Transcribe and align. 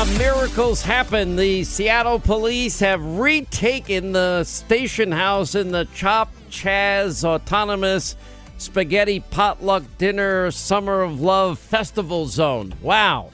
of 0.00 0.18
miracles 0.18 0.80
happen. 0.80 1.36
The 1.36 1.62
Seattle 1.62 2.18
police 2.18 2.80
have 2.80 3.04
retaken 3.04 4.12
the 4.12 4.44
station 4.44 5.12
house 5.12 5.54
in 5.54 5.72
the 5.72 5.86
Chop 5.94 6.32
Chaz 6.48 7.22
Autonomous 7.22 8.16
Spaghetti 8.56 9.20
Potluck 9.20 9.82
Dinner 9.98 10.50
Summer 10.52 11.02
of 11.02 11.20
Love 11.20 11.58
Festival 11.58 12.24
Zone. 12.26 12.72
Wow. 12.80 13.30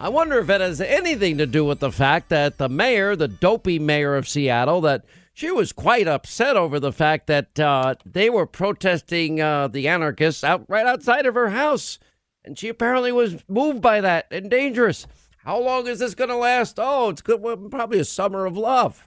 I 0.00 0.08
wonder 0.08 0.40
if 0.40 0.50
it 0.50 0.60
has 0.60 0.80
anything 0.80 1.38
to 1.38 1.46
do 1.46 1.64
with 1.64 1.78
the 1.78 1.92
fact 1.92 2.30
that 2.30 2.58
the 2.58 2.68
mayor, 2.68 3.14
the 3.14 3.28
dopey 3.28 3.78
mayor 3.78 4.16
of 4.16 4.28
Seattle, 4.28 4.80
that 4.80 5.04
she 5.34 5.52
was 5.52 5.70
quite 5.70 6.08
upset 6.08 6.56
over 6.56 6.80
the 6.80 6.92
fact 6.92 7.28
that 7.28 7.60
uh, 7.60 7.94
they 8.04 8.28
were 8.28 8.46
protesting 8.46 9.40
uh, 9.40 9.68
the 9.68 9.86
anarchists 9.86 10.42
out 10.42 10.64
right 10.66 10.86
outside 10.86 11.26
of 11.26 11.36
her 11.36 11.50
house. 11.50 12.00
And 12.44 12.58
she 12.58 12.68
apparently 12.68 13.12
was 13.12 13.36
moved 13.46 13.80
by 13.80 14.00
that 14.00 14.26
and 14.32 14.50
dangerous. 14.50 15.06
How 15.48 15.58
long 15.58 15.86
is 15.86 15.98
this 15.98 16.14
going 16.14 16.28
to 16.28 16.36
last? 16.36 16.78
Oh, 16.78 17.08
it's 17.08 17.22
good. 17.22 17.40
Well, 17.40 17.56
probably 17.56 17.98
a 17.98 18.04
summer 18.04 18.44
of 18.44 18.58
love. 18.58 19.02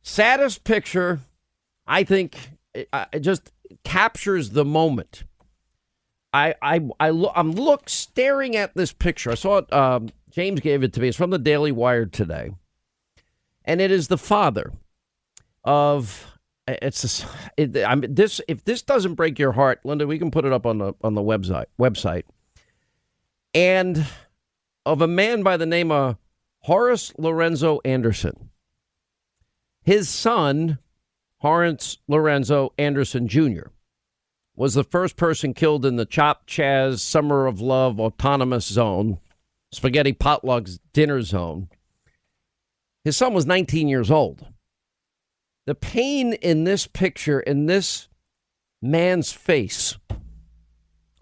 Saddest 0.00 0.64
picture, 0.64 1.20
I 1.86 2.02
think, 2.02 2.52
it, 2.72 2.88
it 3.12 3.20
just 3.20 3.52
captures 3.84 4.52
the 4.52 4.64
moment. 4.64 5.24
I 6.32 6.54
I 6.62 6.80
I 6.98 7.10
look, 7.10 7.32
I'm 7.36 7.52
look 7.52 7.90
staring 7.90 8.56
at 8.56 8.74
this 8.74 8.94
picture. 8.94 9.32
I 9.32 9.34
saw 9.34 9.58
it. 9.58 9.70
Um, 9.70 10.08
James 10.30 10.60
gave 10.60 10.82
it 10.82 10.94
to 10.94 11.00
me. 11.02 11.08
It's 11.08 11.16
from 11.18 11.28
the 11.28 11.38
Daily 11.38 11.72
Wire 11.72 12.06
today, 12.06 12.52
and 13.66 13.82
it 13.82 13.90
is 13.90 14.08
the 14.08 14.16
father 14.16 14.72
of. 15.62 16.38
It's 16.68 17.26
it, 17.58 17.76
I'm 17.86 18.00
this. 18.00 18.40
If 18.48 18.64
this 18.64 18.80
doesn't 18.80 19.12
break 19.12 19.38
your 19.38 19.52
heart, 19.52 19.80
Linda, 19.84 20.06
we 20.06 20.18
can 20.18 20.30
put 20.30 20.46
it 20.46 20.54
up 20.54 20.64
on 20.64 20.78
the 20.78 20.94
on 21.02 21.12
the 21.12 21.20
website 21.20 21.66
website. 21.78 22.22
And 23.52 24.06
of 24.84 25.00
a 25.00 25.06
man 25.06 25.42
by 25.42 25.56
the 25.56 25.66
name 25.66 25.90
of 25.90 26.16
Horace 26.60 27.12
Lorenzo 27.18 27.80
Anderson. 27.84 28.50
His 29.82 30.08
son, 30.08 30.78
Horace 31.38 31.98
Lorenzo 32.06 32.72
Anderson 32.78 33.28
Jr., 33.28 33.68
was 34.54 34.74
the 34.74 34.84
first 34.84 35.16
person 35.16 35.54
killed 35.54 35.86
in 35.86 35.96
the 35.96 36.04
Chop 36.04 36.46
Chaz 36.46 37.00
Summer 37.00 37.46
of 37.46 37.60
Love 37.60 37.98
Autonomous 37.98 38.66
Zone, 38.66 39.18
Spaghetti 39.72 40.12
Potluck's 40.12 40.80
dinner 40.92 41.22
zone. 41.22 41.68
His 43.04 43.16
son 43.16 43.32
was 43.32 43.46
19 43.46 43.88
years 43.88 44.10
old. 44.10 44.44
The 45.66 45.74
pain 45.74 46.34
in 46.34 46.64
this 46.64 46.86
picture, 46.86 47.40
in 47.40 47.66
this 47.66 48.08
man's 48.82 49.32
face, 49.32 49.96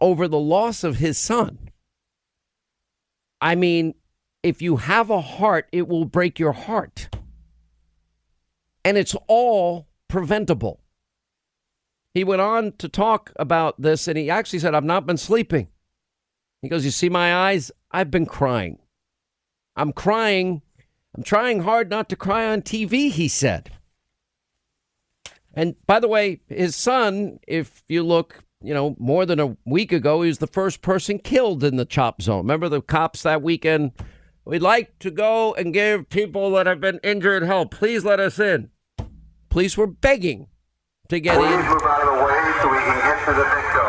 over 0.00 0.26
the 0.26 0.38
loss 0.38 0.82
of 0.82 0.96
his 0.96 1.18
son 1.18 1.70
I 3.40 3.54
mean, 3.54 3.94
if 4.42 4.62
you 4.62 4.76
have 4.76 5.10
a 5.10 5.20
heart, 5.20 5.68
it 5.72 5.88
will 5.88 6.04
break 6.04 6.38
your 6.38 6.52
heart. 6.52 7.08
And 8.84 8.96
it's 8.96 9.16
all 9.26 9.88
preventable. 10.08 10.80
He 12.14 12.24
went 12.24 12.40
on 12.40 12.72
to 12.78 12.88
talk 12.88 13.32
about 13.36 13.80
this 13.80 14.08
and 14.08 14.16
he 14.16 14.30
actually 14.30 14.58
said, 14.58 14.74
I've 14.74 14.84
not 14.84 15.06
been 15.06 15.18
sleeping. 15.18 15.68
He 16.62 16.68
goes, 16.68 16.84
You 16.84 16.90
see 16.90 17.08
my 17.08 17.34
eyes? 17.34 17.70
I've 17.90 18.10
been 18.10 18.26
crying. 18.26 18.78
I'm 19.76 19.92
crying. 19.92 20.62
I'm 21.16 21.22
trying 21.22 21.60
hard 21.60 21.90
not 21.90 22.08
to 22.08 22.16
cry 22.16 22.46
on 22.46 22.62
TV, 22.62 23.10
he 23.10 23.28
said. 23.28 23.70
And 25.54 25.74
by 25.86 26.00
the 26.00 26.08
way, 26.08 26.40
his 26.48 26.76
son, 26.76 27.38
if 27.46 27.82
you 27.88 28.02
look 28.02 28.44
you 28.62 28.74
know, 28.74 28.96
more 28.98 29.24
than 29.24 29.38
a 29.38 29.56
week 29.64 29.92
ago, 29.92 30.22
he 30.22 30.28
was 30.28 30.38
the 30.38 30.46
first 30.46 30.82
person 30.82 31.18
killed 31.18 31.62
in 31.62 31.76
the 31.76 31.84
chop 31.84 32.20
zone. 32.22 32.38
Remember 32.38 32.68
the 32.68 32.82
cops 32.82 33.22
that 33.22 33.42
weekend? 33.42 33.92
We'd 34.44 34.62
like 34.62 34.98
to 35.00 35.10
go 35.10 35.54
and 35.54 35.72
give 35.72 36.08
people 36.08 36.50
that 36.52 36.66
have 36.66 36.80
been 36.80 36.98
injured 37.04 37.44
help. 37.44 37.70
Please 37.70 38.04
let 38.04 38.18
us 38.18 38.38
in. 38.38 38.70
Police 39.50 39.76
were 39.76 39.86
begging 39.86 40.48
to 41.08 41.20
get 41.20 41.36
Please 41.38 41.52
in. 41.52 41.60
move 41.60 41.82
out 41.82 42.02
of 42.02 42.18
the 42.18 42.24
way 42.24 42.40
so 42.62 42.68
we 42.70 42.78
can 42.78 42.98
get 42.98 43.24
to 43.26 43.32
the 43.32 43.44
victim. 43.44 43.88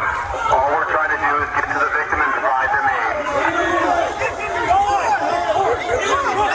All 0.52 0.70
we're 0.72 0.92
trying 0.92 1.10
to 1.10 1.20
do 1.20 1.32
is 1.44 1.50
get 1.56 1.66
to 1.74 1.80
the 1.80 1.92
victim 1.96 2.20
and 2.22 2.32
provide 2.34 2.70
them 2.70 2.86
aid. 2.90 4.30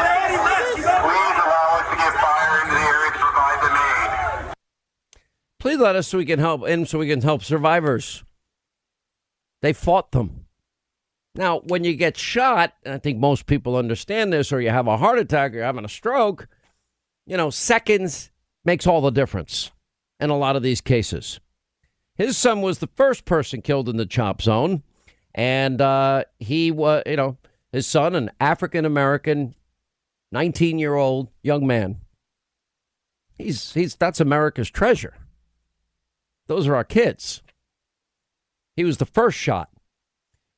Please 0.05 1.37
allow 1.41 1.81
us 1.81 1.87
to 1.91 1.97
get 1.97 2.13
fire 2.21 2.61
into 2.63 2.75
the 2.75 2.85
area 2.85 3.11
to 3.11 3.19
provide 3.25 3.59
them 3.65 3.75
aid. 3.75 4.11
Please 5.65 5.79
let 5.79 5.97
us 5.97 6.09
so 6.09 6.19
we 6.19 6.27
can 6.27 6.41
help 6.41 6.69
in 6.69 6.85
so 6.85 6.99
we 6.99 7.09
can 7.09 7.23
help 7.23 7.43
survivors. 7.43 8.23
They 9.63 9.73
fought 9.73 10.13
them. 10.13 10.45
Now, 11.35 11.61
when 11.61 11.85
you 11.85 11.97
get 11.97 12.19
shot, 12.19 12.75
I 12.85 12.99
think 12.99 13.19
most 13.19 13.47
people 13.47 13.75
understand 13.75 14.31
this, 14.31 14.53
or 14.53 14.61
you 14.61 14.69
have 14.69 14.87
a 14.87 14.99
heart 14.99 15.19
attack 15.19 15.53
or 15.53 15.55
you're 15.55 15.65
having 15.65 15.87
a 15.87 15.89
stroke, 15.89 16.49
you 17.27 17.39
know, 17.39 17.49
seconds 17.49 18.31
makes 18.67 18.87
all 18.87 19.01
the 19.01 19.09
difference 19.09 19.71
in 20.21 20.29
a 20.29 20.37
lot 20.37 20.55
of 20.55 20.63
these 20.63 20.83
cases. 20.83 21.41
His 22.17 22.37
son 22.37 22.61
was 22.61 22.81
the 22.81 22.91
first 22.95 23.25
person 23.25 23.63
killed 23.63 23.89
in 23.89 23.97
the 23.97 24.05
chop 24.05 24.43
zone, 24.43 24.83
and 25.35 25.81
uh, 25.81 26.25
he 26.39 26.73
was, 26.73 27.05
you 27.07 27.17
know, 27.17 27.39
his 27.73 27.87
son, 27.87 28.15
an 28.15 28.31
African 28.39 28.85
American, 28.85 29.55
19 30.31 30.79
year 30.79 30.95
old 30.95 31.31
young 31.43 31.67
man. 31.67 32.03
He's 33.39 33.73
he's 33.73 33.97
that's 33.97 34.21
America's 34.21 34.71
treasure. 34.71 35.15
Those 36.47 36.69
are 36.69 36.77
our 36.77 36.85
kids. 36.85 37.43
He 38.77 38.85
was 38.85 38.99
the 38.99 39.07
first 39.07 39.39
shot. 39.39 39.71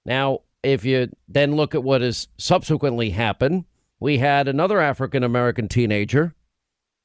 Now, 0.05 0.41
if 0.63 0.85
you 0.85 1.11
then 1.29 1.57
look 1.57 1.75
at 1.75 1.85
what 1.85 2.01
has 2.01 2.29
subsequently 2.39 3.11
happened, 3.11 3.65
we 4.01 4.19
had 4.19 4.49
another 4.49 4.81
African 4.81 5.23
American 5.23 5.69
teenager 5.69 6.35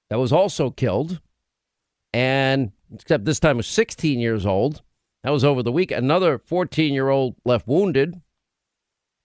that 0.10 0.20
was 0.20 0.34
also 0.34 0.70
killed. 0.70 1.22
And 2.14 2.72
except 2.94 3.26
this 3.26 3.40
time 3.40 3.58
was 3.58 3.68
16 3.68 4.20
years 4.20 4.46
old. 4.46 4.82
That 5.24 5.32
was 5.32 5.44
over 5.44 5.64
the 5.64 5.72
week. 5.72 5.92
Another 5.92 6.38
14 6.38 6.94
year 6.94 7.10
old 7.10 7.36
left 7.46 7.68
wounded. 7.68 8.20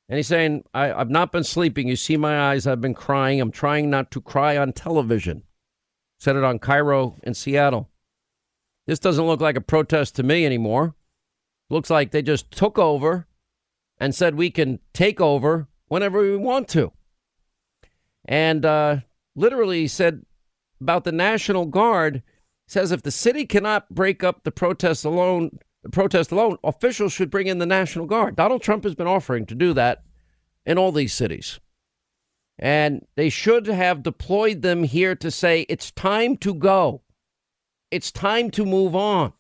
And 0.09 0.16
he's 0.16 0.28
saying, 0.28 0.65
I, 0.72 0.93
I've 0.93 1.11
not 1.11 1.33
been 1.33 1.43
sleeping. 1.43 1.89
You 1.89 1.97
see 1.97 2.16
my 2.16 2.53
eyes. 2.53 2.66
I've 2.66 2.81
been 2.81 2.95
crying. 2.95 3.41
I'm 3.41 3.50
trying 3.50 3.91
not 3.91 4.11
to 4.12 4.21
cry 4.21 4.56
on 4.56 4.72
television. 4.72 5.43
Said 6.21 6.37
it 6.37 6.45
on 6.45 6.59
KIRO 6.59 7.19
in 7.25 7.34
Seattle. 7.34 7.91
This 8.86 8.98
doesn't 8.98 9.26
look 9.26 9.41
like 9.41 9.56
a 9.56 9.60
protest 9.60 10.16
to 10.16 10.22
me 10.22 10.47
anymore. 10.47 10.94
Looks 11.69 11.91
like 11.91 12.10
they 12.10 12.22
just 12.22 12.50
took 12.50 12.78
over 12.78 13.26
and 13.98 14.14
said 14.14 14.34
we 14.34 14.50
can 14.50 14.78
take 14.92 15.20
over 15.20 15.69
whenever 15.88 16.20
we 16.20 16.36
want 16.36 16.69
to. 16.69 16.92
And 18.24 18.64
uh, 18.64 18.98
literally 19.34 19.88
said 19.88 20.24
about 20.80 21.04
the 21.04 21.12
National 21.12 21.66
Guard 21.66 22.22
says 22.66 22.92
if 22.92 23.02
the 23.02 23.10
city 23.10 23.47
cannot 23.47 23.88
break 23.91 24.24
up 24.24 24.42
the 24.42 24.50
protest 24.50 25.04
alone, 25.04 25.58
the 25.82 25.91
protest 25.91 26.32
alone, 26.32 26.56
officials 26.64 27.12
should 27.12 27.30
bring 27.30 27.47
in 27.47 27.58
the 27.58 27.66
National 27.66 28.06
Guard. 28.06 28.36
Donald 28.36 28.62
Trump 28.62 28.84
has 28.84 28.94
been 28.94 29.06
offering 29.06 29.47
to 29.47 29.54
do 29.54 29.72
that 29.74 30.03
in 30.64 30.78
all 30.78 30.92
these 30.92 31.14
cities. 31.14 31.60
And 32.58 33.06
they 33.16 33.28
should 33.28 33.66
have 33.66 34.03
deployed 34.03 34.62
them 34.62 34.82
here 34.82 35.14
to 35.16 35.30
say 35.30 35.66
it's 35.68 35.91
time 35.91 36.36
to 36.38 36.54
go. 36.54 37.03
It's 37.97 38.12
time 38.12 38.51
to 38.51 38.67
move 38.67 38.95
on. 38.95 39.33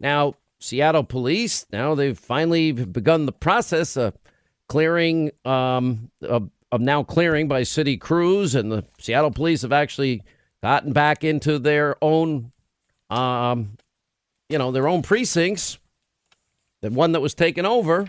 Now, 0.00 0.34
Seattle 0.58 1.04
police, 1.04 1.64
now 1.72 1.94
they've 1.94 2.18
finally 2.18 2.72
begun 2.72 3.26
the 3.26 3.32
process 3.32 3.96
of 3.96 4.18
clearing, 4.68 5.30
um, 5.44 6.10
of, 6.20 6.50
of 6.72 6.80
now 6.80 7.04
clearing 7.04 7.46
by 7.46 7.62
city 7.62 7.96
crews, 7.96 8.56
and 8.56 8.72
the 8.72 8.84
Seattle 8.98 9.30
police 9.30 9.62
have 9.62 9.72
actually 9.72 10.24
gotten 10.64 10.92
back 10.92 11.22
into 11.22 11.60
their 11.60 11.94
own, 12.02 12.50
um, 13.08 13.76
you 14.48 14.58
know, 14.58 14.72
their 14.72 14.88
own 14.88 15.02
precincts. 15.02 15.78
The 16.80 16.90
one 16.90 17.12
that 17.12 17.20
was 17.20 17.34
taken 17.34 17.64
over 17.64 18.08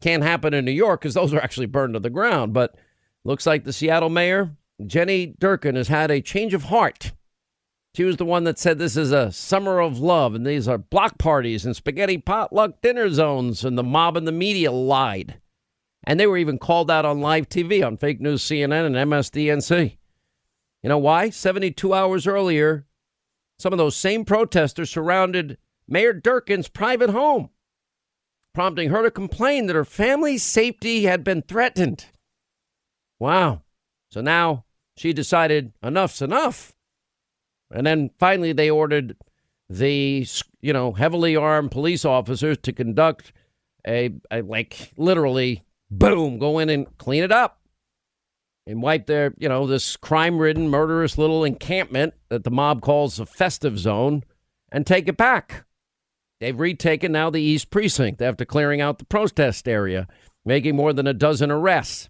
can't 0.00 0.22
happen 0.22 0.54
in 0.54 0.64
New 0.64 0.70
York 0.70 1.00
because 1.00 1.14
those 1.14 1.34
are 1.34 1.40
actually 1.40 1.66
burned 1.66 1.94
to 1.94 2.00
the 2.00 2.10
ground. 2.10 2.52
But 2.52 2.76
looks 3.24 3.44
like 3.44 3.64
the 3.64 3.72
Seattle 3.72 4.08
mayor, 4.08 4.52
Jenny 4.86 5.34
Durkan, 5.40 5.74
has 5.74 5.88
had 5.88 6.12
a 6.12 6.20
change 6.20 6.54
of 6.54 6.62
heart. 6.62 7.10
She 7.96 8.04
was 8.04 8.18
the 8.18 8.26
one 8.26 8.44
that 8.44 8.58
said 8.58 8.76
this 8.76 8.94
is 8.94 9.10
a 9.10 9.32
summer 9.32 9.80
of 9.80 9.98
love 9.98 10.34
and 10.34 10.46
these 10.46 10.68
are 10.68 10.76
block 10.76 11.16
parties 11.16 11.64
and 11.64 11.74
spaghetti 11.74 12.18
potluck 12.18 12.82
dinner 12.82 13.08
zones, 13.08 13.64
and 13.64 13.78
the 13.78 13.82
mob 13.82 14.18
and 14.18 14.28
the 14.28 14.32
media 14.32 14.70
lied. 14.70 15.40
And 16.04 16.20
they 16.20 16.26
were 16.26 16.36
even 16.36 16.58
called 16.58 16.90
out 16.90 17.06
on 17.06 17.22
live 17.22 17.48
TV 17.48 17.82
on 17.82 17.96
fake 17.96 18.20
news 18.20 18.42
CNN 18.42 18.84
and 18.84 18.96
MSDNC. 18.96 19.96
You 20.82 20.88
know 20.90 20.98
why? 20.98 21.30
72 21.30 21.94
hours 21.94 22.26
earlier, 22.26 22.84
some 23.58 23.72
of 23.72 23.78
those 23.78 23.96
same 23.96 24.26
protesters 24.26 24.90
surrounded 24.90 25.56
Mayor 25.88 26.12
Durkan's 26.12 26.68
private 26.68 27.08
home, 27.08 27.48
prompting 28.52 28.90
her 28.90 29.04
to 29.04 29.10
complain 29.10 29.68
that 29.68 29.76
her 29.76 29.86
family's 29.86 30.42
safety 30.42 31.04
had 31.04 31.24
been 31.24 31.40
threatened. 31.40 32.04
Wow. 33.18 33.62
So 34.10 34.20
now 34.20 34.66
she 34.98 35.14
decided 35.14 35.72
enough's 35.82 36.20
enough. 36.20 36.75
And 37.76 37.86
then 37.86 38.10
finally, 38.18 38.52
they 38.52 38.70
ordered 38.70 39.16
the 39.68 40.26
you 40.62 40.72
know 40.72 40.92
heavily 40.92 41.36
armed 41.36 41.70
police 41.70 42.04
officers 42.04 42.56
to 42.62 42.72
conduct 42.72 43.32
a, 43.86 44.14
a 44.30 44.40
like 44.42 44.92
literally 44.96 45.62
boom 45.90 46.38
go 46.38 46.58
in 46.58 46.70
and 46.70 46.86
clean 46.98 47.22
it 47.22 47.30
up. 47.30 47.60
and 48.66 48.82
wipe 48.82 49.06
their, 49.06 49.32
you 49.38 49.48
know, 49.48 49.66
this 49.66 49.96
crime 49.96 50.38
ridden, 50.38 50.68
murderous 50.68 51.16
little 51.18 51.44
encampment 51.44 52.14
that 52.30 52.44
the 52.44 52.50
mob 52.50 52.80
calls 52.82 53.20
a 53.20 53.26
festive 53.26 53.78
zone 53.78 54.24
and 54.72 54.86
take 54.86 55.06
it 55.08 55.16
back. 55.16 55.64
They've 56.40 56.58
retaken 56.58 57.12
now 57.12 57.30
the 57.30 57.40
East 57.40 57.70
Precinct 57.70 58.20
after 58.20 58.44
clearing 58.44 58.80
out 58.80 58.98
the 58.98 59.04
protest 59.04 59.68
area, 59.68 60.08
making 60.44 60.76
more 60.76 60.92
than 60.92 61.06
a 61.06 61.14
dozen 61.14 61.50
arrests. 61.50 62.08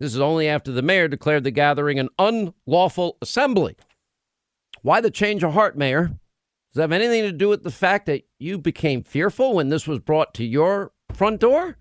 This 0.00 0.14
is 0.14 0.20
only 0.20 0.48
after 0.48 0.72
the 0.72 0.82
mayor 0.82 1.08
declared 1.08 1.44
the 1.44 1.50
gathering 1.50 1.98
an 1.98 2.08
unlawful 2.18 3.18
assembly. 3.20 3.76
Why 4.82 5.00
the 5.00 5.10
change 5.10 5.42
of 5.42 5.52
heart, 5.52 5.76
Mayor? 5.76 6.08
Does 6.08 6.74
that 6.74 6.82
have 6.82 6.92
anything 6.92 7.22
to 7.22 7.32
do 7.32 7.48
with 7.48 7.62
the 7.62 7.70
fact 7.70 8.06
that 8.06 8.24
you 8.38 8.58
became 8.58 9.02
fearful 9.02 9.54
when 9.54 9.68
this 9.68 9.86
was 9.86 9.98
brought 9.98 10.34
to 10.34 10.44
your 10.44 10.92
front 11.12 11.40
door? 11.40 11.76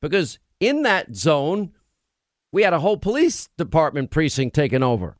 Because 0.00 0.38
in 0.60 0.82
that 0.82 1.14
zone, 1.16 1.72
we 2.52 2.62
had 2.62 2.72
a 2.72 2.80
whole 2.80 2.96
police 2.96 3.48
department 3.58 4.10
precinct 4.10 4.54
taken 4.54 4.82
over. 4.82 5.16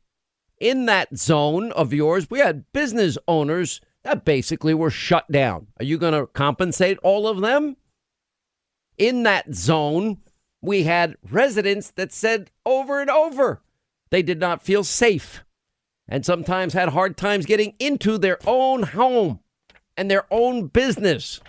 In 0.59 0.85
that 0.85 1.17
zone 1.17 1.71
of 1.73 1.91
yours, 1.93 2.29
we 2.29 2.39
had 2.39 2.71
business 2.71 3.17
owners 3.27 3.81
that 4.03 4.25
basically 4.25 4.73
were 4.73 4.89
shut 4.89 5.29
down. 5.31 5.67
Are 5.79 5.85
you 5.85 5.97
going 5.97 6.13
to 6.13 6.27
compensate 6.27 6.97
all 6.99 7.27
of 7.27 7.41
them? 7.41 7.75
In 8.97 9.23
that 9.23 9.53
zone, 9.53 10.19
we 10.61 10.83
had 10.83 11.17
residents 11.29 11.91
that 11.91 12.13
said 12.13 12.51
over 12.65 13.01
and 13.01 13.09
over 13.09 13.61
they 14.11 14.21
did 14.21 14.39
not 14.39 14.63
feel 14.63 14.83
safe 14.83 15.43
and 16.07 16.25
sometimes 16.25 16.73
had 16.73 16.89
hard 16.89 17.17
times 17.17 17.45
getting 17.45 17.73
into 17.79 18.17
their 18.17 18.37
own 18.45 18.83
home 18.83 19.39
and 19.97 20.09
their 20.09 20.25
own 20.31 20.67
business. 20.67 21.39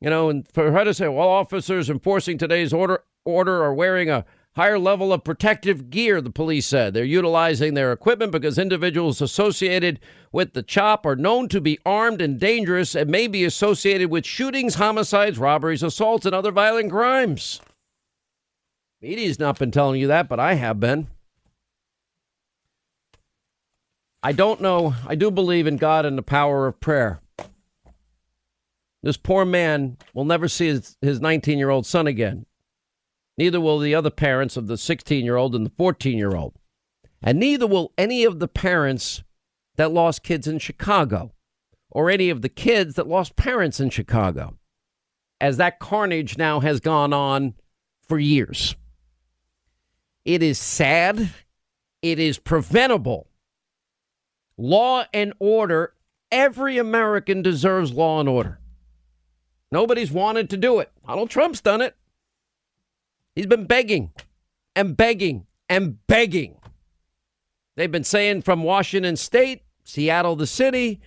You 0.00 0.10
know, 0.10 0.28
and 0.28 0.46
for 0.52 0.70
her 0.70 0.84
to 0.84 0.94
say, 0.94 1.08
well, 1.08 1.28
officers 1.28 1.88
enforcing 1.88 2.38
today's 2.38 2.72
order 2.72 3.02
order 3.24 3.64
are 3.64 3.72
wearing 3.72 4.10
a 4.10 4.24
higher 4.54 4.78
level 4.78 5.12
of 5.12 5.24
protective 5.24 5.90
gear, 5.90 6.20
the 6.20 6.30
police 6.30 6.66
said. 6.66 6.94
They're 6.94 7.04
utilizing 7.04 7.74
their 7.74 7.92
equipment 7.92 8.30
because 8.30 8.58
individuals 8.58 9.20
associated 9.20 9.98
with 10.30 10.52
the 10.52 10.62
chop 10.62 11.04
are 11.06 11.16
known 11.16 11.48
to 11.48 11.60
be 11.60 11.78
armed 11.84 12.20
and 12.20 12.38
dangerous 12.38 12.94
and 12.94 13.10
may 13.10 13.26
be 13.26 13.44
associated 13.44 14.10
with 14.10 14.24
shootings, 14.24 14.76
homicides, 14.76 15.38
robberies, 15.38 15.82
assaults, 15.82 16.26
and 16.26 16.34
other 16.34 16.52
violent 16.52 16.90
crimes. 16.90 17.60
Media's 19.00 19.38
not 19.38 19.58
been 19.58 19.70
telling 19.70 20.00
you 20.00 20.06
that, 20.06 20.28
but 20.28 20.40
I 20.40 20.54
have 20.54 20.80
been. 20.80 21.08
I 24.24 24.32
don't 24.32 24.62
know. 24.62 24.94
I 25.06 25.16
do 25.16 25.30
believe 25.30 25.66
in 25.66 25.76
God 25.76 26.06
and 26.06 26.16
the 26.16 26.22
power 26.22 26.66
of 26.66 26.80
prayer. 26.80 27.20
This 29.02 29.18
poor 29.18 29.44
man 29.44 29.98
will 30.14 30.24
never 30.24 30.48
see 30.48 30.68
his, 30.68 30.96
his 31.02 31.20
19 31.20 31.58
year 31.58 31.68
old 31.68 31.84
son 31.84 32.06
again. 32.06 32.46
Neither 33.36 33.60
will 33.60 33.78
the 33.78 33.94
other 33.94 34.08
parents 34.08 34.56
of 34.56 34.66
the 34.66 34.78
16 34.78 35.26
year 35.26 35.36
old 35.36 35.54
and 35.54 35.66
the 35.66 35.72
14 35.76 36.16
year 36.16 36.34
old. 36.34 36.54
And 37.22 37.38
neither 37.38 37.66
will 37.66 37.92
any 37.98 38.24
of 38.24 38.38
the 38.38 38.48
parents 38.48 39.22
that 39.76 39.92
lost 39.92 40.22
kids 40.22 40.46
in 40.46 40.58
Chicago 40.58 41.32
or 41.90 42.08
any 42.08 42.30
of 42.30 42.40
the 42.40 42.48
kids 42.48 42.94
that 42.94 43.06
lost 43.06 43.36
parents 43.36 43.78
in 43.78 43.90
Chicago, 43.90 44.56
as 45.38 45.58
that 45.58 45.78
carnage 45.78 46.38
now 46.38 46.60
has 46.60 46.80
gone 46.80 47.12
on 47.12 47.52
for 48.08 48.18
years. 48.18 48.74
It 50.24 50.42
is 50.42 50.58
sad. 50.58 51.28
It 52.00 52.18
is 52.18 52.38
preventable. 52.38 53.28
Law 54.56 55.04
and 55.12 55.32
order. 55.38 55.94
Every 56.30 56.78
American 56.78 57.42
deserves 57.42 57.92
law 57.92 58.20
and 58.20 58.28
order. 58.28 58.58
Nobody's 59.70 60.10
wanted 60.10 60.50
to 60.50 60.56
do 60.56 60.78
it. 60.80 60.90
Donald 61.06 61.30
Trump's 61.30 61.60
done 61.60 61.80
it. 61.80 61.96
He's 63.34 63.46
been 63.46 63.66
begging 63.66 64.12
and 64.76 64.96
begging 64.96 65.46
and 65.68 66.04
begging. 66.06 66.56
They've 67.76 67.90
been 67.90 68.04
saying 68.04 68.42
from 68.42 68.62
Washington 68.62 69.16
State, 69.16 69.62
Seattle, 69.84 70.36
the 70.36 70.46
city, 70.46 71.00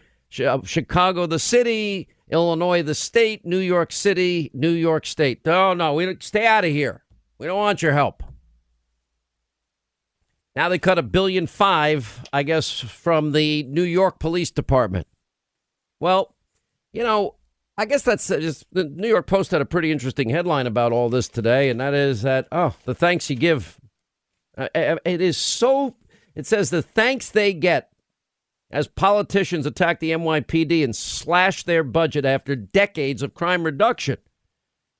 uh, 0.46 0.60
Chicago, 0.64 1.26
the 1.26 1.40
city, 1.40 2.10
Illinois, 2.30 2.84
the 2.84 2.96
state, 2.96 3.46
New 3.46 3.60
York 3.60 3.92
City, 3.92 4.52
New 4.54 4.72
York 4.72 5.06
State. 5.06 5.46
No, 5.46 5.74
no, 5.74 5.94
we 5.94 6.18
stay 6.20 6.46
out 6.46 6.66
of 6.66 6.72
here. 6.72 7.04
We 7.38 7.48
don't 7.48 7.58
want 7.58 7.82
your 7.82 7.94
help. 7.94 8.24
Now 10.58 10.70
they 10.70 10.80
cut 10.80 10.98
a 10.98 11.04
billion 11.04 11.46
five, 11.46 12.26
I 12.34 12.42
guess, 12.42 12.80
from 12.80 13.32
the 13.32 13.62
New 13.70 13.84
York 13.84 14.18
Police 14.18 14.50
Department. 14.50 15.06
Well, 16.00 16.34
you 16.92 17.04
know, 17.04 17.36
I 17.78 17.86
guess 17.86 18.02
that's 18.02 18.32
uh, 18.32 18.40
just 18.40 18.66
the 18.72 18.84
New 18.84 19.08
York 19.08 19.28
Post 19.28 19.52
had 19.52 19.62
a 19.62 19.66
pretty 19.66 19.92
interesting 19.92 20.30
headline 20.30 20.66
about 20.66 20.92
all 20.92 21.10
this 21.10 21.28
today, 21.28 21.70
and 21.70 21.80
that 21.80 21.94
is 21.94 22.24
that 22.24 22.48
oh, 22.52 22.74
the 22.86 22.96
thanks 22.96 23.30
you 23.30 23.36
give. 23.36 23.80
Uh, 24.58 24.68
uh 24.74 24.98
it 25.06 25.22
is 25.22 25.38
so. 25.38 25.96
It 26.34 26.48
says 26.48 26.72
the 26.72 26.82
thanks 26.82 27.30
they 27.30 27.54
get 27.54 27.92
as 28.72 28.88
politicians 28.88 29.68
attack 29.68 30.00
the 30.00 30.10
NYPD 30.10 30.84
and 30.84 30.96
slash 30.96 31.66
their 31.66 31.84
budget 31.84 32.26
after 32.26 32.56
decades 32.56 33.22
of 33.22 33.36
crime 33.36 33.64
reduction. 33.64 34.18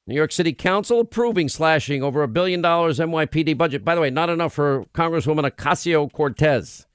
New 0.08 0.16
York 0.16 0.32
City 0.32 0.54
Council 0.54 1.02
approving 1.02 1.50
slashing 1.50 2.02
over 2.02 2.24
a 2.24 2.30
billion 2.30 2.62
dollars 2.62 2.98
NYPD 2.98 3.58
budget. 3.58 3.84
By 3.84 3.94
the 3.94 4.00
way, 4.00 4.10
not 4.10 4.30
enough 4.30 4.54
for 4.54 4.86
Congresswoman 4.94 5.50
Ocasio 5.52 6.12
Cortez, 6.12 6.88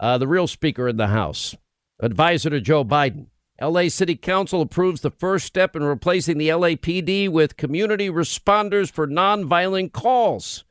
uh, 0.00 0.18
the 0.18 0.26
real 0.26 0.48
speaker 0.48 0.88
in 0.88 0.96
the 0.96 1.06
House, 1.06 1.54
advisor 2.00 2.50
to 2.50 2.60
Joe 2.60 2.84
Biden. 2.84 3.26
LA 3.62 3.88
City 3.88 4.16
Council 4.16 4.60
approves 4.60 5.00
the 5.00 5.12
first 5.12 5.46
step 5.46 5.76
in 5.76 5.84
replacing 5.84 6.38
the 6.38 6.48
LAPD 6.48 7.28
with 7.28 7.56
community 7.56 8.10
responders 8.10 8.90
for 8.90 9.06
nonviolent 9.06 9.92
calls. 9.92 10.64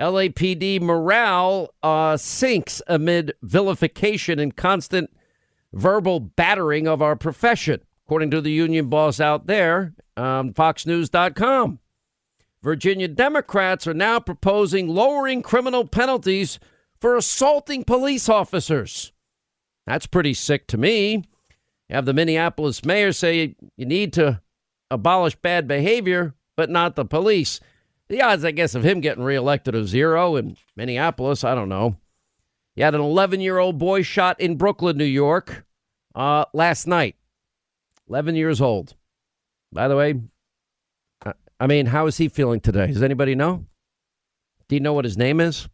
LAPD 0.00 0.80
morale 0.80 1.68
uh, 1.82 2.16
sinks 2.16 2.80
amid 2.86 3.34
vilification 3.42 4.38
and 4.38 4.56
constant 4.56 5.10
verbal 5.74 6.18
battering 6.18 6.88
of 6.88 7.02
our 7.02 7.14
profession, 7.14 7.80
according 8.06 8.30
to 8.30 8.40
the 8.40 8.50
union 8.50 8.88
boss 8.88 9.20
out 9.20 9.46
there, 9.46 9.94
um, 10.16 10.52
FoxNews.com. 10.52 11.78
Virginia 12.62 13.08
Democrats 13.08 13.86
are 13.86 13.94
now 13.94 14.18
proposing 14.18 14.88
lowering 14.88 15.42
criminal 15.42 15.86
penalties 15.86 16.58
for 17.00 17.16
assaulting 17.16 17.84
police 17.84 18.28
officers. 18.28 19.12
That's 19.86 20.06
pretty 20.06 20.32
sick 20.32 20.66
to 20.68 20.78
me 20.78 21.16
You 21.90 21.96
have 21.96 22.06
the 22.06 22.14
Minneapolis 22.14 22.84
mayor 22.84 23.12
say 23.12 23.54
you 23.76 23.84
need 23.84 24.14
to 24.14 24.40
abolish 24.90 25.36
bad 25.36 25.68
behavior, 25.68 26.34
but 26.56 26.70
not 26.70 26.96
the 26.96 27.04
police. 27.04 27.60
The 28.08 28.22
odds, 28.22 28.44
I 28.44 28.50
guess, 28.50 28.74
of 28.74 28.84
him 28.84 29.00
getting 29.00 29.24
reelected 29.24 29.74
are 29.74 29.84
zero 29.84 30.36
in 30.36 30.56
Minneapolis. 30.76 31.44
I 31.44 31.54
don't 31.54 31.68
know. 31.68 31.96
You 32.76 32.84
had 32.84 32.94
an 32.94 33.00
11 33.00 33.40
year 33.40 33.58
old 33.58 33.78
boy 33.78 34.02
shot 34.02 34.40
in 34.40 34.56
Brooklyn, 34.56 34.96
New 34.96 35.04
York, 35.04 35.66
uh, 36.14 36.44
last 36.54 36.86
night. 36.86 37.16
11 38.08 38.34
years 38.34 38.60
old. 38.60 38.94
By 39.72 39.88
the 39.88 39.96
way, 39.96 40.20
I 41.58 41.66
mean, 41.66 41.86
how 41.86 42.06
is 42.06 42.18
he 42.18 42.28
feeling 42.28 42.60
today? 42.60 42.88
Does 42.88 43.02
anybody 43.02 43.34
know? 43.34 43.66
Do 44.68 44.76
you 44.76 44.80
know 44.80 44.92
what 44.92 45.04
his 45.04 45.16
name 45.16 45.40
is? 45.40 45.68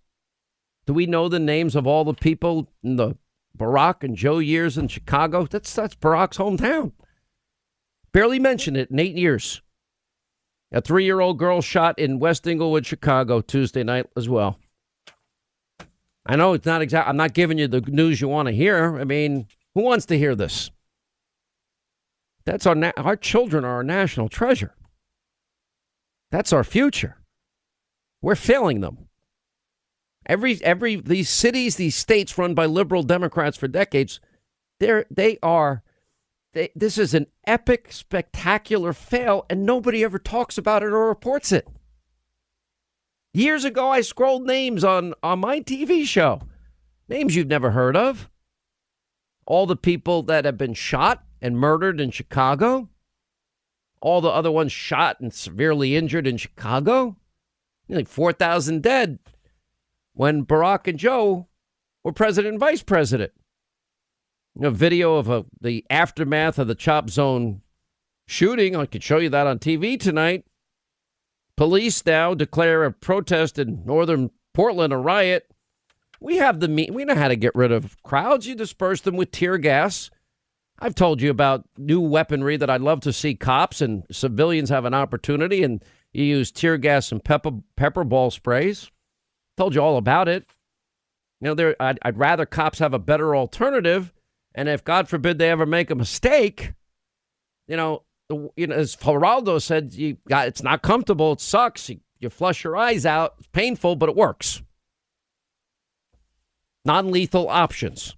Do 0.86 0.92
we 0.92 1.06
know 1.06 1.28
the 1.28 1.38
names 1.38 1.76
of 1.76 1.86
all 1.86 2.04
the 2.04 2.14
people 2.14 2.68
in 2.82 2.96
the 2.96 3.16
Barack 3.56 4.02
and 4.02 4.16
Joe 4.16 4.38
years 4.38 4.78
in 4.78 4.88
Chicago. 4.88 5.46
That's 5.46 5.74
that's 5.74 5.94
Barack's 5.94 6.38
hometown. 6.38 6.92
Barely 8.12 8.38
mentioned 8.38 8.76
it 8.76 8.90
in 8.90 8.98
eight 8.98 9.16
years. 9.16 9.62
A 10.72 10.80
three 10.80 11.04
year 11.04 11.20
old 11.20 11.38
girl 11.38 11.60
shot 11.60 11.98
in 11.98 12.20
West 12.20 12.46
Englewood, 12.46 12.86
Chicago, 12.86 13.40
Tuesday 13.40 13.82
night 13.82 14.06
as 14.16 14.28
well. 14.28 14.58
I 16.26 16.36
know 16.36 16.52
it's 16.52 16.66
not 16.66 16.82
exact. 16.82 17.08
I'm 17.08 17.16
not 17.16 17.34
giving 17.34 17.58
you 17.58 17.66
the 17.68 17.80
news 17.80 18.20
you 18.20 18.28
want 18.28 18.46
to 18.46 18.54
hear. 18.54 18.98
I 18.98 19.04
mean, 19.04 19.46
who 19.74 19.82
wants 19.82 20.06
to 20.06 20.18
hear 20.18 20.34
this? 20.34 20.70
That's 22.44 22.66
our 22.66 22.74
na- 22.74 22.92
our 22.96 23.16
children 23.16 23.64
are 23.64 23.76
our 23.76 23.84
national 23.84 24.28
treasure. 24.28 24.74
That's 26.30 26.52
our 26.52 26.64
future. 26.64 27.18
We're 28.22 28.34
failing 28.34 28.80
them. 28.80 29.08
Every 30.26 30.62
every 30.62 30.96
these 30.96 31.28
cities, 31.28 31.76
these 31.76 31.96
states 31.96 32.38
run 32.38 32.54
by 32.54 32.66
liberal 32.66 33.02
Democrats 33.02 33.56
for 33.56 33.68
decades, 33.68 34.20
they're 34.78 35.06
they 35.10 35.38
are 35.42 35.82
they, 36.52 36.70
this 36.74 36.98
is 36.98 37.14
an 37.14 37.26
epic, 37.46 37.92
spectacular 37.92 38.92
fail, 38.92 39.46
and 39.48 39.64
nobody 39.64 40.02
ever 40.02 40.18
talks 40.18 40.58
about 40.58 40.82
it 40.82 40.86
or 40.86 41.08
reports 41.08 41.52
it. 41.52 41.68
Years 43.32 43.64
ago, 43.64 43.88
I 43.88 44.00
scrolled 44.00 44.44
names 44.46 44.82
on, 44.82 45.14
on 45.22 45.38
my 45.38 45.60
TV 45.60 46.04
show, 46.04 46.40
names 47.08 47.36
you've 47.36 47.46
never 47.46 47.70
heard 47.70 47.96
of. 47.96 48.28
All 49.46 49.66
the 49.66 49.76
people 49.76 50.24
that 50.24 50.44
have 50.44 50.58
been 50.58 50.74
shot 50.74 51.24
and 51.40 51.58
murdered 51.58 52.00
in 52.00 52.10
Chicago, 52.10 52.88
all 54.00 54.20
the 54.20 54.28
other 54.28 54.50
ones 54.50 54.72
shot 54.72 55.20
and 55.20 55.32
severely 55.32 55.96
injured 55.96 56.26
in 56.26 56.36
Chicago, 56.36 57.16
nearly 57.88 58.04
4,000 58.04 58.82
dead 58.82 59.18
when 60.14 60.44
Barack 60.44 60.86
and 60.86 60.98
Joe 60.98 61.48
were 62.04 62.12
president 62.12 62.52
and 62.52 62.60
vice 62.60 62.82
president. 62.82 63.32
A 64.60 64.70
video 64.70 65.16
of 65.16 65.28
a, 65.28 65.44
the 65.60 65.84
aftermath 65.88 66.58
of 66.58 66.66
the 66.66 66.74
Chop 66.74 67.08
Zone 67.08 67.62
shooting. 68.26 68.76
I 68.76 68.86
could 68.86 69.02
show 69.02 69.18
you 69.18 69.28
that 69.30 69.46
on 69.46 69.58
TV 69.58 69.98
tonight. 69.98 70.44
Police 71.56 72.04
now 72.04 72.34
declare 72.34 72.84
a 72.84 72.92
protest 72.92 73.58
in 73.58 73.84
northern 73.84 74.30
Portland 74.54 74.92
a 74.92 74.96
riot. 74.96 75.50
We 76.20 76.36
have 76.36 76.60
the 76.60 76.68
me- 76.68 76.90
we 76.90 77.04
know 77.04 77.14
how 77.14 77.28
to 77.28 77.36
get 77.36 77.54
rid 77.54 77.72
of 77.72 78.02
crowds. 78.02 78.46
You 78.46 78.54
disperse 78.54 79.00
them 79.00 79.16
with 79.16 79.30
tear 79.30 79.58
gas. 79.58 80.10
I've 80.80 80.94
told 80.94 81.20
you 81.20 81.30
about 81.30 81.68
new 81.76 82.00
weaponry 82.00 82.56
that 82.56 82.70
I'd 82.70 82.80
love 82.80 83.00
to 83.00 83.12
see 83.12 83.34
cops 83.34 83.80
and 83.82 84.04
civilians 84.10 84.70
have 84.70 84.86
an 84.86 84.94
opportunity, 84.94 85.62
and 85.62 85.84
you 86.12 86.24
use 86.24 86.50
tear 86.50 86.78
gas 86.78 87.12
and 87.12 87.22
pepper 87.22 87.52
pepper 87.76 88.04
ball 88.04 88.30
sprays. 88.30 88.90
Told 89.56 89.74
you 89.74 89.82
all 89.82 89.98
about 89.98 90.28
it. 90.28 90.46
You 91.40 91.48
know, 91.48 91.54
there 91.54 91.76
I'd, 91.80 91.98
I'd 92.02 92.18
rather 92.18 92.46
cops 92.46 92.78
have 92.78 92.94
a 92.94 92.98
better 92.98 93.36
alternative, 93.36 94.12
and 94.54 94.68
if 94.68 94.82
God 94.82 95.08
forbid 95.08 95.38
they 95.38 95.50
ever 95.50 95.66
make 95.66 95.90
a 95.90 95.94
mistake, 95.94 96.72
you 97.68 97.76
know, 97.76 98.04
you 98.56 98.66
know, 98.66 98.74
as 98.74 98.96
Geraldo 98.96 99.60
said, 99.60 99.92
you 99.92 100.16
got 100.28 100.48
it's 100.48 100.62
not 100.62 100.82
comfortable. 100.82 101.32
It 101.32 101.40
sucks. 101.40 101.90
You, 101.90 102.00
you 102.20 102.30
flush 102.30 102.64
your 102.64 102.76
eyes 102.76 103.04
out. 103.04 103.34
It's 103.38 103.48
painful, 103.48 103.96
but 103.96 104.08
it 104.08 104.16
works. 104.16 104.62
Non 106.86 107.10
lethal 107.10 107.48
options 107.50 108.16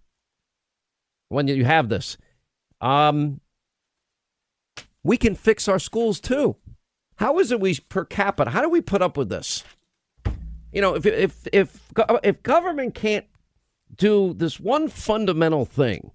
when 1.28 1.48
you 1.48 1.64
have 1.64 1.88
this. 1.88 2.16
Um, 2.82 3.40
we 5.02 5.16
can 5.16 5.34
fix 5.34 5.68
our 5.68 5.78
schools 5.78 6.20
too. 6.20 6.56
How 7.16 7.38
is 7.38 7.52
it 7.52 7.60
we 7.60 7.78
per 7.88 8.04
capita? 8.04 8.50
How 8.50 8.60
do 8.60 8.68
we 8.68 8.80
put 8.80 9.00
up 9.00 9.16
with 9.16 9.28
this? 9.28 9.62
You 10.72 10.80
know, 10.80 10.94
if 10.96 11.06
if 11.06 11.46
if 11.52 11.80
if 12.22 12.42
government 12.42 12.94
can't 12.94 13.26
do 13.96 14.34
this 14.34 14.58
one 14.58 14.88
fundamental 14.88 15.64
thing, 15.64 16.10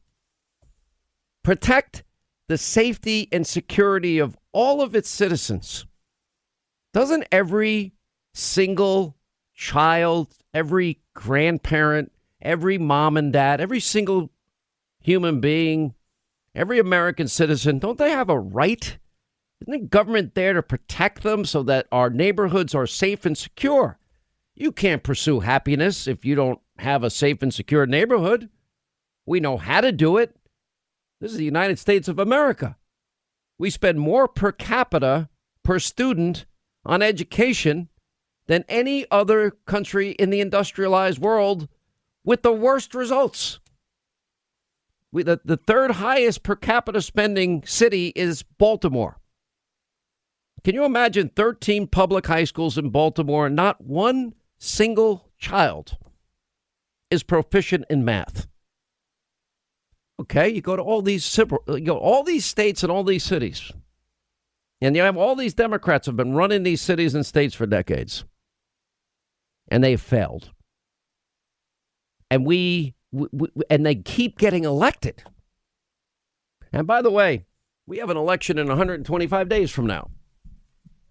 protect 1.44 2.04
the 2.48 2.58
safety 2.58 3.30
and 3.32 3.46
security 3.46 4.20
of 4.20 4.38
all 4.52 4.82
of 4.82 4.96
its 4.96 5.10
citizens. 5.10 5.86
Doesn't 6.94 7.26
every 7.32 7.94
single 8.34 9.16
child, 9.54 10.30
every 10.54 11.00
grandparent, 11.14 12.12
every 12.42 12.78
mom 12.78 13.18
and 13.18 13.32
dad, 13.32 13.62
every 13.62 13.80
single 13.80 14.32
human 15.00 15.40
being, 15.40 15.94
every 16.58 16.80
American 16.80 17.28
citizen, 17.28 17.80
don't 17.80 17.98
they 17.98 18.10
have 18.10 18.30
a 18.30 18.40
right? 18.40 18.98
Isn't 19.62 19.72
the 19.72 19.88
government 19.88 20.36
there 20.36 20.54
to 20.54 20.64
protect 20.64 21.24
them 21.24 21.46
so 21.46 21.64
that 21.64 21.88
our 21.92 22.10
neighborhoods 22.10 22.76
are 22.76 22.88
safe 22.88 23.26
and 23.26 23.38
secure? 23.38 24.00
You 24.56 24.72
can't 24.72 25.04
pursue 25.04 25.42
happiness 25.42 26.08
if 26.08 26.26
you 26.26 26.36
don't 26.36 26.60
have 26.80 27.04
a 27.04 27.10
safe 27.10 27.42
and 27.42 27.54
secure 27.54 27.86
neighborhood. 27.86 28.50
We 29.26 29.40
know 29.40 29.58
how 29.58 29.82
to 29.82 29.92
do 29.92 30.18
it. 30.18 30.36
This 31.22 31.32
is 31.32 31.38
the 31.38 31.46
United 31.46 31.80
States 31.80 32.08
of 32.08 32.20
America. 32.20 32.78
We 33.60 33.70
spend 33.70 34.00
more 34.00 34.28
per 34.28 34.52
capita 34.52 35.30
per 35.64 35.80
student 35.80 36.46
on 36.86 37.02
education 37.02 37.90
than 38.48 38.64
any 38.70 39.06
other 39.12 39.52
country 39.66 40.12
in 40.12 40.30
the 40.30 40.40
industrialized 40.40 41.20
world 41.20 41.68
with 42.24 42.42
the 42.44 42.54
worst 42.54 42.96
results. 42.96 43.60
We, 45.18 45.24
the, 45.24 45.42
the 45.44 45.58
third 45.58 45.94
highest 45.94 46.44
per 46.44 46.56
capita 46.56 47.02
spending 47.02 47.64
city 47.66 48.14
is 48.16 48.44
Baltimore. 48.44 49.20
Can 50.64 50.76
you 50.76 50.86
imagine 50.86 51.32
13 51.36 51.88
public 51.88 52.28
high 52.28 52.44
schools 52.44 52.78
in 52.78 52.92
Baltimore 52.92 53.48
and 53.48 53.56
not 53.56 53.82
one 53.82 54.36
single 54.60 55.32
child 55.40 55.98
is 57.10 57.24
proficient 57.24 57.86
in 57.90 58.06
math? 58.06 58.46
Okay, 60.22 60.50
you 60.50 60.62
go 60.62 60.76
to 60.76 60.84
all 60.84 61.02
these 61.02 61.36
you 61.36 61.80
go 61.80 61.98
all 61.98 62.22
these 62.22 62.46
states 62.46 62.84
and 62.84 62.92
all 62.92 63.04
these 63.04 63.24
cities, 63.24 63.72
and 64.82 64.96
you 64.96 65.02
have 65.02 65.18
all 65.18 65.36
these 65.36 65.56
Democrats 65.56 66.06
have 66.06 66.16
been 66.16 66.36
running 66.36 66.62
these 66.62 66.82
cities 66.82 67.16
and 67.16 67.26
states 67.26 67.56
for 67.56 67.66
decades, 67.66 68.24
and 69.68 69.84
they 69.84 69.92
have 69.92 70.02
failed. 70.02 70.52
And 72.30 72.46
we, 72.46 72.94
and 73.70 73.86
they 73.86 73.96
keep 73.96 74.38
getting 74.38 74.64
elected. 74.64 75.24
And 76.72 76.86
by 76.86 77.02
the 77.02 77.12
way, 77.12 77.46
we 77.86 77.98
have 78.00 78.10
an 78.10 78.18
election 78.18 78.58
in 78.58 78.68
125 78.68 79.50
days 79.50 79.72
from 79.72 79.88
now. 79.88 80.10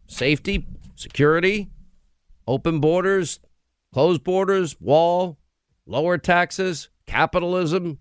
Safety, 0.07 0.67
security, 0.95 1.71
open 2.47 2.81
borders, 2.81 3.41
closed 3.93 4.23
borders, 4.23 4.81
wall, 4.81 5.39
lower 5.87 6.19
taxes, 6.19 6.89
capitalism, 7.07 7.99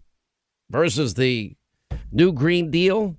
versus 0.69 1.13
the 1.13 1.55
new 2.11 2.31
Green 2.31 2.71
Deal, 2.71 3.15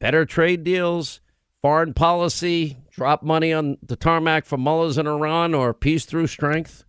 better 0.00 0.24
trade 0.24 0.64
deals, 0.64 1.20
foreign 1.62 1.94
policy, 1.94 2.78
drop 2.90 3.22
money 3.22 3.52
on 3.52 3.76
the 3.82 3.96
tarmac 3.96 4.46
for 4.46 4.56
mullahs 4.56 4.98
in 4.98 5.06
Iran, 5.06 5.54
or 5.54 5.74
peace 5.74 6.04
through 6.04 6.26
strength. 6.26 6.85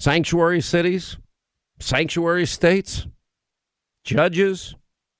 Sanctuary 0.00 0.62
cities, 0.62 1.18
sanctuary 1.78 2.46
states, 2.46 3.06
judges, 4.02 4.74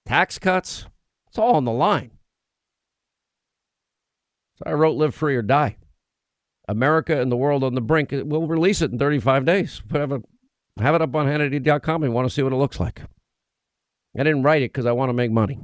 tax 0.06 0.38
cuts. 0.38 0.86
It's 1.28 1.38
all 1.38 1.54
on 1.54 1.66
the 1.66 1.72
line. 1.72 2.12
So 4.56 4.64
I 4.66 4.72
wrote 4.72 4.96
Live 4.96 5.14
Free 5.14 5.36
or 5.36 5.42
Die. 5.42 5.76
America 6.66 7.20
and 7.20 7.30
the 7.30 7.36
world 7.36 7.62
on 7.62 7.74
the 7.74 7.80
brink. 7.80 8.10
We'll 8.12 8.46
release 8.46 8.80
it 8.80 8.92
in 8.92 8.98
35 8.98 9.44
days. 9.44 9.82
Have 9.90 10.12
a 10.12 10.22
have 10.78 10.94
it 10.94 11.02
up 11.02 11.14
on 11.14 11.26
Hannity.com 11.26 12.04
and 12.04 12.14
want 12.14 12.28
to 12.28 12.32
see 12.32 12.42
what 12.42 12.52
it 12.52 12.56
looks 12.56 12.80
like. 12.80 13.02
I 14.18 14.22
didn't 14.22 14.44
write 14.44 14.62
it 14.62 14.72
because 14.72 14.86
I 14.86 14.92
want 14.92 15.10
to 15.10 15.14
make 15.14 15.30
money. 15.30 15.58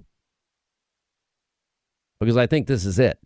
Because 2.20 2.36
I 2.36 2.46
think 2.46 2.66
this 2.66 2.84
is 2.84 2.98
it. 2.98 3.18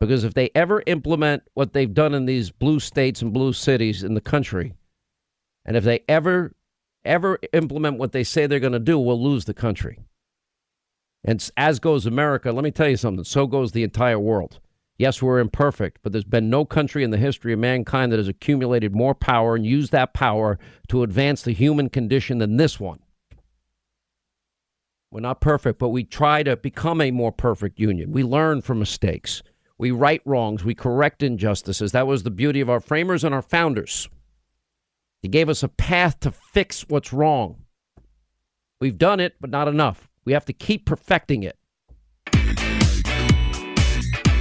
Because 0.00 0.24
if 0.24 0.34
they 0.34 0.50
ever 0.54 0.82
implement 0.86 1.42
what 1.54 1.72
they've 1.72 1.92
done 1.92 2.14
in 2.14 2.26
these 2.26 2.50
blue 2.50 2.80
states 2.80 3.22
and 3.22 3.32
blue 3.32 3.52
cities 3.52 4.02
in 4.02 4.14
the 4.14 4.20
country, 4.20 4.74
and 5.64 5.76
if 5.76 5.84
they 5.84 6.00
ever, 6.08 6.54
ever 7.04 7.38
implement 7.52 7.98
what 7.98 8.12
they 8.12 8.24
say 8.24 8.46
they're 8.46 8.60
going 8.60 8.72
to 8.72 8.78
do, 8.78 8.98
we'll 8.98 9.22
lose 9.22 9.46
the 9.46 9.54
country. 9.54 9.98
And 11.24 11.50
as 11.56 11.80
goes 11.80 12.06
America, 12.06 12.52
let 12.52 12.62
me 12.62 12.70
tell 12.70 12.88
you 12.88 12.96
something, 12.96 13.24
so 13.24 13.46
goes 13.46 13.72
the 13.72 13.82
entire 13.82 14.18
world. 14.18 14.60
Yes, 14.98 15.20
we're 15.20 15.40
imperfect, 15.40 15.98
but 16.02 16.12
there's 16.12 16.24
been 16.24 16.48
no 16.48 16.64
country 16.64 17.02
in 17.02 17.10
the 17.10 17.18
history 17.18 17.52
of 17.52 17.58
mankind 17.58 18.12
that 18.12 18.18
has 18.18 18.28
accumulated 18.28 18.94
more 18.94 19.14
power 19.14 19.54
and 19.54 19.66
used 19.66 19.92
that 19.92 20.14
power 20.14 20.58
to 20.88 21.02
advance 21.02 21.42
the 21.42 21.52
human 21.52 21.90
condition 21.90 22.38
than 22.38 22.56
this 22.56 22.80
one. 22.80 23.00
We're 25.10 25.20
not 25.20 25.40
perfect, 25.40 25.78
but 25.78 25.90
we 25.90 26.04
try 26.04 26.42
to 26.42 26.56
become 26.56 27.00
a 27.00 27.10
more 27.10 27.32
perfect 27.32 27.78
union. 27.78 28.12
We 28.12 28.22
learn 28.22 28.62
from 28.62 28.78
mistakes. 28.78 29.42
We 29.78 29.90
right 29.90 30.22
wrongs. 30.24 30.64
We 30.64 30.74
correct 30.74 31.22
injustices. 31.22 31.92
That 31.92 32.06
was 32.06 32.22
the 32.22 32.30
beauty 32.30 32.60
of 32.60 32.70
our 32.70 32.80
framers 32.80 33.24
and 33.24 33.34
our 33.34 33.42
founders. 33.42 34.08
They 35.22 35.28
gave 35.28 35.48
us 35.48 35.62
a 35.62 35.68
path 35.68 36.20
to 36.20 36.30
fix 36.30 36.88
what's 36.88 37.12
wrong. 37.12 37.64
We've 38.80 38.98
done 38.98 39.20
it, 39.20 39.36
but 39.40 39.50
not 39.50 39.68
enough. 39.68 40.08
We 40.24 40.32
have 40.32 40.44
to 40.46 40.52
keep 40.52 40.86
perfecting 40.86 41.42
it. 41.42 41.58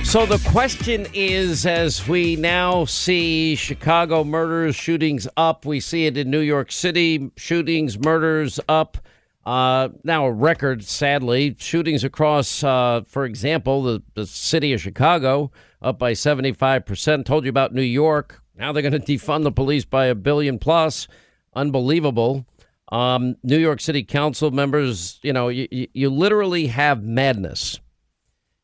So 0.04 0.25
the 0.25 0.42
question 0.50 1.08
is 1.13 1.65
as 1.65 2.08
we 2.08 2.38
now 2.38 2.86
see 2.86 3.56
Chicago 3.56 4.24
murders, 4.24 4.75
shootings 4.75 5.27
up, 5.36 5.65
we 5.65 5.82
see 5.82 6.06
it 6.06 6.15
in 6.15 6.30
New 6.30 6.39
York 6.39 6.72
City, 6.72 7.32
shootings, 7.36 8.00
murders 8.00 8.60
up. 8.70 8.98
Uh, 9.46 9.90
now 10.04 10.25
a 10.25 10.32
record, 10.32 10.84
sadly. 10.84 11.56
Shootings 11.60 12.04
across, 12.04 12.64
uh, 12.64 13.02
for 13.08 13.25
example, 13.25 13.84
the, 13.84 14.04
the 14.16 14.25
city 14.25 14.74
of 14.74 14.82
Chicago 14.82 15.52
up 15.82 16.00
by 16.00 16.14
75%. 16.14 17.25
Told 17.25 17.46
you 17.46 17.50
about 17.50 17.74
New 17.74 17.82
York. 17.82 18.42
Now 18.58 18.72
they're 18.72 18.82
going 18.82 18.94
to 19.00 19.00
defund 19.00 19.44
the 19.44 19.52
police 19.52 19.86
by 19.86 20.06
a 20.08 20.16
billion 20.16 20.58
plus. 20.58 21.08
Unbelievable. 21.54 22.46
Um, 22.92 23.36
New 23.44 23.58
York 23.58 23.82
City 23.82 24.04
Council 24.04 24.52
members, 24.52 25.20
you 25.24 25.34
know, 25.34 25.48
you, 25.50 25.68
you 25.72 26.10
literally 26.10 26.68
have 26.68 27.04
madness 27.04 27.80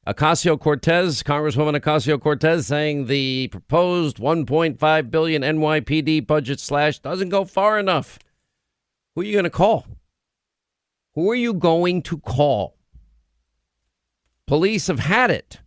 Ocasio 0.07 0.59
Cortez, 0.59 1.21
Congresswoman 1.21 1.79
Ocasio 1.79 2.19
Cortez, 2.19 2.65
saying 2.65 3.05
the 3.05 3.50
proposed 3.50 4.17
1.5 4.17 5.11
billion 5.11 5.43
NYPD 5.43 6.25
budget 6.25 6.59
slash 6.59 6.97
doesn't 7.00 7.29
go 7.29 7.45
far 7.45 7.79
enough. 7.79 8.17
Who 9.13 9.21
are 9.21 9.23
you 9.23 9.33
going 9.33 9.43
to 9.43 9.51
call? 9.51 9.85
Who 11.15 11.29
are 11.29 11.35
you 11.35 11.53
going 11.53 12.01
to 12.03 12.17
call? 12.19 12.77
Police 14.47 14.87
have 14.87 14.99
had 14.99 15.31
it. 15.31 15.59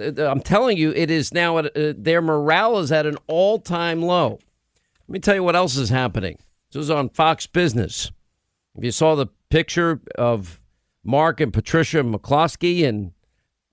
Uh, 0.00 0.26
I'm 0.26 0.40
telling 0.40 0.76
you, 0.76 0.92
it 0.92 1.10
is 1.10 1.32
now 1.32 1.58
at, 1.58 1.76
uh, 1.76 1.94
their 1.96 2.22
morale 2.22 2.78
is 2.78 2.90
at 2.90 3.06
an 3.06 3.18
all 3.26 3.58
time 3.58 4.02
low. 4.02 4.38
Let 5.08 5.12
me 5.12 5.18
tell 5.18 5.34
you 5.34 5.42
what 5.42 5.56
else 5.56 5.76
is 5.76 5.90
happening. 5.90 6.38
This 6.70 6.78
was 6.78 6.90
on 6.90 7.10
Fox 7.10 7.46
Business. 7.46 8.10
If 8.76 8.84
you 8.84 8.92
saw 8.92 9.14
the 9.14 9.26
picture 9.50 10.00
of 10.16 10.60
Mark 11.04 11.40
and 11.40 11.52
Patricia 11.52 11.98
McCloskey 11.98 12.84
and 12.84 13.12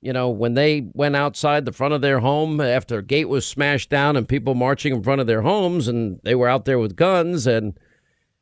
you 0.01 0.13
know, 0.13 0.29
when 0.29 0.53
they 0.53 0.89
went 0.93 1.15
outside 1.15 1.65
the 1.65 1.73
front 1.73 1.93
of 1.93 2.01
their 2.01 2.19
home 2.19 2.61
after 2.61 2.99
a 2.99 3.03
gate 3.03 3.27
was 3.27 3.45
smashed 3.45 3.89
down 3.89 4.15
and 4.15 4.27
people 4.27 4.55
marching 4.55 4.93
in 4.93 5.03
front 5.03 5.19
of 5.19 5.27
their 5.27 5.41
homes, 5.41 5.87
and 5.87 6.19
they 6.23 6.35
were 6.35 6.47
out 6.47 6.65
there 6.65 6.79
with 6.79 6.95
guns. 6.95 7.45
And 7.45 7.77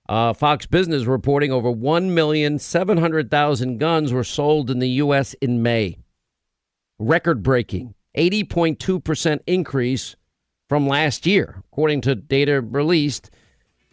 uh, 0.10 0.34
Fox 0.34 0.66
Business 0.66 1.06
reporting 1.06 1.52
over 1.52 1.72
1,700,000 1.72 3.78
guns 3.78 4.14
were 4.14 4.24
sold 4.24 4.70
in 4.70 4.80
the 4.80 4.90
U.S. 4.90 5.34
in 5.36 5.62
May. 5.62 5.98
record 7.00 7.44
breaking 7.44 7.94
80.2% 8.18 9.40
increase 9.46 10.16
from 10.70 10.88
last 10.88 11.26
year, 11.26 11.64
according 11.72 12.02
to 12.02 12.16
data 12.16 12.62
released 12.62 13.30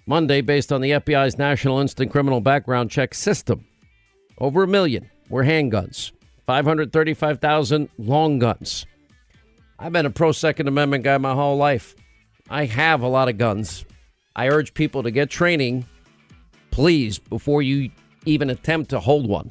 Monday 0.07 0.41
based 0.41 0.73
on 0.73 0.81
the 0.81 0.93
FBI's 0.93 1.39
National 1.39 1.81
Instant 1.81 2.11
Criminal 2.11 2.41
Background 2.41 2.91
Check 2.91 3.15
System. 3.15 3.67
Over 4.39 4.65
a 4.65 4.69
million 4.69 5.11
were 5.29 5.45
handguns, 5.45 6.13
535,000 6.47 7.89
long 7.99 8.39
guns. 8.39 8.87
I've 9.79 9.93
been 9.93 10.07
a 10.07 10.11
pro 10.11 10.33
Second 10.33 10.69
Amendment 10.69 11.05
guy 11.05 11.19
my 11.19 11.35
whole 11.35 11.57
life. 11.57 11.95
I 12.49 12.67
have 12.67 13.03
a 13.03 13.09
lot 13.09 13.29
of 13.29 13.39
guns. 13.39 13.85
I 14.37 14.49
urge 14.49 14.75
people 14.75 15.03
to 15.03 15.11
get 15.11 15.31
training, 15.31 15.87
please, 16.75 17.21
before 17.21 17.63
you 17.63 17.89
even 18.27 18.51
attempt 18.51 18.91
to 18.91 18.99
hold 18.99 19.29
one. 19.29 19.49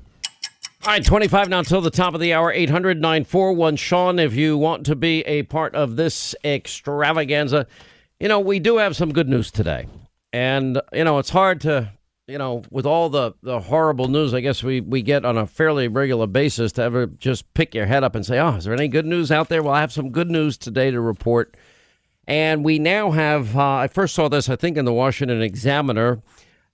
All 0.85 0.91
right, 0.91 1.05
25 1.05 1.47
now 1.47 1.59
until 1.59 1.79
the 1.79 1.89
top 1.89 2.13
of 2.13 2.19
the 2.19 2.33
hour, 2.33 2.51
800 2.51 2.99
941 2.99 3.77
Sean, 3.77 4.19
if 4.19 4.35
you 4.35 4.57
want 4.57 4.85
to 4.87 4.95
be 4.97 5.21
a 5.21 5.43
part 5.43 5.73
of 5.73 5.95
this 5.95 6.35
extravaganza. 6.43 7.65
You 8.19 8.27
know, 8.27 8.41
we 8.41 8.59
do 8.59 8.75
have 8.75 8.97
some 8.97 9.13
good 9.13 9.29
news 9.29 9.51
today. 9.51 9.87
And, 10.33 10.81
you 10.91 11.05
know, 11.05 11.17
it's 11.17 11.29
hard 11.29 11.61
to, 11.61 11.93
you 12.27 12.37
know, 12.37 12.63
with 12.69 12.85
all 12.85 13.07
the, 13.07 13.31
the 13.41 13.61
horrible 13.61 14.09
news 14.09 14.33
I 14.33 14.41
guess 14.41 14.61
we, 14.61 14.81
we 14.81 15.01
get 15.01 15.23
on 15.23 15.37
a 15.37 15.47
fairly 15.47 15.87
regular 15.87 16.27
basis 16.27 16.73
to 16.73 16.83
ever 16.83 17.05
just 17.05 17.53
pick 17.53 17.73
your 17.73 17.85
head 17.85 18.03
up 18.03 18.15
and 18.15 18.25
say, 18.25 18.37
oh, 18.37 18.55
is 18.55 18.65
there 18.65 18.73
any 18.73 18.89
good 18.89 19.05
news 19.05 19.31
out 19.31 19.47
there? 19.47 19.63
Well, 19.63 19.73
I 19.73 19.79
have 19.79 19.93
some 19.93 20.09
good 20.09 20.29
news 20.29 20.57
today 20.57 20.91
to 20.91 20.99
report. 20.99 21.55
And 22.27 22.65
we 22.65 22.79
now 22.79 23.11
have, 23.11 23.55
uh, 23.55 23.75
I 23.75 23.87
first 23.87 24.13
saw 24.13 24.27
this, 24.27 24.49
I 24.49 24.57
think, 24.57 24.75
in 24.75 24.83
the 24.83 24.91
Washington 24.91 25.41
Examiner, 25.41 26.21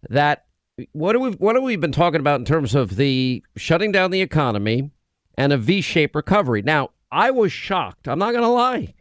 that 0.10 0.46
what 0.94 1.14
do 1.14 1.20
we 1.20 1.32
what 1.32 1.56
have 1.56 1.64
we 1.64 1.76
been 1.76 1.92
talking 1.92 2.20
about 2.20 2.40
in 2.40 2.46
terms 2.46 2.76
of 2.76 2.96
the 2.96 3.44
shutting 3.58 3.92
down 3.92 4.12
the 4.12 4.22
economy 4.22 4.92
and 5.36 5.52
a 5.52 5.58
V-shaped 5.58 6.16
recovery? 6.16 6.62
Now, 6.62 6.92
I 7.12 7.32
was 7.32 7.52
shocked. 7.52 8.08
I'm 8.08 8.20
not 8.20 8.32
going 8.32 8.44
to 8.44 8.50
lie. 8.50 8.94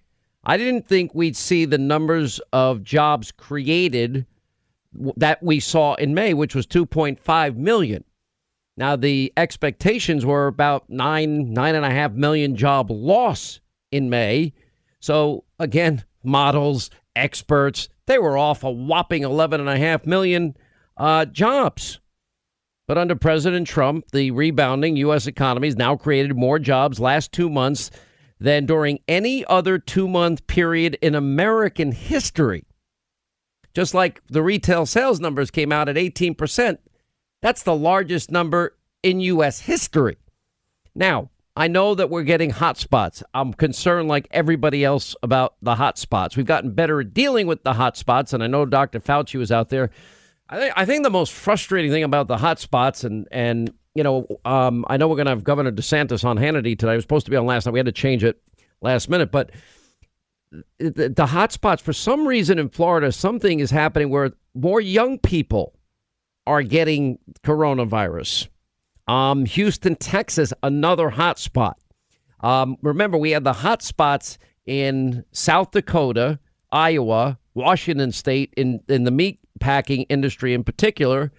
I 0.45 0.57
didn't 0.57 0.89
think 0.89 1.15
we'd 1.15 1.37
see 1.37 1.65
the 1.65 1.79
numbers 1.79 2.41
of 2.53 2.83
jobs 2.83 3.33
created 3.33 4.27
that 5.17 5.43
we 5.43 5.61
saw 5.61 5.95
in 5.95 6.15
May, 6.15 6.33
which 6.35 6.55
was 6.55 6.67
2.5 6.67 7.57
million. 7.57 8.05
Now, 8.77 8.97
the 8.97 9.33
expectations 9.37 10.25
were 10.25 10.47
about 10.47 10.89
nine, 10.89 11.53
nine 11.53 11.75
and 11.75 11.85
a 11.85 11.91
half 11.91 12.13
million 12.13 12.57
job 12.57 12.91
loss 12.91 13.61
in 13.91 14.09
May. 14.09 14.55
So, 15.01 15.45
again, 15.59 16.05
models, 16.23 16.91
experts, 17.15 17.89
they 18.07 18.19
were 18.19 18.39
off 18.39 18.63
a 18.63 18.71
whopping 18.71 19.25
11 19.25 19.61
and 19.61 19.69
a 19.69 19.77
half 19.77 20.07
million 20.07 20.57
uh, 20.99 21.25
jobs. 21.25 22.01
But 22.87 22.99
under 22.99 23.17
President 23.17 23.67
Trump, 23.67 24.07
the 24.13 24.31
rebounding 24.31 24.97
U.S. 24.97 25.27
economy 25.27 25.69
has 25.69 25.77
now 25.77 25.95
created 25.97 26.37
more 26.37 26.59
jobs 26.59 26.99
last 26.99 27.33
two 27.33 27.51
months 27.51 27.91
than 28.41 28.67
during 28.67 29.01
any 29.07 29.45
other 29.45 29.79
two 29.79 30.09
month 30.09 30.47
period 30.47 30.97
in 31.03 31.15
American 31.15 31.93
history. 31.93 32.65
Just 33.75 33.95
like 33.95 34.23
the 34.29 34.43
retail 34.43 34.87
sales 34.87 35.21
numbers 35.21 35.51
came 35.51 35.71
out 35.71 35.89
at 35.89 35.97
18%, 35.97 36.79
that's 37.43 37.63
the 37.63 37.77
largest 37.77 38.31
number 38.31 38.77
in 39.03 39.21
U.S. 39.21 39.61
history. 39.61 40.17
Now, 40.95 41.31
I 41.57 41.69
know 41.69 41.95
that 41.95 42.09
we're 42.09 42.23
getting 42.23 42.51
hot 42.51 42.79
spots. 42.79 43.23
I'm 43.35 43.53
concerned, 43.53 44.09
like 44.09 44.29
everybody 44.31 44.85
else, 44.85 45.15
about 45.23 45.57
the 45.61 45.75
hot 45.75 45.99
spots. 45.99 46.37
We've 46.37 46.47
gotten 46.47 46.73
better 46.73 47.01
at 47.01 47.13
dealing 47.13 47.47
with 47.47 47.65
the 47.65 47.75
hot 47.75 47.97
spots, 47.97 48.33
and 48.33 48.43
I 48.43 48.47
know 48.47 48.65
Dr. 48.65 49.01
Fauci 49.01 49.39
was 49.39 49.53
out 49.53 49.69
there 49.69 49.91
I 50.49 50.59
think 50.59 50.73
I 50.77 50.85
think 50.85 51.03
the 51.05 51.11
most 51.11 51.33
frustrating 51.33 51.91
thing 51.91 52.05
about 52.05 52.29
the 52.29 52.39
hot 52.39 52.59
spots 52.59 53.05
and 53.05 53.29
and 53.31 53.73
you 53.95 54.03
know 54.03 54.27
um, 54.45 54.85
I 54.89 54.97
know 54.97 55.09
we're 55.09 55.17
going 55.17 55.27
to 55.27 55.33
have 55.33 55.45
Governor 55.45 55.73
DeSantis 55.73 56.25
on 56.25 56.39
Hannity 56.39 56.79
today. 56.79 56.93
I 56.93 56.95
was 56.95 57.05
supposed 57.05 57.27
to 57.27 57.31
be 57.31 57.37
on 57.37 57.47
last 57.47 57.67
night. 57.67 57.73
We 57.73 57.79
had 57.79 57.87
to 57.87 57.93
change 57.93 58.25
it 58.25 58.41
last 58.81 59.11
minute, 59.11 59.31
but 59.31 59.51
the, 60.79 61.13
the 61.15 61.27
hot 61.27 61.53
spots 61.53 61.83
for 61.83 61.93
some 61.93 62.27
reason 62.27 62.59
in 62.59 62.69
Florida, 62.71 63.13
something 63.13 63.61
is 63.61 63.71
happening 63.71 64.09
where 64.11 64.33
more 64.55 64.81
young 64.81 65.19
people 65.19 65.75
are 66.47 66.63
getting 66.63 67.19
coronavirus. 67.45 68.49
Um, 69.07 69.45
Houston, 69.45 69.97
Texas, 69.97 70.53
another 70.63 71.11
hot 71.11 71.39
spot. 71.39 71.79
Um, 72.41 72.77
remember, 72.83 73.19
we 73.19 73.33
had 73.33 73.45
the 73.45 73.53
hot 73.53 73.83
spots 73.83 74.39
in 74.65 75.25
South 75.33 75.73
Dakota, 75.73 76.39
Iowa, 76.71 77.39
Washington 77.55 78.13
State, 78.13 78.55
in 78.57 78.81
in 78.89 79.05
the 79.05 79.11
meat 79.11 79.41
packing 79.59 80.03
industry 80.05 80.55
in 80.55 80.65
particular. 80.65 81.33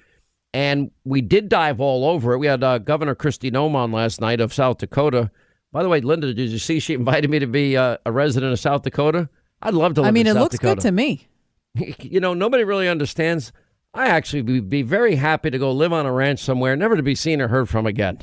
And 0.53 0.91
we 1.03 1.21
did 1.21 1.47
dive 1.49 1.79
all 1.79 2.05
over 2.05 2.33
it. 2.33 2.39
We 2.39 2.47
had 2.47 2.63
uh, 2.63 2.79
Governor 2.79 3.15
Kristi 3.15 3.51
Noem 3.51 3.75
on 3.75 3.91
last 3.91 4.19
night 4.19 4.41
of 4.41 4.53
South 4.53 4.79
Dakota. 4.79 5.29
By 5.71 5.83
the 5.83 5.89
way, 5.89 6.01
Linda, 6.01 6.33
did 6.33 6.49
you 6.49 6.57
see 6.57 6.79
she 6.79 6.95
invited 6.95 7.29
me 7.29 7.37
to 7.39 7.45
be 7.47 7.77
uh, 7.77 7.97
a 8.05 8.11
resident 8.11 8.51
of 8.51 8.59
South 8.59 8.81
Dakota? 8.81 9.29
I'd 9.61 9.75
love 9.75 9.93
to 9.95 10.01
live 10.01 10.07
I 10.07 10.11
mean, 10.11 10.25
it 10.25 10.33
South 10.33 10.41
looks 10.41 10.55
Dakota. 10.55 10.75
good 10.75 10.81
to 10.81 10.91
me. 10.91 11.27
you 11.99 12.19
know, 12.19 12.33
nobody 12.33 12.63
really 12.63 12.87
understands. 12.89 13.51
I 13.93 14.07
actually 14.07 14.41
would 14.41 14.69
be 14.69 14.81
very 14.81 15.15
happy 15.15 15.51
to 15.51 15.57
go 15.59 15.71
live 15.71 15.93
on 15.93 16.05
a 16.05 16.11
ranch 16.11 16.39
somewhere, 16.39 16.75
never 16.75 16.95
to 16.95 17.03
be 17.03 17.15
seen 17.15 17.41
or 17.41 17.47
heard 17.47 17.69
from 17.69 17.85
again. 17.85 18.19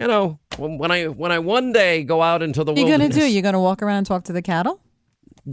You 0.00 0.06
know, 0.06 0.38
when, 0.56 0.78
when 0.78 0.90
I 0.92 1.06
when 1.06 1.32
I 1.32 1.40
one 1.40 1.72
day 1.72 2.04
go 2.04 2.22
out 2.22 2.40
into 2.42 2.62
the 2.62 2.72
What 2.72 2.78
are 2.80 2.86
you 2.86 2.88
gonna 2.88 3.08
do? 3.08 3.26
You're 3.28 3.42
gonna 3.42 3.60
walk 3.60 3.82
around 3.82 3.98
and 3.98 4.06
talk 4.06 4.24
to 4.24 4.32
the 4.32 4.42
cattle? 4.42 4.80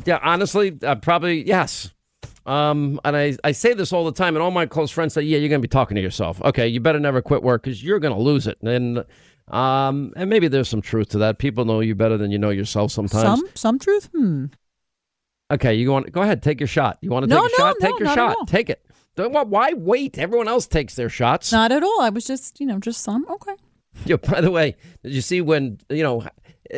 yeah, 0.06 0.20
honestly, 0.22 0.78
uh, 0.84 0.96
probably 0.96 1.46
yes. 1.48 1.92
Um, 2.46 3.00
and 3.04 3.16
I, 3.18 3.36
I 3.44 3.52
say 3.54 3.74
this 3.74 3.92
all 3.92 4.06
the 4.06 4.12
time, 4.12 4.36
and 4.36 4.44
all 4.44 4.52
my 4.52 4.66
close 4.66 4.92
friends 4.92 5.14
say, 5.14 5.22
"Yeah, 5.24 5.40
you're 5.40 5.50
gonna 5.50 5.60
be 5.62 5.68
talking 5.68 5.96
to 5.96 6.02
yourself. 6.02 6.42
Okay, 6.44 6.68
you 6.68 6.80
better 6.80 7.00
never 7.00 7.22
quit 7.22 7.42
work 7.44 7.64
because 7.64 7.84
you're 7.84 8.00
gonna 8.00 8.20
lose 8.20 8.46
it." 8.48 8.58
And 8.62 9.04
um, 9.48 10.14
and 10.16 10.30
maybe 10.30 10.48
there's 10.48 10.70
some 10.70 10.82
truth 10.82 11.10
to 11.10 11.18
that. 11.20 11.40
People 11.40 11.66
know 11.66 11.80
you 11.80 11.96
better 11.96 12.18
than 12.18 12.32
you 12.32 12.38
know 12.38 12.52
yourself 12.52 12.92
sometimes. 12.92 13.24
Some 13.40 13.50
some 13.56 13.80
truth? 13.80 14.10
Hmm. 14.16 14.46
Okay, 15.52 15.76
you 15.76 15.92
want 15.92 16.06
to 16.06 16.12
go 16.12 16.22
ahead, 16.22 16.42
take 16.42 16.60
your 16.60 16.68
shot. 16.68 16.98
You 17.02 17.10
want 17.12 17.24
to 17.24 17.30
No, 17.30 17.42
take 17.48 17.52
a 17.58 17.62
no, 17.62 17.66
shot? 17.66 17.76
no, 17.80 17.88
take 17.92 18.00
your 18.00 18.14
shot. 18.14 18.48
Take 18.48 18.70
it. 18.70 18.86
Don't, 19.16 19.32
why- 19.32 19.44
why 19.44 19.74
wait? 19.74 20.18
Everyone 20.18 20.48
else 20.48 20.68
takes 20.68 20.96
their 20.96 21.10
shots. 21.10 21.52
Not 21.52 21.72
at 21.72 21.84
all. 21.84 22.02
I 22.02 22.10
was 22.10 22.26
just, 22.26 22.60
you 22.60 22.66
know, 22.66 22.80
just 22.80 23.02
some. 23.02 23.26
Okay. 23.30 23.54
Yeah, 24.06 24.18
by 24.18 24.42
the 24.42 24.52
way, 24.52 24.76
did 25.04 25.14
you 25.14 25.22
see 25.22 25.40
when 25.42 25.80
you 25.90 26.04
know 26.04 26.26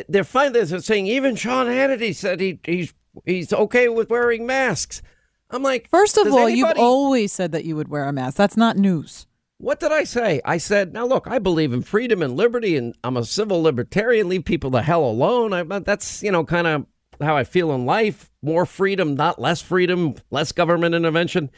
they're 0.08 0.23
finally 0.23 0.63
they're 0.63 0.80
saying 0.82 1.08
even 1.08 1.36
Sean 1.36 1.65
Hannity 1.65 2.13
said 2.13 2.39
he 2.39 2.60
he's 2.63 2.93
he's 3.25 3.51
okay 3.51 3.89
with 3.89 4.10
wearing 4.10 4.45
masks. 4.45 5.01
I'm 5.50 5.64
like, 5.64 5.90
First 5.90 6.18
of 6.18 6.28
all, 6.34 6.50
you've 6.50 6.66
always 6.78 7.32
said 7.32 7.52
that 7.54 7.64
you 7.66 7.76
would 7.76 7.88
wear 7.88 8.04
a 8.06 8.12
mask. 8.14 8.38
That's 8.38 8.58
not 8.58 8.78
news. 8.78 9.28
What 9.60 9.80
did 9.80 9.92
I 9.92 10.04
say? 10.04 10.40
I 10.46 10.58
said, 10.58 10.94
now 10.94 11.06
look, 11.08 11.26
I 11.28 11.40
believe 11.40 11.74
in 11.74 11.82
freedom 11.82 12.22
and 12.22 12.36
liberty, 12.36 12.76
and 12.78 12.94
I'm 13.04 13.18
a 13.18 13.24
civil 13.26 13.62
libertarian. 13.64 14.30
Leave 14.30 14.46
people 14.46 14.70
the 14.70 14.84
hell 14.84 15.04
alone. 15.04 15.54
I, 15.54 15.64
that's 15.80 16.22
you 16.22 16.32
know 16.32 16.44
kind 16.44 16.68
of 16.68 16.86
how 17.22 17.36
I 17.36 17.44
feel 17.44 17.72
in 17.74 17.86
life. 17.86 18.30
More 18.44 18.66
freedom, 18.68 19.16
not 19.16 19.40
less 19.42 19.62
freedom, 19.62 20.16
less 20.30 20.52
government 20.52 20.94
intervention. 20.94 21.50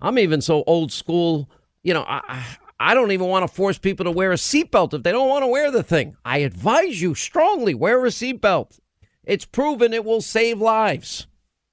I'm 0.00 0.18
even 0.18 0.40
so 0.40 0.62
old 0.66 0.92
school. 0.92 1.50
You 1.82 1.94
know, 1.94 2.04
I- 2.06 2.44
I 2.80 2.94
don't 2.94 3.10
even 3.10 3.26
want 3.26 3.42
to 3.42 3.52
force 3.52 3.76
people 3.76 4.04
to 4.04 4.12
wear 4.12 4.30
a 4.30 4.36
seatbelt 4.36 4.94
if 4.94 5.02
they 5.02 5.10
don't 5.10 5.28
want 5.28 5.42
to 5.42 5.48
wear 5.48 5.72
the 5.72 5.82
thing. 5.82 6.16
I 6.24 6.38
advise 6.38 7.02
you 7.02 7.16
strongly 7.16 7.74
wear 7.74 8.04
a 8.06 8.08
seatbelt. 8.08 8.78
It's 9.24 9.44
proven 9.44 9.92
it 9.92 10.04
will 10.04 10.20
save 10.20 10.60
lives. 10.60 11.26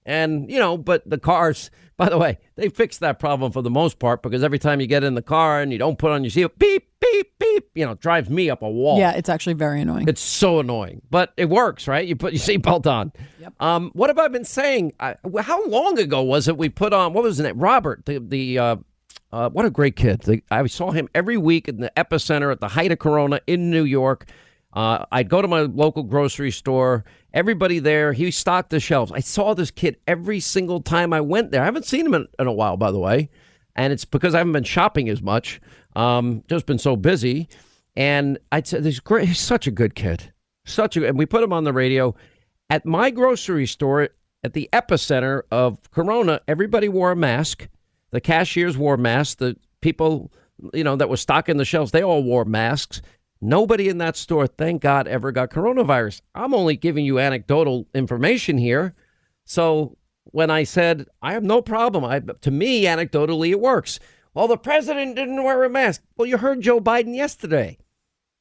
And, 0.05 0.49
you 0.51 0.59
know, 0.59 0.77
but 0.77 1.09
the 1.09 1.17
cars, 1.17 1.71
by 1.97 2.09
the 2.09 2.17
way, 2.17 2.37
they 2.55 2.69
fixed 2.69 2.99
that 2.99 3.19
problem 3.19 3.51
for 3.51 3.61
the 3.61 3.69
most 3.69 3.99
part 3.99 4.21
because 4.21 4.43
every 4.43 4.59
time 4.59 4.81
you 4.81 4.87
get 4.87 5.03
in 5.03 5.15
the 5.15 5.21
car 5.21 5.61
and 5.61 5.71
you 5.71 5.77
don't 5.77 5.97
put 5.97 6.11
on 6.11 6.23
your 6.23 6.31
seatbelt, 6.31 6.59
beep, 6.59 6.89
beep, 6.99 7.31
beep, 7.39 7.69
you 7.73 7.85
know, 7.85 7.95
drives 7.95 8.29
me 8.29 8.49
up 8.49 8.61
a 8.61 8.69
wall. 8.69 8.99
Yeah, 8.99 9.11
it's 9.11 9.29
actually 9.29 9.53
very 9.53 9.81
annoying. 9.81 10.07
It's 10.07 10.21
so 10.21 10.59
annoying, 10.59 11.01
but 11.09 11.33
it 11.37 11.49
works, 11.49 11.87
right? 11.87 12.05
You 12.05 12.15
put 12.15 12.33
your 12.33 12.41
seatbelt 12.59 12.85
on. 12.85 13.11
Yep. 13.39 13.53
Um, 13.59 13.91
what 13.93 14.09
have 14.09 14.19
I 14.19 14.27
been 14.27 14.45
saying? 14.45 14.93
I, 14.99 15.15
how 15.41 15.65
long 15.67 15.97
ago 15.99 16.21
was 16.21 16.47
it 16.47 16.57
we 16.57 16.69
put 16.69 16.93
on? 16.93 17.13
What 17.13 17.23
was 17.23 17.37
his 17.37 17.45
name? 17.45 17.59
Robert, 17.59 18.05
the 18.05 18.19
the 18.19 18.59
uh, 18.59 18.75
uh, 19.31 19.49
what 19.49 19.65
a 19.65 19.69
great 19.69 19.95
kid. 19.95 20.21
The, 20.21 20.41
I 20.51 20.65
saw 20.67 20.91
him 20.91 21.09
every 21.13 21.37
week 21.37 21.67
in 21.67 21.77
the 21.77 21.91
epicenter 21.97 22.51
at 22.51 22.61
the 22.61 22.67
height 22.69 22.91
of 22.91 22.99
Corona 22.99 23.41
in 23.47 23.69
New 23.69 23.83
York. 23.83 24.29
Uh, 24.73 25.05
I'd 25.11 25.29
go 25.29 25.41
to 25.41 25.47
my 25.47 25.61
local 25.61 26.03
grocery 26.03 26.51
store. 26.51 27.05
Everybody 27.35 27.79
there, 27.79 28.13
he 28.13 28.31
stocked 28.31 28.69
the 28.69 28.79
shelves. 28.79 29.11
I 29.11 29.19
saw 29.19 29.53
this 29.53 29.69
kid 29.69 29.97
every 30.07 30.39
single 30.39 30.81
time 30.81 31.11
I 31.11 31.19
went 31.19 31.51
there. 31.51 31.61
I 31.61 31.65
haven't 31.65 31.85
seen 31.85 32.05
him 32.05 32.13
in, 32.13 32.27
in 32.39 32.47
a 32.47 32.53
while, 32.53 32.77
by 32.77 32.91
the 32.91 32.97
way, 32.97 33.29
and 33.75 33.91
it's 33.91 34.05
because 34.05 34.33
I 34.33 34.37
haven't 34.37 34.53
been 34.53 34.63
shopping 34.63 35.09
as 35.09 35.21
much. 35.21 35.59
Um, 35.97 36.43
just 36.47 36.65
been 36.65 36.79
so 36.79 36.95
busy. 36.95 37.49
And 37.97 38.39
I'd 38.51 38.67
say 38.67 38.79
this 38.79 39.01
great. 39.01 39.27
He's 39.27 39.39
such 39.39 39.67
a 39.67 39.71
good 39.71 39.95
kid, 39.95 40.31
such 40.65 40.95
a. 40.95 41.07
And 41.07 41.17
we 41.17 41.25
put 41.25 41.43
him 41.43 41.53
on 41.53 41.65
the 41.65 41.73
radio 41.73 42.15
at 42.69 42.85
my 42.85 43.09
grocery 43.09 43.67
store 43.67 44.09
at 44.43 44.53
the 44.53 44.69
epicenter 44.71 45.43
of 45.51 45.91
Corona. 45.91 46.39
Everybody 46.47 46.87
wore 46.87 47.11
a 47.11 47.15
mask. 47.15 47.67
The 48.11 48.21
cashiers 48.21 48.77
wore 48.77 48.97
masks. 48.97 49.35
The 49.35 49.57
people, 49.81 50.31
you 50.73 50.83
know, 50.83 50.95
that 50.95 51.09
were 51.09 51.17
stocking 51.17 51.57
the 51.57 51.65
shelves, 51.65 51.91
they 51.91 52.03
all 52.03 52.23
wore 52.23 52.45
masks. 52.45 53.01
Nobody 53.45 53.89
in 53.89 53.99
that 53.99 54.17
store, 54.17 54.47
thank 54.47 54.81
God, 54.81 55.07
ever 55.07 55.31
got 55.31 55.51
coronavirus. 55.51 56.21
I'm 56.33 56.55
only 56.55 56.75
giving 56.75 57.05
you 57.05 57.19
anecdotal 57.19 57.87
information 57.93 58.57
here. 58.57 58.95
So 59.45 59.97
when 60.23 60.49
I 60.49 60.63
said 60.63 61.05
I 61.21 61.33
have 61.33 61.43
no 61.43 61.61
problem, 61.61 62.03
I, 62.03 62.19
to 62.19 62.49
me, 62.49 62.85
anecdotally, 62.85 63.51
it 63.51 63.59
works. 63.59 63.99
Well, 64.33 64.47
the 64.47 64.57
president 64.57 65.15
didn't 65.15 65.43
wear 65.43 65.63
a 65.63 65.69
mask. 65.69 66.01
Well, 66.17 66.27
you 66.27 66.37
heard 66.37 66.61
Joe 66.61 66.81
Biden 66.81 67.15
yesterday. 67.15 67.77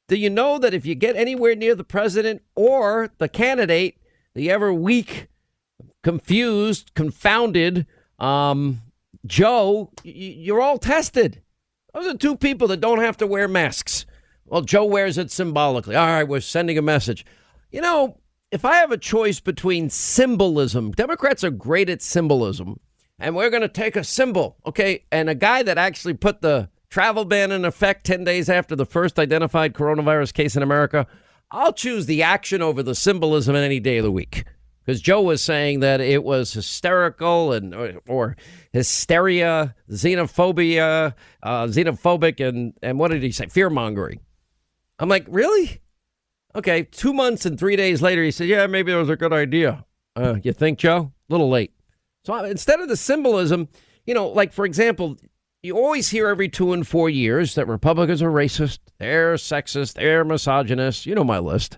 Do 0.07 0.15
you 0.15 0.31
know 0.31 0.57
that 0.57 0.73
if 0.73 0.87
you 0.87 0.95
get 0.95 1.15
anywhere 1.15 1.55
near 1.55 1.75
the 1.75 1.83
president 1.83 2.41
or 2.55 3.11
the 3.19 3.29
candidate, 3.29 3.99
the 4.33 4.49
ever 4.49 4.73
weak, 4.73 5.27
confused, 6.03 6.95
confounded 6.95 7.85
um, 8.17 8.81
Joe, 9.23 9.91
you're 10.03 10.61
all 10.61 10.79
tested. 10.79 11.43
Those 11.93 12.07
are 12.07 12.17
two 12.17 12.35
people 12.35 12.67
that 12.69 12.81
don't 12.81 13.01
have 13.01 13.17
to 13.17 13.27
wear 13.27 13.47
masks. 13.47 14.07
Well, 14.47 14.61
Joe 14.61 14.85
wears 14.85 15.17
it 15.17 15.31
symbolically. 15.31 15.95
All 15.95 16.05
right, 16.05 16.27
we're 16.27 16.39
sending 16.39 16.77
a 16.77 16.81
message. 16.81 17.25
You 17.71 17.81
know, 17.81 18.19
if 18.51 18.63
I 18.63 18.75
have 18.75 18.91
a 18.91 18.97
choice 18.97 19.39
between 19.39 19.89
symbolism, 19.89 20.91
Democrats 20.91 21.43
are 21.43 21.49
great 21.49 21.89
at 21.89 22.01
symbolism, 22.01 22.79
and 23.19 23.35
we're 23.35 23.49
going 23.49 23.63
to 23.63 23.67
take 23.67 23.95
a 23.95 24.03
symbol, 24.03 24.57
okay? 24.65 25.05
And 25.11 25.29
a 25.29 25.35
guy 25.35 25.63
that 25.63 25.77
actually 25.77 26.13
put 26.13 26.41
the 26.41 26.69
travel 26.89 27.25
ban 27.25 27.51
in 27.51 27.65
effect 27.65 28.05
10 28.05 28.23
days 28.23 28.49
after 28.49 28.75
the 28.75 28.85
first 28.85 29.17
identified 29.17 29.73
coronavirus 29.73 30.33
case 30.33 30.55
in 30.55 30.63
America, 30.63 31.07
I'll 31.51 31.73
choose 31.73 32.05
the 32.05 32.21
action 32.23 32.61
over 32.61 32.83
the 32.83 32.95
symbolism 32.95 33.55
any 33.55 33.79
day 33.79 33.97
of 33.97 34.03
the 34.03 34.11
week. 34.11 34.45
Because 34.85 35.01
Joe 35.01 35.21
was 35.21 35.41
saying 35.41 35.79
that 35.79 35.99
it 35.99 36.23
was 36.23 36.53
hysterical 36.53 37.51
and 37.51 37.73
or, 37.73 37.93
or 38.07 38.37
hysteria, 38.71 39.73
xenophobia, 39.89 41.15
uh, 41.41 41.63
xenophobic, 41.65 42.45
and 42.47 42.73
and 42.83 42.99
what 42.99 43.09
did 43.09 43.23
he 43.23 43.31
say? 43.31 43.47
Fear 43.47 43.71
mongering. 43.71 44.19
I'm 44.99 45.09
like, 45.09 45.25
really? 45.27 45.81
Okay, 46.55 46.83
two 46.83 47.13
months 47.13 47.45
and 47.45 47.59
three 47.59 47.75
days 47.75 48.01
later, 48.01 48.23
he 48.23 48.31
said, 48.31 48.47
yeah, 48.47 48.65
maybe 48.67 48.91
it 48.91 48.95
was 48.95 49.09
a 49.09 49.15
good 49.15 49.33
idea. 49.33 49.85
Uh, 50.15 50.35
you 50.41 50.53
think, 50.53 50.79
Joe? 50.79 51.11
A 51.29 51.33
little 51.33 51.49
late. 51.49 51.73
So 52.23 52.35
instead 52.45 52.79
of 52.79 52.87
the 52.87 52.97
symbolism, 52.97 53.67
you 54.05 54.13
know, 54.13 54.27
like 54.27 54.53
for 54.53 54.65
example, 54.65 55.17
you 55.61 55.75
always 55.77 56.09
hear 56.09 56.27
every 56.27 56.47
two 56.47 56.73
and 56.73 56.87
four 56.87 57.09
years 57.09 57.55
that 57.55 57.67
Republicans 57.67 58.21
are 58.21 58.31
racist, 58.31 58.79
they're 58.99 59.35
sexist, 59.35 59.93
they're 59.93 60.23
misogynist. 60.23 61.05
You 61.05 61.15
know 61.15 61.23
my 61.23 61.39
list. 61.39 61.77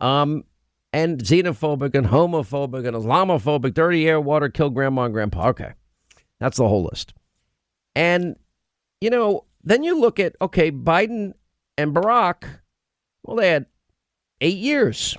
Um, 0.00 0.44
and 0.92 1.22
xenophobic 1.22 1.94
and 1.94 2.06
homophobic 2.06 2.86
and 2.86 2.96
Islamophobic, 2.96 3.74
dirty 3.74 4.08
air, 4.08 4.20
water, 4.20 4.48
kill 4.48 4.70
grandma 4.70 5.04
and 5.04 5.14
grandpa. 5.14 5.48
Okay. 5.48 5.72
That's 6.38 6.58
the 6.58 6.68
whole 6.68 6.84
list. 6.84 7.14
And, 7.94 8.36
you 9.00 9.10
know, 9.10 9.44
then 9.62 9.82
you 9.82 9.98
look 9.98 10.20
at, 10.20 10.36
okay, 10.40 10.70
Biden 10.70 11.32
and 11.76 11.94
Barack, 11.94 12.44
well, 13.22 13.36
they 13.36 13.50
had 13.50 13.66
eight 14.40 14.58
years. 14.58 15.16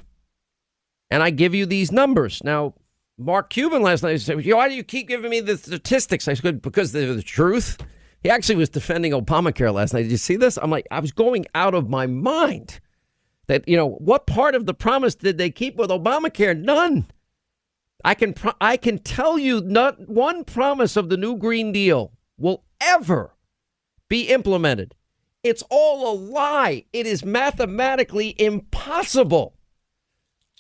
And 1.10 1.24
I 1.24 1.30
give 1.30 1.56
you 1.56 1.66
these 1.66 1.92
numbers. 1.92 2.42
Now, 2.44 2.74
Mark 3.18 3.50
Cuban 3.50 3.82
last 3.82 4.04
night 4.04 4.20
said, 4.22 4.46
Why 4.46 4.68
do 4.68 4.76
you 4.76 4.84
keep 4.84 5.08
giving 5.08 5.32
me 5.32 5.40
the 5.40 5.58
statistics? 5.58 6.28
I 6.28 6.34
said, 6.34 6.62
Because 6.62 6.92
they're 6.92 7.14
the 7.14 7.24
truth. 7.24 7.78
He 8.22 8.30
actually 8.30 8.56
was 8.56 8.70
defending 8.70 9.14
Obamacare 9.14 9.74
last 9.74 9.94
night. 9.94 10.04
Did 10.04 10.12
you 10.12 10.18
see 10.18 10.36
this? 10.36 10.58
I'm 10.58 10.72
like, 10.72 10.88
I 10.92 11.00
was 11.00 11.12
going 11.12 11.46
out 11.56 11.74
of 11.74 11.90
my 11.90 12.08
mind. 12.08 12.80
That, 13.48 13.66
you 13.68 13.78
know, 13.78 13.92
what 13.92 14.28
part 14.28 14.56
of 14.56 14.66
the 14.66 14.74
promise 14.74 15.16
did 15.16 15.38
they 15.38 15.50
keep 15.50 15.78
with 15.78 15.90
Obamacare? 15.90 16.60
None. 16.60 17.06
I 18.04 18.14
can 18.14 18.34
pro- 18.34 18.54
I 18.60 18.76
can 18.76 19.00
tell 19.00 19.40
you 19.40 19.62
not 19.62 20.10
one 20.10 20.44
promise 20.44 20.98
of 20.98 21.10
the 21.10 21.18
new 21.18 21.38
Green 21.38 21.72
Deal 21.72 22.12
will 22.38 22.64
ever 22.82 23.34
be 24.10 24.24
implemented. 24.24 24.94
It's 25.48 25.64
all 25.70 26.12
a 26.12 26.16
lie. 26.16 26.86
It 26.92 27.08
is 27.08 27.24
mathematically 27.24 28.36
impossible, 28.38 29.56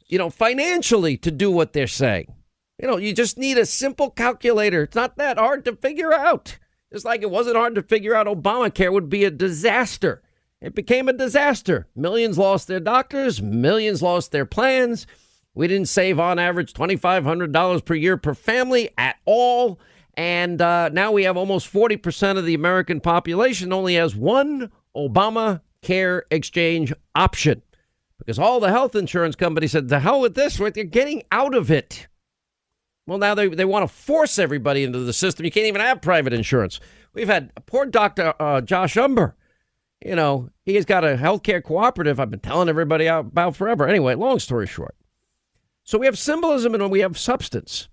you 0.07 0.17
know, 0.17 0.29
financially 0.29 1.17
to 1.17 1.31
do 1.31 1.51
what 1.51 1.73
they're 1.73 1.87
saying. 1.87 2.33
You 2.79 2.87
know, 2.87 2.97
you 2.97 3.13
just 3.13 3.37
need 3.37 3.57
a 3.57 3.65
simple 3.65 4.09
calculator. 4.09 4.83
It's 4.83 4.95
not 4.95 5.17
that 5.17 5.37
hard 5.37 5.65
to 5.65 5.75
figure 5.75 6.13
out. 6.13 6.57
Just 6.93 7.05
like 7.05 7.21
it 7.21 7.29
wasn't 7.29 7.57
hard 7.57 7.75
to 7.75 7.81
figure 7.81 8.15
out 8.15 8.27
Obamacare 8.27 8.93
would 8.93 9.09
be 9.09 9.25
a 9.25 9.31
disaster. 9.31 10.23
It 10.61 10.73
became 10.73 11.09
a 11.09 11.13
disaster. 11.13 11.87
Millions 11.95 12.37
lost 12.37 12.67
their 12.67 12.79
doctors, 12.79 13.41
millions 13.41 14.01
lost 14.01 14.31
their 14.31 14.45
plans. 14.45 15.05
We 15.53 15.67
didn't 15.67 15.89
save 15.89 16.19
on 16.19 16.39
average 16.39 16.73
$2,500 16.73 17.83
per 17.83 17.93
year 17.93 18.15
per 18.15 18.33
family 18.33 18.89
at 18.97 19.17
all. 19.25 19.79
And 20.13 20.61
uh, 20.61 20.89
now 20.89 21.11
we 21.11 21.23
have 21.23 21.37
almost 21.37 21.71
40% 21.71 22.37
of 22.37 22.45
the 22.45 22.55
American 22.55 22.99
population 22.99 23.71
only 23.71 23.95
has 23.95 24.15
one 24.15 24.71
Obama 24.97 25.61
Care 25.83 26.25
exchange 26.31 26.91
option 27.15 27.61
because 28.17 28.39
all 28.39 28.59
the 28.59 28.71
health 28.71 28.95
insurance 28.95 29.35
companies 29.35 29.71
said, 29.71 29.89
the 29.89 29.99
hell 29.99 30.19
with 30.19 30.35
this, 30.35 30.59
right? 30.59 30.73
They're 30.73 30.83
getting 30.83 31.23
out 31.31 31.53
of 31.53 31.71
it. 31.71 32.07
Well, 33.05 33.19
now 33.19 33.35
they, 33.35 33.47
they 33.47 33.63
want 33.63 33.87
to 33.87 33.95
force 33.95 34.37
everybody 34.37 34.83
into 34.83 34.99
the 34.99 35.13
system. 35.13 35.45
You 35.45 35.51
can't 35.51 35.67
even 35.67 35.81
have 35.81 36.01
private 36.01 36.33
insurance. 36.33 36.79
We've 37.13 37.29
had 37.29 37.53
poor 37.67 37.85
Dr. 37.85 38.33
Uh, 38.39 38.59
Josh 38.61 38.95
Umbehr. 38.95 39.33
You 40.03 40.15
know, 40.15 40.49
he's 40.65 40.83
got 40.83 41.05
a 41.05 41.15
healthcare 41.15 41.63
cooperative 41.63 42.19
I've 42.19 42.31
been 42.31 42.39
telling 42.39 42.67
everybody 42.67 43.07
about 43.07 43.55
forever. 43.55 43.87
Anyway, 43.87 44.15
long 44.15 44.39
story 44.39 44.67
short. 44.67 44.95
So 45.83 45.97
we 45.97 46.05
have 46.05 46.17
symbolism 46.17 46.75
and 46.75 46.91
we 46.91 46.99
have 46.99 47.17
substance. 47.17 47.87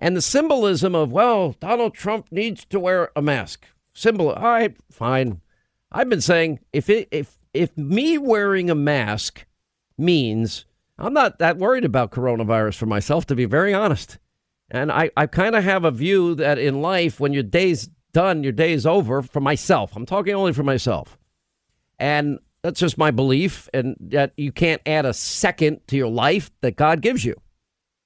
And 0.00 0.16
the 0.16 0.22
symbolism 0.22 0.94
of, 0.94 1.12
well, 1.12 1.54
Donald 1.60 1.94
Trump 1.94 2.26
needs 2.32 2.64
to 2.64 2.80
wear 2.80 3.10
a 3.14 3.22
mask. 3.22 3.66
Symbol, 3.92 4.30
all 4.30 4.42
right, 4.42 4.76
fine. 4.90 5.40
I've 5.92 6.08
been 6.08 6.20
saying 6.20 6.60
if 6.72 6.88
it, 6.88 7.08
if 7.10 7.38
if 7.52 7.76
me 7.76 8.18
wearing 8.18 8.70
a 8.70 8.74
mask 8.74 9.44
means 9.98 10.64
I'm 10.98 11.12
not 11.12 11.38
that 11.38 11.56
worried 11.56 11.84
about 11.84 12.12
coronavirus 12.12 12.76
for 12.76 12.86
myself, 12.86 13.26
to 13.26 13.34
be 13.34 13.46
very 13.46 13.74
honest. 13.74 14.18
And 14.70 14.92
I, 14.92 15.10
I 15.16 15.26
kind 15.26 15.56
of 15.56 15.64
have 15.64 15.84
a 15.84 15.90
view 15.90 16.34
that 16.36 16.58
in 16.58 16.80
life, 16.80 17.18
when 17.18 17.32
your 17.32 17.42
day's 17.42 17.88
done, 18.12 18.44
your 18.44 18.52
day's 18.52 18.86
over 18.86 19.22
for 19.22 19.40
myself. 19.40 19.96
I'm 19.96 20.06
talking 20.06 20.34
only 20.34 20.52
for 20.52 20.62
myself. 20.62 21.18
And 21.98 22.38
that's 22.62 22.78
just 22.78 22.98
my 22.98 23.10
belief, 23.10 23.68
and 23.74 23.96
that 24.00 24.32
you 24.36 24.52
can't 24.52 24.82
add 24.86 25.06
a 25.06 25.14
second 25.14 25.80
to 25.88 25.96
your 25.96 26.08
life 26.08 26.50
that 26.60 26.76
God 26.76 27.00
gives 27.00 27.24
you. 27.24 27.34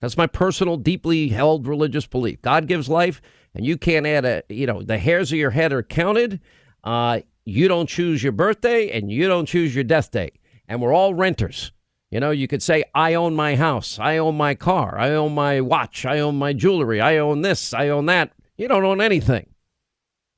That's 0.01 0.17
my 0.17 0.27
personal, 0.27 0.77
deeply 0.77 1.29
held 1.29 1.67
religious 1.67 2.07
belief. 2.07 2.41
God 2.41 2.67
gives 2.67 2.89
life, 2.89 3.21
and 3.55 3.67
you 3.67 3.77
can't 3.77 4.07
add 4.07 4.25
a, 4.25 4.43
you 4.49 4.67
know, 4.67 4.83
the 4.83 4.99
hairs 4.99 5.33
of 5.33 5.39
your 5.39 5.51
head 5.51 5.73
are 5.73 5.83
counted. 5.83 6.41
Uh, 6.83 7.21
you 7.45 7.69
don't 7.69 7.89
choose 7.89 8.23
your 8.23 8.33
birthday, 8.33 8.91
and 8.91 9.11
you 9.11 9.29
don't 9.29 9.47
choose 9.47 9.75
your 9.75 9.85
death 9.85 10.11
date. 10.11 10.39
And 10.69 10.81
we're 10.81 10.95
all 10.95 11.15
renters. 11.15 11.73
You 12.11 12.21
know, 12.21 12.31
you 12.31 12.47
could 12.47 12.63
say, 12.63 12.85
I 12.95 13.15
own 13.15 13.35
my 13.35 13.57
house, 13.57 13.99
I 13.99 14.19
own 14.19 14.37
my 14.37 14.55
car, 14.55 14.97
I 14.99 15.11
own 15.11 15.35
my 15.35 15.61
watch, 15.61 16.07
I 16.07 16.21
own 16.21 16.37
my 16.37 16.53
jewelry, 16.53 17.01
I 17.01 17.19
own 17.19 17.43
this, 17.43 17.75
I 17.75 17.89
own 17.89 18.07
that. 18.07 18.31
You 18.57 18.69
don't 18.69 18.85
own 18.85 19.01
anything. 19.01 19.49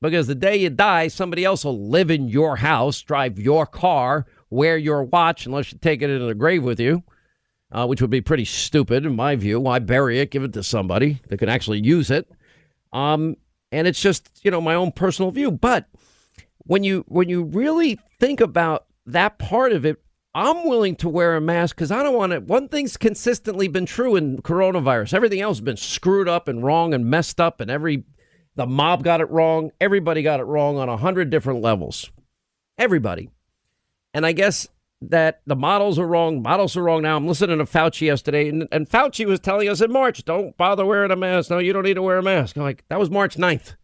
Because 0.01 0.27
the 0.27 0.35
day 0.35 0.57
you 0.57 0.69
die, 0.69 1.07
somebody 1.07 1.45
else 1.45 1.65
will 1.65 1.89
live 1.89 2.09
in 2.09 2.29
your 2.29 2.55
house, 2.55 3.01
drive 3.01 3.37
your 3.39 3.65
car, 3.65 4.25
wear 4.49 4.77
your 4.77 5.03
watch, 5.03 5.45
unless 5.45 5.71
you 5.71 5.77
take 5.77 6.01
it 6.01 6.09
into 6.09 6.25
the 6.25 6.35
grave 6.35 6.63
with 6.63 6.79
you, 6.79 7.03
uh, 7.71 7.85
which 7.85 8.01
would 8.01 8.09
be 8.09 8.21
pretty 8.21 8.45
stupid 8.45 9.05
in 9.05 9.15
my 9.15 9.35
view. 9.35 9.59
Why 9.59 9.79
bury 9.79 10.19
it? 10.19 10.31
Give 10.31 10.43
it 10.43 10.53
to 10.53 10.63
somebody 10.63 11.21
that 11.27 11.37
can 11.37 11.49
actually 11.49 11.81
use 11.83 12.09
it. 12.09 12.27
Um, 12.93 13.35
and 13.71 13.87
it's 13.87 14.01
just, 14.01 14.29
you 14.43 14.51
know, 14.51 14.61
my 14.61 14.75
own 14.75 14.91
personal 14.91 15.31
view. 15.31 15.51
But 15.51 15.87
when 16.67 16.83
you 16.83 17.03
when 17.07 17.29
you 17.29 17.43
really 17.43 17.99
think 18.19 18.39
about 18.41 18.85
that 19.05 19.39
part 19.39 19.71
of 19.71 19.85
it, 19.85 20.01
I'm 20.35 20.67
willing 20.67 20.95
to 20.97 21.09
wear 21.09 21.35
a 21.35 21.41
mask 21.41 21.75
because 21.75 21.91
I 21.91 22.03
don't 22.03 22.15
want 22.15 22.33
to. 22.33 22.39
One 22.41 22.67
thing's 22.67 22.97
consistently 22.97 23.67
been 23.67 23.85
true 23.85 24.15
in 24.15 24.41
coronavirus. 24.41 25.13
Everything 25.13 25.41
else 25.41 25.57
has 25.57 25.63
been 25.63 25.77
screwed 25.77 26.29
up 26.29 26.47
and 26.47 26.63
wrong 26.63 26.93
and 26.93 27.05
messed 27.05 27.41
up, 27.41 27.59
and 27.59 27.71
every 27.71 28.03
the 28.55 28.67
mob 28.67 29.03
got 29.03 29.21
it 29.21 29.29
wrong. 29.29 29.71
Everybody 29.81 30.21
got 30.21 30.39
it 30.39 30.43
wrong 30.43 30.77
on 30.77 30.89
a 30.89 30.97
hundred 30.97 31.29
different 31.29 31.61
levels. 31.61 32.11
Everybody. 32.77 33.29
And 34.13 34.25
I 34.25 34.31
guess 34.31 34.67
that 35.01 35.41
the 35.45 35.55
models 35.55 35.99
are 35.99 36.07
wrong. 36.07 36.41
Models 36.41 36.75
are 36.75 36.83
wrong 36.83 37.03
now. 37.03 37.17
I'm 37.17 37.27
listening 37.27 37.59
to 37.59 37.65
Fauci 37.65 38.07
yesterday, 38.07 38.49
and, 38.49 38.67
and 38.71 38.89
Fauci 38.89 39.25
was 39.25 39.39
telling 39.39 39.69
us 39.69 39.81
in 39.81 39.91
March, 39.91 40.25
don't 40.25 40.57
bother 40.57 40.85
wearing 40.85 41.11
a 41.11 41.15
mask. 41.15 41.49
No, 41.49 41.59
you 41.59 41.71
don't 41.71 41.83
need 41.83 41.95
to 41.95 42.01
wear 42.01 42.17
a 42.17 42.23
mask. 42.23 42.55
I'm 42.57 42.63
like, 42.63 42.83
that 42.89 42.99
was 42.99 43.11
March 43.11 43.37
9th. 43.37 43.75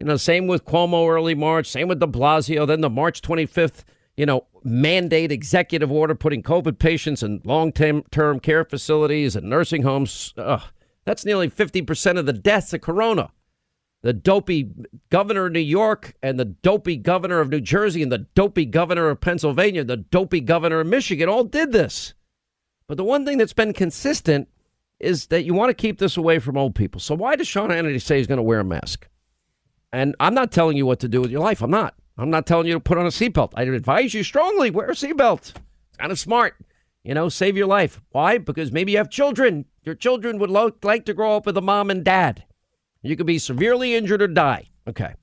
You 0.00 0.06
know, 0.06 0.16
same 0.16 0.46
with 0.46 0.64
Cuomo 0.64 1.08
early 1.10 1.34
March, 1.34 1.66
same 1.66 1.86
with 1.86 2.00
de 2.00 2.06
Blasio. 2.06 2.66
Then 2.66 2.80
the 2.80 2.88
March 2.88 3.20
25th, 3.20 3.84
you 4.16 4.24
know, 4.24 4.46
mandate 4.64 5.30
executive 5.30 5.92
order 5.92 6.14
putting 6.14 6.42
COVID 6.42 6.78
patients 6.78 7.22
in 7.22 7.42
long 7.44 7.70
term 7.70 8.40
care 8.40 8.64
facilities 8.64 9.36
and 9.36 9.48
nursing 9.48 9.82
homes. 9.82 10.32
Ugh, 10.38 10.62
that's 11.04 11.26
nearly 11.26 11.50
50% 11.50 12.18
of 12.18 12.24
the 12.24 12.32
deaths 12.32 12.72
of 12.72 12.80
corona. 12.80 13.30
The 14.02 14.14
dopey 14.14 14.70
governor 15.10 15.46
of 15.46 15.52
New 15.52 15.60
York 15.60 16.14
and 16.22 16.40
the 16.40 16.46
dopey 16.46 16.96
governor 16.96 17.40
of 17.40 17.50
New 17.50 17.60
Jersey 17.60 18.02
and 18.02 18.10
the 18.10 18.26
dopey 18.34 18.64
governor 18.64 19.10
of 19.10 19.20
Pennsylvania, 19.20 19.84
the 19.84 19.98
dopey 19.98 20.40
governor 20.40 20.80
of 20.80 20.86
Michigan 20.86 21.28
all 21.28 21.44
did 21.44 21.72
this. 21.72 22.14
But 22.86 22.96
the 22.96 23.04
one 23.04 23.26
thing 23.26 23.36
that's 23.36 23.52
been 23.52 23.74
consistent 23.74 24.48
is 24.98 25.26
that 25.26 25.44
you 25.44 25.52
want 25.52 25.68
to 25.68 25.74
keep 25.74 25.98
this 25.98 26.16
away 26.16 26.38
from 26.38 26.56
old 26.56 26.74
people. 26.74 27.00
So 27.00 27.14
why 27.14 27.36
does 27.36 27.46
Sean 27.46 27.68
Hannity 27.68 28.00
say 28.00 28.16
he's 28.16 28.26
going 28.26 28.38
to 28.38 28.42
wear 28.42 28.60
a 28.60 28.64
mask? 28.64 29.06
And 29.92 30.14
I'm 30.20 30.34
not 30.34 30.52
telling 30.52 30.76
you 30.76 30.86
what 30.86 31.00
to 31.00 31.08
do 31.08 31.20
with 31.20 31.30
your 31.30 31.40
life. 31.40 31.62
I'm 31.62 31.70
not. 31.70 31.94
I'm 32.16 32.30
not 32.30 32.46
telling 32.46 32.66
you 32.66 32.74
to 32.74 32.80
put 32.80 32.98
on 32.98 33.06
a 33.06 33.10
seatbelt. 33.10 33.52
I 33.54 33.62
advise 33.62 34.14
you 34.14 34.22
strongly 34.22 34.70
wear 34.70 34.90
a 34.90 34.94
seatbelt. 34.94 35.40
It's 35.40 35.96
kind 35.98 36.12
of 36.12 36.18
smart. 36.18 36.54
You 37.02 37.14
know, 37.14 37.28
save 37.28 37.56
your 37.56 37.66
life. 37.66 38.00
Why? 38.10 38.38
Because 38.38 38.72
maybe 38.72 38.92
you 38.92 38.98
have 38.98 39.10
children. 39.10 39.64
Your 39.84 39.94
children 39.94 40.38
would 40.38 40.50
lo- 40.50 40.72
like 40.82 41.06
to 41.06 41.14
grow 41.14 41.36
up 41.36 41.46
with 41.46 41.56
a 41.56 41.62
mom 41.62 41.90
and 41.90 42.04
dad. 42.04 42.44
You 43.02 43.16
could 43.16 43.26
be 43.26 43.38
severely 43.38 43.94
injured 43.94 44.20
or 44.20 44.28
die. 44.28 44.68
Okay. 44.86 45.14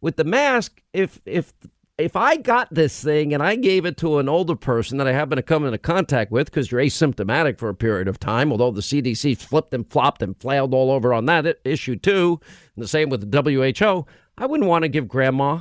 With 0.00 0.16
the 0.16 0.24
mask, 0.24 0.82
if 0.92 1.20
if 1.24 1.52
if 2.00 2.16
I 2.16 2.36
got 2.36 2.72
this 2.72 3.02
thing 3.02 3.32
and 3.34 3.42
I 3.42 3.56
gave 3.56 3.84
it 3.84 3.96
to 3.98 4.18
an 4.18 4.28
older 4.28 4.56
person 4.56 4.98
that 4.98 5.06
I 5.06 5.12
happen 5.12 5.36
to 5.36 5.42
come 5.42 5.64
into 5.64 5.78
contact 5.78 6.32
with 6.32 6.46
because 6.46 6.70
you're 6.70 6.80
asymptomatic 6.80 7.58
for 7.58 7.68
a 7.68 7.74
period 7.74 8.08
of 8.08 8.18
time, 8.18 8.50
although 8.50 8.70
the 8.70 8.80
CDC 8.80 9.36
flipped 9.36 9.74
and 9.74 9.88
flopped 9.90 10.22
and 10.22 10.36
flailed 10.36 10.74
all 10.74 10.90
over 10.90 11.14
on 11.14 11.26
that 11.26 11.58
issue 11.64 11.96
too, 11.96 12.40
and 12.74 12.82
the 12.82 12.88
same 12.88 13.08
with 13.08 13.30
the 13.30 13.42
WHO, 13.42 14.06
I 14.36 14.46
wouldn't 14.46 14.68
want 14.68 14.82
to 14.82 14.88
give 14.88 15.08
grandma 15.08 15.60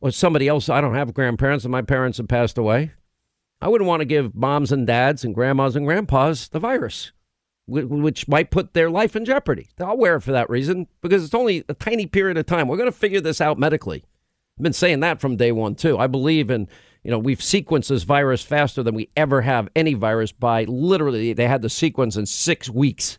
or 0.00 0.10
somebody 0.10 0.48
else. 0.48 0.68
I 0.68 0.80
don't 0.80 0.94
have 0.94 1.14
grandparents, 1.14 1.64
and 1.64 1.72
my 1.72 1.82
parents 1.82 2.18
have 2.18 2.28
passed 2.28 2.58
away. 2.58 2.92
I 3.60 3.68
wouldn't 3.68 3.88
want 3.88 4.00
to 4.00 4.06
give 4.06 4.34
moms 4.34 4.70
and 4.70 4.86
dads 4.86 5.24
and 5.24 5.34
grandmas 5.34 5.74
and 5.74 5.86
grandpas 5.86 6.48
the 6.48 6.60
virus, 6.60 7.12
which 7.66 8.28
might 8.28 8.50
put 8.50 8.74
their 8.74 8.90
life 8.90 9.16
in 9.16 9.24
jeopardy. 9.24 9.68
I'll 9.80 9.96
wear 9.96 10.16
it 10.16 10.22
for 10.22 10.32
that 10.32 10.50
reason 10.50 10.86
because 11.00 11.24
it's 11.24 11.34
only 11.34 11.64
a 11.68 11.74
tiny 11.74 12.06
period 12.06 12.36
of 12.36 12.46
time. 12.46 12.68
We're 12.68 12.76
going 12.76 12.90
to 12.90 12.96
figure 12.96 13.20
this 13.20 13.40
out 13.40 13.58
medically. 13.58 14.04
I've 14.58 14.62
been 14.62 14.72
saying 14.72 15.00
that 15.00 15.20
from 15.20 15.36
day 15.36 15.52
one, 15.52 15.76
too. 15.76 15.98
I 15.98 16.08
believe 16.08 16.50
in, 16.50 16.68
you 17.04 17.12
know, 17.12 17.18
we've 17.18 17.38
sequenced 17.38 17.88
this 17.88 18.02
virus 18.02 18.42
faster 18.42 18.82
than 18.82 18.96
we 18.96 19.08
ever 19.16 19.40
have 19.40 19.68
any 19.76 19.94
virus 19.94 20.32
by 20.32 20.64
literally, 20.64 21.32
they 21.32 21.46
had 21.46 21.62
the 21.62 21.70
sequence 21.70 22.16
in 22.16 22.26
six 22.26 22.68
weeks. 22.68 23.18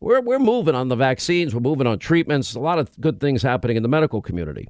We're, 0.00 0.20
we're 0.20 0.40
moving 0.40 0.74
on 0.74 0.88
the 0.88 0.96
vaccines, 0.96 1.54
we're 1.54 1.60
moving 1.60 1.86
on 1.86 2.00
treatments, 2.00 2.54
a 2.54 2.60
lot 2.60 2.80
of 2.80 2.90
good 3.00 3.20
things 3.20 3.42
happening 3.42 3.76
in 3.76 3.84
the 3.84 3.88
medical 3.88 4.20
community. 4.20 4.66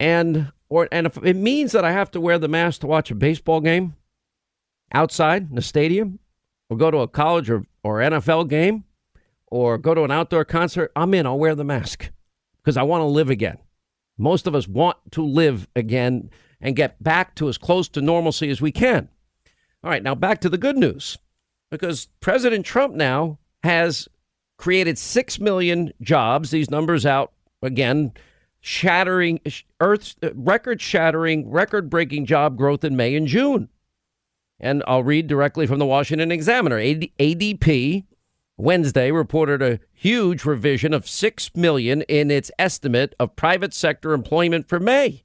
And 0.00 0.50
or 0.70 0.88
and 0.90 1.06
if 1.06 1.18
it 1.18 1.36
means 1.36 1.72
that 1.72 1.84
I 1.84 1.92
have 1.92 2.10
to 2.12 2.20
wear 2.20 2.38
the 2.38 2.48
mask 2.48 2.80
to 2.80 2.86
watch 2.86 3.10
a 3.10 3.14
baseball 3.14 3.60
game 3.60 3.94
outside 4.94 5.50
in 5.50 5.54
the 5.54 5.62
stadium, 5.62 6.18
or 6.70 6.78
go 6.78 6.90
to 6.90 6.98
a 6.98 7.08
college 7.08 7.50
or, 7.50 7.66
or 7.84 7.98
NFL 7.98 8.48
game, 8.48 8.84
or 9.48 9.76
go 9.76 9.94
to 9.94 10.04
an 10.04 10.10
outdoor 10.10 10.46
concert, 10.46 10.90
I'm 10.96 11.12
in. 11.12 11.26
I'll 11.26 11.38
wear 11.38 11.54
the 11.54 11.64
mask 11.64 12.10
because 12.62 12.78
I 12.78 12.82
want 12.84 13.02
to 13.02 13.06
live 13.06 13.28
again. 13.28 13.58
Most 14.22 14.46
of 14.46 14.54
us 14.54 14.68
want 14.68 14.96
to 15.10 15.24
live 15.24 15.66
again 15.74 16.30
and 16.60 16.76
get 16.76 17.02
back 17.02 17.34
to 17.34 17.48
as 17.48 17.58
close 17.58 17.88
to 17.88 18.00
normalcy 18.00 18.50
as 18.50 18.60
we 18.60 18.70
can. 18.70 19.08
All 19.82 19.90
right, 19.90 20.02
now 20.02 20.14
back 20.14 20.40
to 20.42 20.48
the 20.48 20.56
good 20.56 20.76
news 20.76 21.18
because 21.72 22.06
President 22.20 22.64
Trump 22.64 22.94
now 22.94 23.40
has 23.64 24.08
created 24.58 24.96
6 24.96 25.40
million 25.40 25.92
jobs. 26.00 26.52
These 26.52 26.70
numbers 26.70 27.04
out 27.04 27.32
again, 27.62 28.12
shattering, 28.60 29.40
earth 29.80 30.14
uh, 30.22 30.30
record 30.34 30.80
shattering, 30.80 31.50
record 31.50 31.90
breaking 31.90 32.26
job 32.26 32.56
growth 32.56 32.84
in 32.84 32.94
May 32.94 33.16
and 33.16 33.26
June. 33.26 33.70
And 34.60 34.84
I'll 34.86 35.02
read 35.02 35.26
directly 35.26 35.66
from 35.66 35.80
the 35.80 35.86
Washington 35.86 36.30
Examiner. 36.30 36.78
ADP 36.78 38.04
Wednesday 38.56 39.10
reported 39.10 39.62
a 39.62 39.80
huge 39.92 40.44
revision 40.44 40.92
of 40.92 41.08
6 41.08 41.50
million 41.56 42.02
in 42.02 42.30
its 42.30 42.50
estimate 42.58 43.14
of 43.18 43.34
private 43.34 43.72
sector 43.72 44.12
employment 44.12 44.68
for 44.68 44.78
May. 44.78 45.24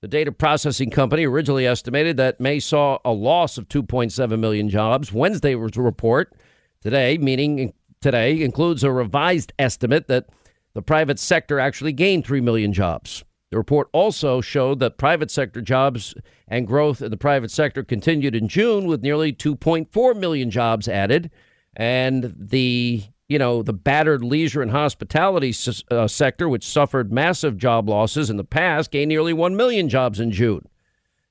The 0.00 0.08
data 0.08 0.30
processing 0.30 0.90
company 0.90 1.26
originally 1.26 1.66
estimated 1.66 2.16
that 2.18 2.40
May 2.40 2.60
saw 2.60 2.98
a 3.04 3.12
loss 3.12 3.58
of 3.58 3.68
2.7 3.68 4.38
million 4.38 4.68
jobs. 4.68 5.12
Wednesday 5.12 5.54
was 5.54 5.76
report 5.76 6.34
today, 6.80 7.18
meaning 7.18 7.72
today, 8.00 8.40
includes 8.40 8.84
a 8.84 8.92
revised 8.92 9.52
estimate 9.58 10.06
that 10.06 10.28
the 10.74 10.82
private 10.82 11.18
sector 11.18 11.58
actually 11.58 11.92
gained 11.92 12.24
3 12.24 12.40
million 12.40 12.72
jobs. 12.72 13.24
The 13.50 13.56
report 13.56 13.88
also 13.92 14.40
showed 14.40 14.80
that 14.80 14.98
private 14.98 15.30
sector 15.30 15.60
jobs 15.60 16.14
and 16.46 16.66
growth 16.66 17.02
in 17.02 17.10
the 17.10 17.16
private 17.16 17.50
sector 17.50 17.82
continued 17.82 18.34
in 18.34 18.48
June 18.48 18.86
with 18.86 19.02
nearly 19.02 19.32
2.4 19.32 20.16
million 20.16 20.50
jobs 20.50 20.86
added 20.88 21.30
and 21.76 22.34
the 22.36 23.04
you 23.28 23.38
know 23.38 23.62
the 23.62 23.72
battered 23.72 24.24
leisure 24.24 24.62
and 24.62 24.70
hospitality 24.70 25.54
uh, 25.90 26.08
sector, 26.08 26.48
which 26.48 26.66
suffered 26.66 27.12
massive 27.12 27.56
job 27.56 27.88
losses 27.88 28.30
in 28.30 28.36
the 28.36 28.44
past, 28.44 28.90
gained 28.90 29.10
nearly 29.10 29.32
one 29.32 29.56
million 29.56 29.88
jobs 29.88 30.18
in 30.18 30.32
June. 30.32 30.66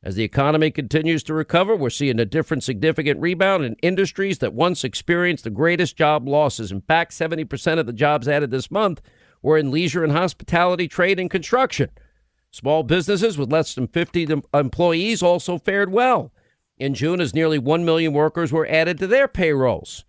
As 0.04 0.14
the 0.14 0.24
economy 0.24 0.70
continues 0.70 1.24
to 1.24 1.34
recover, 1.34 1.76
we're 1.76 1.90
seeing 1.90 2.20
a 2.20 2.26
different 2.26 2.64
significant 2.64 3.20
rebound 3.20 3.66
in 3.66 3.76
industries 3.82 4.38
that 4.38 4.54
once 4.54 4.84
experienced 4.84 5.46
the 5.46 5.50
greatest 5.50 5.98
job 5.98 6.28
losses. 6.28 6.72
In 6.72 6.82
fact, 6.82 7.12
70% 7.12 7.80
of 7.80 7.88
the 7.88 7.94
jobs 7.94 8.28
added 8.28 8.52
this 8.52 8.70
month 8.70 9.02
were 9.42 9.58
in 9.58 9.72
leisure 9.72 10.04
and 10.04 10.14
hospitality, 10.14 10.88
trade, 10.88 11.20
and 11.20 11.32
construction. 11.32 11.90
Small 12.52 12.84
businesses 12.84 13.36
with 13.36 13.52
less 13.52 13.74
than 13.74 13.88
50 13.88 14.28
employees 14.54 15.24
also 15.24 15.58
fared 15.58 15.92
well. 15.92 16.32
In 16.78 16.94
June, 16.94 17.20
as 17.20 17.34
nearly 17.34 17.58
1 17.58 17.84
million 17.84 18.14
workers 18.14 18.52
were 18.52 18.68
added 18.68 19.00
to 19.00 19.08
their 19.08 19.28
payrolls. 19.28 20.06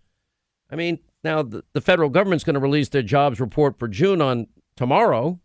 I 0.69 0.75
mean, 0.75 0.99
now 1.23 1.43
the, 1.43 1.63
the 1.73 1.81
federal 1.81 2.09
government's 2.09 2.43
going 2.43 2.55
to 2.55 2.59
release 2.59 2.89
their 2.89 3.01
jobs 3.01 3.39
report 3.39 3.79
for 3.79 3.87
June 3.87 4.21
on 4.21 4.47
tomorrow. 4.75 5.39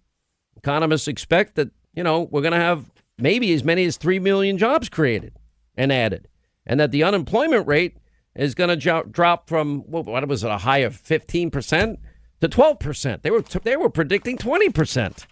Economists 0.56 1.08
expect 1.08 1.56
that, 1.56 1.70
you 1.94 2.02
know, 2.02 2.22
we're 2.30 2.42
going 2.42 2.52
to 2.52 2.58
have 2.58 2.90
maybe 3.18 3.52
as 3.52 3.64
many 3.64 3.84
as 3.84 3.96
3 3.96 4.18
million 4.18 4.58
jobs 4.58 4.88
created 4.88 5.34
and 5.76 5.92
added, 5.92 6.28
and 6.66 6.78
that 6.80 6.90
the 6.90 7.02
unemployment 7.02 7.66
rate 7.66 7.96
is 8.34 8.54
going 8.54 8.68
to 8.68 8.76
jo- 8.76 9.04
drop 9.04 9.48
from 9.48 9.80
what 9.80 10.06
was 10.28 10.44
it, 10.44 10.50
a 10.50 10.58
high 10.58 10.78
of 10.78 11.00
15% 11.00 11.96
to 12.40 12.48
12%. 12.48 13.22
They 13.22 13.30
were, 13.30 13.42
they 13.42 13.76
were 13.76 13.90
predicting 13.90 14.38
20%. 14.38 15.26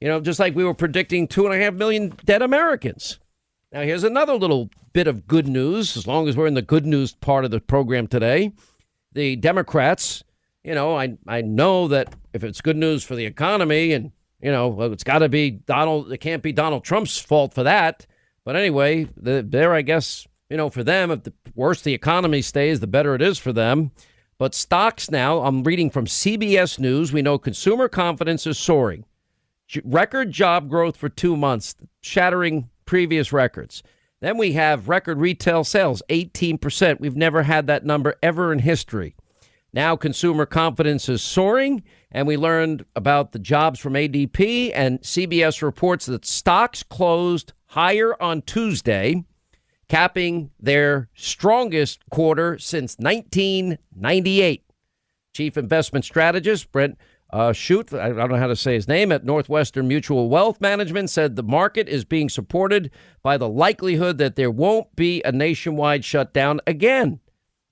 You 0.00 0.08
know, 0.08 0.20
just 0.20 0.40
like 0.40 0.56
we 0.56 0.64
were 0.64 0.74
predicting 0.74 1.28
two 1.28 1.46
and 1.46 1.54
a 1.54 1.64
half 1.64 1.74
million 1.74 2.12
dead 2.24 2.42
Americans. 2.42 3.20
Now, 3.70 3.82
here's 3.82 4.04
another 4.04 4.34
little 4.34 4.68
bit 4.92 5.06
of 5.06 5.26
good 5.26 5.46
news, 5.46 5.96
as 5.96 6.06
long 6.06 6.28
as 6.28 6.36
we're 6.36 6.48
in 6.48 6.54
the 6.54 6.60
good 6.60 6.84
news 6.84 7.12
part 7.12 7.44
of 7.44 7.50
the 7.50 7.60
program 7.60 8.06
today 8.06 8.52
the 9.12 9.36
Democrats, 9.36 10.24
you 10.64 10.74
know, 10.74 10.96
I 10.96 11.16
I 11.26 11.42
know 11.42 11.88
that 11.88 12.14
if 12.32 12.44
it's 12.44 12.60
good 12.60 12.76
news 12.76 13.04
for 13.04 13.14
the 13.14 13.26
economy 13.26 13.92
and 13.92 14.12
you 14.42 14.50
know, 14.50 14.68
well, 14.68 14.92
it's 14.92 15.04
got 15.04 15.20
to 15.20 15.28
be 15.28 15.50
Donald. 15.50 16.12
It 16.12 16.18
can't 16.18 16.42
be 16.42 16.52
Donald 16.52 16.84
Trump's 16.84 17.18
fault 17.18 17.54
for 17.54 17.62
that. 17.62 18.06
But 18.44 18.56
anyway, 18.56 19.06
the, 19.16 19.46
there, 19.48 19.72
I 19.72 19.82
guess, 19.82 20.26
you 20.50 20.56
know, 20.56 20.68
for 20.68 20.82
them, 20.82 21.12
if 21.12 21.22
the 21.22 21.32
worse 21.54 21.80
the 21.80 21.94
economy 21.94 22.42
stays, 22.42 22.80
the 22.80 22.88
better 22.88 23.14
it 23.14 23.22
is 23.22 23.38
for 23.38 23.52
them. 23.52 23.92
But 24.38 24.54
stocks 24.54 25.10
now, 25.10 25.44
I'm 25.44 25.62
reading 25.62 25.90
from 25.90 26.06
CBS 26.06 26.80
News. 26.80 27.12
We 27.12 27.22
know 27.22 27.38
consumer 27.38 27.88
confidence 27.88 28.44
is 28.44 28.58
soaring. 28.58 29.04
J- 29.68 29.82
record 29.84 30.32
job 30.32 30.68
growth 30.68 30.96
for 30.96 31.08
two 31.08 31.36
months, 31.36 31.76
shattering 32.00 32.68
previous 32.84 33.32
records. 33.32 33.84
Then 34.22 34.38
we 34.38 34.52
have 34.52 34.88
record 34.88 35.18
retail 35.18 35.64
sales, 35.64 36.00
18%. 36.08 37.00
We've 37.00 37.16
never 37.16 37.42
had 37.42 37.66
that 37.66 37.84
number 37.84 38.14
ever 38.22 38.52
in 38.52 38.60
history. 38.60 39.16
Now 39.72 39.96
consumer 39.96 40.46
confidence 40.46 41.08
is 41.08 41.20
soaring, 41.20 41.82
and 42.12 42.28
we 42.28 42.36
learned 42.36 42.84
about 42.94 43.32
the 43.32 43.40
jobs 43.40 43.80
from 43.80 43.94
ADP, 43.94 44.70
and 44.76 45.00
CBS 45.00 45.60
reports 45.60 46.06
that 46.06 46.24
stocks 46.24 46.84
closed 46.84 47.52
higher 47.66 48.14
on 48.22 48.42
Tuesday, 48.42 49.24
capping 49.88 50.50
their 50.60 51.08
strongest 51.14 52.08
quarter 52.08 52.58
since 52.58 52.96
1998. 52.98 54.64
Chief 55.34 55.56
investment 55.56 56.04
strategist 56.04 56.70
Brent 56.70 56.96
uh, 57.32 57.52
Shoot, 57.52 57.94
I 57.94 58.10
don't 58.10 58.30
know 58.30 58.36
how 58.36 58.46
to 58.46 58.56
say 58.56 58.74
his 58.74 58.86
name, 58.86 59.10
at 59.10 59.24
Northwestern 59.24 59.88
Mutual 59.88 60.28
Wealth 60.28 60.60
Management 60.60 61.08
said 61.08 61.34
the 61.34 61.42
market 61.42 61.88
is 61.88 62.04
being 62.04 62.28
supported 62.28 62.90
by 63.22 63.38
the 63.38 63.48
likelihood 63.48 64.18
that 64.18 64.36
there 64.36 64.50
won't 64.50 64.94
be 64.96 65.22
a 65.24 65.32
nationwide 65.32 66.04
shutdown 66.04 66.60
again. 66.66 67.20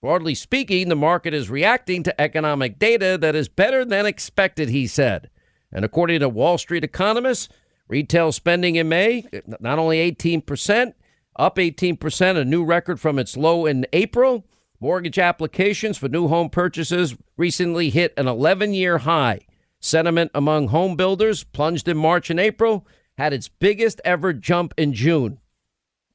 Broadly 0.00 0.34
speaking, 0.34 0.88
the 0.88 0.96
market 0.96 1.34
is 1.34 1.50
reacting 1.50 2.02
to 2.04 2.20
economic 2.20 2.78
data 2.78 3.18
that 3.20 3.34
is 3.34 3.48
better 3.48 3.84
than 3.84 4.06
expected, 4.06 4.70
he 4.70 4.86
said. 4.86 5.28
And 5.70 5.84
according 5.84 6.20
to 6.20 6.28
Wall 6.30 6.56
Street 6.56 6.82
economists, 6.82 7.50
retail 7.86 8.32
spending 8.32 8.76
in 8.76 8.88
May, 8.88 9.26
not 9.60 9.78
only 9.78 9.98
18%, 10.10 10.94
up 11.36 11.56
18%, 11.56 12.36
a 12.36 12.44
new 12.46 12.64
record 12.64 12.98
from 12.98 13.18
its 13.18 13.36
low 13.36 13.66
in 13.66 13.86
April. 13.92 14.46
Mortgage 14.80 15.18
applications 15.18 15.98
for 15.98 16.08
new 16.08 16.28
home 16.28 16.48
purchases 16.48 17.14
recently 17.36 17.90
hit 17.90 18.14
an 18.16 18.26
11 18.26 18.72
year 18.72 18.98
high. 18.98 19.40
Sentiment 19.80 20.30
among 20.34 20.68
home 20.68 20.94
builders 20.94 21.42
plunged 21.42 21.88
in 21.88 21.96
March 21.96 22.30
and 22.30 22.38
April, 22.38 22.86
had 23.16 23.32
its 23.32 23.48
biggest 23.48 24.00
ever 24.04 24.32
jump 24.32 24.74
in 24.76 24.92
June. 24.92 25.38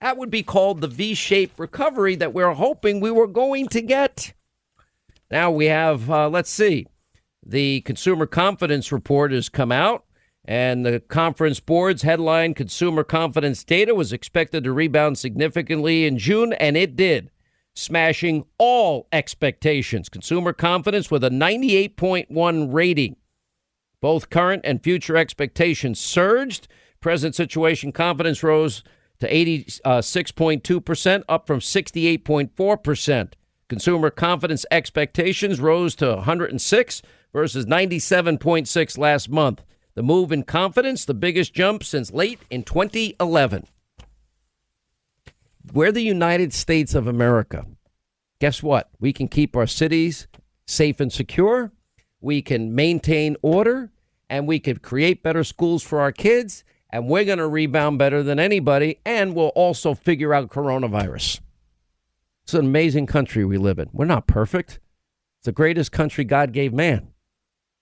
That 0.01 0.17
would 0.17 0.29
be 0.29 0.43
called 0.43 0.81
the 0.81 0.87
V 0.87 1.15
shaped 1.15 1.57
recovery 1.57 2.15
that 2.15 2.33
we're 2.33 2.53
hoping 2.53 2.99
we 2.99 3.11
were 3.11 3.27
going 3.27 3.67
to 3.69 3.81
get. 3.81 4.33
Now 5.31 5.49
we 5.49 5.65
have, 5.65 6.09
uh, 6.09 6.29
let's 6.29 6.49
see, 6.49 6.85
the 7.43 7.81
Consumer 7.81 8.25
Confidence 8.25 8.91
Report 8.91 9.31
has 9.31 9.49
come 9.49 9.71
out, 9.71 10.05
and 10.43 10.85
the 10.85 10.99
Conference 10.99 11.59
Board's 11.59 12.03
headline 12.03 12.53
Consumer 12.53 13.03
Confidence 13.03 13.63
Data 13.63 13.95
was 13.95 14.13
expected 14.13 14.63
to 14.63 14.71
rebound 14.71 15.17
significantly 15.17 16.05
in 16.05 16.19
June, 16.19 16.53
and 16.53 16.77
it 16.77 16.95
did, 16.95 17.31
smashing 17.73 18.45
all 18.59 19.07
expectations. 19.11 20.09
Consumer 20.09 20.53
confidence 20.53 21.09
with 21.09 21.23
a 21.23 21.29
98.1 21.29 22.73
rating. 22.73 23.15
Both 24.05 24.29
current 24.29 24.61
and 24.63 24.83
future 24.83 25.17
expectations 25.17 25.99
surged. 25.99 26.67
Present 27.01 27.33
situation 27.33 27.91
confidence 27.91 28.43
rose 28.43 28.83
to 29.17 29.27
86.2%, 29.27 31.23
up 31.27 31.47
from 31.47 31.59
68.4%. 31.59 33.33
Consumer 33.67 34.11
confidence 34.11 34.63
expectations 34.69 35.59
rose 35.59 35.95
to 35.95 36.17
106 36.17 37.01
versus 37.33 37.65
97.6 37.65 38.97
last 38.99 39.27
month. 39.27 39.63
The 39.95 40.03
move 40.03 40.31
in 40.31 40.43
confidence, 40.43 41.03
the 41.03 41.15
biggest 41.15 41.55
jump 41.55 41.83
since 41.83 42.11
late 42.11 42.41
in 42.51 42.61
2011. 42.61 43.65
We're 45.73 45.91
the 45.91 46.03
United 46.03 46.53
States 46.53 46.93
of 46.93 47.07
America. 47.07 47.65
Guess 48.39 48.61
what? 48.61 48.87
We 48.99 49.13
can 49.13 49.27
keep 49.27 49.55
our 49.55 49.65
cities 49.65 50.27
safe 50.67 50.99
and 50.99 51.11
secure. 51.11 51.71
We 52.21 52.43
can 52.43 52.75
maintain 52.75 53.35
order 53.41 53.89
and 54.29 54.47
we 54.47 54.59
could 54.59 54.81
create 54.81 55.23
better 55.23 55.43
schools 55.43 55.83
for 55.83 55.99
our 55.99 56.11
kids. 56.11 56.63
And 56.89 57.07
we're 57.07 57.25
going 57.25 57.39
to 57.39 57.47
rebound 57.47 57.99
better 57.99 58.23
than 58.23 58.39
anybody. 58.39 58.99
And 59.05 59.35
we'll 59.35 59.49
also 59.49 59.93
figure 59.93 60.33
out 60.33 60.49
coronavirus. 60.49 61.41
It's 62.43 62.53
an 62.53 62.65
amazing 62.65 63.07
country 63.07 63.43
we 63.43 63.57
live 63.57 63.79
in. 63.79 63.89
We're 63.91 64.05
not 64.05 64.27
perfect. 64.27 64.79
It's 65.39 65.45
the 65.45 65.51
greatest 65.51 65.91
country 65.91 66.23
God 66.23 66.53
gave 66.53 66.73
man. 66.73 67.07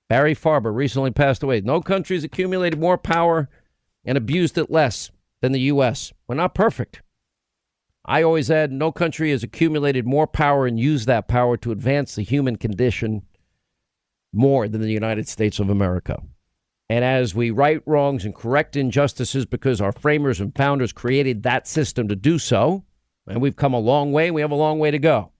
Barry 0.09 0.35
Farber 0.35 0.73
recently 0.73 1.11
passed 1.11 1.43
away. 1.43 1.61
No 1.61 1.81
country's 1.81 2.23
accumulated 2.23 2.79
more 2.79 2.97
power 2.97 3.49
and 4.05 4.17
abused 4.17 4.57
it 4.57 4.71
less 4.71 5.11
than 5.41 5.51
the 5.51 5.59
U.S. 5.61 6.13
We're 6.27 6.35
not 6.35 6.55
perfect. 6.55 7.01
I 8.05 8.21
always 8.21 8.51
add 8.51 8.71
no 8.71 8.91
country 8.91 9.31
has 9.31 9.43
accumulated 9.43 10.05
more 10.05 10.27
power 10.27 10.65
and 10.65 10.79
used 10.79 11.07
that 11.07 11.27
power 11.27 11.55
to 11.57 11.71
advance 11.71 12.15
the 12.15 12.23
human 12.23 12.57
condition 12.57 13.23
more 14.33 14.67
than 14.67 14.81
the 14.81 14.91
United 14.91 15.27
States 15.27 15.59
of 15.59 15.69
America. 15.69 16.21
And 16.93 17.03
as 17.03 17.33
we 17.33 17.49
right 17.49 17.81
wrongs 17.87 18.23
and 18.23 18.35
correct 18.35 18.75
injustices 18.75 19.47
because 19.47 19.81
our 19.81 19.91
framers 19.91 20.39
and 20.39 20.55
founders 20.55 20.93
created 20.93 21.41
that 21.41 21.67
system 21.67 22.07
to 22.07 22.15
do 22.15 22.37
so, 22.37 22.83
and 23.25 23.41
we've 23.41 23.55
come 23.55 23.73
a 23.73 23.79
long 23.79 24.11
way, 24.11 24.29
we 24.29 24.41
have 24.41 24.51
a 24.51 24.55
long 24.55 24.77
way 24.77 24.91
to 24.91 24.99
go. 24.99 25.31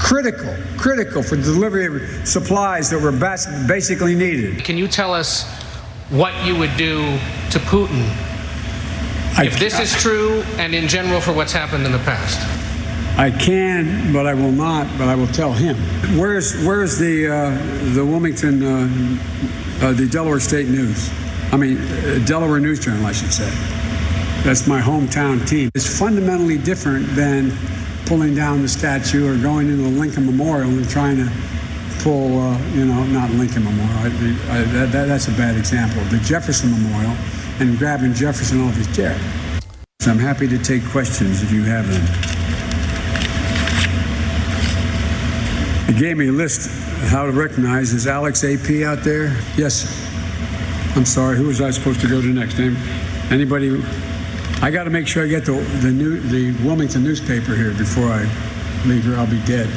critical, 0.00 0.52
critical 0.76 1.22
for 1.22 1.36
the 1.36 1.44
delivery 1.44 1.86
of 1.86 2.26
supplies 2.26 2.90
that 2.90 3.00
were 3.00 3.12
bas- 3.12 3.46
basically 3.68 4.16
needed. 4.16 4.64
Can 4.64 4.76
you 4.76 4.88
tell 4.88 5.14
us 5.14 5.44
what 6.08 6.34
you 6.44 6.56
would 6.56 6.76
do 6.76 6.98
to 7.52 7.60
Putin 7.60 8.10
I- 9.38 9.44
if 9.46 9.56
this 9.56 9.78
is 9.78 9.92
true 9.92 10.42
and 10.58 10.74
in 10.74 10.88
general 10.88 11.20
for 11.20 11.32
what's 11.32 11.52
happened 11.52 11.86
in 11.86 11.92
the 11.92 11.98
past? 12.00 12.59
I 13.20 13.30
can, 13.30 14.14
but 14.14 14.26
I 14.26 14.32
will 14.32 14.50
not. 14.50 14.86
But 14.96 15.08
I 15.08 15.14
will 15.14 15.26
tell 15.26 15.52
him. 15.52 15.76
Where's 16.18 16.54
Where's 16.64 16.96
the 16.96 17.28
uh, 17.28 17.92
the 17.92 18.02
Wilmington, 18.02 18.62
uh, 18.62 19.86
uh, 19.86 19.92
the 19.92 20.08
Delaware 20.08 20.40
State 20.40 20.68
News? 20.68 21.10
I 21.52 21.58
mean, 21.58 21.76
uh, 21.76 22.24
Delaware 22.24 22.60
News 22.60 22.80
Journal, 22.80 23.04
I 23.04 23.12
should 23.12 23.30
say. 23.30 23.50
That's 24.42 24.66
my 24.66 24.80
hometown 24.80 25.46
team. 25.46 25.70
It's 25.74 25.98
fundamentally 25.98 26.56
different 26.56 27.08
than 27.08 27.52
pulling 28.06 28.34
down 28.34 28.62
the 28.62 28.68
statue 28.68 29.30
or 29.30 29.36
going 29.36 29.68
into 29.68 29.82
the 29.82 30.00
Lincoln 30.00 30.24
Memorial 30.24 30.70
and 30.70 30.88
trying 30.88 31.18
to 31.18 31.30
pull, 31.98 32.40
uh, 32.40 32.58
you 32.72 32.86
know, 32.86 33.04
not 33.04 33.28
Lincoln 33.32 33.64
Memorial. 33.64 33.98
I, 33.98 34.06
I, 34.06 34.62
that, 34.62 34.92
that, 34.92 35.08
that's 35.08 35.28
a 35.28 35.32
bad 35.32 35.58
example. 35.58 36.02
The 36.04 36.24
Jefferson 36.24 36.70
Memorial 36.70 37.14
and 37.58 37.76
grabbing 37.76 38.14
Jefferson 38.14 38.66
off 38.66 38.76
his 38.76 38.88
chair. 38.96 39.20
So 40.00 40.10
I'm 40.10 40.18
happy 40.18 40.48
to 40.48 40.56
take 40.56 40.82
questions 40.86 41.42
if 41.42 41.52
you 41.52 41.64
have 41.64 41.86
them. 41.86 42.39
Gave 46.00 46.16
me 46.16 46.28
a 46.28 46.32
list 46.32 46.66
of 46.66 47.08
how 47.10 47.26
to 47.26 47.32
recognize. 47.32 47.92
Is 47.92 48.06
Alex 48.06 48.42
AP 48.42 48.82
out 48.82 49.04
there? 49.04 49.36
Yes. 49.58 49.84
I'm 50.96 51.04
sorry. 51.04 51.36
Who 51.36 51.46
was 51.46 51.60
I 51.60 51.70
supposed 51.70 52.00
to 52.00 52.08
go 52.08 52.22
to 52.22 52.26
next? 52.26 52.58
Any- 52.58 52.74
Anybody? 53.30 53.82
I 54.62 54.70
got 54.70 54.84
to 54.84 54.90
make 54.90 55.06
sure 55.06 55.22
I 55.22 55.28
get 55.28 55.44
the 55.44 55.52
the 55.82 55.90
new 55.90 56.18
the 56.18 56.52
Wilmington 56.64 57.04
newspaper 57.04 57.54
here 57.54 57.72
before 57.74 58.06
I 58.06 58.22
leave 58.86 59.04
here. 59.04 59.16
I'll 59.16 59.30
be 59.30 59.40
dead. 59.44 59.68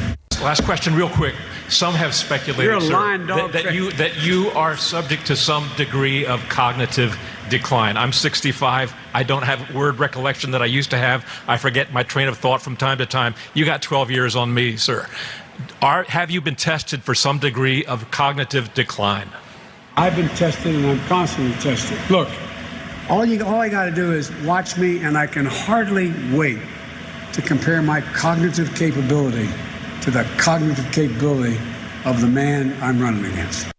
Last 0.42 0.64
question, 0.64 0.94
real 0.94 1.10
quick. 1.10 1.34
Some 1.68 1.94
have 1.94 2.14
speculated 2.14 2.82
sir, 2.82 2.92
lying 2.92 3.26
that, 3.26 3.52
that 3.52 3.74
you 3.74 3.92
that 3.92 4.22
you 4.22 4.50
are 4.50 4.76
subject 4.76 5.26
to 5.26 5.36
some 5.36 5.70
degree 5.76 6.26
of 6.26 6.40
cognitive 6.48 7.18
decline. 7.48 7.96
I'm 7.96 8.12
65. 8.12 8.94
I 9.12 9.22
don't 9.22 9.42
have 9.42 9.74
word 9.74 9.98
recollection 9.98 10.50
that 10.52 10.62
I 10.62 10.66
used 10.66 10.90
to 10.90 10.98
have. 10.98 11.24
I 11.46 11.58
forget 11.58 11.92
my 11.92 12.02
train 12.02 12.28
of 12.28 12.38
thought 12.38 12.60
from 12.60 12.76
time 12.76 12.98
to 12.98 13.06
time. 13.06 13.34
You 13.54 13.64
got 13.64 13.82
12 13.82 14.10
years 14.10 14.36
on 14.36 14.52
me, 14.52 14.76
sir. 14.76 15.06
Are, 15.82 16.04
have 16.04 16.30
you 16.30 16.40
been 16.40 16.56
tested 16.56 17.02
for 17.02 17.14
some 17.14 17.38
degree 17.38 17.84
of 17.84 18.10
cognitive 18.10 18.72
decline? 18.74 19.28
I've 19.96 20.16
been 20.16 20.28
tested 20.30 20.74
and 20.74 20.86
I'm 20.86 21.00
constantly 21.06 21.54
tested. 21.60 21.98
Look, 22.10 22.28
all 23.08 23.24
you 23.24 23.44
all 23.44 23.60
I 23.60 23.68
got 23.68 23.84
to 23.84 23.90
do 23.90 24.12
is 24.12 24.32
watch 24.42 24.78
me, 24.78 25.00
and 25.00 25.16
I 25.16 25.26
can 25.26 25.44
hardly 25.46 26.12
wait 26.32 26.58
to 27.32 27.42
compare 27.42 27.82
my 27.82 28.00
cognitive 28.00 28.74
capability 28.74 29.48
to 30.00 30.10
the 30.10 30.24
cognitive 30.38 30.90
capability 30.90 31.58
of 32.04 32.20
the 32.20 32.28
man 32.28 32.76
I'm 32.82 33.00
running 33.00 33.24
against. 33.26 33.73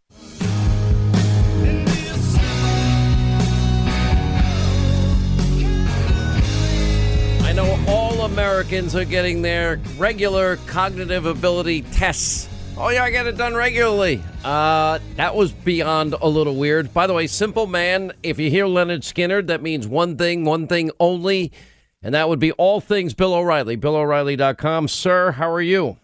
Americans 8.26 8.96
are 8.96 9.06
getting 9.06 9.42
their 9.42 9.80
regular 9.98 10.58
cognitive 10.68 11.26
ability 11.26 11.84
tests. 11.84 12.50
Oh, 12.78 12.90
yeah, 12.90 13.04
I 13.04 13.10
get 13.10 13.26
it 13.26 13.38
done 13.38 13.56
regularly. 13.56 14.22
Uh, 14.44 15.00
that 15.16 15.34
was 15.36 15.52
beyond 15.52 16.14
a 16.14 16.28
little 16.28 16.56
weird. 16.56 16.94
By 16.94 17.08
the 17.08 17.14
way, 17.14 17.28
simple 17.28 17.68
man, 17.68 18.12
if 18.22 18.38
you 18.38 18.50
hear 18.50 18.66
Lynyrd 18.66 19.00
Skynyrd, 19.00 19.48
that 19.48 19.62
means 19.62 19.88
one 19.88 20.18
thing, 20.18 20.44
one 20.44 20.68
thing 20.68 20.92
only, 21.00 21.54
and 22.02 22.14
that 22.14 22.28
would 22.28 22.40
be 22.40 22.52
all 22.54 22.82
things 22.82 23.14
Bill 23.14 23.34
O'Reilly. 23.34 23.78
BillO'Reilly.com. 23.78 24.90
Sir, 24.90 25.32
how 25.32 25.50
are 25.50 25.62
you? 25.62 25.98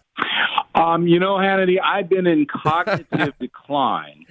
Um, 0.74 1.06
you 1.06 1.18
know, 1.18 1.34
Hannity, 1.34 1.76
I've 1.84 2.08
been 2.08 2.26
in 2.26 2.46
cognitive 2.46 3.34
decline 3.40 4.24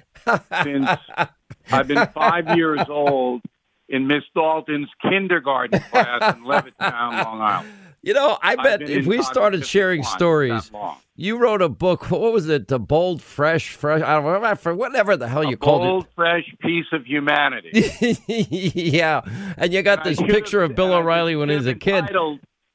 since 0.63 0.87
I've 1.71 1.87
been 1.87 2.07
five 2.07 2.57
years 2.57 2.81
old 2.89 3.41
in 3.87 4.07
Miss 4.07 4.23
Dalton's 4.33 4.89
kindergarten 5.01 5.79
class 5.91 6.35
in 6.35 6.43
Levittown, 6.43 7.23
Long 7.23 7.41
Island. 7.41 7.69
You 8.03 8.15
know, 8.15 8.37
I 8.41 8.55
bet 8.55 8.81
if 8.81 9.05
we 9.05 9.21
started 9.21 9.65
sharing 9.65 10.03
stories, 10.03 10.71
you 11.15 11.37
wrote 11.37 11.61
a 11.61 11.69
book. 11.69 12.09
What 12.09 12.33
was 12.33 12.49
it? 12.49 12.67
The 12.67 12.79
Bold, 12.79 13.21
Fresh, 13.21 13.73
Fresh, 13.73 14.01
I 14.01 14.19
don't 14.19 14.23
know, 14.65 14.75
whatever 14.75 15.15
the 15.15 15.27
hell 15.27 15.43
you 15.43 15.55
called 15.55 15.83
Old, 15.83 16.07
fresh 16.15 16.43
piece 16.61 16.87
of 16.93 17.05
humanity. 17.05 17.69
yeah, 18.27 19.21
and 19.57 19.71
you 19.71 19.83
got 19.83 19.99
I 19.99 20.09
this 20.09 20.19
picture 20.19 20.63
of 20.63 20.75
Bill 20.75 20.93
O'Reilly 20.93 21.35
when 21.35 21.49
he 21.49 21.55
was 21.55 21.67
a 21.67 21.75
kid. 21.75 22.05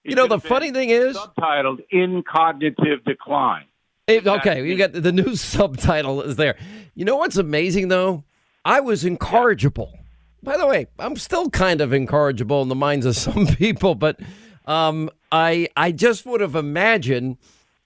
You 0.05 0.15
know, 0.15 0.29
the 0.29 0.39
funny 0.39 0.71
thing 0.71 0.91
is, 0.91 1.17
subtitled 1.17 1.85
"In 1.91 2.23
Cognitive 2.23 3.05
Decline." 3.05 3.65
it- 4.07 4.27
okay, 4.27 4.65
you 4.65 4.77
got 4.77 4.93
the 4.93 5.11
new 5.11 5.35
subtitle 5.37 6.23
is 6.23 6.37
there. 6.37 6.57
You 6.95 7.05
know 7.05 7.17
what's 7.17 7.37
amazing 7.37 7.89
though? 7.89 8.23
I 8.65 8.81
was 8.81 9.05
incorrigible. 9.05 9.99
By 10.43 10.57
the 10.57 10.67
way, 10.67 10.87
I'm 11.01 11.17
still 11.17 11.51
kind 11.51 11.81
of 11.81 11.93
incorrigible 11.93 12.63
in 12.63 12.69
the 12.69 12.77
minds 12.77 13.07
of 13.07 13.17
some 13.17 13.47
people, 13.47 13.97
but 13.97 14.21
um, 14.67 15.11
I 15.33 15.69
I 15.77 15.93
just 15.93 16.27
would 16.27 16.41
have 16.41 16.55
imagined 16.55 17.39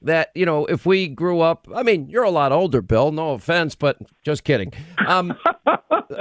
that 0.02 0.30
you 0.34 0.46
know 0.46 0.66
if 0.66 0.86
we 0.86 1.08
grew 1.08 1.40
up. 1.40 1.66
I 1.74 1.82
mean, 1.82 2.08
you're 2.08 2.22
a 2.24 2.30
lot 2.30 2.52
older, 2.52 2.82
Bill. 2.82 3.12
No 3.12 3.32
offense, 3.32 3.74
but 3.74 3.98
just 4.24 4.44
kidding. 4.44 4.72
Um, 5.06 5.34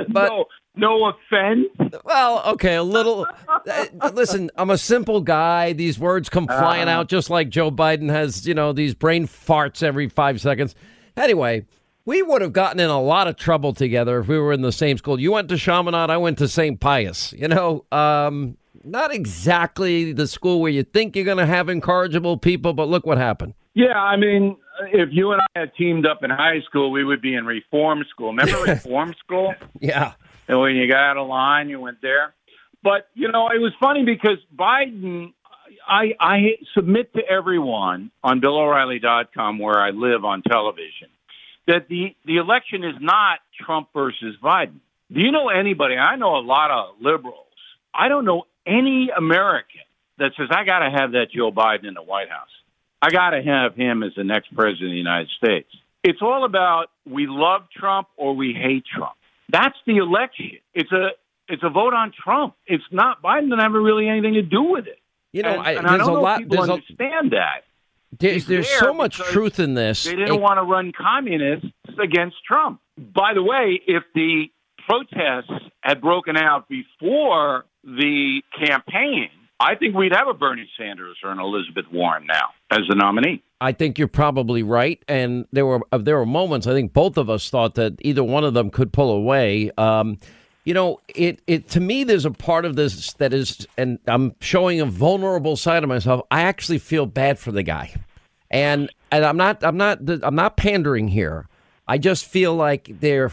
but 0.09 0.29
no, 0.29 0.45
no 0.75 1.09
offense. 1.09 1.67
well, 2.03 2.43
okay, 2.53 2.75
a 2.75 2.83
little. 2.83 3.25
uh, 3.47 4.11
listen, 4.13 4.49
I'm 4.55 4.69
a 4.69 4.77
simple 4.77 5.21
guy. 5.21 5.73
These 5.73 5.97
words 5.99 6.29
come 6.29 6.47
flying 6.47 6.87
Uh-huh. 6.87 6.99
out 7.01 7.09
just 7.09 7.29
like 7.29 7.49
Joe 7.49 7.71
Biden 7.71 8.09
has, 8.09 8.47
you 8.47 8.53
know, 8.53 8.73
these 8.73 8.93
brain 8.93 9.27
farts 9.27 9.83
every 9.83 10.09
five 10.09 10.39
seconds. 10.41 10.75
Anyway, 11.17 11.65
we 12.05 12.21
would 12.21 12.41
have 12.41 12.53
gotten 12.53 12.79
in 12.79 12.89
a 12.89 13.01
lot 13.01 13.27
of 13.27 13.35
trouble 13.35 13.73
together 13.73 14.19
if 14.19 14.27
we 14.27 14.37
were 14.39 14.53
in 14.53 14.61
the 14.61 14.71
same 14.71 14.97
school. 14.97 15.19
You 15.19 15.31
went 15.33 15.49
to 15.49 15.57
Chaminade, 15.57 16.09
I 16.09 16.17
went 16.17 16.37
to 16.39 16.47
St. 16.47 16.79
Pius. 16.79 17.33
You 17.33 17.47
know, 17.49 17.85
um, 17.91 18.57
not 18.83 19.13
exactly 19.13 20.13
the 20.13 20.27
school 20.27 20.61
where 20.61 20.71
you 20.71 20.83
think 20.83 21.15
you're 21.15 21.25
going 21.25 21.37
to 21.37 21.45
have 21.45 21.69
incorrigible 21.69 22.37
people, 22.37 22.73
but 22.73 22.87
look 22.87 23.05
what 23.05 23.17
happened. 23.17 23.53
Yeah, 23.73 23.97
I 23.97 24.17
mean, 24.17 24.57
if 24.91 25.09
you 25.11 25.31
and 25.31 25.41
I 25.41 25.59
had 25.59 25.75
teamed 25.75 26.05
up 26.05 26.23
in 26.23 26.29
high 26.29 26.61
school, 26.61 26.91
we 26.91 27.03
would 27.03 27.21
be 27.21 27.35
in 27.35 27.45
reform 27.45 28.03
school. 28.09 28.33
Remember 28.33 28.61
reform 28.71 29.13
school? 29.23 29.53
Yeah. 29.79 30.13
And 30.47 30.59
when 30.59 30.75
you 30.75 30.87
got 30.87 31.11
out 31.11 31.17
of 31.17 31.27
line, 31.27 31.69
you 31.69 31.79
went 31.79 32.01
there. 32.01 32.33
But 32.83 33.09
you 33.13 33.31
know, 33.31 33.49
it 33.49 33.59
was 33.59 33.73
funny 33.79 34.03
because 34.03 34.37
Biden. 34.55 35.33
I, 35.87 36.15
I 36.19 36.39
submit 36.75 37.13
to 37.13 37.21
everyone 37.27 38.11
on 38.23 38.41
BillO'Reilly.com, 38.41 39.59
where 39.59 39.79
I 39.79 39.89
live 39.91 40.25
on 40.25 40.41
television, 40.43 41.09
that 41.67 41.87
the 41.87 42.15
the 42.25 42.37
election 42.37 42.83
is 42.83 42.95
not 42.99 43.39
Trump 43.65 43.89
versus 43.93 44.35
Biden. 44.43 44.79
Do 45.11 45.21
you 45.21 45.31
know 45.31 45.49
anybody? 45.49 45.95
I 45.95 46.15
know 46.15 46.37
a 46.37 46.45
lot 46.45 46.69
of 46.71 46.95
liberals. 47.01 47.45
I 47.93 48.07
don't 48.07 48.25
know 48.25 48.45
any 48.69 49.09
American 49.15 49.81
that 50.19 50.31
says 50.37 50.47
I 50.51 50.63
got 50.63 50.79
to 50.79 50.89
have 50.91 51.13
that 51.13 51.27
Joe 51.35 51.51
Biden 51.51 51.87
in 51.87 51.93
the 51.95 52.03
White 52.03 52.29
House. 52.29 52.49
I 53.01 53.09
got 53.09 53.31
to 53.31 53.41
have 53.41 53.75
him 53.75 54.03
as 54.03 54.11
the 54.15 54.23
next 54.23 54.53
president 54.53 54.85
of 54.87 54.91
the 54.91 54.97
United 54.97 55.29
States. 55.37 55.69
It's 56.03 56.21
all 56.21 56.45
about 56.45 56.87
we 57.05 57.27
love 57.27 57.63
Trump 57.75 58.07
or 58.17 58.35
we 58.35 58.53
hate 58.53 58.83
Trump. 58.85 59.13
That's 59.49 59.77
the 59.85 59.97
election. 59.97 60.59
It's 60.73 60.91
a 60.91 61.09
it's 61.47 61.63
a 61.63 61.69
vote 61.69 61.93
on 61.93 62.11
Trump. 62.11 62.55
It's 62.67 62.83
not 62.91 63.21
Biden 63.21 63.49
doesn't 63.49 63.59
have 63.59 63.71
really 63.73 64.07
anything 64.07 64.33
to 64.35 64.41
do 64.43 64.61
with 64.63 64.85
it. 64.87 64.99
You 65.31 65.43
know, 65.43 65.51
and, 65.51 65.61
I, 65.61 65.71
and 65.73 65.87
I 65.87 65.97
don't 65.97 66.09
a 66.09 66.13
know 66.13 66.21
lot. 66.21 66.41
if 66.41 66.49
people 66.49 66.57
There's, 66.57 66.69
a, 66.69 66.73
understand 66.73 67.31
that. 67.31 67.63
there's, 68.17 68.45
there's 68.45 68.67
there 68.69 68.79
so 68.79 68.93
much 68.93 69.17
truth 69.17 69.59
in 69.59 69.73
this. 69.75 70.03
They 70.03 70.15
didn't 70.15 70.35
It- 70.35 70.41
want 70.41 70.57
to 70.57 70.63
run 70.63 70.91
communists 70.91 71.67
against 72.01 72.37
Trump. 72.45 72.81
By 72.97 73.33
the 73.33 73.43
way, 73.43 73.79
if 73.87 74.03
the 74.15 74.51
protests 74.87 75.51
had 75.81 76.01
broken 76.01 76.35
out 76.37 76.67
before 76.67 77.65
the 77.83 78.41
campaign, 78.57 79.29
I 79.59 79.75
think 79.75 79.95
we'd 79.95 80.13
have 80.13 80.27
a 80.27 80.33
Bernie 80.33 80.69
Sanders 80.77 81.17
or 81.23 81.31
an 81.31 81.39
Elizabeth 81.39 81.85
Warren 81.91 82.25
now 82.25 82.49
as 82.71 82.79
the 82.87 82.95
nominee. 82.95 83.43
I 83.61 83.73
think 83.73 83.99
you're 83.99 84.07
probably 84.07 84.63
right, 84.63 85.03
and 85.07 85.45
there 85.51 85.65
were 85.65 85.81
uh, 85.91 85.97
there 85.97 86.17
were 86.17 86.25
moments. 86.25 86.65
I 86.65 86.71
think 86.71 86.93
both 86.93 87.17
of 87.17 87.29
us 87.29 87.49
thought 87.49 87.75
that 87.75 87.95
either 88.01 88.23
one 88.23 88.45
of 88.45 88.53
them 88.53 88.69
could 88.69 88.93
pull 88.93 89.11
away. 89.11 89.69
Um, 89.77 90.17
you 90.63 90.73
know, 90.73 91.01
it 91.09 91.41
it 91.45 91.67
to 91.69 91.81
me, 91.81 92.05
there's 92.05 92.25
a 92.25 92.31
part 92.31 92.63
of 92.63 92.77
this 92.77 93.13
that 93.13 93.33
is, 93.33 93.67
and 93.77 93.99
I'm 94.07 94.33
showing 94.39 94.79
a 94.79 94.85
vulnerable 94.85 95.57
side 95.57 95.83
of 95.83 95.89
myself. 95.89 96.21
I 96.31 96.43
actually 96.43 96.79
feel 96.79 97.05
bad 97.05 97.37
for 97.37 97.51
the 97.51 97.63
guy, 97.63 97.93
and 98.49 98.89
and 99.11 99.25
I'm 99.25 99.35
not 99.35 99.61
I'm 99.63 99.77
not 99.77 99.99
I'm 100.07 100.35
not 100.35 100.55
pandering 100.55 101.09
here. 101.09 101.47
I 101.89 101.97
just 101.97 102.27
feel 102.27 102.53
like 102.53 102.87
they're 102.99 103.31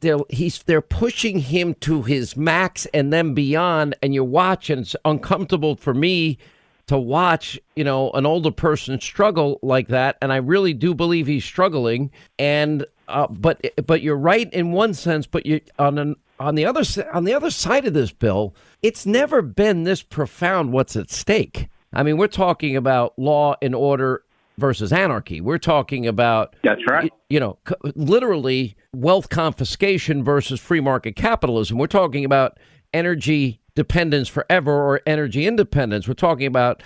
they're 0.00 0.18
he's 0.30 0.62
they're 0.62 0.80
pushing 0.80 1.40
him 1.40 1.74
to 1.80 2.04
his 2.04 2.36
max 2.36 2.86
and 2.94 3.12
then 3.12 3.34
beyond, 3.34 3.96
and 4.00 4.14
you 4.14 4.22
watch, 4.22 4.70
and 4.70 4.82
it's 4.82 4.94
uncomfortable 5.04 5.74
for 5.74 5.92
me 5.92 6.38
to 6.86 6.96
watch, 6.96 7.58
you 7.74 7.82
know, 7.82 8.12
an 8.12 8.24
older 8.24 8.52
person 8.52 9.00
struggle 9.00 9.58
like 9.60 9.88
that, 9.88 10.18
and 10.22 10.32
I 10.32 10.36
really 10.36 10.72
do 10.72 10.94
believe 10.94 11.26
he's 11.26 11.44
struggling. 11.44 12.12
And 12.38 12.86
uh, 13.08 13.26
but 13.26 13.60
but 13.84 14.02
you're 14.02 14.16
right 14.16 14.52
in 14.52 14.70
one 14.70 14.94
sense, 14.94 15.26
but 15.26 15.44
you 15.44 15.60
on 15.80 15.98
an 15.98 16.14
on 16.38 16.54
the 16.54 16.64
other 16.64 16.84
on 17.12 17.24
the 17.24 17.34
other 17.34 17.50
side 17.50 17.86
of 17.86 17.94
this 17.94 18.12
bill, 18.12 18.54
it's 18.82 19.04
never 19.04 19.42
been 19.42 19.82
this 19.82 20.04
profound. 20.04 20.72
What's 20.72 20.94
at 20.94 21.10
stake? 21.10 21.68
I 21.92 22.04
mean, 22.04 22.18
we're 22.18 22.28
talking 22.28 22.76
about 22.76 23.18
law 23.18 23.56
and 23.60 23.74
order 23.74 24.22
versus 24.58 24.92
anarchy. 24.92 25.40
We're 25.40 25.58
talking 25.58 26.06
about 26.06 26.56
That's 26.64 26.80
right. 26.88 27.04
y- 27.04 27.18
you 27.28 27.40
know, 27.40 27.58
c- 27.68 27.74
literally 27.94 28.76
wealth 28.94 29.28
confiscation 29.28 30.24
versus 30.24 30.60
free 30.60 30.80
market 30.80 31.16
capitalism. 31.16 31.78
We're 31.78 31.86
talking 31.88 32.24
about 32.24 32.58
energy 32.94 33.60
dependence 33.74 34.28
forever 34.28 34.72
or 34.72 35.00
energy 35.06 35.46
independence. 35.46 36.08
We're 36.08 36.14
talking 36.14 36.46
about 36.46 36.82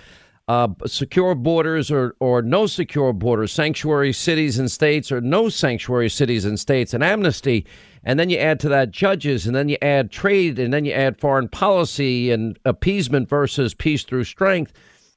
uh, 0.49 0.67
secure 0.87 1.37
borders 1.37 1.93
or, 1.93 2.17
or 2.19 2.43
no 2.43 2.67
secure 2.67 3.13
borders, 3.13 3.53
sanctuary 3.53 4.13
cities 4.13 4.59
and 4.59 4.69
states 4.69 5.13
or 5.13 5.21
no 5.21 5.49
sanctuary 5.49 6.09
cities 6.11 6.45
and 6.45 6.59
states, 6.59 6.93
and 6.93 7.05
amnesty. 7.05 7.65
And 8.03 8.19
then 8.19 8.31
you 8.31 8.39
add 8.39 8.59
to 8.61 8.69
that 8.71 8.91
judges, 8.91 9.47
and 9.47 9.55
then 9.55 9.69
you 9.69 9.77
add 9.83 10.11
trade, 10.11 10.59
and 10.59 10.73
then 10.73 10.85
you 10.85 10.93
add 10.93 11.21
foreign 11.21 11.49
policy 11.49 12.33
and 12.33 12.59
appeasement 12.65 13.29
versus 13.29 13.75
peace 13.75 14.03
through 14.03 14.25
strength. 14.25 14.73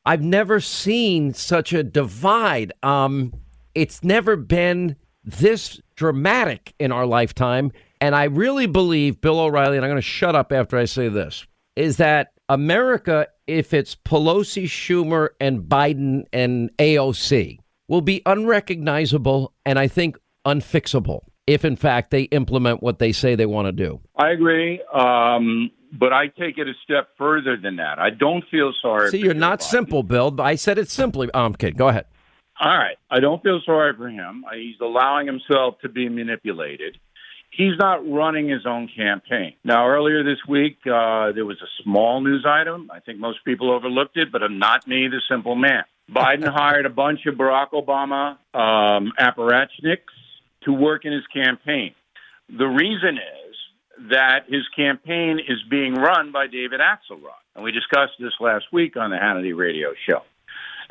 I've 0.06 0.22
never 0.22 0.60
seen 0.60 1.34
such 1.34 1.74
a 1.74 1.84
divide. 1.84 2.74
Um, 2.84 3.34
it's 3.74 4.04
never 4.04 4.36
been 4.36 4.95
this 5.24 5.80
dramatic 5.95 6.74
in 6.80 6.91
our 6.91 7.06
lifetime. 7.06 7.72
And 8.01 8.16
I 8.16 8.26
really 8.26 8.66
believe, 8.66 9.22
Bill 9.22 9.39
O'Reilly, 9.39 9.78
and 9.78 9.86
I'm 9.86 9.89
going 9.89 10.01
to 10.01 10.01
shut 10.01 10.36
up 10.36 10.51
after 10.51 10.78
I 10.78 10.86
say 10.86 11.08
this, 11.08 11.45
is 11.76 11.97
that 11.97 12.34
America, 12.49 13.28
if 13.47 13.74
it's 13.74 13.95
Pelosi, 13.95 14.66
Schumer, 14.66 15.30
and 15.39 15.62
Biden 15.62 16.24
and 16.34 16.70
AOC, 16.78 17.60
will 17.88 18.01
be 18.01 18.22
unrecognizable 18.26 19.54
and 19.66 19.80
I 19.80 19.88
think 19.88 20.18
unfixable 20.45 21.22
if, 21.47 21.64
in 21.64 21.76
fact, 21.76 22.12
they 22.12 22.24
implement 22.24 22.84
what 22.84 22.99
they 22.99 23.12
say 23.12 23.36
they 23.36 23.45
want 23.45 23.68
to 23.68 23.72
do. 23.72 24.01
I 24.18 24.32
agree, 24.32 24.82
um, 24.93 25.72
but 25.94 26.12
I 26.12 26.28
take 26.28 26.58
it 26.58 26.68
a 26.68 26.74
step 26.84 27.10
further 27.18 27.56
than 27.56 27.76
that. 27.78 28.00
I 28.00 28.10
don't 28.10 28.44
feel 28.50 28.74
sorry. 28.82 29.12
See, 29.12 29.20
you're 29.20 29.34
not 29.34 29.60
Biden. 29.60 29.64
simple, 29.64 30.04
Bill. 30.04 30.41
I 30.41 30.56
said 30.56 30.78
it 30.78 30.89
simply. 30.89 31.30
Oh, 31.34 31.46
I'm 31.46 31.54
kidding. 31.54 31.78
Go 31.78 31.88
ahead. 31.88 32.06
All 32.60 32.76
right. 32.76 32.98
I 33.10 33.20
don't 33.20 33.41
feel 33.44 33.62
sorry 33.66 33.94
for 33.96 34.10
him. 34.10 34.44
He's 34.54 34.80
allowing 34.82 35.28
himself 35.28 35.80
to 35.82 35.89
be 35.89 36.10
manipulated. 36.10 36.98
He's 37.52 37.78
not 37.78 38.08
running 38.10 38.50
his 38.50 38.66
own 38.66 38.89
campaign. 38.96 39.54
Now, 39.64 39.88
earlier 39.88 40.24
this 40.24 40.39
week, 40.48 40.78
uh, 40.88 41.32
there 41.34 41.46
was 41.46 41.62
a 41.62 41.84
small 41.84 42.20
news 42.22 42.46
item. 42.48 42.89
I 42.91 43.00
think 43.00 43.20
most 43.20 43.46
people 43.46 43.72
overlooked 43.72 44.18
it, 44.18 44.32
but 44.32 44.41
not 44.50 44.88
me, 44.88 45.08
the 45.08 45.22
simple 45.30 45.56
man. 45.56 45.84
Biden 46.12 46.48
hired 46.52 46.86
a 46.88 46.89
bunch 46.89 47.26
of 47.28 47.36
Barack 47.36 47.70
Obama 47.72 48.38
um, 48.56 49.14
apparatchiks 49.20 50.00
to 50.64 50.74
work 50.74 51.06
in 51.06 51.14
his 51.14 51.26
campaign. 51.28 51.94
The 52.50 52.66
reason 52.66 53.18
is 53.18 53.43
that 54.10 54.46
his 54.48 54.64
campaign 54.76 55.39
is 55.39 55.58
being 55.70 55.94
run 55.94 56.32
by 56.32 56.48
David 56.48 56.80
Axelrod. 56.80 57.41
And 57.56 57.64
we 57.64 57.72
discussed 57.72 58.14
this 58.20 58.34
last 58.39 58.66
week 58.72 58.98
on 58.98 59.12
the 59.12 59.18
Hannity 59.18 59.56
radio 59.56 59.94
show. 60.10 60.22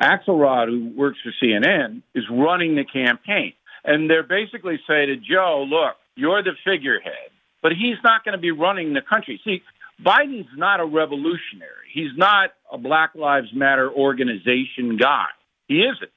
Axelrod, 0.01 0.67
who 0.67 0.91
works 0.97 1.19
for 1.23 1.31
CNN, 1.43 2.01
is 2.15 2.23
running 2.29 2.75
the 2.75 2.85
campaign. 2.85 3.53
And 3.83 4.09
they're 4.09 4.23
basically 4.23 4.79
saying 4.87 5.07
to 5.07 5.17
Joe, 5.17 5.65
look, 5.67 5.95
you're 6.15 6.41
the 6.43 6.53
figurehead, 6.63 7.31
but 7.61 7.73
he's 7.73 7.97
not 8.03 8.23
going 8.23 8.33
to 8.33 8.41
be 8.41 8.51
running 8.51 8.93
the 8.93 9.01
country. 9.01 9.41
See, 9.43 9.61
Biden's 10.03 10.47
not 10.55 10.79
a 10.79 10.85
revolutionary. 10.85 11.87
He's 11.93 12.15
not 12.15 12.51
a 12.71 12.77
Black 12.77 13.15
Lives 13.15 13.49
Matter 13.53 13.91
organization 13.91 14.97
guy. 14.97 15.25
He 15.67 15.79
isn't. 15.79 16.11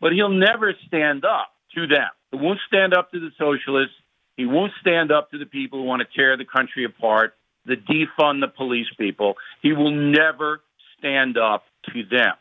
But 0.00 0.12
he'll 0.12 0.30
never 0.30 0.74
stand 0.86 1.24
up 1.24 1.52
to 1.74 1.86
them. 1.86 2.08
He 2.30 2.38
won't 2.38 2.58
stand 2.66 2.94
up 2.94 3.10
to 3.12 3.20
the 3.20 3.30
socialists. 3.38 3.94
He 4.36 4.46
won't 4.46 4.72
stand 4.80 5.12
up 5.12 5.30
to 5.30 5.38
the 5.38 5.46
people 5.46 5.80
who 5.80 5.84
want 5.84 6.02
to 6.02 6.08
tear 6.16 6.36
the 6.36 6.44
country 6.44 6.84
apart, 6.84 7.34
the 7.66 7.76
defund 7.76 8.40
the 8.40 8.48
police 8.48 8.86
people. 8.98 9.34
He 9.62 9.72
will 9.72 9.90
never 9.90 10.62
stand 10.98 11.36
up 11.36 11.64
to 11.92 12.02
them. 12.10 12.34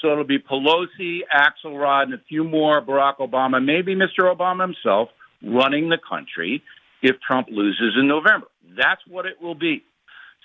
So 0.00 0.12
it'll 0.12 0.24
be 0.24 0.38
Pelosi, 0.38 1.20
Axelrod, 1.34 2.04
and 2.04 2.14
a 2.14 2.20
few 2.28 2.44
more, 2.44 2.82
Barack 2.82 3.18
Obama, 3.18 3.64
maybe 3.64 3.94
Mr. 3.94 4.34
Obama 4.34 4.62
himself, 4.62 5.08
running 5.42 5.88
the 5.88 5.98
country 5.98 6.62
if 7.02 7.16
Trump 7.20 7.48
loses 7.50 7.94
in 7.98 8.08
November. 8.08 8.46
That's 8.76 9.00
what 9.06 9.26
it 9.26 9.40
will 9.40 9.54
be. 9.54 9.84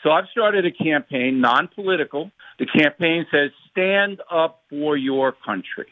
So 0.03 0.11
I've 0.11 0.27
started 0.31 0.65
a 0.65 0.71
campaign, 0.71 1.41
non 1.41 1.67
political. 1.73 2.31
The 2.57 2.67
campaign 2.67 3.25
says, 3.31 3.51
stand 3.71 4.21
up 4.31 4.61
for 4.69 4.95
your 4.95 5.33
country. 5.33 5.87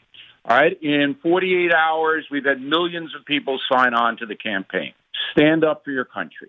All 0.48 0.56
right. 0.56 0.82
In 0.82 1.14
48 1.22 1.74
hours, 1.74 2.26
we've 2.30 2.46
had 2.46 2.62
millions 2.62 3.14
of 3.14 3.26
people 3.26 3.60
sign 3.70 3.92
on 3.92 4.16
to 4.16 4.26
the 4.26 4.34
campaign. 4.34 4.94
Stand 5.32 5.62
up 5.62 5.84
for 5.84 5.90
your 5.90 6.06
country. 6.06 6.48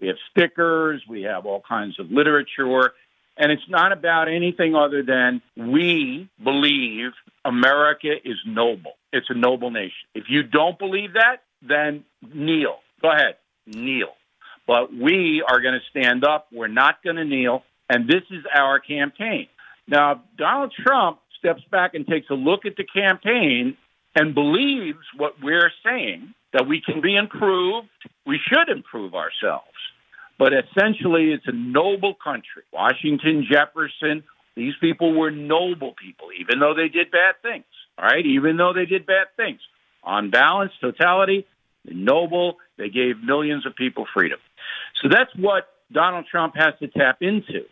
We 0.00 0.06
have 0.06 0.16
stickers, 0.30 1.02
we 1.08 1.22
have 1.22 1.44
all 1.44 1.60
kinds 1.66 1.98
of 1.98 2.12
literature. 2.12 2.92
And 3.36 3.50
it's 3.50 3.68
not 3.68 3.90
about 3.90 4.28
anything 4.28 4.76
other 4.76 5.02
than 5.02 5.42
we 5.56 6.28
believe 6.42 7.10
America 7.44 8.12
is 8.24 8.36
noble. 8.46 8.92
It's 9.12 9.26
a 9.28 9.34
noble 9.34 9.72
nation. 9.72 10.06
If 10.14 10.24
you 10.28 10.44
don't 10.44 10.78
believe 10.78 11.14
that, 11.14 11.38
then 11.60 12.04
kneel. 12.32 12.78
Go 13.02 13.10
ahead, 13.10 13.36
kneel. 13.66 14.14
But 14.64 14.94
we 14.94 15.42
are 15.42 15.60
going 15.60 15.74
to 15.74 15.80
stand 15.90 16.24
up. 16.24 16.46
We're 16.52 16.68
not 16.68 17.02
going 17.02 17.16
to 17.16 17.24
kneel. 17.24 17.64
And 17.90 18.06
this 18.06 18.22
is 18.30 18.44
our 18.54 18.78
campaign. 18.78 19.48
Now, 19.88 20.22
Donald 20.38 20.72
Trump 20.72 21.18
steps 21.44 21.62
back 21.70 21.94
and 21.94 22.06
takes 22.06 22.30
a 22.30 22.34
look 22.34 22.64
at 22.64 22.76
the 22.76 22.84
campaign 22.84 23.76
and 24.16 24.34
believes 24.34 25.04
what 25.16 25.34
we're 25.42 25.70
saying, 25.84 26.32
that 26.52 26.66
we 26.66 26.80
can 26.80 27.00
be 27.00 27.16
improved, 27.16 27.88
we 28.26 28.38
should 28.48 28.68
improve 28.68 29.14
ourselves. 29.14 29.66
But 30.38 30.52
essentially, 30.52 31.32
it's 31.32 31.46
a 31.46 31.52
noble 31.52 32.14
country. 32.14 32.62
Washington, 32.72 33.46
Jefferson, 33.50 34.24
these 34.56 34.74
people 34.80 35.18
were 35.18 35.30
noble 35.30 35.94
people, 36.00 36.28
even 36.38 36.60
though 36.60 36.74
they 36.74 36.88
did 36.88 37.10
bad 37.10 37.34
things. 37.42 37.64
All 37.98 38.06
right, 38.06 38.24
even 38.24 38.56
though 38.56 38.72
they 38.72 38.86
did 38.86 39.06
bad 39.06 39.28
things. 39.36 39.60
On 40.02 40.30
balance, 40.30 40.72
totality, 40.80 41.46
noble. 41.84 42.56
They 42.76 42.88
gave 42.88 43.22
millions 43.22 43.66
of 43.66 43.76
people 43.76 44.06
freedom. 44.12 44.38
So 45.02 45.08
that's 45.08 45.30
what 45.36 45.68
Donald 45.92 46.26
Trump 46.30 46.54
has 46.56 46.74
to 46.80 46.88
tap 46.88 47.18
into 47.20 47.66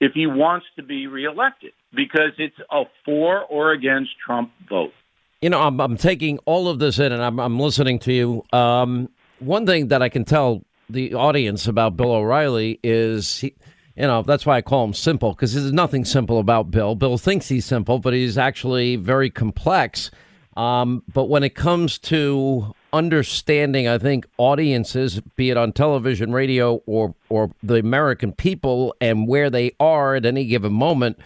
if 0.00 0.12
he 0.12 0.26
wants 0.26 0.66
to 0.76 0.82
be 0.82 1.06
reelected, 1.06 1.72
because 1.94 2.32
it's 2.38 2.56
a 2.70 2.84
for 3.04 3.42
or 3.44 3.72
against 3.72 4.12
Trump 4.24 4.50
vote. 4.68 4.92
You 5.40 5.50
know, 5.50 5.60
I'm, 5.60 5.80
I'm 5.80 5.96
taking 5.96 6.38
all 6.44 6.68
of 6.68 6.78
this 6.78 6.98
in 6.98 7.12
and 7.12 7.22
I'm, 7.22 7.40
I'm 7.40 7.58
listening 7.58 7.98
to 8.00 8.12
you. 8.12 8.44
Um, 8.52 9.08
one 9.40 9.66
thing 9.66 9.88
that 9.88 10.00
I 10.02 10.08
can 10.08 10.24
tell 10.24 10.62
the 10.88 11.14
audience 11.14 11.66
about 11.66 11.96
Bill 11.96 12.12
O'Reilly 12.12 12.78
is 12.82 13.40
he, 13.40 13.54
you 13.96 14.02
know, 14.02 14.22
that's 14.22 14.46
why 14.46 14.56
I 14.56 14.62
call 14.62 14.84
him 14.84 14.94
simple 14.94 15.32
because 15.32 15.54
there's 15.54 15.72
nothing 15.72 16.04
simple 16.04 16.38
about 16.38 16.70
Bill. 16.70 16.94
Bill 16.94 17.18
thinks 17.18 17.48
he's 17.48 17.64
simple, 17.64 17.98
but 17.98 18.12
he's 18.12 18.38
actually 18.38 18.96
very 18.96 19.30
complex. 19.30 20.10
Um, 20.56 21.02
but 21.12 21.24
when 21.24 21.42
it 21.42 21.54
comes 21.54 21.98
to 21.98 22.74
understanding, 22.92 23.88
I 23.88 23.98
think 23.98 24.26
audiences, 24.36 25.20
be 25.36 25.50
it 25.50 25.56
on 25.56 25.72
television, 25.72 26.32
radio, 26.32 26.82
or 26.86 27.14
or 27.30 27.50
the 27.62 27.76
American 27.76 28.32
people 28.32 28.94
and 29.00 29.26
where 29.26 29.50
they 29.50 29.72
are 29.80 30.14
at 30.14 30.26
any 30.26 30.44
given 30.44 30.72
moment, 30.72 31.18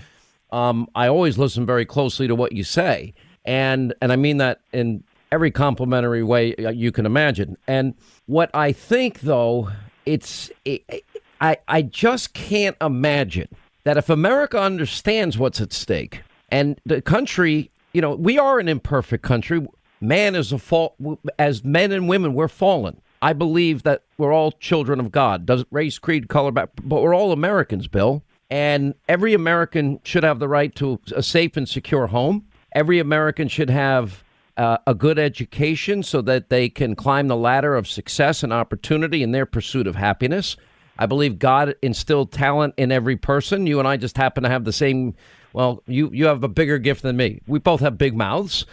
um, 0.51 0.89
I 0.95 1.09
always 1.09 1.39
listen 1.39 1.67
very 1.67 1.85
closely 1.85 2.29
to 2.29 2.35
what 2.35 2.53
you 2.53 2.65
say, 2.65 3.15
and 3.45 3.95
and 4.01 4.13
I 4.13 4.17
mean 4.17 4.39
that 4.39 4.61
in 4.73 5.03
every 5.33 5.51
complimentary 5.51 6.23
way 6.23 6.55
you 6.73 6.93
can 6.93 7.07
imagine. 7.07 7.57
And 7.67 7.95
what 8.27 8.51
I 8.55 8.73
think, 8.73 9.21
though, 9.21 9.71
it's 10.05 10.51
it, 10.65 11.05
I 11.41 11.59
I 11.69 11.83
just 11.83 12.35
can't 12.35 12.77
imagine 12.81 13.49
that 13.85 13.97
if 13.97 14.09
America 14.09 14.61
understands 14.61 15.39
what's 15.39 15.61
at 15.61 15.73
stake 15.73 16.23
and 16.51 16.81
the 16.87 17.03
country, 17.03 17.71
you 17.93 18.01
know, 18.01 18.15
we 18.15 18.39
are 18.39 18.59
an 18.59 18.69
imperfect 18.69 19.23
country. 19.23 19.67
Man 20.01 20.35
is 20.35 20.53
a 20.53 20.59
fault. 20.59 20.95
As 21.39 21.65
men 21.65 21.93
and 21.93 22.09
women, 22.09 22.35
we're 22.35 22.49
fallen. 22.49 23.01
I 23.23 23.33
believe 23.33 23.83
that 23.85 24.03
we're 24.19 24.33
all 24.33 24.53
children 24.53 25.01
of 25.01 25.11
God. 25.11 25.47
Does 25.47 25.65
race, 25.71 25.99
creed, 25.99 26.29
color, 26.29 26.53
but 26.53 26.71
we're 26.85 27.15
all 27.15 27.33
Americans, 27.33 27.89
Bill. 27.89 28.23
And 28.51 28.95
every 29.09 29.35
American 29.35 30.01
should 30.05 30.23
have 30.25 30.39
the 30.39 30.49
right 30.49 30.75
to 30.77 31.01
a 31.15 31.23
safe 31.23 31.57
and 31.57 31.69
secure 31.69 32.07
home. 32.07 32.47
Every 32.73 32.99
American 32.99 33.49
should 33.49 33.71
have 33.71 34.23
uh, 34.57 34.79
a 34.87 34.95
good 34.95 35.19
education 35.19 36.03
so 36.03 36.23
that 36.23 36.49
they 36.49 36.69
can 36.69 36.95
climb 36.95 37.29
the 37.29 37.37
ladder 37.37 37.75
of 37.75 37.89
success 37.89 38.43
and 38.43 38.53
opportunity 38.53 39.23
in 39.23 39.33
their 39.33 39.47
pursuit 39.47 39.87
of 39.87 39.97
happiness. 39.97 40.57
I 40.99 41.07
believe 41.07 41.39
God 41.39 41.75
instilled 41.83 42.33
talent 42.33 42.75
in 42.77 42.91
every 42.91 43.17
person. 43.17 43.67
You 43.67 43.79
and 43.79 43.89
I 43.89 43.97
just 43.97 44.17
happen 44.17 44.45
to 44.45 44.49
have 44.49 44.65
the 44.65 44.73
same. 44.73 45.15
Well, 45.53 45.83
you 45.87 46.11
you 46.13 46.27
have 46.27 46.43
a 46.43 46.49
bigger 46.49 46.79
gift 46.79 47.03
than 47.03 47.17
me. 47.17 47.43
We 47.47 47.59
both 47.59 47.81
have 47.81 47.99
big 47.99 48.15
mouths, 48.15 48.65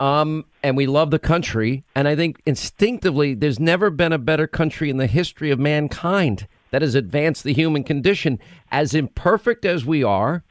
um, 0.00 0.44
and 0.62 0.76
we 0.76 0.86
love 0.86 1.10
the 1.10 1.18
country. 1.18 1.84
And 1.94 2.08
I 2.08 2.16
think 2.16 2.40
instinctively, 2.46 3.34
there's 3.34 3.60
never 3.60 3.90
been 3.90 4.12
a 4.12 4.18
better 4.18 4.46
country 4.48 4.90
in 4.90 4.96
the 4.96 5.06
history 5.06 5.50
of 5.50 5.58
mankind 5.60 6.48
that 6.70 6.82
has 6.82 6.94
advanced 6.94 7.44
the 7.44 7.52
human 7.52 7.84
condition. 7.84 8.38
As 8.70 8.94
imperfect 8.94 9.64
as 9.64 9.84
we 9.84 10.02
are, 10.02 10.44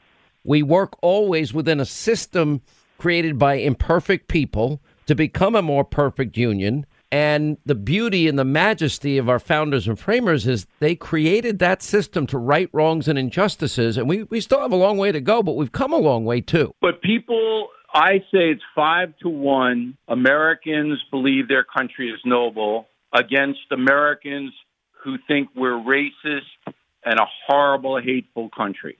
we 0.44 0.62
work 0.62 0.96
always 1.02 1.52
within 1.52 1.80
a 1.80 1.84
system 1.84 2.62
created 2.98 3.38
by 3.38 3.54
imperfect 3.54 4.28
people 4.28 4.80
to 5.06 5.14
become 5.14 5.54
a 5.54 5.62
more 5.62 5.84
perfect 5.84 6.36
union. 6.36 6.84
And 7.10 7.56
the 7.64 7.74
beauty 7.74 8.28
and 8.28 8.38
the 8.38 8.44
majesty 8.44 9.16
of 9.16 9.30
our 9.30 9.38
founders 9.38 9.88
and 9.88 9.98
framers 9.98 10.46
is 10.46 10.66
they 10.80 10.94
created 10.94 11.58
that 11.60 11.82
system 11.82 12.26
to 12.26 12.36
right 12.36 12.68
wrongs 12.72 13.08
and 13.08 13.18
injustices. 13.18 13.96
And 13.96 14.08
we, 14.08 14.24
we 14.24 14.42
still 14.42 14.60
have 14.60 14.72
a 14.72 14.76
long 14.76 14.98
way 14.98 15.10
to 15.12 15.20
go, 15.20 15.42
but 15.42 15.56
we've 15.56 15.72
come 15.72 15.94
a 15.94 15.98
long 15.98 16.26
way 16.26 16.42
too. 16.42 16.74
But 16.82 17.00
people, 17.00 17.68
I 17.94 18.18
say 18.30 18.50
it's 18.50 18.62
five 18.74 19.14
to 19.22 19.30
one. 19.30 19.96
Americans 20.06 21.02
believe 21.10 21.48
their 21.48 21.64
country 21.64 22.10
is 22.10 22.20
noble 22.26 22.88
against 23.14 23.60
Americans 23.70 24.52
who 25.02 25.16
think 25.26 25.48
we're 25.54 25.72
racist 25.72 26.42
and 27.04 27.18
a 27.18 27.26
horrible, 27.46 28.00
hateful 28.00 28.50
country. 28.50 28.98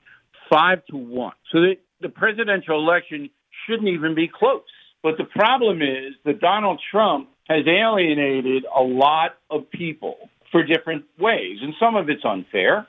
Five 0.51 0.85
to 0.87 0.97
one. 0.97 1.35
So 1.53 1.61
the, 1.61 1.75
the 2.01 2.09
presidential 2.09 2.79
election 2.79 3.31
shouldn't 3.67 3.89
even 3.89 4.15
be 4.15 4.29
close. 4.29 4.63
But 5.03 5.17
the 5.17 5.25
problem 5.25 5.83
is 5.83 6.15
that 6.25 6.41
Donald 6.41 6.81
Trump 6.91 7.29
has 7.49 7.67
alienated 7.67 8.65
a 8.75 8.83
lot 8.83 9.37
of 9.51 9.71
people 9.71 10.31
for 10.51 10.63
different 10.65 11.05
ways. 11.19 11.59
And 11.63 11.75
some 11.79 11.97
of 11.97 12.09
it's 12.09 12.25
unfair, 12.25 12.87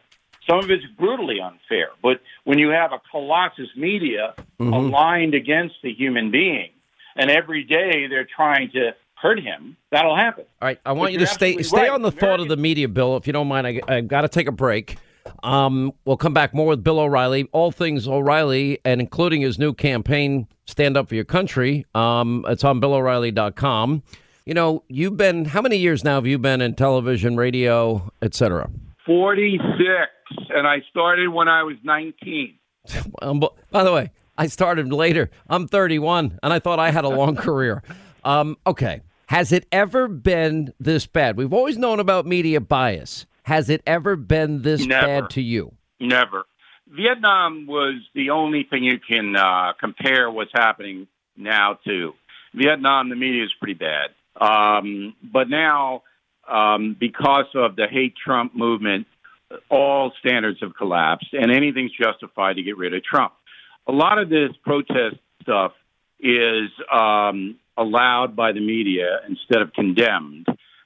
some 0.49 0.60
of 0.60 0.72
it's 0.72 0.86
brutally 0.97 1.39
unfair. 1.39 1.89
But 2.01 2.22
when 2.43 2.57
you 2.57 2.70
have 2.70 2.91
a 2.91 3.01
colossus 3.12 3.70
media 3.76 4.34
mm-hmm. 4.60 4.74
aligned 4.74 5.34
against 5.34 5.76
the 5.84 5.93
human 5.93 6.32
being, 6.32 6.70
and 7.16 7.30
every 7.30 7.64
day 7.64 8.07
they're 8.07 8.28
trying 8.36 8.72
to 8.72 8.91
hurt 9.22 9.39
him, 9.39 9.76
that'll 9.91 10.15
happen. 10.15 10.45
All 10.61 10.67
right, 10.67 10.80
I 10.86 10.93
want 10.93 11.07
but 11.07 11.13
you 11.13 11.20
to 11.20 11.28
stay 11.28 11.61
stay 11.61 11.78
right. 11.78 11.89
on 11.89 12.01
the 12.01 12.09
American- 12.09 12.20
thought 12.20 12.39
of 12.39 12.47
the 12.47 12.57
media, 12.57 12.88
Bill. 12.88 13.17
If 13.17 13.28
you 13.28 13.34
don't 13.34 13.47
mind, 13.47 13.67
I, 13.67 13.82
I've 13.88 14.07
got 14.07 14.22
to 14.22 14.30
take 14.30 14.47
a 14.47 14.51
break. 14.51 14.97
Um, 15.43 15.93
we'll 16.05 16.17
come 16.17 16.34
back 16.34 16.53
more 16.53 16.67
with 16.67 16.84
Bill 16.84 16.99
O'Reilly, 16.99 17.47
all 17.51 17.72
things 17.72 18.07
O'Reilly, 18.07 18.80
and 18.84 18.99
including 18.99 19.41
his 19.41 19.59
new 19.59 19.74
campaign, 19.74 20.47
Stand 20.65 20.97
Up 20.97 21.09
for 21.09 21.15
Your 21.15 21.26
Country. 21.26 21.86
Um, 21.93 22.45
it's 22.47 22.63
on 22.63 22.80
BillO'Reilly.com. 22.80 24.03
You 24.45 24.53
know, 24.53 24.84
you've 24.88 25.17
been, 25.17 25.45
how 25.45 25.61
many 25.61 25.78
years 25.78 26.03
now 26.03 26.15
have 26.15 26.26
you 26.26 26.39
been 26.39 26.61
in 26.61 26.74
television, 26.74 27.38
radio, 27.38 28.11
etc.? 28.22 28.70
46, 29.05 29.63
and 30.49 30.67
I 30.67 30.82
started 30.89 31.30
when 31.30 31.47
I 31.47 31.63
was 31.63 31.76
19. 31.84 32.55
um, 33.22 33.43
by 33.72 33.84
the 33.84 33.91
way, 33.91 34.11
I 34.38 34.47
started 34.47 34.91
later. 34.91 35.30
I'm 35.49 35.67
31, 35.67 36.39
and 36.41 36.53
I 36.53 36.59
thought 36.59 36.80
I 36.80 36.91
had 36.91 37.05
a 37.05 37.09
long 37.09 37.36
career. 37.47 37.84
Um, 38.24 38.57
okay. 38.65 39.01
Has 39.30 39.52
it 39.52 39.68
ever 39.72 40.08
been 40.08 40.74
this 40.80 41.06
bad? 41.06 41.38
We've 41.38 41.54
always 41.54 41.78
known 41.78 42.00
about 42.00 42.26
media 42.26 42.60
bias. 42.60 43.28
Has 43.44 43.70
it 43.70 43.84
ever 43.86 44.16
been 44.16 44.64
this 44.64 44.84
Never. 44.84 45.06
bad 45.06 45.30
to 45.32 45.42
you? 45.42 45.72
Never. 46.00 46.46
Vietnam 46.88 47.68
was 47.68 48.02
the 48.16 48.32
only 48.32 48.64
thing 48.68 48.84
you 48.84 49.00
can 49.00 49.36
uh, 49.36 49.74
compare 49.80 50.32
what's 50.32 50.50
happening 50.52 51.06
now 51.38 51.78
to. 51.86 52.14
Vietnam, 52.56 53.10
the 53.10 53.16
media 53.16 53.44
is 53.44 53.52
pretty 53.60 53.76
bad. 53.76 54.10
Um, 54.42 55.14
but 55.22 55.48
now, 55.48 56.02
um, 56.48 56.96
because 57.00 57.46
of 57.54 57.76
the 57.76 57.86
hate 57.86 58.16
Trump 58.18 58.56
movement, 58.56 59.06
all 59.70 60.12
standards 60.18 60.58
have 60.62 60.76
collapsed, 60.76 61.34
and 61.34 61.52
anything's 61.52 61.92
justified 61.92 62.56
to 62.56 62.64
get 62.64 62.80
rid 62.80 62.96
of 62.96 63.04
Trump. 63.04 63.34
A 63.88 63.92
lot 63.92 64.18
of 64.18 64.30
this 64.30 64.50
protest 64.64 65.18
stuff 65.44 65.74
is 66.20 66.72
um, 66.92 67.58
allowed 67.80 68.36
by 68.36 68.52
the 68.52 68.60
media 68.60 69.22
instead 69.28 69.62
of 69.62 69.72
condemned 69.74 70.46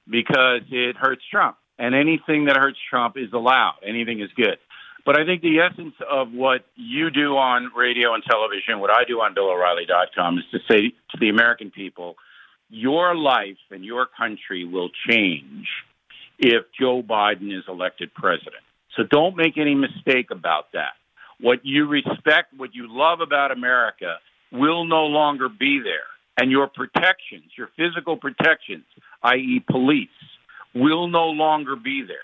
because 0.10 0.62
it 0.70 0.96
hurts 0.96 1.24
Trump 1.30 1.58
and 1.80 1.96
anything 1.96 2.46
that 2.46 2.56
hurts 2.56 2.78
Trump 2.90 3.18
is 3.18 3.34
allowed. 3.34 3.80
Anything 3.86 4.22
is 4.22 4.30
good. 4.36 4.58
But 5.06 5.20
I 5.20 5.26
think 5.26 5.42
the 5.42 5.60
essence 5.60 5.96
of 6.10 6.32
what 6.32 6.66
you 6.76 7.10
do 7.10 7.36
on 7.36 7.72
radio 7.76 8.14
and 8.14 8.24
television, 8.24 8.80
what 8.80 8.92
I 8.92 9.04
do 9.06 9.20
on 9.20 9.34
BillO'Reilly.com, 9.34 10.38
is 10.38 10.46
to 10.52 10.60
say 10.72 10.94
to 11.12 11.18
the 11.20 11.30
American 11.30 11.72
people, 11.72 12.16
your 12.70 13.16
life 13.16 13.58
and 13.70 13.84
your 13.84 14.06
country 14.06 14.66
will 14.66 14.90
change 15.10 15.68
if 16.40 16.64
Joe 16.80 17.04
Biden 17.04 17.56
is 17.56 17.64
elected 17.68 18.14
president. 18.14 18.64
So 18.96 19.04
don't 19.04 19.36
make 19.36 19.58
any 19.58 19.76
mistake 19.76 20.32
about 20.32 20.72
that. 20.74 20.94
What 21.40 21.60
you 21.64 21.88
respect, 21.88 22.54
what 22.56 22.74
you 22.74 22.88
love 22.88 23.20
about 23.20 23.52
America 23.52 24.18
will 24.52 24.86
no 24.86 25.06
longer 25.06 25.50
be 25.50 25.82
there. 25.84 26.13
And 26.38 26.50
your 26.50 26.68
protections, 26.68 27.52
your 27.58 27.70
physical 27.78 28.18
protections, 28.18 28.86
i.e., 29.22 29.64
police, 29.70 30.10
will 30.74 31.08
no 31.08 31.28
longer 31.28 31.76
be 31.76 32.04
there 32.08 32.18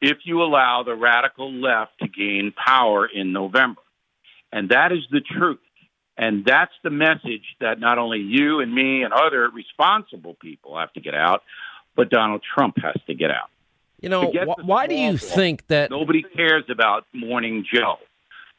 if 0.00 0.18
you 0.24 0.42
allow 0.42 0.82
the 0.82 0.94
radical 0.94 1.52
left 1.52 1.92
to 2.00 2.08
gain 2.08 2.52
power 2.52 3.06
in 3.06 3.32
November. 3.32 3.80
And 4.52 4.70
that 4.70 4.92
is 4.92 5.00
the 5.10 5.20
truth. 5.20 5.58
And 6.16 6.44
that's 6.44 6.72
the 6.82 6.90
message 6.90 7.44
that 7.60 7.80
not 7.80 7.98
only 7.98 8.20
you 8.20 8.60
and 8.60 8.72
me 8.72 9.02
and 9.02 9.12
other 9.12 9.48
responsible 9.50 10.34
people 10.34 10.78
have 10.78 10.92
to 10.92 11.00
get 11.00 11.14
out, 11.14 11.42
but 11.96 12.08
Donald 12.08 12.42
Trump 12.54 12.76
has 12.82 12.96
to 13.06 13.14
get 13.14 13.30
out. 13.30 13.50
You 14.00 14.10
know, 14.10 14.30
wh- 14.30 14.64
why 14.64 14.86
do 14.86 14.94
you 14.94 15.16
think 15.16 15.66
that 15.68 15.90
nobody 15.90 16.22
cares 16.22 16.64
about 16.68 17.06
Morning 17.12 17.64
Joe? 17.72 17.96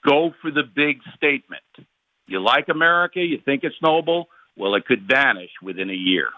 Go 0.05 0.33
for 0.41 0.51
the 0.51 0.63
big 0.63 0.99
statement. 1.15 1.63
You 2.27 2.39
like 2.39 2.67
America, 2.69 3.19
you 3.19 3.39
think 3.43 3.63
it's 3.63 3.75
noble, 3.81 4.27
well, 4.57 4.75
it 4.75 4.85
could 4.85 5.07
vanish 5.07 5.51
within 5.61 5.89
a 5.89 5.93
year. 5.93 6.29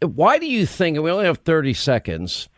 Why 0.00 0.38
do 0.38 0.46
you 0.46 0.66
think, 0.66 0.96
and 0.96 1.04
we 1.04 1.10
only 1.10 1.24
have 1.24 1.38
30 1.38 1.74
seconds, 1.74 2.48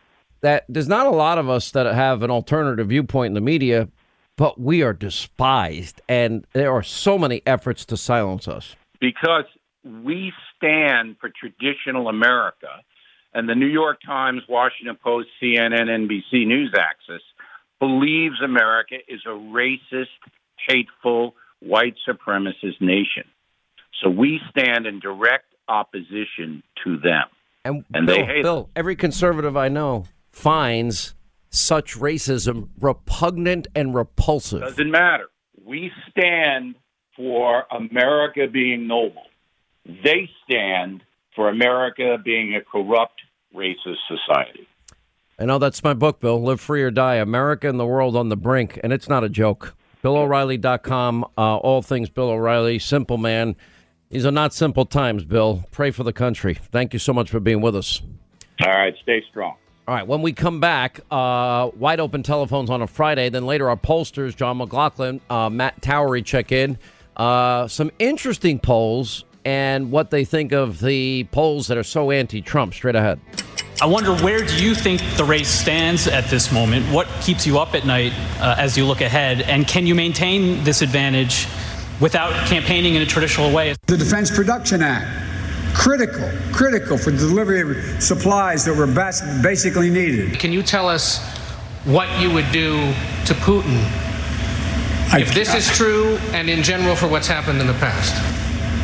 that 0.41 0.65
there's 0.69 0.87
not 0.87 1.07
a 1.07 1.11
lot 1.11 1.37
of 1.37 1.49
us 1.49 1.71
that 1.71 1.91
have 1.93 2.21
an 2.21 2.29
alternative 2.29 2.89
viewpoint 2.89 3.31
in 3.31 3.33
the 3.33 3.41
media, 3.41 3.89
but 4.35 4.59
we 4.59 4.83
are 4.83 4.93
despised, 4.93 6.01
and 6.07 6.45
there 6.53 6.71
are 6.71 6.83
so 6.83 7.17
many 7.17 7.41
efforts 7.47 7.85
to 7.85 7.97
silence 7.97 8.47
us? 8.47 8.75
Because 8.99 9.45
we 9.83 10.31
stand 10.55 11.17
for 11.19 11.29
traditional 11.29 12.07
America, 12.07 12.67
and 13.33 13.49
the 13.49 13.55
New 13.55 13.67
York 13.67 13.99
Times, 14.05 14.43
Washington 14.47 14.97
Post, 15.03 15.29
CNN, 15.41 15.87
NBC 15.89 16.45
News 16.45 16.73
Axis 16.77 17.21
believes 17.79 18.41
America 18.43 18.95
is 19.07 19.21
a 19.25 19.29
racist, 19.29 20.05
hateful, 20.67 21.35
white 21.59 21.95
supremacist 22.07 22.79
nation. 22.79 23.23
So 24.01 24.09
we 24.09 24.39
stand 24.51 24.85
in 24.85 24.99
direct 24.99 25.45
opposition 25.67 26.63
to 26.83 26.97
them. 26.97 27.25
And, 27.65 27.83
And 27.93 28.05
Bill, 28.05 28.15
they 28.15 28.25
hate 28.25 28.43
Bill, 28.43 28.69
every 28.75 28.95
conservative 28.95 29.57
I 29.57 29.67
know 29.69 30.05
finds 30.31 31.15
such 31.49 31.95
racism 31.95 32.69
repugnant 32.79 33.67
and 33.75 33.93
repulsive. 33.93 34.61
Doesn't 34.61 34.91
matter. 34.91 35.27
We 35.65 35.91
stand 36.09 36.75
for 37.15 37.65
America 37.71 38.47
being 38.51 38.87
noble. 38.87 39.23
They 39.85 40.29
stand 40.45 41.03
for 41.35 41.49
America 41.49 42.17
being 42.23 42.55
a 42.55 42.61
corrupt, 42.61 43.21
racist 43.55 43.97
society. 44.07 44.67
I 45.39 45.45
know 45.45 45.59
that's 45.59 45.83
my 45.83 45.93
book, 45.93 46.19
Bill. 46.19 46.41
Live 46.41 46.59
Free 46.59 46.81
or 46.81 46.91
Die 46.91 47.15
America 47.15 47.69
and 47.69 47.79
the 47.79 47.85
World 47.85 48.15
on 48.15 48.29
the 48.29 48.37
Brink. 48.37 48.79
And 48.83 48.91
it's 48.91 49.07
not 49.07 49.23
a 49.23 49.29
joke. 49.29 49.75
BillO'Reilly.com. 50.03 51.25
Uh, 51.37 51.57
all 51.57 51.81
things 51.81 52.09
Bill 52.09 52.29
O'Reilly. 52.29 52.79
Simple 52.79 53.17
man. 53.17 53.55
These 54.09 54.25
are 54.25 54.31
not 54.31 54.53
simple 54.53 54.85
times, 54.85 55.25
Bill. 55.25 55.65
Pray 55.71 55.91
for 55.91 56.03
the 56.03 56.13
country. 56.13 56.53
Thank 56.53 56.93
you 56.93 56.99
so 56.99 57.13
much 57.13 57.29
for 57.29 57.39
being 57.39 57.61
with 57.61 57.75
us. 57.75 58.01
All 58.61 58.69
right, 58.69 58.95
stay 59.03 59.23
strong. 59.29 59.55
All 59.87 59.95
right, 59.95 60.07
when 60.07 60.21
we 60.21 60.33
come 60.33 60.59
back, 60.59 60.99
uh, 61.11 61.69
wide 61.75 61.99
open 61.99 62.23
telephones 62.23 62.69
on 62.69 62.81
a 62.81 62.87
Friday. 62.87 63.29
Then 63.29 63.45
later, 63.45 63.69
our 63.69 63.77
pollsters, 63.77 64.35
John 64.35 64.57
McLaughlin, 64.57 65.21
uh, 65.29 65.49
Matt 65.49 65.81
Towery, 65.81 66.23
check 66.23 66.51
in. 66.51 66.77
Uh, 67.15 67.67
some 67.67 67.91
interesting 67.99 68.59
polls 68.59 69.25
and 69.43 69.91
what 69.91 70.11
they 70.11 70.25
think 70.25 70.51
of 70.51 70.81
the 70.81 71.23
polls 71.31 71.67
that 71.67 71.77
are 71.77 71.83
so 71.83 72.11
anti 72.11 72.41
Trump. 72.41 72.73
Straight 72.73 72.95
ahead. 72.95 73.19
I 73.81 73.85
wonder 73.85 74.15
where 74.17 74.43
do 74.43 74.63
you 74.63 74.73
think 74.73 75.01
the 75.17 75.23
race 75.23 75.47
stands 75.47 76.07
at 76.07 76.25
this 76.25 76.51
moment? 76.51 76.85
What 76.91 77.07
keeps 77.21 77.45
you 77.45 77.59
up 77.59 77.75
at 77.75 77.85
night 77.85 78.11
uh, 78.41 78.55
as 78.57 78.75
you 78.77 78.85
look 78.85 79.01
ahead? 79.01 79.41
And 79.41 79.67
can 79.67 79.85
you 79.85 79.93
maintain 79.93 80.63
this 80.63 80.81
advantage 80.81 81.47
without 81.99 82.33
campaigning 82.47 82.95
in 82.95 83.01
a 83.01 83.05
traditional 83.05 83.51
way? 83.51 83.75
The 83.87 83.97
Defense 83.97 84.29
Production 84.29 84.81
Act, 84.81 85.07
critical, 85.75 86.29
critical 86.51 86.97
for 86.97 87.11
the 87.11 87.17
delivery 87.17 87.61
of 87.61 88.03
supplies 88.03 88.65
that 88.65 88.75
were 88.75 88.87
bas- 88.87 89.21
basically 89.41 89.89
needed. 89.89 90.39
Can 90.39 90.51
you 90.51 90.63
tell 90.63 90.87
us 90.87 91.19
what 91.85 92.21
you 92.21 92.31
would 92.31 92.51
do 92.51 92.77
to 93.25 93.33
Putin 93.33 93.77
I, 95.13 95.21
if 95.21 95.33
this 95.33 95.53
is 95.53 95.67
true 95.75 96.17
and 96.33 96.49
in 96.49 96.63
general 96.63 96.95
for 96.95 97.07
what's 97.07 97.27
happened 97.27 97.61
in 97.61 97.67
the 97.67 97.73
past? 97.75 98.13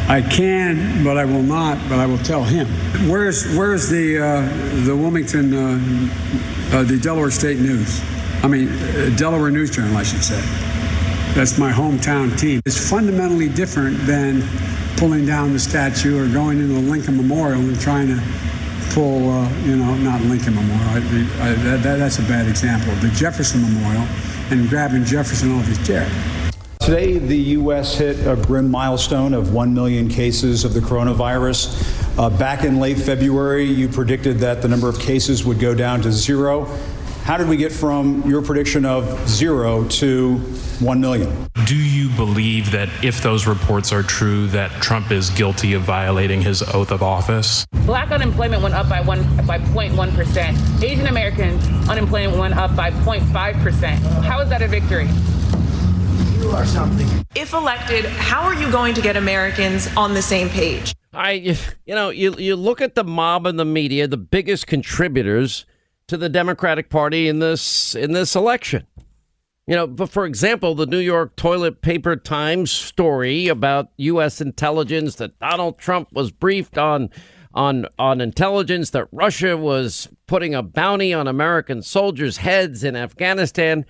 I 0.09 0.21
can, 0.21 1.03
but 1.03 1.17
I 1.17 1.25
will 1.25 1.43
not. 1.43 1.77
But 1.89 1.99
I 1.99 2.05
will 2.05 2.17
tell 2.19 2.43
him. 2.43 2.67
Where's 3.09 3.45
Where's 3.55 3.89
the 3.89 4.19
uh, 4.19 4.85
the 4.85 4.95
Wilmington, 4.95 5.53
uh, 5.53 6.77
uh, 6.77 6.83
the 6.83 6.97
Delaware 6.97 7.31
State 7.31 7.59
News? 7.59 8.01
I 8.43 8.47
mean, 8.47 8.67
uh, 8.67 9.13
Delaware 9.17 9.49
News 9.51 9.71
Journal, 9.71 9.95
I 9.95 10.03
should 10.03 10.23
say. 10.23 10.41
That's 11.35 11.57
my 11.57 11.71
hometown 11.71 12.37
team. 12.37 12.61
It's 12.63 12.89
fundamentally 12.89 13.49
different 13.49 13.97
than 14.05 14.43
pulling 14.97 15.25
down 15.25 15.51
the 15.51 15.57
statue 15.57 16.23
or 16.23 16.31
going 16.31 16.59
into 16.59 16.75
the 16.75 16.79
Lincoln 16.79 17.17
Memorial 17.17 17.59
and 17.59 17.79
trying 17.79 18.07
to 18.07 18.21
pull, 18.91 19.31
uh, 19.31 19.49
you 19.63 19.75
know, 19.75 19.95
not 19.95 20.21
Lincoln 20.21 20.53
Memorial. 20.53 20.89
I, 20.89 20.97
I, 20.97 21.53
that, 21.55 21.81
that, 21.81 21.97
that's 21.97 22.19
a 22.19 22.21
bad 22.23 22.47
example. 22.47 22.93
The 22.97 23.09
Jefferson 23.15 23.63
Memorial 23.63 24.05
and 24.51 24.69
grabbing 24.69 25.05
Jefferson 25.05 25.51
off 25.57 25.65
his 25.65 25.83
chair. 25.87 26.07
Today, 26.79 27.17
the 27.17 27.37
U.S. 27.37 27.97
hit 27.97 28.27
a 28.27 28.35
grim 28.35 28.69
milestone 28.69 29.33
of 29.33 29.53
1 29.53 29.73
million 29.73 30.09
cases 30.09 30.63
of 30.63 30.75
the 30.75 30.81
coronavirus. 30.81 32.19
Uh, 32.19 32.29
back 32.29 32.63
in 32.63 32.79
late 32.79 32.99
February, 32.99 33.63
you 33.63 33.87
predicted 33.89 34.37
that 34.37 34.61
the 34.61 34.67
number 34.67 34.87
of 34.87 34.99
cases 34.99 35.43
would 35.43 35.59
go 35.59 35.73
down 35.73 35.99
to 36.01 36.11
zero. 36.11 36.65
How 37.23 37.37
did 37.37 37.47
we 37.47 37.55
get 37.55 37.71
from 37.71 38.21
your 38.29 38.41
prediction 38.41 38.83
of 38.83 39.29
zero 39.29 39.87
to 39.87 40.35
1 40.35 40.99
million? 40.99 41.47
Do 41.65 41.77
you 41.77 42.09
believe 42.17 42.69
that 42.71 42.89
if 43.01 43.23
those 43.23 43.47
reports 43.47 43.93
are 43.93 44.03
true, 44.03 44.47
that 44.47 44.69
Trump 44.81 45.09
is 45.09 45.29
guilty 45.29 45.71
of 45.71 45.83
violating 45.83 46.41
his 46.41 46.61
oath 46.61 46.91
of 46.91 47.01
office? 47.01 47.65
Black 47.85 48.11
unemployment 48.11 48.61
went 48.61 48.75
up 48.75 48.89
by 48.89 48.99
one 48.99 49.23
by 49.47 49.57
0.1 49.57 50.13
percent. 50.13 50.57
Asian 50.83 51.07
American 51.07 51.57
unemployment 51.89 52.37
went 52.37 52.55
up 52.55 52.75
by 52.75 52.91
0.5 52.91 53.63
percent. 53.63 54.03
How 54.25 54.41
is 54.41 54.49
that 54.49 54.61
a 54.61 54.67
victory? 54.67 55.07
You 56.41 56.51
are 56.51 56.65
something. 56.65 57.07
If 57.35 57.53
elected, 57.53 58.03
how 58.03 58.41
are 58.41 58.53
you 58.53 58.69
going 58.69 58.93
to 58.95 59.01
get 59.01 59.15
Americans 59.15 59.87
on 59.95 60.13
the 60.13 60.21
same 60.21 60.49
page? 60.49 60.93
I, 61.13 61.31
you 61.31 61.55
know, 61.95 62.09
you 62.09 62.35
you 62.37 62.57
look 62.57 62.81
at 62.81 62.95
the 62.95 63.05
mob 63.05 63.47
and 63.47 63.57
the 63.57 63.65
media, 63.65 64.09
the 64.09 64.17
biggest 64.17 64.67
contributors 64.67 65.65
to 66.07 66.17
the 66.17 66.29
Democratic 66.29 66.89
Party 66.89 67.27
in 67.27 67.39
this 67.39 67.95
in 67.95 68.13
this 68.13 68.35
election. 68.35 68.87
You 69.65 69.75
know, 69.75 69.87
but 69.87 70.09
for 70.09 70.25
example, 70.25 70.75
the 70.75 70.85
New 70.85 70.99
York 70.99 71.37
Toilet 71.37 71.81
Paper 71.81 72.17
Times 72.17 72.69
story 72.69 73.47
about 73.47 73.91
U.S. 73.97 74.41
intelligence 74.41 75.15
that 75.15 75.39
Donald 75.39 75.77
Trump 75.77 76.09
was 76.11 76.31
briefed 76.31 76.77
on 76.77 77.09
on 77.53 77.85
on 77.97 78.19
intelligence 78.19 78.89
that 78.89 79.07
Russia 79.11 79.55
was 79.55 80.09
putting 80.27 80.53
a 80.53 80.63
bounty 80.63 81.13
on 81.13 81.27
American 81.27 81.81
soldiers' 81.81 82.37
heads 82.37 82.83
in 82.83 82.95
Afghanistan. 82.95 83.85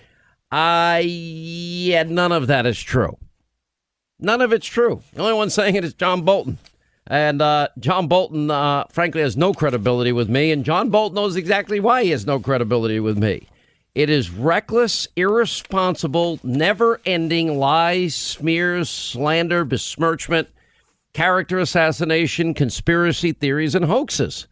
I 0.51 0.99
yeah, 0.99 2.03
none 2.03 2.31
of 2.31 2.45
that 2.47 2.67
is 2.67 2.79
true. 2.79 3.17
None 4.19 4.41
of 4.41 4.53
it's 4.53 4.67
true. 4.67 5.01
The 5.13 5.21
only 5.21 5.33
one 5.33 5.49
saying 5.49 5.75
it 5.75 5.83
is 5.83 5.95
John 5.95 6.21
Bolton. 6.21 6.59
And 7.07 7.41
uh, 7.41 7.67
John 7.79 8.07
Bolton, 8.07 8.49
uh, 8.49 8.85
frankly, 8.89 9.21
has 9.21 9.35
no 9.35 9.53
credibility 9.53 10.11
with 10.11 10.29
me. 10.29 10.51
And 10.51 10.63
John 10.63 10.89
Bolton 10.89 11.15
knows 11.15 11.35
exactly 11.35 11.79
why 11.79 12.03
he 12.03 12.11
has 12.11 12.25
no 12.25 12.39
credibility 12.39 12.99
with 12.99 13.17
me. 13.17 13.47
It 13.93 14.09
is 14.09 14.31
reckless, 14.31 15.07
irresponsible, 15.15 16.39
never 16.43 16.99
ending 17.05 17.59
lies, 17.59 18.15
smears, 18.15 18.89
slander, 18.89 19.65
besmirchment, 19.65 20.47
character 21.13 21.59
assassination, 21.59 22.53
conspiracy 22.53 23.33
theories, 23.33 23.75
and 23.75 23.85
hoaxes. 23.85 24.47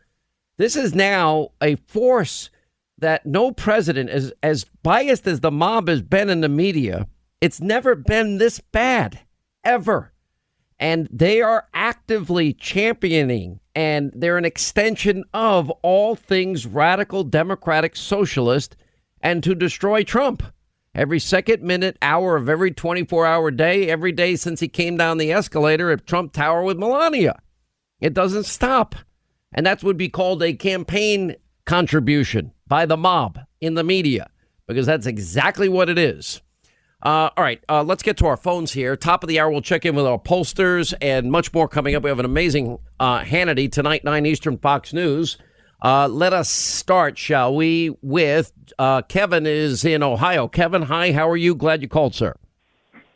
This 0.57 0.75
is 0.75 0.93
now 0.93 1.49
a 1.59 1.75
force 1.75 2.51
that 2.99 3.25
no 3.25 3.51
president, 3.51 4.11
as, 4.11 4.31
as 4.43 4.65
biased 4.83 5.25
as 5.25 5.39
the 5.39 5.49
mob 5.49 5.87
has 5.87 6.03
been 6.03 6.29
in 6.29 6.41
the 6.41 6.49
media, 6.49 7.07
it's 7.39 7.59
never 7.59 7.95
been 7.95 8.37
this 8.37 8.59
bad, 8.59 9.21
ever. 9.63 10.10
And 10.81 11.07
they 11.11 11.41
are 11.41 11.67
actively 11.75 12.53
championing, 12.53 13.59
and 13.75 14.11
they're 14.15 14.39
an 14.39 14.45
extension 14.45 15.23
of 15.31 15.69
all 15.83 16.15
things 16.15 16.65
radical, 16.65 17.23
democratic, 17.23 17.95
socialist, 17.95 18.75
and 19.21 19.43
to 19.43 19.53
destroy 19.53 20.03
Trump. 20.03 20.41
Every 20.95 21.19
second, 21.19 21.61
minute, 21.61 21.97
hour 22.01 22.35
of 22.35 22.49
every 22.49 22.71
24 22.71 23.27
hour 23.27 23.51
day, 23.51 23.89
every 23.89 24.11
day 24.11 24.35
since 24.35 24.59
he 24.59 24.67
came 24.67 24.97
down 24.97 25.19
the 25.19 25.31
escalator 25.31 25.91
at 25.91 26.07
Trump 26.07 26.33
Tower 26.33 26.63
with 26.63 26.79
Melania. 26.79 27.39
It 27.99 28.15
doesn't 28.15 28.45
stop. 28.45 28.95
And 29.53 29.67
that 29.67 29.83
would 29.83 29.97
be 29.97 30.09
called 30.09 30.41
a 30.41 30.53
campaign 30.53 31.35
contribution 31.65 32.53
by 32.67 32.87
the 32.87 32.97
mob 32.97 33.39
in 33.61 33.75
the 33.75 33.83
media, 33.83 34.31
because 34.67 34.87
that's 34.87 35.05
exactly 35.05 35.69
what 35.69 35.89
it 35.89 35.99
is. 35.99 36.41
Uh, 37.03 37.29
all 37.35 37.43
right, 37.43 37.63
uh, 37.67 37.83
let's 37.83 38.03
get 38.03 38.17
to 38.17 38.27
our 38.27 38.37
phones 38.37 38.73
here. 38.73 38.95
Top 38.95 39.23
of 39.23 39.27
the 39.27 39.39
hour, 39.39 39.49
we'll 39.49 39.61
check 39.61 39.85
in 39.85 39.95
with 39.95 40.05
our 40.05 40.19
pollsters 40.19 40.93
and 41.01 41.31
much 41.31 41.51
more 41.51 41.67
coming 41.67 41.95
up. 41.95 42.03
We 42.03 42.09
have 42.09 42.19
an 42.19 42.25
amazing 42.25 42.77
uh, 42.99 43.21
Hannity 43.21 43.71
tonight, 43.71 44.03
9 44.03 44.25
Eastern, 44.25 44.57
Fox 44.57 44.93
News. 44.93 45.37
Uh, 45.83 46.07
let 46.07 46.31
us 46.31 46.47
start, 46.47 47.17
shall 47.17 47.55
we, 47.55 47.97
with 48.03 48.53
uh, 48.77 49.01
Kevin 49.01 49.47
is 49.47 49.83
in 49.83 50.03
Ohio. 50.03 50.47
Kevin, 50.47 50.83
hi, 50.83 51.11
how 51.11 51.27
are 51.27 51.37
you? 51.37 51.55
Glad 51.55 51.81
you 51.81 51.87
called, 51.87 52.13
sir. 52.13 52.35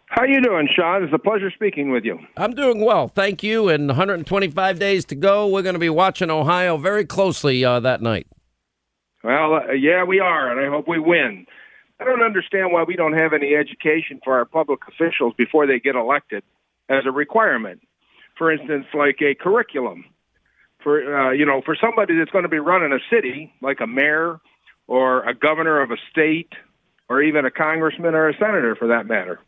How 0.08 0.24
you 0.24 0.42
doing, 0.42 0.68
Sean? 0.76 1.04
It's 1.04 1.14
a 1.14 1.20
pleasure 1.20 1.52
speaking 1.54 1.92
with 1.92 2.06
you. 2.06 2.18
I'm 2.38 2.56
doing 2.56 2.84
well, 2.84 3.08
thank 3.08 3.44
you. 3.44 3.70
And 3.70 3.88
125 3.88 4.80
days 4.80 5.06
to 5.06 5.16
go. 5.16 5.48
We're 5.48 5.62
going 5.62 5.74
to 5.74 5.80
be 5.80 5.90
watching 5.90 6.32
Ohio 6.32 6.78
very 6.78 7.06
closely 7.06 7.64
uh, 7.64 7.82
that 7.82 8.02
night. 8.02 8.26
Well, 9.24 9.56
uh, 9.56 9.74
yeah, 9.74 10.04
we 10.04 10.20
are, 10.20 10.52
and 10.52 10.66
I 10.66 10.76
hope 10.76 10.88
we 10.88 11.00
win. 11.00 11.46
I 12.00 12.04
don't 12.04 12.24
understand 12.24 12.72
why 12.72 12.84
we 12.84 12.96
don't 12.96 13.14
have 13.14 13.34
any 13.34 13.56
education 13.56 14.20
for 14.24 14.38
our 14.38 14.46
public 14.46 14.80
officials 14.88 15.34
before 15.38 15.66
they 15.66 15.80
get 15.80 15.96
elected 15.96 16.44
as 16.90 17.04
a 17.06 17.12
requirement. 17.12 17.82
For 18.38 18.52
instance, 18.52 18.86
like 18.94 19.22
a 19.22 19.34
curriculum 19.34 20.06
for 20.84 21.18
uh, 21.18 21.32
you 21.32 21.46
know 21.46 21.62
for 21.66 21.76
somebody 21.80 22.18
that's 22.18 22.32
going 22.32 22.44
to 22.44 22.50
be 22.50 22.60
running 22.60 22.92
a 22.92 23.00
city, 23.14 23.54
like 23.62 23.80
a 23.82 23.88
mayor 23.88 24.40
or 24.88 25.28
a 25.28 25.34
governor 25.34 25.82
of 25.82 25.92
a 25.92 25.98
state, 26.12 26.54
or 27.10 27.22
even 27.22 27.46
a 27.46 27.52
congressman 27.52 28.14
or 28.14 28.30
a 28.30 28.34
senator, 28.34 28.76
for 28.76 28.88
that 28.90 29.08
matter. 29.08 29.40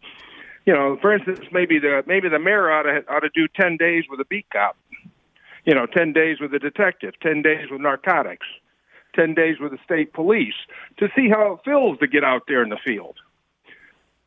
You 0.65 0.73
know, 0.73 0.97
for 0.99 1.13
instance, 1.13 1.41
maybe 1.51 1.79
the 1.79 2.03
maybe 2.07 2.27
the 2.29 2.39
mayor 2.39 2.71
ought 2.71 2.83
to 2.83 3.03
ought 3.09 3.19
to 3.19 3.29
do 3.33 3.47
ten 3.59 3.77
days 3.77 4.05
with 4.09 4.19
a 4.19 4.25
beat 4.25 4.47
cop. 4.51 4.77
You 5.65 5.75
know, 5.75 5.85
ten 5.85 6.13
days 6.13 6.37
with 6.39 6.53
a 6.53 6.59
detective, 6.59 7.13
ten 7.21 7.41
days 7.41 7.67
with 7.69 7.81
narcotics, 7.81 8.47
ten 9.16 9.34
days 9.34 9.58
with 9.60 9.72
the 9.72 9.80
state 9.84 10.14
police 10.14 10.53
to 10.97 11.08
see 11.16 11.30
how 11.30 11.53
it 11.53 11.60
feels 11.66 11.99
to 11.99 12.08
get 12.08 12.24
out 12.24 12.43
there 12.47 12.64
in 12.64 12.70
the 12.70 12.78
field. 12.86 13.16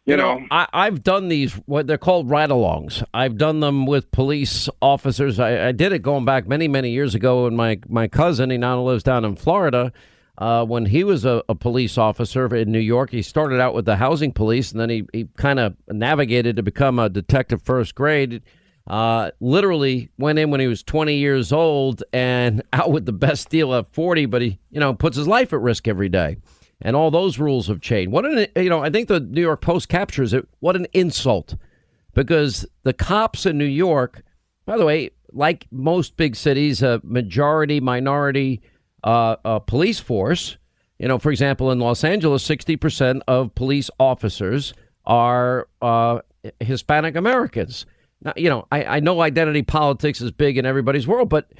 You, 0.06 0.16
know, 0.16 0.44
I, 0.50 0.66
I've 0.72 1.04
done 1.04 1.28
these, 1.28 1.52
what 1.66 1.86
they're 1.86 1.98
called 1.98 2.28
ride 2.30 2.50
alongs. 2.50 3.04
I've 3.14 3.36
done 3.36 3.60
them 3.60 3.86
with 3.86 4.10
police 4.10 4.68
officers. 4.80 5.38
I, 5.38 5.68
I 5.68 5.72
did 5.72 5.92
it 5.92 6.00
going 6.00 6.24
back 6.24 6.48
many, 6.48 6.68
many 6.68 6.90
years 6.90 7.14
ago. 7.14 7.46
And 7.46 7.56
my, 7.56 7.78
my 7.88 8.08
cousin, 8.08 8.50
he 8.50 8.56
now 8.56 8.82
lives 8.82 9.04
down 9.04 9.24
in 9.24 9.36
Florida. 9.36 9.92
Uh, 10.38 10.64
when 10.64 10.86
he 10.86 11.04
was 11.04 11.26
a, 11.26 11.42
a 11.50 11.54
police 11.54 11.98
officer 11.98 12.52
in 12.56 12.72
New 12.72 12.80
York, 12.80 13.10
he 13.10 13.20
started 13.20 13.60
out 13.60 13.74
with 13.74 13.84
the 13.84 13.96
housing 13.96 14.32
police 14.32 14.72
and 14.72 14.80
then 14.80 14.88
he, 14.88 15.06
he 15.12 15.28
kind 15.36 15.60
of 15.60 15.76
navigated 15.88 16.56
to 16.56 16.62
become 16.62 16.98
a 16.98 17.10
detective 17.10 17.62
first 17.62 17.94
grade. 17.94 18.42
Uh, 18.86 19.30
literally 19.40 20.08
went 20.18 20.38
in 20.38 20.50
when 20.50 20.58
he 20.58 20.66
was 20.66 20.82
20 20.82 21.14
years 21.14 21.52
old 21.52 22.02
and 22.12 22.62
out 22.72 22.90
with 22.90 23.06
the 23.06 23.12
best 23.12 23.48
deal 23.48 23.74
at 23.74 23.86
40, 23.92 24.26
but 24.26 24.42
he, 24.42 24.58
you 24.70 24.80
know, 24.80 24.94
puts 24.94 25.16
his 25.16 25.28
life 25.28 25.52
at 25.52 25.60
risk 25.60 25.86
every 25.86 26.08
day 26.08 26.36
and 26.82 26.96
all 26.96 27.10
those 27.10 27.38
rules 27.38 27.66
have 27.68 27.80
changed. 27.80 28.12
What 28.12 28.24
an 28.24 28.46
you 28.56 28.70
know, 28.70 28.82
I 28.82 28.90
think 28.90 29.08
the 29.08 29.20
New 29.20 29.40
York 29.40 29.60
Post 29.60 29.88
captures 29.88 30.32
it. 30.32 30.48
What 30.60 30.76
an 30.76 30.86
insult, 30.92 31.56
because 32.14 32.66
the 32.82 32.92
cops 32.92 33.46
in 33.46 33.58
New 33.58 33.64
York, 33.64 34.22
by 34.66 34.76
the 34.76 34.84
way, 34.84 35.10
like 35.32 35.66
most 35.70 36.16
big 36.16 36.36
cities, 36.36 36.82
a 36.82 37.00
majority 37.04 37.80
minority 37.80 38.62
uh, 39.04 39.36
uh, 39.44 39.58
police 39.58 40.00
force. 40.00 40.56
You 40.98 41.08
know, 41.08 41.18
for 41.18 41.30
example, 41.30 41.70
in 41.70 41.78
Los 41.78 42.04
Angeles, 42.04 42.42
sixty 42.42 42.76
percent 42.76 43.22
of 43.28 43.54
police 43.54 43.90
officers 43.98 44.74
are 45.06 45.68
uh, 45.82 46.20
Hispanic 46.60 47.16
Americans. 47.16 47.86
You 48.36 48.50
know, 48.50 48.66
I, 48.70 48.84
I 48.84 49.00
know 49.00 49.20
identity 49.20 49.62
politics 49.62 50.20
is 50.20 50.30
big 50.30 50.58
in 50.58 50.66
everybody's 50.66 51.06
world, 51.06 51.28
but 51.28 51.50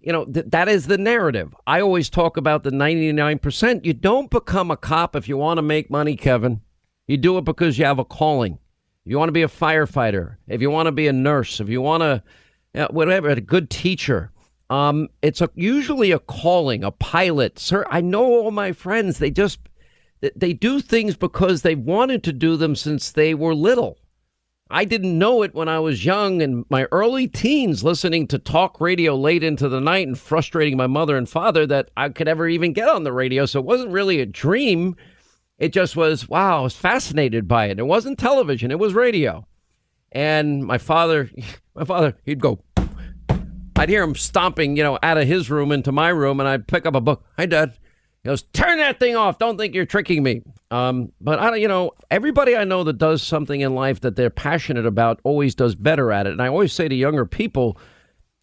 you 0.00 0.12
know, 0.12 0.24
th- 0.24 0.46
that 0.48 0.68
is 0.68 0.86
the 0.86 0.98
narrative. 0.98 1.54
I 1.66 1.80
always 1.80 2.10
talk 2.10 2.36
about 2.36 2.64
the 2.64 2.70
99%. 2.70 3.84
You 3.84 3.94
don't 3.94 4.30
become 4.30 4.70
a 4.70 4.76
cop 4.76 5.14
if 5.14 5.28
you 5.28 5.36
want 5.36 5.58
to 5.58 5.62
make 5.62 5.90
money, 5.90 6.16
Kevin. 6.16 6.60
You 7.06 7.16
do 7.16 7.38
it 7.38 7.44
because 7.44 7.78
you 7.78 7.84
have 7.84 7.98
a 7.98 8.04
calling. 8.04 8.58
You 9.04 9.18
want 9.18 9.28
to 9.28 9.32
be 9.32 9.42
a 9.42 9.48
firefighter, 9.48 10.36
if 10.48 10.60
you 10.60 10.70
want 10.70 10.86
to 10.86 10.92
be 10.92 11.08
a 11.08 11.12
nurse, 11.12 11.60
if 11.60 11.68
you 11.68 11.80
want 11.80 12.02
to, 12.02 12.22
uh, 12.74 12.88
whatever, 12.88 13.30
a 13.30 13.40
good 13.40 13.70
teacher. 13.70 14.32
Um, 14.68 15.08
it's 15.22 15.40
a, 15.40 15.48
usually 15.54 16.10
a 16.12 16.18
calling, 16.18 16.84
a 16.84 16.90
pilot. 16.90 17.58
Sir, 17.58 17.86
I 17.90 18.02
know 18.02 18.24
all 18.24 18.50
my 18.50 18.72
friends. 18.72 19.18
They 19.18 19.30
just 19.30 19.60
they 20.20 20.52
do 20.52 20.80
things 20.80 21.16
because 21.16 21.62
they 21.62 21.74
wanted 21.74 22.24
to 22.24 22.32
do 22.32 22.56
them 22.56 22.74
since 22.76 23.12
they 23.12 23.34
were 23.34 23.54
little. 23.54 23.98
I 24.70 24.84
didn't 24.84 25.18
know 25.18 25.42
it 25.42 25.54
when 25.54 25.68
I 25.68 25.78
was 25.78 26.04
young 26.04 26.42
in 26.42 26.64
my 26.68 26.86
early 26.92 27.26
teens, 27.26 27.82
listening 27.82 28.26
to 28.28 28.38
talk 28.38 28.80
radio 28.80 29.16
late 29.16 29.42
into 29.42 29.68
the 29.68 29.80
night 29.80 30.06
and 30.06 30.18
frustrating 30.18 30.76
my 30.76 30.86
mother 30.86 31.16
and 31.16 31.28
father 31.28 31.66
that 31.66 31.90
I 31.96 32.10
could 32.10 32.28
ever 32.28 32.46
even 32.46 32.74
get 32.74 32.88
on 32.88 33.04
the 33.04 33.12
radio. 33.12 33.46
So 33.46 33.60
it 33.60 33.64
wasn't 33.64 33.92
really 33.92 34.20
a 34.20 34.26
dream. 34.26 34.94
It 35.58 35.72
just 35.72 35.96
was, 35.96 36.28
wow, 36.28 36.58
I 36.58 36.62
was 36.62 36.76
fascinated 36.76 37.48
by 37.48 37.66
it. 37.66 37.78
It 37.78 37.86
wasn't 37.86 38.18
television, 38.18 38.70
it 38.70 38.78
was 38.78 38.92
radio. 38.92 39.46
And 40.12 40.64
my 40.64 40.78
father, 40.78 41.30
my 41.74 41.84
father, 41.84 42.16
he'd 42.24 42.40
go, 42.40 42.62
I'd 43.76 43.88
hear 43.88 44.02
him 44.02 44.16
stomping, 44.16 44.76
you 44.76 44.82
know, 44.82 44.98
out 45.02 45.18
of 45.18 45.26
his 45.28 45.50
room 45.50 45.70
into 45.70 45.92
my 45.92 46.08
room, 46.08 46.40
and 46.40 46.48
I'd 46.48 46.66
pick 46.66 46.84
up 46.84 46.96
a 46.96 47.00
book. 47.00 47.24
Hi, 47.36 47.46
Dad. 47.46 47.78
Goes, 48.28 48.42
turn 48.52 48.76
that 48.76 48.98
thing 48.98 49.16
off. 49.16 49.38
Don't 49.38 49.56
think 49.56 49.74
you're 49.74 49.86
tricking 49.86 50.22
me. 50.22 50.42
Um, 50.70 51.12
but 51.18 51.38
I, 51.38 51.48
don't, 51.48 51.60
you 51.62 51.68
know, 51.68 51.92
everybody 52.10 52.58
I 52.58 52.64
know 52.64 52.84
that 52.84 52.98
does 52.98 53.22
something 53.22 53.62
in 53.62 53.74
life 53.74 54.00
that 54.00 54.16
they're 54.16 54.28
passionate 54.28 54.84
about 54.84 55.18
always 55.24 55.54
does 55.54 55.74
better 55.74 56.12
at 56.12 56.26
it. 56.26 56.32
And 56.32 56.42
I 56.42 56.48
always 56.48 56.74
say 56.74 56.88
to 56.88 56.94
younger 56.94 57.24
people, 57.24 57.78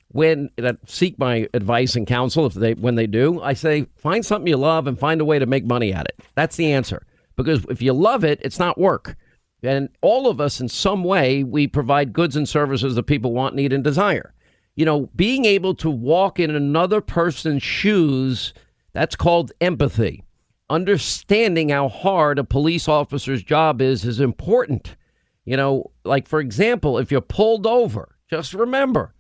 when 0.08 0.50
that 0.58 0.78
seek 0.88 1.20
my 1.20 1.48
advice 1.54 1.96
and 1.96 2.08
counsel, 2.08 2.48
if 2.48 2.56
they 2.56 2.74
when 2.74 2.96
they 2.96 3.06
do, 3.06 3.40
I 3.44 3.54
say 3.54 3.86
find 3.96 4.26
something 4.26 4.48
you 4.48 4.58
love 4.58 4.88
and 4.88 4.98
find 4.98 5.22
a 5.22 5.26
way 5.26 5.38
to 5.38 5.46
make 5.46 5.66
money 5.66 5.94
at 5.94 6.08
it. 6.08 6.20
That's 6.34 6.56
the 6.56 6.72
answer. 6.72 7.06
Because 7.36 7.64
if 7.70 7.80
you 7.80 7.94
love 7.94 8.24
it, 8.24 8.40
it's 8.42 8.58
not 8.58 8.80
work. 8.80 9.16
And 9.62 9.90
all 10.02 10.28
of 10.28 10.42
us, 10.42 10.60
in 10.60 10.68
some 10.68 11.04
way, 11.04 11.44
we 11.44 11.68
provide 11.68 12.12
goods 12.12 12.36
and 12.36 12.50
services 12.50 12.96
that 12.96 13.04
people 13.04 13.34
want, 13.34 13.54
need, 13.54 13.72
and 13.72 13.84
desire. 13.84 14.34
You 14.76 14.86
know, 14.86 15.12
being 15.16 15.46
able 15.46 15.76
to 15.76 15.92
walk 15.92 16.40
in 16.40 16.50
another 16.50 17.02
person's 17.02 17.62
shoes 17.62 18.52
that's 18.96 19.18
called 19.18 19.52
empathy. 19.60 20.24
Understanding 20.70 21.70
how 21.70 21.90
hard 21.90 22.40
a 22.40 22.44
police 22.44 22.88
officer's 22.88 23.44
job 23.44 23.82
is 23.82 24.06
is 24.06 24.22
important. 24.22 24.96
You 25.44 25.58
know, 25.58 25.92
like 26.06 26.28
for 26.28 26.40
example, 26.40 26.98
if 26.98 27.12
you're 27.12 27.22
pulled 27.22 27.68
over, 27.68 28.16
just 28.30 28.54
remember 28.54 29.14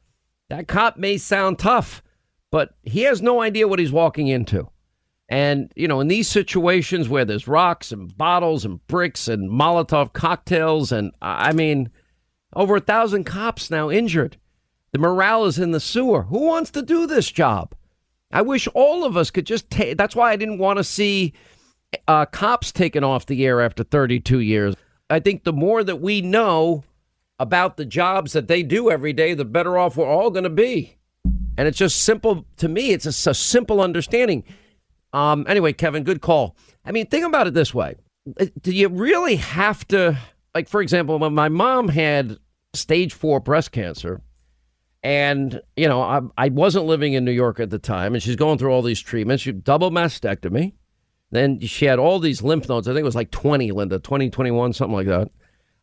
that 0.49 0.67
cop 0.67 0.97
may 0.97 1.17
sound 1.17 1.59
tough, 1.59 2.01
but 2.51 2.75
he 2.83 3.01
has 3.01 3.21
no 3.21 3.41
idea 3.41 3.67
what 3.67 3.79
he's 3.79 3.91
walking 3.91 4.27
into. 4.27 4.69
And, 5.27 5.71
you 5.75 5.87
know, 5.87 5.99
in 5.99 6.07
these 6.07 6.29
situations 6.29 7.09
where 7.09 7.25
there's 7.25 7.47
rocks 7.47 7.91
and 7.91 8.15
bottles 8.15 8.63
and 8.63 8.85
bricks 8.87 9.27
and 9.27 9.49
Molotov 9.49 10.13
cocktails, 10.13 10.91
and 10.91 11.11
I 11.21 11.51
mean, 11.51 11.89
over 12.55 12.77
a 12.77 12.81
thousand 12.81 13.25
cops 13.25 13.69
now 13.69 13.91
injured. 13.91 14.37
The 14.93 14.99
morale 14.99 15.45
is 15.45 15.59
in 15.59 15.71
the 15.71 15.79
sewer. 15.81 16.23
Who 16.23 16.45
wants 16.45 16.71
to 16.71 16.81
do 16.81 17.05
this 17.05 17.29
job? 17.29 17.75
I 18.35 18.41
wish 18.41 18.67
all 18.73 19.05
of 19.05 19.15
us 19.15 19.31
could 19.31 19.45
just 19.45 19.69
take. 19.69 19.97
That's 19.97 20.13
why 20.13 20.29
I 20.29 20.35
didn't 20.35 20.57
want 20.57 20.75
to 20.75 20.83
see 20.83 21.31
uh, 22.05 22.25
cops 22.25 22.73
taken 22.73 23.01
off 23.01 23.27
the 23.27 23.45
air 23.45 23.61
after 23.61 23.81
32 23.81 24.41
years. 24.41 24.75
I 25.09 25.21
think 25.21 25.45
the 25.45 25.53
more 25.53 25.85
that 25.85 26.01
we 26.01 26.19
know 26.19 26.83
about 27.39 27.77
the 27.77 27.85
jobs 27.85 28.33
that 28.33 28.49
they 28.49 28.61
do 28.61 28.91
every 28.91 29.13
day, 29.13 29.35
the 29.35 29.45
better 29.45 29.77
off 29.77 29.95
we're 29.95 30.05
all 30.05 30.31
going 30.31 30.43
to 30.43 30.49
be. 30.49 30.97
And 31.57 31.65
it's 31.65 31.77
just 31.77 32.03
simple 32.03 32.45
to 32.57 32.67
me. 32.67 32.91
It's 32.91 33.05
a, 33.05 33.29
a 33.29 33.33
simple 33.33 33.79
understanding. 33.79 34.43
Um, 35.13 35.45
anyway, 35.47 35.71
Kevin, 35.71 36.03
good 36.03 36.19
call. 36.19 36.57
I 36.83 36.91
mean, 36.91 37.07
think 37.07 37.25
about 37.25 37.47
it 37.47 37.53
this 37.53 37.73
way: 37.73 37.95
Do 38.61 38.73
you 38.73 38.89
really 38.89 39.37
have 39.37 39.87
to, 39.87 40.17
like, 40.53 40.67
for 40.67 40.81
example, 40.81 41.17
when 41.19 41.33
my 41.33 41.47
mom 41.47 41.87
had 41.87 42.37
stage 42.73 43.13
four 43.13 43.39
breast 43.39 43.71
cancer? 43.71 44.19
And, 45.05 45.61
you 45.77 45.87
know, 45.87 46.01
I, 46.01 46.21
I 46.35 46.49
wasn't 46.49 46.85
living 46.85 47.13
in 47.13 47.23
New 47.23 47.31
York 47.31 47.59
at 47.59 47.69
the 47.69 47.77
time, 47.77 48.15
and 48.15 48.23
she's 48.23 48.35
going 48.35 48.57
through 48.57 48.71
all 48.71 48.81
these 48.81 48.99
treatments. 48.99 49.43
She 49.43 49.51
double 49.51 49.91
mastectomy. 49.91 50.73
Then 51.29 51.59
she 51.59 51.85
had 51.85 51.99
all 51.99 52.17
these 52.17 52.41
lymph 52.41 52.67
nodes. 52.67 52.87
I 52.87 52.91
think 52.91 53.01
it 53.01 53.05
was 53.05 53.13
like 53.13 53.29
20, 53.29 53.71
Linda, 53.71 53.99
20, 53.99 54.31
21, 54.31 54.73
something 54.73 54.95
like 54.95 55.05
that. 55.05 55.29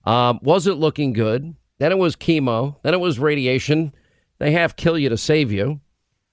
Um, 0.04 0.40
wasn't 0.42 0.80
looking 0.80 1.12
good. 1.12 1.54
Then 1.78 1.92
it 1.92 1.98
was 1.98 2.16
chemo. 2.16 2.82
Then 2.82 2.94
it 2.94 3.00
was 3.00 3.20
radiation. 3.20 3.94
They 4.40 4.50
have 4.50 4.74
kill 4.74 4.98
you 4.98 5.08
to 5.08 5.16
save 5.16 5.52
you. 5.52 5.80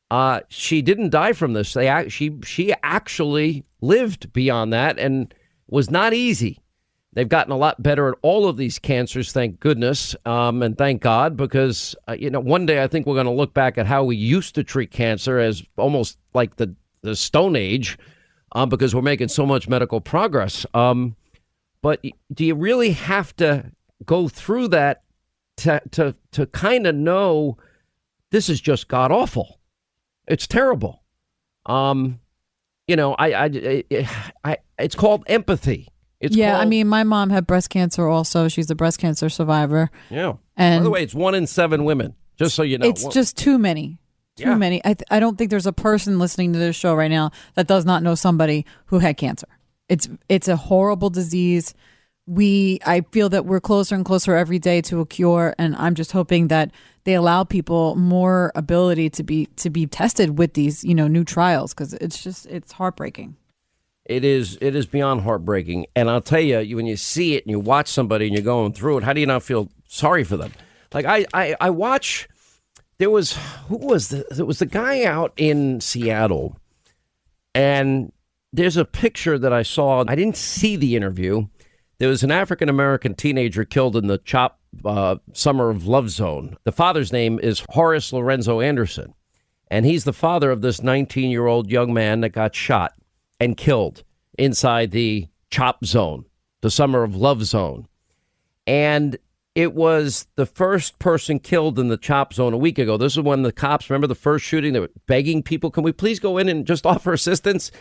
Uh, 0.09 0.39
she 0.49 0.81
didn't 0.81 1.09
die 1.09 1.33
from 1.33 1.53
this. 1.53 1.73
They 1.73 2.09
she 2.09 2.39
she 2.43 2.73
actually 2.81 3.65
lived 3.81 4.33
beyond 4.33 4.73
that 4.73 4.97
and 4.97 5.31
was 5.67 5.91
not 5.91 6.15
easy. 6.15 6.63
They've 7.13 7.27
gotten 7.27 7.51
a 7.51 7.57
lot 7.57 7.81
better 7.81 8.09
at 8.09 8.19
all 8.21 8.47
of 8.47 8.57
these 8.57 8.77
cancers, 8.77 9.31
thank 9.31 9.59
goodness, 9.59 10.15
um, 10.25 10.61
and 10.61 10.77
thank 10.77 11.01
God, 11.01 11.35
because 11.35 11.95
uh, 12.07 12.13
you 12.13 12.29
know 12.29 12.39
one 12.39 12.67
day 12.67 12.83
I 12.83 12.87
think 12.87 13.07
we're 13.07 13.15
going 13.15 13.25
to 13.25 13.31
look 13.31 13.53
back 13.53 13.77
at 13.79 13.87
how 13.87 14.03
we 14.03 14.15
used 14.15 14.53
to 14.55 14.63
treat 14.63 14.91
cancer 14.91 15.39
as 15.39 15.63
almost 15.77 16.19
like 16.33 16.57
the 16.57 16.75
the 17.01 17.15
Stone 17.15 17.55
Age, 17.55 17.97
um, 18.51 18.69
because 18.69 18.93
we're 18.93 19.01
making 19.01 19.29
so 19.29 19.45
much 19.45 19.67
medical 19.67 20.01
progress. 20.01 20.65
Um, 20.73 21.15
but 21.81 22.03
do 22.31 22.45
you 22.45 22.55
really 22.55 22.91
have 22.91 23.35
to 23.37 23.71
go 24.05 24.27
through 24.27 24.67
that 24.69 25.03
to 25.57 25.81
to 25.91 26.15
to 26.31 26.45
kind 26.47 26.85
of 26.85 26.93
know 26.93 27.57
this 28.29 28.49
is 28.49 28.61
just 28.61 28.87
god 28.87 29.11
awful? 29.11 29.59
It's 30.27 30.45
terrible. 30.45 31.01
Um, 31.65 32.19
you 32.87 32.95
know, 32.95 33.15
I, 33.15 33.45
I, 33.45 33.83
I, 33.91 34.09
I 34.43 34.57
it's 34.77 34.95
called 34.95 35.23
empathy. 35.27 35.87
It's 36.19 36.35
yeah, 36.35 36.51
called, 36.51 36.61
I 36.63 36.65
mean, 36.65 36.87
my 36.87 37.03
mom 37.03 37.29
had 37.29 37.47
breast 37.47 37.69
cancer 37.69 38.07
also. 38.07 38.47
She's 38.49 38.69
a 38.69 38.75
breast 38.75 38.99
cancer 38.99 39.29
survivor. 39.29 39.89
Yeah. 40.09 40.33
And 40.57 40.81
By 40.81 40.83
the 40.83 40.89
way, 40.89 41.03
it's 41.03 41.13
one 41.15 41.33
in 41.33 41.47
seven 41.47 41.85
women, 41.85 42.15
just 42.37 42.55
so 42.55 42.63
you 42.63 42.77
know. 42.77 42.85
It's 42.87 43.05
just 43.07 43.37
too 43.37 43.57
many. 43.57 43.99
Too 44.35 44.43
Yeah. 44.49 44.55
many. 44.55 44.81
I, 44.83 44.93
th- 44.93 45.07
I 45.09 45.19
don't 45.21 45.37
think 45.37 45.49
there's 45.49 45.65
a 45.65 45.73
person 45.73 46.19
listening 46.19 46.53
to 46.53 46.59
this 46.59 46.75
show 46.75 46.93
right 46.93 47.09
now 47.11 47.31
that 47.55 47.67
does 47.67 47.85
not 47.85 48.03
know 48.03 48.15
somebody 48.15 48.65
who 48.87 48.99
had 48.99 49.15
cancer. 49.17 49.47
It's 49.87 50.07
it's 50.27 50.47
a 50.47 50.55
horrible 50.55 51.09
disease. 51.09 51.73
We 52.27 52.79
I 52.85 53.01
feel 53.11 53.29
that 53.29 53.45
we're 53.45 53.59
closer 53.59 53.95
and 53.95 54.05
closer 54.05 54.35
every 54.35 54.59
day 54.59 54.81
to 54.83 54.99
a 54.99 55.05
cure, 55.05 55.55
and 55.57 55.75
I'm 55.77 55.95
just 55.95 56.11
hoping 56.11 56.49
that 56.49 56.71
they 57.05 57.15
allow 57.15 57.43
people 57.43 57.95
more 57.95 58.51
ability 58.53 59.09
to 59.11 59.23
be 59.23 59.47
to 59.55 59.69
be 59.71 59.87
tested 59.87 60.37
with 60.37 60.53
these 60.53 60.83
you 60.83 60.93
know 60.93 61.07
new 61.07 61.23
trials 61.23 61.73
because 61.73 61.93
it's 61.95 62.21
just 62.21 62.45
it's 62.45 62.73
heartbreaking. 62.73 63.35
It 64.09 64.25
is 64.25 64.57
it 64.59 64.75
is 64.75 64.87
beyond 64.87 65.21
heartbreaking, 65.21 65.85
and 65.95 66.09
I'll 66.09 66.19
tell 66.19 66.39
you, 66.39 66.75
when 66.75 66.87
you 66.87 66.97
see 66.97 67.35
it 67.35 67.45
and 67.45 67.51
you 67.51 67.59
watch 67.59 67.87
somebody 67.87 68.25
and 68.25 68.33
you're 68.33 68.43
going 68.43 68.73
through 68.73 68.97
it, 68.97 69.03
how 69.03 69.13
do 69.13 69.19
you 69.19 69.27
not 69.27 69.43
feel 69.43 69.69
sorry 69.87 70.23
for 70.23 70.35
them? 70.35 70.51
Like 70.91 71.05
I 71.05 71.27
I, 71.31 71.55
I 71.61 71.69
watch. 71.69 72.27
There 72.97 73.11
was 73.11 73.37
who 73.67 73.77
was 73.77 74.07
the 74.07 74.25
there 74.31 74.47
was 74.47 74.57
the 74.57 74.65
guy 74.65 75.03
out 75.03 75.31
in 75.37 75.79
Seattle, 75.79 76.57
and 77.53 78.11
there's 78.51 78.77
a 78.77 78.83
picture 78.83 79.37
that 79.37 79.53
I 79.53 79.61
saw. 79.61 80.03
I 80.07 80.15
didn't 80.15 80.37
see 80.37 80.75
the 80.75 80.95
interview. 80.95 81.45
There 81.99 82.09
was 82.09 82.23
an 82.23 82.31
African 82.31 82.67
American 82.67 83.13
teenager 83.13 83.63
killed 83.63 83.95
in 83.95 84.07
the 84.07 84.17
CHOP 84.17 84.59
uh, 84.85 85.17
Summer 85.33 85.69
of 85.69 85.85
Love 85.85 86.09
Zone. 86.09 86.57
The 86.63 86.71
father's 86.71 87.13
name 87.13 87.39
is 87.43 87.63
Horace 87.69 88.11
Lorenzo 88.11 88.59
Anderson, 88.59 89.13
and 89.69 89.85
he's 89.85 90.03
the 90.03 90.13
father 90.13 90.49
of 90.49 90.61
this 90.61 90.81
19 90.81 91.29
year 91.29 91.45
old 91.45 91.69
young 91.69 91.93
man 91.93 92.21
that 92.21 92.29
got 92.29 92.55
shot 92.55 92.93
and 93.39 93.57
killed 93.57 94.03
inside 94.37 94.91
the 94.91 95.27
CHOP 95.49 95.85
Zone, 95.85 96.25
the 96.61 96.71
Summer 96.71 97.03
of 97.03 97.15
Love 97.15 97.43
Zone. 97.43 97.87
And 98.67 99.17
it 99.55 99.73
was 99.73 100.27
the 100.35 100.45
first 100.45 100.99
person 100.99 101.39
killed 101.39 101.79
in 101.79 101.87
the 101.87 101.97
chop 101.97 102.33
zone 102.33 102.53
a 102.53 102.57
week 102.57 102.77
ago. 102.77 102.97
This 102.97 103.17
is 103.17 103.23
when 103.23 103.41
the 103.41 103.51
cops, 103.51 103.89
remember 103.89 104.07
the 104.07 104.15
first 104.15 104.45
shooting, 104.45 104.73
they 104.73 104.79
were 104.79 104.91
begging 105.07 105.43
people, 105.43 105.71
can 105.71 105.83
we 105.83 105.91
please 105.91 106.19
go 106.19 106.37
in 106.37 106.47
and 106.47 106.65
just 106.65 106.85
offer 106.85 107.13
assistance? 107.13 107.71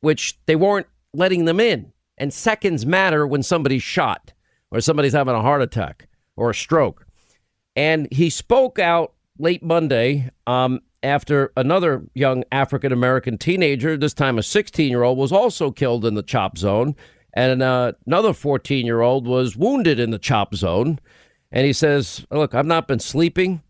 Which 0.00 0.38
they 0.46 0.56
weren't 0.56 0.88
letting 1.14 1.44
them 1.44 1.60
in. 1.60 1.92
And 2.18 2.34
seconds 2.34 2.84
matter 2.84 3.26
when 3.26 3.42
somebody's 3.42 3.82
shot 3.82 4.32
or 4.70 4.80
somebody's 4.80 5.12
having 5.12 5.34
a 5.34 5.40
heart 5.40 5.62
attack 5.62 6.08
or 6.36 6.50
a 6.50 6.54
stroke. 6.54 7.06
And 7.76 8.08
he 8.12 8.28
spoke 8.28 8.78
out 8.78 9.14
late 9.38 9.62
Monday 9.62 10.30
um, 10.46 10.80
after 11.02 11.52
another 11.56 12.02
young 12.14 12.44
African 12.52 12.92
American 12.92 13.38
teenager, 13.38 13.96
this 13.96 14.14
time 14.14 14.38
a 14.38 14.42
16 14.42 14.90
year 14.90 15.02
old, 15.02 15.18
was 15.18 15.32
also 15.32 15.70
killed 15.70 16.04
in 16.04 16.14
the 16.14 16.22
chop 16.22 16.58
zone 16.58 16.94
and 17.34 17.62
uh, 17.62 17.92
another 18.06 18.32
14 18.32 18.84
year 18.84 19.00
old 19.00 19.26
was 19.26 19.56
wounded 19.56 19.98
in 19.98 20.10
the 20.10 20.18
chop 20.18 20.54
zone. 20.54 20.98
And 21.50 21.66
he 21.66 21.72
says, 21.72 22.26
Look, 22.30 22.54
I've 22.54 22.66
not 22.66 22.88
been 22.88 23.00
sleeping. 23.00 23.62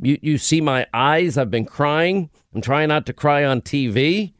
You, 0.00 0.18
you 0.22 0.38
see 0.38 0.60
my 0.60 0.86
eyes. 0.92 1.36
I've 1.36 1.50
been 1.50 1.64
crying. 1.64 2.30
I'm 2.54 2.60
trying 2.60 2.88
not 2.88 3.06
to 3.06 3.12
cry 3.12 3.44
on 3.44 3.60
TV. 3.60 4.34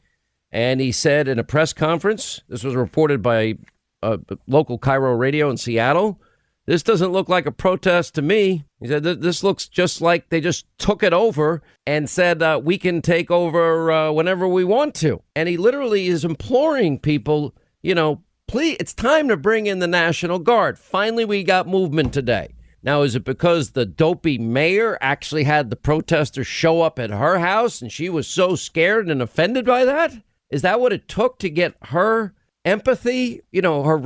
And 0.51 0.81
he 0.81 0.93
said 0.93 1.29
in 1.29 1.39
a 1.39 1.45
press 1.45 1.73
conference, 1.73 2.43
this 2.49 2.65
was 2.65 2.75
reported 2.75 3.23
by 3.23 3.59
a 4.03 4.19
local 4.47 4.79
KIRO 4.79 5.19
radio 5.19 5.51
in 5.51 5.57
Seattle. 5.57 6.21
This 6.69 6.83
doesn't 6.83 7.13
look 7.13 7.31
like 7.31 7.47
a 7.47 7.51
protest 7.51 8.15
to 8.17 8.21
me. 8.21 8.67
He 8.79 8.89
said, 8.89 9.03
This 9.03 9.43
looks 9.43 9.69
just 9.69 10.03
like 10.03 10.29
they 10.29 10.43
just 10.43 10.67
took 10.77 11.03
it 11.03 11.15
over 11.15 11.63
and 11.87 12.11
said, 12.11 12.43
uh, 12.43 12.61
We 12.63 12.77
can 12.77 13.01
take 13.01 13.31
over 13.31 13.91
uh, 13.91 14.13
whenever 14.13 14.47
we 14.47 14.65
want 14.65 14.95
to. 14.97 15.23
And 15.35 15.49
he 15.49 15.57
literally 15.57 16.09
is 16.09 16.27
imploring 16.27 16.99
people, 16.99 17.55
you 17.81 17.95
know, 17.95 18.23
please, 18.49 18.77
it's 18.81 18.93
time 18.93 19.29
to 19.29 19.37
bring 19.39 19.67
in 19.67 19.79
the 19.79 19.87
National 19.87 20.39
Guard. 20.39 20.79
Finally, 20.79 21.25
we 21.25 21.43
got 21.43 21.67
movement 21.67 22.13
today. 22.13 22.55
Now, 22.83 23.01
is 23.01 23.17
it 23.17 23.25
because 23.25 23.71
the 23.71 23.87
dopey 23.87 24.37
mayor 24.37 24.99
actually 25.01 25.45
had 25.45 25.71
the 25.71 25.77
protesters 25.77 26.47
show 26.47 26.83
up 26.83 26.99
at 26.99 27.09
her 27.09 27.39
house 27.39 27.81
and 27.81 27.91
she 27.91 28.11
was 28.11 28.29
so 28.29 28.57
scared 28.57 29.09
and 29.09 29.23
offended 29.23 29.65
by 29.65 29.87
that? 29.87 30.13
Is 30.51 30.61
that 30.61 30.81
what 30.81 30.93
it 30.93 31.09
took 31.09 31.39
to 31.39 31.49
get 31.49 31.77
her 31.85 32.35
empathy? 32.67 33.41
You 33.51 33.63
know, 33.63 33.85
her 33.85 33.99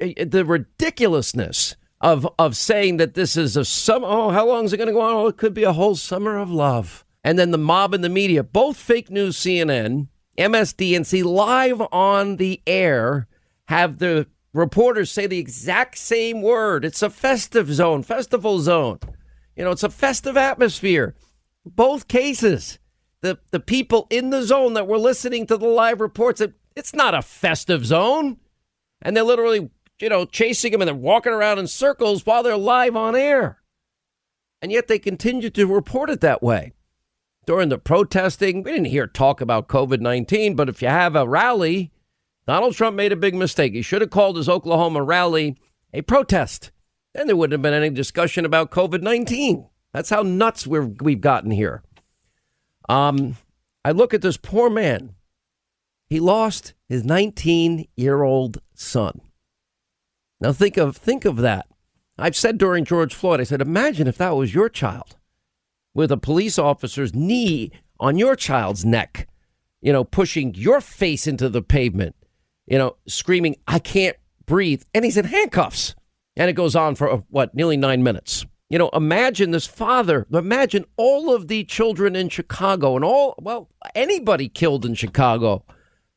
the 0.00 0.44
ridiculousness 0.44 1.76
of 2.02 2.28
of 2.38 2.56
saying 2.56 2.98
that 2.98 3.14
this 3.14 3.36
is 3.36 3.56
a 3.56 3.64
summer. 3.64 4.06
Oh, 4.08 4.30
how 4.30 4.46
long 4.46 4.64
is 4.64 4.72
it 4.72 4.76
going 4.76 4.88
to 4.88 4.92
go 4.92 5.00
on? 5.00 5.14
Oh, 5.14 5.28
it 5.28 5.36
could 5.36 5.54
be 5.54 5.64
a 5.64 5.72
whole 5.72 5.94
summer 5.94 6.36
of 6.36 6.50
love. 6.50 7.04
And 7.24 7.38
then 7.38 7.52
the 7.52 7.58
mob 7.58 7.94
and 7.94 8.02
the 8.02 8.08
media, 8.08 8.42
both 8.42 8.76
fake 8.76 9.08
news, 9.08 9.36
CNN, 9.36 10.08
MSDNC, 10.36 11.24
live 11.24 11.80
on 11.92 12.36
the 12.36 12.60
air 12.66 13.28
have 13.66 13.98
the 13.98 14.26
reporters 14.52 15.10
say 15.10 15.26
the 15.26 15.38
exact 15.38 15.96
same 15.96 16.42
word. 16.42 16.84
It's 16.84 17.02
a 17.02 17.10
festive 17.10 17.72
zone, 17.72 18.02
festival 18.02 18.58
zone. 18.58 18.98
You 19.56 19.64
know, 19.64 19.70
it's 19.70 19.84
a 19.84 19.90
festive 19.90 20.36
atmosphere. 20.36 21.14
Both 21.64 22.08
cases, 22.08 22.80
the 23.20 23.38
the 23.52 23.60
people 23.60 24.08
in 24.10 24.30
the 24.30 24.42
zone 24.42 24.74
that 24.74 24.88
were 24.88 24.98
listening 24.98 25.46
to 25.46 25.56
the 25.56 25.68
live 25.68 26.00
reports, 26.00 26.40
it, 26.40 26.54
it's 26.74 26.94
not 26.94 27.14
a 27.14 27.22
festive 27.22 27.86
zone, 27.86 28.38
and 29.00 29.16
they're 29.16 29.22
literally, 29.22 29.70
you 30.02 30.10
know, 30.10 30.26
chasing 30.26 30.72
them 30.72 30.82
and 30.82 30.88
they're 30.88 30.94
walking 30.94 31.32
around 31.32 31.58
in 31.58 31.66
circles 31.66 32.26
while 32.26 32.42
they're 32.42 32.56
live 32.56 32.96
on 32.96 33.16
air, 33.16 33.62
and 34.60 34.70
yet 34.70 34.88
they 34.88 34.98
continue 34.98 35.48
to 35.48 35.66
report 35.66 36.10
it 36.10 36.20
that 36.20 36.42
way. 36.42 36.72
During 37.46 37.70
the 37.70 37.78
protesting, 37.78 38.62
we 38.62 38.72
didn't 38.72 38.86
hear 38.86 39.06
talk 39.06 39.40
about 39.40 39.68
COVID 39.68 40.00
nineteen, 40.00 40.54
but 40.54 40.68
if 40.68 40.82
you 40.82 40.88
have 40.88 41.16
a 41.16 41.26
rally 41.26 41.92
Donald 42.46 42.74
Trump 42.74 42.96
made 42.96 43.12
a 43.12 43.16
big 43.16 43.34
mistake. 43.34 43.72
He 43.72 43.82
should 43.82 44.00
have 44.00 44.10
called 44.10 44.36
his 44.36 44.48
Oklahoma 44.48 45.02
rally 45.02 45.56
a 45.92 46.02
protest. 46.02 46.72
Then 47.14 47.26
there 47.26 47.36
wouldn't 47.36 47.52
have 47.52 47.62
been 47.62 47.74
any 47.74 47.90
discussion 47.90 48.44
about 48.44 48.70
COVID 48.70 49.02
19. 49.02 49.68
That's 49.92 50.10
how 50.10 50.22
nuts 50.22 50.66
we 50.66 50.80
we've 50.80 51.20
gotten 51.20 51.50
here. 51.50 51.82
Um, 52.88 53.36
I 53.84 53.92
look 53.92 54.12
at 54.14 54.22
this 54.22 54.36
poor 54.36 54.70
man. 54.70 55.14
He 56.08 56.18
lost 56.20 56.74
his 56.88 57.04
19 57.04 57.86
year 57.96 58.22
old 58.22 58.58
son. 58.74 59.20
Now 60.42 60.52
think 60.52 60.76
of 60.76 60.96
think 60.96 61.24
of 61.24 61.38
that. 61.38 61.66
I've 62.18 62.36
said 62.36 62.58
during 62.58 62.84
George 62.84 63.14
Floyd, 63.14 63.40
I 63.40 63.44
said, 63.44 63.62
imagine 63.62 64.06
if 64.06 64.18
that 64.18 64.36
was 64.36 64.54
your 64.54 64.68
child 64.68 65.16
with 65.94 66.12
a 66.12 66.18
police 66.18 66.58
officer's 66.58 67.14
knee 67.14 67.70
on 67.98 68.18
your 68.18 68.36
child's 68.36 68.84
neck, 68.84 69.28
you 69.80 69.92
know, 69.92 70.04
pushing 70.04 70.54
your 70.54 70.82
face 70.82 71.26
into 71.26 71.48
the 71.48 71.62
pavement 71.62 72.14
you 72.66 72.78
know, 72.78 72.96
screaming, 73.06 73.56
I 73.66 73.78
can't 73.78 74.16
breathe. 74.46 74.82
And 74.94 75.04
he's 75.04 75.16
in 75.16 75.26
handcuffs. 75.26 75.94
And 76.36 76.48
it 76.48 76.54
goes 76.54 76.74
on 76.74 76.94
for, 76.94 77.10
uh, 77.10 77.20
what, 77.28 77.54
nearly 77.54 77.76
nine 77.76 78.02
minutes. 78.02 78.46
You 78.70 78.78
know, 78.78 78.88
imagine 78.94 79.50
this 79.50 79.66
father, 79.66 80.26
imagine 80.32 80.86
all 80.96 81.34
of 81.34 81.48
the 81.48 81.64
children 81.64 82.16
in 82.16 82.30
Chicago 82.30 82.96
and 82.96 83.04
all, 83.04 83.34
well, 83.38 83.68
anybody 83.94 84.48
killed 84.48 84.86
in 84.86 84.94
Chicago 84.94 85.66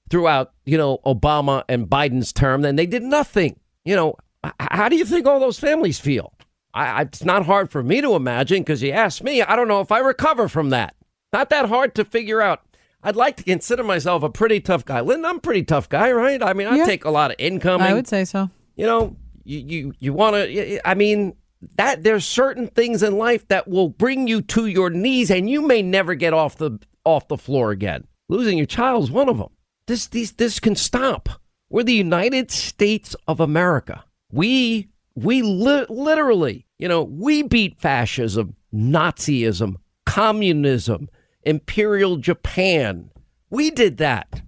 throughout, 0.10 0.54
you 0.64 0.78
know, 0.78 1.00
Obama 1.06 1.64
and 1.68 1.90
Biden's 1.90 2.32
term, 2.32 2.64
and 2.64 2.80
they 2.80 2.86
did 2.86 3.04
nothing. 3.04 3.60
You 3.86 3.96
know, 3.96 4.16
how 4.60 4.90
do 4.90 4.96
you 4.96 5.06
think 5.06 5.26
all 5.26 5.40
those 5.40 5.60
families 5.60 6.00
feel? 6.00 6.34
I, 6.74 7.04
it's 7.04 7.24
not 7.24 7.46
hard 7.46 7.72
for 7.72 7.82
me 7.82 8.02
to 8.02 8.16
imagine 8.16 8.62
because 8.62 8.84
you 8.84 8.92
asked 8.92 9.24
me, 9.24 9.42
I 9.42 9.56
don't 9.56 9.70
know 9.70 9.80
if 9.80 9.92
I 9.92 10.00
recover 10.00 10.50
from 10.50 10.72
that. 10.72 10.96
Not 11.32 11.50
that 11.50 11.70
hard 11.70 11.96
to 11.96 12.04
figure 12.04 12.42
out. 12.42 12.64
I'd 13.02 13.16
like 13.16 13.38
to 13.38 13.44
consider 13.44 13.84
myself 13.84 14.24
a 14.24 14.30
pretty 14.30 14.60
tough 14.60 14.84
guy. 14.84 15.00
Lynn, 15.00 15.24
I'm 15.24 15.38
a 15.38 15.40
pretty 15.40 15.64
tough 15.64 15.88
guy, 15.88 16.12
right? 16.12 16.42
I 16.42 16.54
mean, 16.54 16.68
I 16.68 16.78
yeah. 16.78 16.86
take 16.86 17.06
a 17.06 17.12
lot 17.12 17.32
of 17.32 17.38
income. 17.40 17.82
I 17.82 17.94
would 17.94 18.08
say 18.08 18.26
so. 18.26 18.50
You 18.76 18.88
know, 18.88 19.16
you 19.44 19.60
you, 19.60 19.94
you 20.00 20.14
want 20.14 20.36
to. 20.36 20.88
I 20.88 20.96
mean, 20.96 21.36
that 21.78 22.04
there's 22.04 22.26
certain 22.26 22.68
things 22.68 23.04
in 23.04 23.18
life 23.18 23.48
that 23.50 23.68
will 23.68 23.90
bring 23.90 24.28
you 24.28 24.42
to 24.42 24.66
your 24.66 24.90
knees, 24.90 25.30
and 25.30 25.50
you 25.50 25.62
may 25.62 25.82
never 25.82 26.16
get 26.16 26.34
off 26.34 26.58
the 26.58 26.80
off 27.04 27.28
the 27.28 27.38
floor 27.38 27.72
again. 27.72 28.08
Losing 28.28 28.58
your 28.58 28.68
child 28.68 29.04
is 29.04 29.12
one 29.12 29.30
of 29.30 29.38
them. 29.38 29.50
This 29.88 30.08
these 30.08 30.34
this 30.34 30.60
can 30.60 30.76
stop. 30.76 31.30
We're 31.70 31.84
the 31.84 31.94
United 31.94 32.52
States 32.52 33.16
of 33.28 33.40
America. 33.40 34.04
We 34.32 34.90
we 35.16 35.42
li- 35.42 35.86
literally, 35.90 36.66
you 36.78 36.88
know, 36.88 37.04
we 37.04 37.42
beat 37.44 37.80
fascism, 37.80 38.56
Nazism, 38.74 39.76
communism 40.06 41.10
Imperial 41.44 42.18
Japan. 42.18 43.12
We 43.50 43.72
did 43.72 43.98
that. 43.98 44.42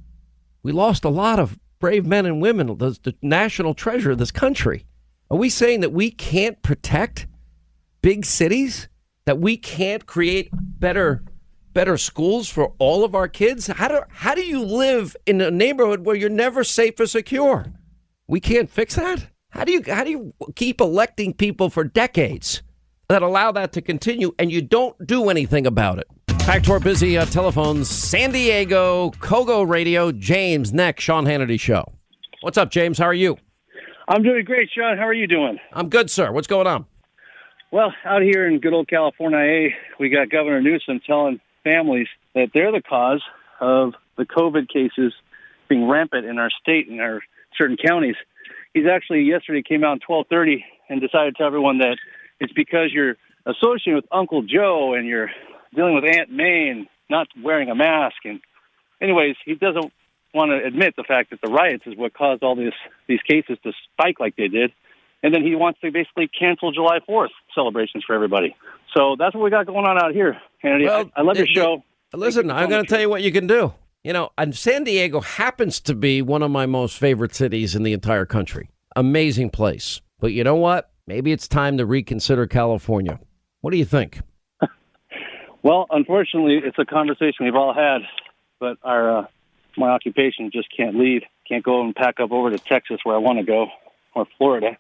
We 0.64 0.72
lost 0.72 1.06
a 1.06 1.10
lot 1.10 1.40
of 1.40 1.58
brave 1.80 2.06
men 2.06 2.26
and 2.26 2.42
women, 2.42 2.68
the, 2.78 2.98
the 3.02 3.16
national 3.22 3.74
treasure 3.74 4.12
of 4.12 4.18
this 4.18 4.32
country. 4.32 4.86
Are 5.30 5.38
we 5.38 5.50
saying 5.50 5.82
that 5.82 5.94
we 5.94 6.10
can't 6.12 6.62
protect 6.62 7.28
big 8.02 8.26
cities? 8.26 8.90
That 9.26 9.40
we 9.40 9.58
can't 9.58 10.06
create 10.06 10.50
better 10.54 11.24
better 11.78 11.96
schools 11.96 12.50
for 12.50 12.74
all 12.80 13.04
of 13.04 13.14
our 13.14 13.28
kids? 13.28 13.68
How 13.68 13.88
do 13.88 14.02
how 14.10 14.34
do 14.34 14.44
you 14.44 14.64
live 14.64 15.16
in 15.28 15.40
a 15.40 15.52
neighborhood 15.52 16.08
where 16.08 16.16
you're 16.16 16.28
never 16.28 16.64
safe 16.64 17.00
or 17.00 17.06
secure? 17.06 17.68
We 18.28 18.40
can't 18.40 18.68
fix 18.68 18.96
that? 18.96 19.28
How 19.52 19.64
do 19.64 19.72
you 19.72 19.84
how 19.86 20.04
do 20.04 20.10
you 20.10 20.34
keep 20.56 20.82
electing 20.82 21.36
people 21.36 21.70
for 21.70 21.84
decades 21.84 22.64
that 23.10 23.22
allow 23.22 23.52
that 23.52 23.74
to 23.74 23.84
continue 23.84 24.34
and 24.40 24.52
you 24.52 24.64
don't 24.64 24.96
do 25.06 25.30
anything 25.30 25.68
about 25.68 26.00
it? 26.00 26.08
Back 26.48 26.64
to 26.64 26.72
our 26.72 26.80
busy 26.80 27.16
uh, 27.16 27.26
telephones. 27.26 27.88
San 27.88 28.32
Diego, 28.32 29.12
KOGO 29.20 29.70
Radio, 29.70 30.12
James, 30.12 30.74
next, 30.74 31.04
Sean 31.04 31.26
Hannity 31.26 31.60
Show. 31.60 31.94
What's 32.42 32.58
up, 32.58 32.72
James? 32.72 32.98
How 32.98 33.06
are 33.06 33.14
you? 33.14 33.38
I'm 34.08 34.24
doing 34.24 34.46
great, 34.46 34.72
Sean. 34.76 34.98
How 34.98 35.06
are 35.06 35.14
you 35.14 35.28
doing? 35.28 35.60
I'm 35.74 35.90
good, 35.90 36.10
sir. 36.10 36.32
What's 36.32 36.48
going 36.48 36.66
on? 36.66 36.88
Well, 37.72 37.94
out 38.04 38.24
here 38.24 38.48
in 38.48 38.60
good 38.62 38.74
old 38.74 38.88
California, 38.88 39.70
we 40.00 40.10
got 40.10 40.32
Governor 40.32 40.62
Newsom 40.62 41.02
telling 41.06 41.40
families 41.68 42.08
that 42.34 42.52
they're 42.54 42.72
the 42.72 42.82
cause 42.82 43.22
of 43.60 43.94
the 44.18 44.26
COVID 44.26 44.70
cases 44.70 45.14
being 45.68 45.88
rampant 45.88 46.26
in 46.26 46.38
our 46.38 46.50
state 46.62 46.88
and 46.88 47.02
our 47.02 47.22
certain 47.58 47.78
counties. 47.78 48.16
He's 48.74 48.86
actually 48.86 49.24
yesterday 49.24 49.62
came 49.62 49.84
out 49.84 49.98
at 49.98 50.02
12:30 50.08 50.64
and 50.90 51.02
decided 51.02 51.36
to 51.36 51.38
tell 51.38 51.48
everyone 51.48 51.80
that 51.80 51.98
it's 52.40 52.54
because 52.54 52.94
you're 52.94 53.18
associated 53.46 53.96
with 53.96 54.06
Uncle 54.12 54.44
Joe 54.44 54.94
and 54.94 55.08
you're 55.08 55.32
dealing 55.76 55.96
with 55.96 56.06
Aunt 56.06 56.32
May 56.32 56.70
and 56.70 56.88
not 57.10 57.28
wearing 57.42 57.70
a 57.70 57.76
mask. 57.76 58.18
And 58.26 58.40
anyways, 59.02 59.36
he 59.46 59.56
doesn't 59.56 59.92
want 60.34 60.52
to 60.52 60.66
admit 60.66 60.96
the 60.96 61.04
fact 61.04 61.32
that 61.32 61.42
the 61.42 61.50
riots 61.50 61.84
is 61.86 61.96
what 61.96 62.14
caused 62.14 62.44
all 62.44 62.56
these 62.56 62.78
these 63.08 63.22
cases 63.22 63.58
to 63.64 63.74
spike 63.94 64.20
like 64.20 64.36
they 64.36 64.48
did. 64.48 64.72
And 65.24 65.34
then 65.34 65.44
he 65.44 65.56
wants 65.56 65.80
to 65.82 65.92
basically 65.92 66.28
cancel 66.28 66.72
July 66.72 67.00
4th 67.08 67.30
celebrations 67.56 68.04
for 68.06 68.14
everybody. 68.14 68.56
So 68.96 69.16
that's 69.18 69.34
what 69.34 69.44
we 69.44 69.50
got 69.50 69.66
going 69.66 69.86
on 69.86 69.98
out 70.02 70.14
here, 70.14 70.38
Hannity. 70.64 70.86
Well, 70.86 71.10
I, 71.16 71.22
I 71.22 71.24
love 71.24 71.38
your 71.38 71.48
show. 71.48 71.84
listen, 72.14 72.52
I'm 72.52 72.70
going 72.70 72.84
to 72.84 72.90
tell 72.90 73.02
you 73.02 73.10
what 73.10 73.24
you 73.24 73.32
can 73.32 73.48
do. 73.48 73.74
You 74.04 74.14
know, 74.14 74.30
and 74.38 74.56
San 74.56 74.84
Diego 74.84 75.20
happens 75.20 75.82
to 75.82 75.96
be 75.96 76.22
one 76.22 76.42
of 76.42 76.52
my 76.52 76.66
most 76.66 76.98
favorite 76.98 77.36
cities 77.36 77.76
in 77.76 77.84
the 77.84 77.94
entire 77.94 78.26
country. 78.26 78.70
amazing 78.96 79.50
place. 79.50 80.02
But 80.20 80.34
you 80.34 80.44
know 80.44 80.56
what? 80.56 80.92
Maybe 81.08 81.32
it's 81.32 81.48
time 81.48 81.78
to 81.78 81.86
reconsider 81.86 82.48
California. 82.48 83.20
What 83.62 83.72
do 83.72 83.78
you 83.78 83.86
think? 83.86 84.22
Well, 85.64 85.86
unfortunately, 85.90 86.62
it's 86.64 86.78
a 86.80 86.86
conversation 86.86 87.44
we've 87.44 87.56
all 87.56 87.74
had, 87.74 88.02
but 88.58 88.78
our 88.84 89.18
uh, 89.18 89.26
my 89.76 89.90
occupation 89.90 90.50
just 90.54 90.70
can't 90.76 90.98
leave. 90.98 91.24
Can't 91.46 91.64
go 91.64 91.84
and 91.84 91.94
pack 91.94 92.22
up 92.22 92.32
over 92.32 92.50
to 92.50 92.58
Texas 92.58 93.00
where 93.04 93.16
I 93.16 93.20
want 93.20 93.40
to 93.40 93.44
go 93.44 93.68
or 94.16 94.28
Florida. 94.38 94.78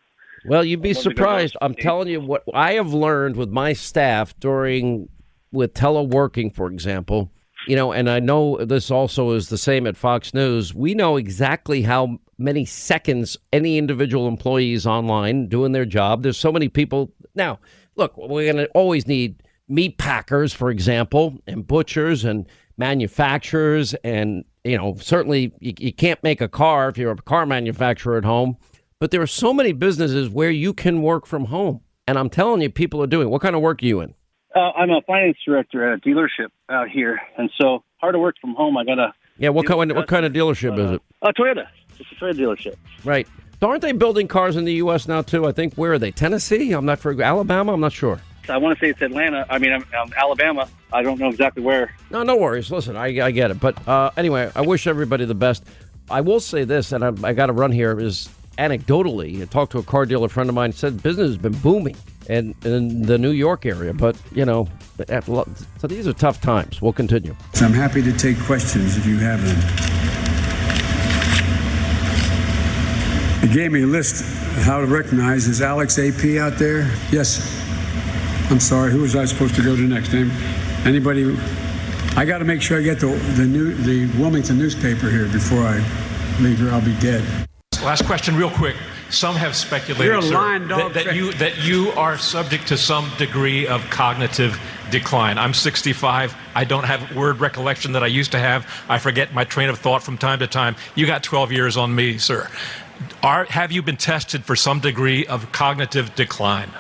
Well, 0.47 0.63
you'd 0.63 0.81
be 0.81 0.91
I'd 0.91 0.95
love 0.95 1.03
to 1.03 1.09
go 1.09 1.13
surprised. 1.15 1.57
I'm 1.61 1.75
telling 1.75 2.07
you 2.07 2.21
what 2.21 2.43
I 2.53 2.73
have 2.73 2.93
learned 2.93 3.35
with 3.35 3.49
my 3.49 3.73
staff 3.73 4.37
during 4.39 5.09
with 5.51 5.73
teleworking, 5.73 6.53
for 6.53 6.67
example. 6.67 7.31
You 7.67 7.75
know, 7.75 7.91
and 7.91 8.09
I 8.09 8.19
know 8.19 8.63
this 8.63 8.89
also 8.89 9.31
is 9.31 9.49
the 9.49 9.57
same 9.57 9.87
at 9.87 9.97
Fox 9.97 10.33
News. 10.33 10.73
We 10.73 10.93
know 10.93 11.17
exactly 11.17 11.81
how 11.81 12.19
many 12.37 12.63
seconds 12.65 13.35
any 13.51 13.77
individual 13.77 14.27
employee 14.27 14.73
is 14.73 14.87
online 14.87 15.47
doing 15.47 15.73
their 15.73 15.85
job. 15.85 16.23
There's 16.23 16.37
so 16.37 16.51
many 16.51 16.69
people. 16.69 17.11
Now, 17.35 17.59
look, 17.95 18.15
we're 18.15 18.51
going 18.51 18.65
to 18.65 18.69
always 18.69 19.07
need 19.07 19.43
meat 19.67 19.97
packers, 19.97 20.53
for 20.53 20.69
example, 20.69 21.37
and 21.45 21.67
butchers 21.67 22.23
and 22.23 22.47
manufacturers. 22.77 23.93
And, 23.95 24.45
you 24.63 24.77
know, 24.77 24.95
certainly 25.01 25.51
you, 25.59 25.73
you 25.77 25.93
can't 25.93 26.21
make 26.23 26.39
a 26.39 26.47
car 26.47 26.89
if 26.89 26.97
you're 26.97 27.11
a 27.11 27.17
car 27.17 27.45
manufacturer 27.45 28.17
at 28.17 28.23
home. 28.23 28.55
But 28.99 29.11
there 29.11 29.21
are 29.21 29.27
so 29.27 29.53
many 29.53 29.73
businesses 29.73 30.29
where 30.29 30.49
you 30.49 30.73
can 30.73 31.01
work 31.01 31.25
from 31.27 31.45
home. 31.45 31.81
And 32.07 32.17
I'm 32.17 32.29
telling 32.29 32.61
you, 32.61 32.69
people 32.69 33.01
are 33.03 33.07
doing. 33.07 33.29
What 33.29 33.41
kind 33.41 33.55
of 33.55 33.61
work 33.61 33.83
are 33.83 33.85
you 33.85 33.99
in? 34.01 34.13
Uh, 34.55 34.71
I'm 34.71 34.89
a 34.89 35.01
finance 35.01 35.37
director 35.45 35.91
at 35.91 35.99
a 35.99 36.01
dealership 36.01 36.47
out 36.69 36.89
here, 36.89 37.19
and 37.37 37.51
so 37.61 37.83
hard 37.97 38.13
to 38.15 38.19
work 38.19 38.35
from 38.41 38.55
home. 38.55 38.75
I 38.77 38.85
got 38.85 38.97
a 38.97 39.13
Yeah, 39.37 39.49
what 39.49 39.67
kind? 39.67 39.91
What 39.93 40.07
kind 40.07 40.25
of 40.25 40.33
dealership 40.33 40.79
is 40.79 40.91
it? 40.93 41.01
a 41.21 41.33
Toyota. 41.33 41.67
It's 41.99 42.09
a 42.11 42.15
Toyota 42.15 42.33
dealership. 42.33 42.75
Right. 43.03 43.27
So 43.59 43.69
aren't 43.69 43.81
they 43.81 43.91
building 43.91 44.27
cars 44.27 44.55
in 44.55 44.65
the 44.65 44.73
U.S. 44.75 45.07
now 45.07 45.21
too? 45.21 45.45
I 45.45 45.51
think 45.51 45.75
where 45.75 45.93
are 45.93 45.99
they? 45.99 46.11
Tennessee? 46.11 46.71
I'm 46.71 46.85
not 46.85 46.97
for 46.99 47.19
Alabama. 47.21 47.73
I'm 47.73 47.81
not 47.81 47.91
sure. 47.91 48.19
I 48.49 48.57
want 48.57 48.79
to 48.79 48.83
say 48.85 48.91
it's 48.91 49.01
Atlanta. 49.01 49.45
I 49.49 49.57
mean, 49.59 49.73
I'm 49.73 50.13
Alabama. 50.15 50.69
I 50.93 51.03
don't 51.03 51.19
know 51.19 51.27
exactly 51.29 51.61
where. 51.61 51.93
No, 52.09 52.23
no 52.23 52.37
worries. 52.37 52.71
Listen, 52.71 52.95
I, 52.95 53.07
I 53.25 53.31
get 53.31 53.51
it. 53.51 53.59
But 53.59 53.85
uh, 53.87 54.11
anyway, 54.15 54.49
I 54.55 54.61
wish 54.61 54.87
everybody 54.87 55.25
the 55.25 55.35
best. 55.35 55.65
I 56.09 56.21
will 56.21 56.39
say 56.39 56.63
this, 56.63 56.93
and 56.93 57.03
I, 57.03 57.11
I 57.27 57.33
got 57.33 57.47
to 57.47 57.53
run 57.53 57.71
here. 57.73 57.99
Is 57.99 58.29
anecdotally, 58.57 59.41
I 59.41 59.45
talked 59.45 59.71
to 59.73 59.79
a 59.79 59.83
car 59.83 60.05
dealer 60.05 60.29
friend 60.29 60.49
of 60.49 60.55
mine. 60.55 60.71
Said 60.71 61.01
business 61.01 61.27
has 61.27 61.37
been 61.37 61.57
booming 61.59 61.95
in, 62.29 62.55
in 62.63 63.03
the 63.03 63.17
New 63.17 63.31
York 63.31 63.65
area, 63.65 63.93
but 63.93 64.15
you 64.33 64.45
know, 64.45 64.67
so 64.97 65.87
these 65.87 66.07
are 66.07 66.13
tough 66.13 66.41
times. 66.41 66.81
We'll 66.81 66.93
continue. 66.93 67.35
So 67.53 67.65
I'm 67.65 67.73
happy 67.73 68.01
to 68.01 68.11
take 68.11 68.39
questions 68.39 68.97
if 68.97 69.05
you 69.05 69.17
have 69.17 69.43
them. 69.43 69.57
He 73.47 73.53
gave 73.53 73.71
me 73.71 73.83
a 73.83 73.87
list 73.87 74.21
of 74.21 74.63
how 74.63 74.81
to 74.81 74.87
recognize. 74.87 75.47
Is 75.47 75.61
Alex 75.61 75.97
AP 75.99 76.37
out 76.37 76.57
there? 76.57 76.91
Yes. 77.11 77.55
I'm 78.49 78.59
sorry. 78.59 78.91
Who 78.91 79.01
was 79.01 79.15
I 79.15 79.25
supposed 79.25 79.55
to 79.55 79.61
go 79.61 79.75
to 79.75 79.81
next? 79.81 80.13
Anybody? 80.85 81.37
I 82.15 82.25
got 82.25 82.39
to 82.39 82.45
make 82.45 82.61
sure 82.61 82.79
I 82.79 82.81
get 82.81 82.99
the 82.99 83.07
the 83.35 83.45
new 83.45 83.73
the 83.73 84.07
Wilmington 84.19 84.57
newspaper 84.57 85.09
here 85.09 85.27
before 85.27 85.59
I 85.59 85.77
leave 86.41 86.57
here. 86.57 86.71
I'll 86.71 86.83
be 86.83 86.95
dead. 86.99 87.47
Last 87.83 88.05
question, 88.05 88.35
real 88.35 88.49
quick. 88.49 88.75
Some 89.09 89.35
have 89.35 89.55
speculated 89.55 90.21
sir, 90.23 90.33
lying 90.33 90.67
that, 90.67 90.93
that 90.93 91.15
you 91.15 91.31
that 91.33 91.63
you 91.63 91.91
are 91.91 92.17
subject 92.17 92.67
to 92.67 92.77
some 92.77 93.09
degree 93.17 93.65
of 93.65 93.81
cognitive 93.89 94.59
decline. 94.91 95.37
I'm 95.37 95.53
65. 95.53 96.35
I 96.55 96.63
don't 96.65 96.83
have 96.83 97.15
word 97.15 97.39
recollection 97.39 97.93
that 97.93 98.03
I 98.03 98.07
used 98.07 98.31
to 98.33 98.39
have. 98.39 98.67
I 98.89 98.97
forget 98.97 99.33
my 99.33 99.45
train 99.45 99.69
of 99.69 99.79
thought 99.79 100.03
from 100.03 100.17
time 100.17 100.39
to 100.39 100.47
time. 100.47 100.75
You 100.95 101.05
got 101.05 101.23
12 101.23 101.53
years 101.53 101.77
on 101.77 101.95
me, 101.95 102.17
sir. 102.17 102.49
Are, 103.23 103.45
have 103.45 103.71
you 103.71 103.81
been 103.81 103.95
tested 103.95 104.43
for 104.43 104.55
some 104.55 104.79
degree 104.79 105.25
of 105.27 105.51
cognitive 105.51 106.13
decline? 106.15 106.71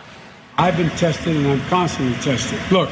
I've 0.57 0.75
been 0.75 0.89
tested 0.91 1.35
and 1.35 1.47
I'm 1.47 1.61
constantly 1.69 2.15
tested. 2.21 2.59
Look, 2.71 2.89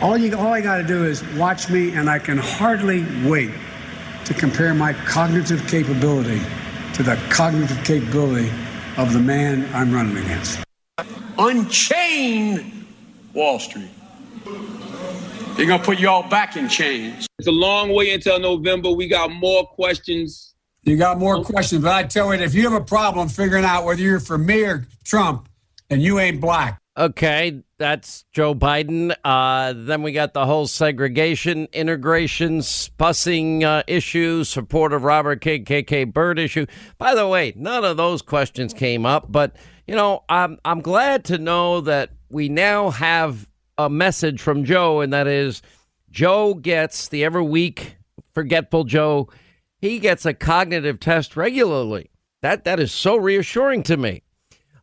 all 0.00 0.16
you 0.16 0.36
all 0.36 0.52
I 0.52 0.60
got 0.60 0.78
to 0.78 0.84
do 0.84 1.04
is 1.04 1.22
watch 1.34 1.68
me, 1.68 1.92
and 1.92 2.08
I 2.08 2.18
can 2.18 2.38
hardly 2.38 3.04
wait 3.28 3.52
to 4.24 4.34
compare 4.34 4.74
my 4.74 4.94
cognitive 4.94 5.66
capability 5.68 6.40
to 6.94 7.02
the 7.02 7.16
cognitive 7.30 7.82
capability 7.84 8.50
of 8.96 9.12
the 9.12 9.20
man 9.20 9.68
I'm 9.74 9.92
running 9.92 10.16
against. 10.16 10.60
Unchain 11.38 12.86
Wall 13.32 13.58
Street. 13.58 13.90
They're 15.56 15.66
gonna 15.66 15.82
put 15.82 15.98
you 15.98 16.08
all 16.08 16.28
back 16.28 16.56
in 16.56 16.68
chains. 16.68 17.26
It's 17.38 17.48
a 17.48 17.52
long 17.52 17.92
way 17.92 18.12
until 18.12 18.38
November. 18.38 18.90
We 18.90 19.08
got 19.08 19.30
more 19.30 19.66
questions. 19.66 20.54
You 20.82 20.96
got 20.96 21.18
more 21.18 21.42
questions, 21.44 21.82
but 21.82 21.92
I 21.92 22.04
tell 22.04 22.34
you, 22.34 22.40
if 22.40 22.54
you 22.54 22.62
have 22.62 22.80
a 22.80 22.84
problem 22.84 23.28
figuring 23.28 23.64
out 23.64 23.84
whether 23.84 24.00
you're 24.00 24.20
for 24.20 24.38
me 24.38 24.64
or 24.64 24.86
Trump, 25.04 25.48
and 25.90 26.02
you 26.02 26.18
ain't 26.18 26.40
black. 26.40 26.78
Okay, 26.98 27.62
that's 27.78 28.24
Joe 28.32 28.56
Biden. 28.56 29.14
Uh, 29.22 29.72
then 29.76 30.02
we 30.02 30.10
got 30.10 30.34
the 30.34 30.44
whole 30.44 30.66
segregation, 30.66 31.68
integration, 31.72 32.58
busing 32.58 33.62
uh, 33.62 33.84
issue, 33.86 34.42
support 34.42 34.92
of 34.92 35.04
Robert 35.04 35.40
K. 35.40 35.60
KK 35.60 36.12
Byrd 36.12 36.40
issue. 36.40 36.66
By 36.98 37.14
the 37.14 37.28
way, 37.28 37.52
none 37.54 37.84
of 37.84 37.96
those 37.96 38.20
questions 38.20 38.74
came 38.74 39.06
up, 39.06 39.30
but 39.30 39.54
you 39.86 39.94
know, 39.94 40.24
I'm 40.28 40.58
I'm 40.64 40.80
glad 40.80 41.24
to 41.26 41.38
know 41.38 41.82
that 41.82 42.10
we 42.30 42.48
now 42.48 42.90
have 42.90 43.48
a 43.78 43.88
message 43.88 44.42
from 44.42 44.64
Joe, 44.64 45.00
and 45.00 45.12
that 45.12 45.28
is 45.28 45.62
Joe 46.10 46.54
gets 46.54 47.06
the 47.06 47.24
every 47.24 47.44
week 47.44 47.96
forgetful 48.34 48.82
Joe. 48.82 49.28
He 49.80 50.00
gets 50.00 50.26
a 50.26 50.34
cognitive 50.34 50.98
test 50.98 51.36
regularly. 51.36 52.10
That 52.42 52.64
that 52.64 52.80
is 52.80 52.90
so 52.90 53.14
reassuring 53.14 53.84
to 53.84 53.96
me. 53.96 54.24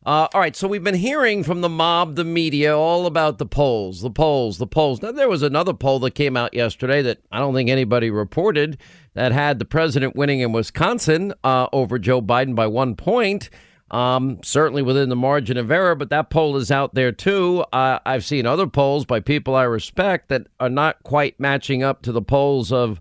Uh, 0.05 0.27
all 0.35 0.39
right, 0.39 0.55
so 0.55 0.67
we've 0.67 0.83
been 0.83 0.93
hearing 0.93 1.43
from 1.43 1.61
the 1.61 1.69
mob, 1.69 2.15
the 2.15 2.23
media, 2.23 2.77
all 2.77 3.07
about 3.07 3.39
the 3.39 3.45
polls, 3.45 4.01
the 4.01 4.09
polls, 4.11 4.59
the 4.59 4.67
polls. 4.67 5.01
Now, 5.01 5.11
there 5.11 5.27
was 5.27 5.41
another 5.41 5.73
poll 5.73 5.97
that 6.01 6.11
came 6.11 6.37
out 6.37 6.53
yesterday 6.53 7.01
that 7.01 7.21
I 7.31 7.39
don't 7.39 7.55
think 7.55 7.71
anybody 7.71 8.11
reported 8.11 8.77
that 9.15 9.31
had 9.31 9.57
the 9.57 9.65
president 9.65 10.15
winning 10.15 10.41
in 10.41 10.51
Wisconsin 10.51 11.33
uh, 11.43 11.69
over 11.73 11.97
Joe 11.97 12.21
Biden 12.21 12.53
by 12.53 12.67
one 12.67 12.95
point. 12.95 13.49
Um, 13.91 14.39
certainly 14.43 14.81
within 14.81 15.09
the 15.09 15.15
margin 15.15 15.57
of 15.57 15.71
error, 15.71 15.93
but 15.93 16.09
that 16.09 16.31
poll 16.31 16.57
is 16.57 16.71
out 16.71 16.95
there 16.95 17.11
too. 17.11 17.63
Uh, 17.71 17.99
I've 18.03 18.25
seen 18.25 18.47
other 18.47 18.65
polls 18.65 19.05
by 19.05 19.19
people 19.19 19.55
I 19.55 19.63
respect 19.63 20.29
that 20.29 20.47
are 20.59 20.69
not 20.69 21.03
quite 21.03 21.39
matching 21.39 21.83
up 21.83 22.01
to 22.01 22.11
the 22.11 22.21
polls 22.21 22.71
of 22.71 22.99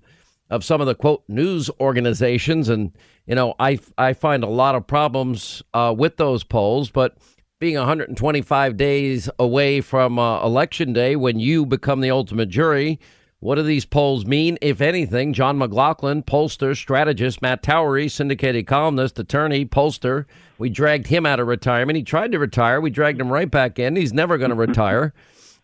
of 0.51 0.63
some 0.63 0.83
of 0.83 0.87
the 0.87 0.95
quote 0.95 1.25
news 1.27 1.71
organizations 1.81 2.69
and 2.69 2.93
you 3.27 3.35
know 3.35 3.55
i 3.59 3.79
i 3.99 4.13
find 4.13 4.45
a 4.45 4.49
lot 4.49 4.75
of 4.75 4.87
problems 4.87 5.63
uh, 5.73 5.95
with 5.97 6.17
those 6.17 6.45
polls 6.45 6.91
but 6.91 7.17
being 7.61 7.77
125 7.77 8.77
days 8.77 9.31
away 9.39 9.81
from 9.81 10.19
uh, 10.19 10.45
election 10.45 10.93
day 10.93 11.17
when 11.17 11.39
you 11.39 11.65
become 11.65 12.01
the 12.01 12.11
ultimate 12.11 12.49
jury 12.49 12.99
what 13.41 13.57
do 13.57 13.63
these 13.63 13.85
polls 13.85 14.25
mean? 14.25 14.57
If 14.63 14.81
anything 14.81 15.35
john 15.35 15.59
mclaughlin 15.59 16.23
pollster 16.23 16.75
strategist 16.75 17.43
matt 17.43 17.63
towery 17.63 18.09
syndicated 18.09 18.67
columnist 18.67 19.19
attorney 19.19 19.67
pollster. 19.67 20.25
We 20.57 20.71
dragged 20.71 21.09
him 21.09 21.27
out 21.27 21.41
of 21.41 21.47
retirement. 21.47 21.97
He 21.97 22.05
tried 22.05 22.33
to 22.33 22.39
retire. 22.39 22.81
We 22.81 22.89
dragged 22.89 23.21
him 23.21 23.31
right 23.31 23.51
back 23.51 23.79
in. 23.79 23.97
He's 23.97 24.13
never 24.13 24.39
going 24.39 24.51
to 24.51 24.57
retire. 24.57 25.13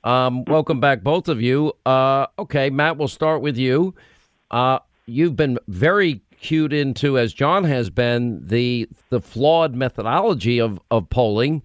Um, 0.04 0.44
welcome 0.46 0.80
back 0.80 1.02
both 1.02 1.28
of 1.28 1.40
you. 1.40 1.72
Uh, 1.86 2.26
okay 2.38 2.68
matt 2.68 2.98
we'll 2.98 3.08
start 3.08 3.40
with 3.40 3.56
you. 3.56 3.94
Uh, 4.50 4.80
you've 5.06 5.36
been 5.36 5.58
very 5.66 6.22
cued 6.40 6.72
into, 6.72 7.18
as 7.18 7.32
John 7.32 7.64
has 7.64 7.90
been, 7.90 8.46
the 8.46 8.88
the 9.10 9.20
flawed 9.20 9.74
methodology 9.74 10.60
of 10.60 10.80
of 10.90 11.08
polling. 11.10 11.62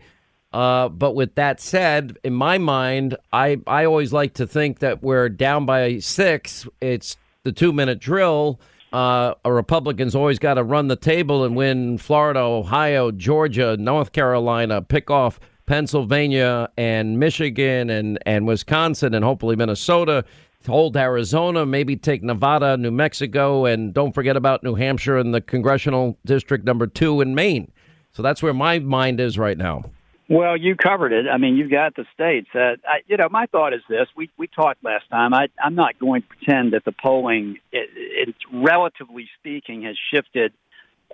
Uh, 0.53 0.88
but 0.88 1.15
with 1.15 1.36
that 1.36 1.59
said, 1.59 2.17
in 2.23 2.34
my 2.34 2.57
mind, 2.57 3.17
I 3.34 3.57
I 3.67 3.86
always 3.86 4.13
like 4.13 4.36
to 4.36 4.47
think 4.47 4.80
that 4.80 5.03
we're 5.03 5.30
down 5.30 5.65
by 5.65 5.99
six. 5.99 6.67
It's 6.82 7.17
the 7.43 7.51
two 7.51 7.73
minute 7.73 7.99
drill. 7.99 8.59
Uh, 8.93 9.34
a 9.43 9.51
Republican's 9.51 10.15
always 10.15 10.39
got 10.39 10.53
to 10.53 10.63
run 10.63 10.88
the 10.88 10.95
table 10.95 11.43
and 11.43 11.55
win 11.55 11.97
Florida, 11.97 12.39
Ohio, 12.39 13.11
Georgia, 13.11 13.76
North 13.78 14.13
Carolina, 14.13 14.82
pick 14.82 15.11
off 15.11 15.39
Pennsylvania 15.65 16.69
and 16.78 17.19
Michigan 17.19 17.89
and, 17.89 18.19
and 18.26 18.47
Wisconsin 18.47 19.13
and 19.13 19.26
hopefully 19.26 19.55
Minnesota 19.55 20.23
hold 20.66 20.97
Arizona, 20.97 21.66
maybe 21.66 21.95
take 21.95 22.24
Nevada, 22.24 22.78
New 22.78 22.91
Mexico, 22.91 23.66
and 23.66 23.93
don't 23.93 24.13
forget 24.13 24.36
about 24.36 24.63
New 24.63 24.76
Hampshire 24.76 25.18
and 25.18 25.34
the 25.34 25.41
congressional 25.41 26.18
district 26.26 26.66
number 26.66 26.88
two 26.88 27.22
in 27.22 27.36
Maine. 27.36 27.72
So 28.11 28.22
that's 28.24 28.41
where 28.41 28.53
my 28.53 28.80
mind 28.80 29.20
is 29.20 29.38
right 29.38 29.57
now. 29.57 29.84
Well, 30.28 30.57
you 30.57 30.76
covered 30.76 31.11
it. 31.11 31.28
I 31.32 31.38
mean, 31.38 31.55
you've 31.55 31.70
got 31.70 31.95
the 31.95 32.05
states. 32.13 32.47
Uh, 32.55 32.78
I, 32.88 33.01
you 33.07 33.18
know, 33.18 33.28
my 33.30 33.45
thought 33.45 33.74
is 33.74 33.82
this: 33.88 34.07
we 34.16 34.30
we 34.38 34.47
talked 34.47 34.84
last 34.84 35.07
time. 35.09 35.34
I, 35.36 35.49
I'm 35.63 35.76
not 35.76 35.99
going 35.99 36.24
to 36.24 36.28
pretend 36.28 36.74
that 36.74 36.84
the 36.84 36.91
polling, 36.91 37.59
it, 37.72 37.89
it, 37.93 38.36
relatively 38.51 39.30
speaking, 39.39 39.84
has 39.84 39.95
shifted 40.11 40.51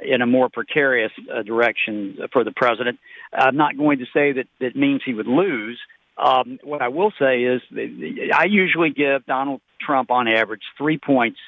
in 0.02 0.22
a 0.22 0.26
more 0.26 0.49
precarious 0.49 1.12
uh, 1.34 1.41
direction 1.43 2.20
for 2.32 2.45
the 2.45 2.52
president. 2.52 2.99
I'm 3.34 3.58
not 3.58 3.78
going 3.78 3.99
to 3.99 4.06
say 4.14 4.32
that 4.34 4.47
that 4.60 4.76
means 4.76 5.02
he 5.06 5.14
would 5.14 5.28
lose. 5.28 5.78
Um, 6.18 6.59
what 6.64 6.82
I 6.82 6.89
will 6.89 7.12
say 7.20 7.43
is, 7.43 7.62
I 7.72 8.45
usually 8.45 8.91
give 8.91 9.26
Donald 9.26 9.62
Trump 9.80 10.12
on 10.12 10.28
average 10.28 10.62
three 10.78 10.97
points 10.97 11.39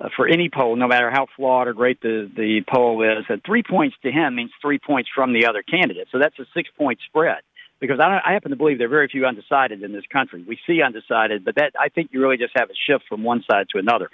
uh, 0.00 0.08
for 0.16 0.26
any 0.26 0.48
poll, 0.48 0.76
no 0.76 0.88
matter 0.88 1.10
how 1.10 1.26
flawed 1.36 1.68
or 1.68 1.72
great 1.72 2.00
the, 2.00 2.30
the 2.34 2.62
poll 2.68 3.02
is, 3.02 3.24
that 3.28 3.40
three 3.44 3.62
points 3.62 3.96
to 4.02 4.10
him 4.10 4.36
means 4.36 4.50
three 4.60 4.78
points 4.78 5.08
from 5.14 5.32
the 5.32 5.46
other 5.46 5.62
candidate. 5.62 6.08
So 6.10 6.18
that's 6.18 6.38
a 6.38 6.46
six 6.54 6.68
point 6.76 6.98
spread. 7.06 7.42
Because 7.80 8.00
I, 8.00 8.20
I 8.24 8.32
happen 8.32 8.50
to 8.50 8.56
believe 8.56 8.78
there 8.78 8.86
are 8.86 8.90
very 8.90 9.08
few 9.08 9.26
undecided 9.26 9.82
in 9.82 9.92
this 9.92 10.04
country. 10.10 10.44
We 10.46 10.58
see 10.66 10.80
undecided, 10.80 11.44
but 11.44 11.56
that 11.56 11.72
I 11.78 11.88
think 11.88 12.10
you 12.12 12.22
really 12.22 12.38
just 12.38 12.52
have 12.56 12.70
a 12.70 12.74
shift 12.86 13.04
from 13.08 13.24
one 13.24 13.44
side 13.50 13.68
to 13.70 13.78
another. 13.78 14.10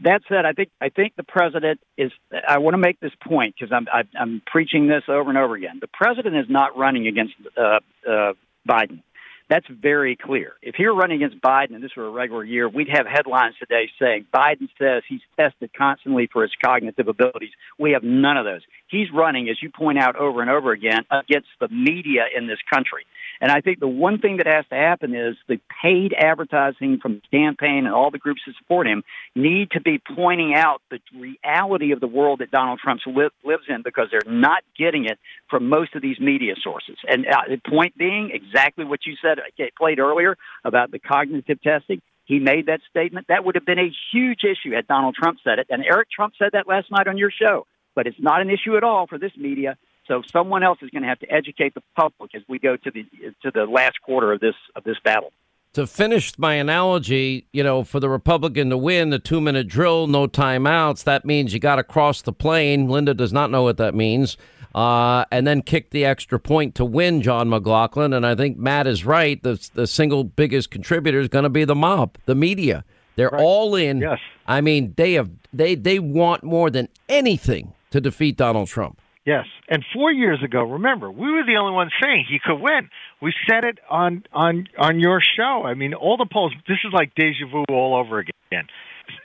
That 0.00 0.22
said, 0.28 0.44
I 0.44 0.52
think 0.52 0.70
I 0.80 0.90
think 0.90 1.16
the 1.16 1.24
president 1.24 1.80
is. 1.96 2.12
I 2.46 2.58
want 2.58 2.74
to 2.74 2.78
make 2.78 3.00
this 3.00 3.12
point 3.20 3.56
because 3.58 3.72
I'm 3.72 3.88
I, 3.92 4.04
I'm 4.16 4.40
preaching 4.46 4.86
this 4.86 5.02
over 5.08 5.28
and 5.28 5.38
over 5.38 5.56
again. 5.56 5.78
The 5.80 5.88
president 5.88 6.36
is 6.36 6.46
not 6.48 6.76
running 6.76 7.08
against 7.08 7.34
uh, 7.56 7.80
uh, 8.08 8.34
Biden. 8.68 9.02
That's 9.48 9.66
very 9.68 10.14
clear. 10.14 10.52
If 10.60 10.74
he 10.74 10.86
were 10.86 10.94
running 10.94 11.22
against 11.22 11.42
Biden 11.42 11.74
and 11.74 11.82
this 11.82 11.96
were 11.96 12.06
a 12.06 12.10
regular 12.10 12.44
year, 12.44 12.68
we'd 12.68 12.90
have 12.90 13.06
headlines 13.06 13.54
today 13.58 13.88
saying 13.98 14.26
Biden 14.32 14.68
says 14.78 15.02
he's 15.08 15.22
tested 15.38 15.70
constantly 15.76 16.28
for 16.30 16.42
his 16.42 16.52
cognitive 16.62 17.08
abilities. 17.08 17.52
We 17.78 17.92
have 17.92 18.02
none 18.02 18.36
of 18.36 18.44
those. 18.44 18.60
He's 18.88 19.08
running, 19.12 19.48
as 19.48 19.56
you 19.62 19.70
point 19.70 19.98
out 19.98 20.16
over 20.16 20.42
and 20.42 20.50
over 20.50 20.72
again, 20.72 21.04
against 21.10 21.48
the 21.60 21.68
media 21.68 22.24
in 22.36 22.46
this 22.46 22.58
country. 22.72 23.04
And 23.40 23.52
I 23.52 23.60
think 23.60 23.78
the 23.78 23.88
one 23.88 24.18
thing 24.18 24.38
that 24.38 24.46
has 24.46 24.66
to 24.70 24.74
happen 24.74 25.14
is 25.14 25.36
the 25.46 25.60
paid 25.82 26.12
advertising 26.12 26.98
from 27.00 27.22
the 27.22 27.38
campaign 27.38 27.86
and 27.86 27.94
all 27.94 28.10
the 28.10 28.18
groups 28.18 28.40
that 28.46 28.54
support 28.58 28.86
him 28.86 29.04
need 29.34 29.70
to 29.72 29.80
be 29.80 30.00
pointing 30.16 30.54
out 30.54 30.82
the 30.90 30.98
reality 31.14 31.92
of 31.92 32.00
the 32.00 32.08
world 32.08 32.40
that 32.40 32.50
Donald 32.50 32.80
Trump 32.82 33.00
li- 33.06 33.28
lives 33.44 33.64
in 33.68 33.82
because 33.82 34.08
they're 34.10 34.32
not 34.32 34.62
getting 34.76 35.04
it 35.04 35.18
from 35.48 35.68
most 35.68 35.94
of 35.94 36.02
these 36.02 36.18
media 36.18 36.54
sources. 36.62 36.96
And 37.06 37.26
uh, 37.26 37.42
the 37.48 37.60
point 37.70 37.96
being, 37.96 38.30
exactly 38.32 38.84
what 38.84 39.06
you 39.06 39.14
said, 39.22 39.37
uh, 39.38 39.64
played 39.76 39.98
earlier 39.98 40.36
about 40.64 40.90
the 40.90 40.98
cognitive 40.98 41.62
testing. 41.62 42.00
He 42.24 42.38
made 42.38 42.66
that 42.66 42.80
statement. 42.90 43.26
That 43.28 43.44
would 43.44 43.54
have 43.54 43.64
been 43.64 43.78
a 43.78 43.90
huge 44.12 44.40
issue 44.44 44.74
had 44.74 44.86
Donald 44.86 45.14
Trump 45.14 45.38
said 45.42 45.58
it. 45.58 45.66
And 45.70 45.82
Eric 45.82 46.10
Trump 46.10 46.34
said 46.38 46.50
that 46.52 46.68
last 46.68 46.90
night 46.90 47.08
on 47.08 47.16
your 47.16 47.30
show. 47.30 47.66
But 47.94 48.06
it's 48.06 48.20
not 48.20 48.42
an 48.42 48.50
issue 48.50 48.76
at 48.76 48.84
all 48.84 49.06
for 49.06 49.18
this 49.18 49.32
media 49.36 49.76
so 50.08 50.22
someone 50.32 50.62
else 50.62 50.78
is 50.82 50.90
going 50.90 51.02
to 51.02 51.08
have 51.08 51.20
to 51.20 51.30
educate 51.30 51.74
the 51.74 51.82
public 51.94 52.34
as 52.34 52.42
we 52.48 52.58
go 52.58 52.76
to 52.76 52.90
the 52.90 53.04
to 53.42 53.50
the 53.52 53.64
last 53.64 54.00
quarter 54.02 54.32
of 54.32 54.40
this 54.40 54.54
of 54.74 54.82
this 54.82 54.96
battle. 55.04 55.32
To 55.74 55.86
finish 55.86 56.36
my 56.38 56.54
analogy, 56.54 57.46
you 57.52 57.62
know, 57.62 57.84
for 57.84 58.00
the 58.00 58.08
Republican 58.08 58.70
to 58.70 58.78
win 58.78 59.10
the 59.10 59.18
two 59.18 59.40
minute 59.40 59.68
drill, 59.68 60.06
no 60.06 60.26
timeouts, 60.26 61.04
that 61.04 61.24
means 61.24 61.52
you 61.52 61.60
got 61.60 61.76
to 61.76 61.84
cross 61.84 62.22
the 62.22 62.32
plane. 62.32 62.88
Linda 62.88 63.14
does 63.14 63.32
not 63.32 63.50
know 63.50 63.62
what 63.62 63.76
that 63.76 63.94
means. 63.94 64.36
Uh, 64.74 65.24
and 65.30 65.46
then 65.46 65.62
kick 65.62 65.90
the 65.90 66.04
extra 66.04 66.38
point 66.38 66.74
to 66.76 66.84
win, 66.84 67.22
John 67.22 67.48
McLaughlin. 67.48 68.12
And 68.12 68.26
I 68.26 68.34
think 68.34 68.58
Matt 68.58 68.86
is 68.86 69.04
right. 69.04 69.42
The, 69.42 69.68
the 69.74 69.86
single 69.86 70.24
biggest 70.24 70.70
contributor 70.70 71.20
is 71.20 71.28
going 71.28 71.44
to 71.44 71.48
be 71.48 71.64
the 71.64 71.74
mob, 71.74 72.16
the 72.26 72.34
media. 72.34 72.84
They're 73.16 73.30
right. 73.30 73.42
all 73.42 73.74
in. 73.74 74.00
Yes. 74.00 74.20
I 74.46 74.60
mean, 74.60 74.94
they 74.96 75.14
have 75.14 75.30
they 75.52 75.74
they 75.74 75.98
want 75.98 76.44
more 76.44 76.70
than 76.70 76.88
anything 77.08 77.72
to 77.90 78.00
defeat 78.00 78.36
Donald 78.36 78.68
Trump. 78.68 79.00
Yes, 79.24 79.44
and 79.68 79.84
four 79.92 80.10
years 80.10 80.42
ago, 80.42 80.62
remember, 80.62 81.10
we 81.10 81.30
were 81.30 81.44
the 81.44 81.56
only 81.56 81.72
ones 81.72 81.92
saying 82.00 82.24
he 82.30 82.38
could 82.42 82.60
win. 82.62 82.88
We 83.20 83.32
said 83.48 83.64
it 83.64 83.78
on 83.90 84.24
on 84.32 84.68
on 84.78 85.00
your 85.00 85.20
show. 85.20 85.62
I 85.64 85.74
mean, 85.74 85.94
all 85.94 86.16
the 86.16 86.28
polls. 86.30 86.52
This 86.68 86.78
is 86.84 86.92
like 86.92 87.14
deja 87.14 87.46
vu 87.50 87.64
all 87.68 87.96
over 87.96 88.18
again. 88.18 88.66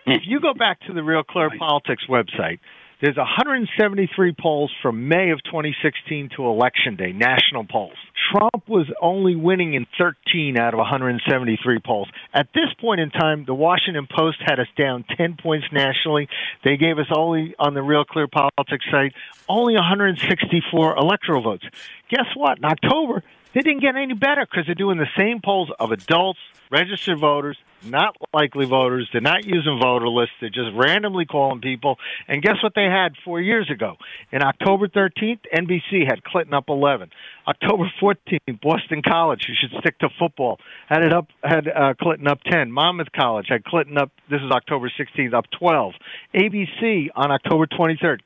If 0.06 0.24
you 0.26 0.40
go 0.40 0.54
back 0.54 0.80
to 0.88 0.94
the 0.94 1.04
Real 1.04 1.24
Clear 1.24 1.50
Politics 1.58 2.04
website, 2.10 2.60
there's 3.04 3.18
173 3.18 4.34
polls 4.40 4.72
from 4.82 5.10
May 5.10 5.32
of 5.32 5.44
2016 5.44 6.30
to 6.38 6.46
Election 6.46 6.96
Day, 6.96 7.12
national 7.12 7.66
polls. 7.66 7.98
Trump 8.32 8.70
was 8.70 8.90
only 9.02 9.36
winning 9.36 9.74
in 9.74 9.86
13 9.98 10.58
out 10.58 10.74
of 10.74 10.78
173 10.78 11.80
polls. 11.86 12.08
At 12.34 12.48
this 12.56 12.74
point 12.80 13.02
in 13.02 13.10
time, 13.10 13.44
the 13.46 13.54
Washington 13.54 14.08
Post 14.10 14.38
had 14.46 14.58
us 14.58 14.68
down 14.78 15.04
10 15.18 15.36
points 15.36 15.68
nationally. 15.74 16.30
They 16.64 16.78
gave 16.78 16.98
us 16.98 17.08
only 17.14 17.54
on 17.60 17.74
the 17.74 17.82
Real 17.82 18.06
Clear 18.06 18.28
Politics 18.28 18.86
site 18.90 19.14
only 19.50 19.76
164 19.76 20.98
electoral 20.98 21.44
votes. 21.44 21.66
Guess 22.10 22.28
what? 22.36 22.58
In 22.58 22.64
October, 22.64 23.22
they 23.54 23.62
didn't 23.62 23.82
get 23.82 23.96
any 23.96 24.14
better 24.14 24.46
because 24.50 24.66
they're 24.66 24.76
doing 24.76 24.98
the 24.98 25.08
same 25.18 25.42
polls 25.44 25.70
of 25.80 25.92
adults, 25.92 26.40
registered 26.72 27.20
voters, 27.20 27.58
not 27.86 28.16
likely 28.34 28.66
voters. 28.66 29.10
They're 29.12 29.22
not 29.22 29.46
using 29.46 29.80
voter 29.82 30.08
lists. 30.08 30.36
They're 30.40 30.50
just 30.50 30.72
randomly 30.76 31.26
calling 31.26 31.62
people. 31.62 31.98
And 32.28 32.42
guess 32.42 32.56
what 32.64 32.74
they 32.76 32.86
had 32.86 33.14
four 33.24 33.42
years 33.42 33.70
ago? 33.70 33.96
In 34.32 34.42
October 34.42 34.88
13th, 34.88 35.42
NBC 35.54 36.06
had 36.08 36.24
Clinton 36.24 36.54
up 36.54 36.66
11. 36.70 37.10
October 37.48 37.92
14th, 38.02 38.62
Boston 38.62 39.02
College, 39.06 39.46
you 39.48 39.56
should 39.60 39.78
stick 39.80 40.00
to 40.00 40.10
football, 40.18 40.60
had 40.88 41.04
it 41.04 41.14
up 41.14 41.28
had 41.44 41.68
uh, 41.68 41.94
Clinton 42.02 42.28
up 42.28 42.40
10. 42.50 42.72
Monmouth 42.72 43.12
College 43.16 43.48
had 43.50 43.64
Clinton 43.66 43.98
up. 43.98 44.12
This 44.30 44.42
is 44.42 44.52
October 44.52 44.92
16th, 44.98 45.34
up 45.34 45.46
12. 45.60 45.94
ABC 46.36 47.08
on 47.16 47.32
October 47.32 47.68
23rd, 47.68 48.20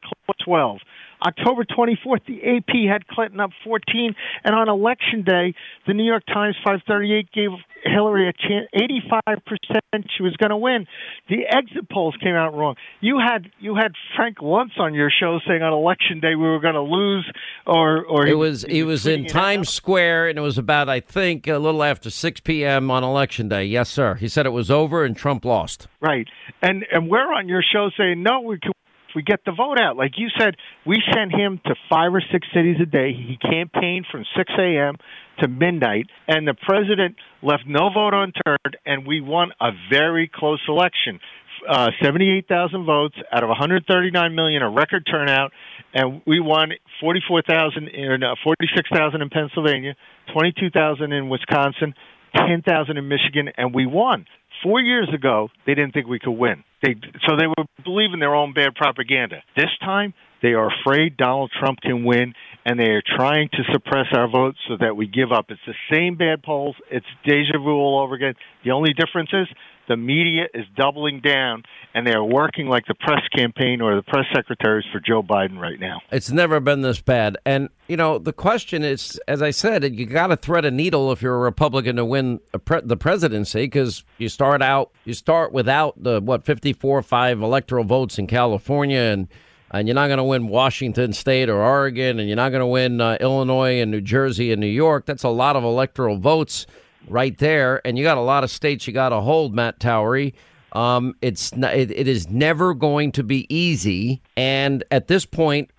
12. 0.46 0.80
October 1.26 1.66
24th, 1.66 2.26
the 2.28 2.42
AP 2.44 2.92
had 2.92 3.08
Clinton 3.08 3.40
up 3.40 3.52
14, 3.64 4.16
and 4.44 4.56
on 4.56 4.70
election 4.70 5.24
day, 5.24 5.54
the 5.86 5.94
New 5.94 6.06
York 6.06 6.24
Times 6.26 6.56
538 6.64 7.32
gave 7.32 7.50
Hillary 7.84 8.30
a 8.30 8.34
chance. 8.34 8.68
85 8.74 9.22
percent 9.46 10.08
she 10.16 10.24
was 10.24 10.36
going 10.38 10.50
to 10.50 10.58
win. 10.58 10.86
The 11.30 11.46
exit 11.50 11.90
polls 11.90 12.16
came 12.22 12.36
out 12.36 12.54
wrong. 12.56 12.76
You 13.02 13.20
had 13.20 13.52
you 13.60 13.76
had 13.76 13.94
Frank 14.16 14.38
Luntz 14.38 14.80
on 14.80 14.94
your 14.94 15.10
show 15.10 15.40
saying 15.48 15.62
on 15.62 15.74
election 15.74 16.20
day 16.20 16.36
we 16.36 16.44
were 16.44 16.60
going 16.60 16.76
to 16.76 16.82
lose, 16.82 17.30
or 17.66 18.04
or 18.06 18.28
it 18.28 18.36
was 18.36 18.64
he, 18.64 18.84
was, 18.84 19.06
was 19.06 19.08
in 19.08 19.26
Times 19.26 19.70
Square, 19.70 20.30
and 20.30 20.38
it 20.38 20.42
was 20.42 20.58
about 20.58 20.90
I 20.90 21.00
think 21.00 21.48
a 21.48 21.58
little 21.58 21.84
after 21.84 22.10
6 22.10 22.40
p.m. 22.42 22.92
on 22.92 23.04
election 23.04 23.48
day. 23.48 23.66
Yes, 23.66 23.90
sir. 23.90 24.16
He 24.16 24.28
said 24.28 24.46
it 24.46 24.52
was 24.52 24.72
over 24.72 25.04
and 25.04 25.16
Trump 25.16 25.46
lost. 25.46 25.88
Right, 26.02 26.28
and 26.62 26.86
and 26.92 27.10
we're 27.10 27.34
on 27.34 27.48
your 27.48 27.64
show 27.64 27.90
saying 27.98 28.24
no, 28.24 28.42
we 28.42 28.60
can 28.60 28.72
we 29.16 29.24
get 29.24 29.42
the 29.46 29.52
vote 29.52 29.80
out. 29.80 29.98
Like 29.98 30.14
you 30.18 30.30
said, 30.38 30.56
we 30.86 31.02
sent 31.14 31.32
him 31.32 31.60
to 31.66 31.76
five 31.90 32.14
or 32.14 32.22
six 32.32 32.48
cities 32.54 32.78
a 32.82 32.86
day. 32.86 33.14
He 33.14 33.38
campaigned 33.38 34.06
from 34.12 34.26
6 34.36 34.54
a.m. 34.60 34.96
to 35.40 35.48
midnight, 35.48 36.08
and 36.28 36.48
the 36.48 36.54
president 36.54 37.16
left 37.42 37.64
no 37.66 37.90
vote 37.94 38.14
unturned, 38.14 38.78
and 38.86 39.08
we 39.08 39.22
won 39.22 39.52
a 39.60 39.72
very 39.90 40.30
close 40.34 40.62
election. 40.68 41.20
Uh, 41.68 41.90
78,000 42.02 42.86
votes 42.86 43.16
out 43.32 43.44
of 43.44 43.50
139 43.50 44.36
million, 44.36 44.62
a 44.62 44.70
record 44.70 45.08
turnout, 45.10 45.52
and 45.94 46.22
we 46.26 46.40
won 46.40 46.72
44,000 47.02 47.88
in 47.88 48.24
uh, 48.24 48.36
46,000 48.44 49.22
in 49.22 49.30
Pennsylvania, 49.30 49.96
22,000 50.34 51.12
in 51.12 51.30
Wisconsin, 51.30 51.94
10,000 52.38 52.98
in 52.98 53.08
Michigan, 53.08 53.50
and 53.58 53.74
we 53.74 53.86
won. 53.86 54.26
Four 54.64 54.82
years 54.82 55.10
ago, 55.14 55.50
they 55.66 55.76
didn't 55.76 55.94
think 55.94 56.08
we 56.08 56.20
could 56.20 56.32
win. 56.32 56.64
They 56.82 56.96
so 57.28 57.36
they 57.38 57.48
were 57.48 57.66
believing 57.84 58.20
their 58.20 58.36
own 58.36 58.54
bad 58.54 58.76
propaganda. 58.76 59.44
This 59.56 59.70
time, 59.82 60.14
they 60.42 60.54
are 60.54 60.70
afraid 60.82 61.18
Donald 61.18 61.52
Trump 61.60 61.80
can 61.82 62.06
win, 62.06 62.34
and 62.68 62.78
they 62.78 62.90
are 62.90 63.02
trying 63.02 63.48
to 63.54 63.64
suppress 63.72 64.08
our 64.12 64.28
votes 64.28 64.58
so 64.68 64.76
that 64.78 64.98
we 64.98 65.08
give 65.08 65.32
up. 65.32 65.46
It's 65.48 65.62
the 65.66 65.74
same 65.90 66.18
bad 66.18 66.44
polls. 66.44 66.76
It's 66.92 67.06
deja 67.26 67.58
vu 67.58 67.72
all 67.72 68.04
over 68.04 68.14
again. 68.16 68.34
The 68.66 68.72
only 68.72 68.92
difference 68.94 69.30
is 69.32 69.48
the 69.88 69.96
media 69.96 70.48
is 70.54 70.66
doubling 70.76 71.22
down 71.22 71.64
and 71.94 72.06
they 72.06 72.12
are 72.12 72.26
working 72.26 72.68
like 72.68 72.86
the 72.86 72.94
press 72.94 73.22
campaign 73.34 73.80
or 73.80 73.96
the 73.96 74.02
press 74.02 74.26
secretaries 74.36 74.84
for 74.92 75.00
Joe 75.00 75.24
Biden 75.24 75.58
right 75.58 75.80
now. 75.80 76.02
It's 76.12 76.30
never 76.30 76.60
been 76.60 76.82
this 76.82 77.00
bad. 77.00 77.38
And, 77.46 77.70
you 77.88 77.96
know, 77.96 78.20
the 78.20 78.34
question 78.34 78.84
is, 78.84 79.18
as 79.30 79.42
I 79.42 79.52
said, 79.52 79.86
you 79.96 80.06
got 80.06 80.28
to 80.28 80.36
thread 80.36 80.66
a 80.66 80.72
needle 80.72 81.14
if 81.14 81.22
you're 81.22 81.36
a 81.36 81.40
Republican 81.40 81.96
to 81.96 82.04
win 82.04 82.42
pre- 82.66 82.82
the 82.84 82.98
presidency 82.98 83.62
because 83.62 84.04
you 84.18 84.28
start 84.28 84.62
out, 84.62 84.92
you 85.06 85.14
start 85.14 85.54
without 85.54 86.04
the, 86.04 86.20
what, 86.20 86.44
54 86.44 87.02
5 87.02 87.42
electoral 87.42 87.86
votes 87.86 88.20
in 88.20 88.28
California 88.28 89.00
and 89.00 89.30
and 89.72 89.88
you're 89.88 89.96
not 89.96 90.08
going 90.08 90.18
to 90.18 90.24
win 90.24 90.48
Washington 90.48 91.14
State 91.14 91.50
or 91.50 91.62
Oregon, 91.62 92.20
and 92.20 92.28
you're 92.30 92.36
not 92.36 92.50
going 92.50 92.62
to 92.62 92.68
win 92.68 93.02
uh, 93.02 93.18
Illinois 93.20 93.82
and 93.82 93.92
New 93.92 94.02
Jersey 94.02 94.52
and 94.52 94.62
New 94.62 94.68
York. 94.68 95.06
That's 95.06 95.24
a 95.24 95.30
lot 95.30 95.56
of 95.56 95.64
electoral 95.64 96.18
votes 96.18 96.66
right 97.08 97.38
there, 97.38 97.86
and 97.86 97.98
you 97.98 98.04
got 98.04 98.18
a 98.18 98.22
lot 98.22 98.44
of 98.44 98.52
states 98.52 98.88
you 98.88 98.94
got 98.94 99.10
to 99.10 99.22
hold, 99.22 99.54
Matt 99.54 99.80
Towery. 99.80 100.34
Um, 100.74 101.16
it's 101.22 101.52
it, 101.54 101.92
it 101.92 102.08
is 102.08 102.30
never 102.30 102.74
going 102.74 103.12
to 103.14 103.24
be 103.24 103.48
easy, 103.54 104.22
and 104.36 104.84
at 104.92 105.08
this 105.08 105.26
point, 105.26 105.72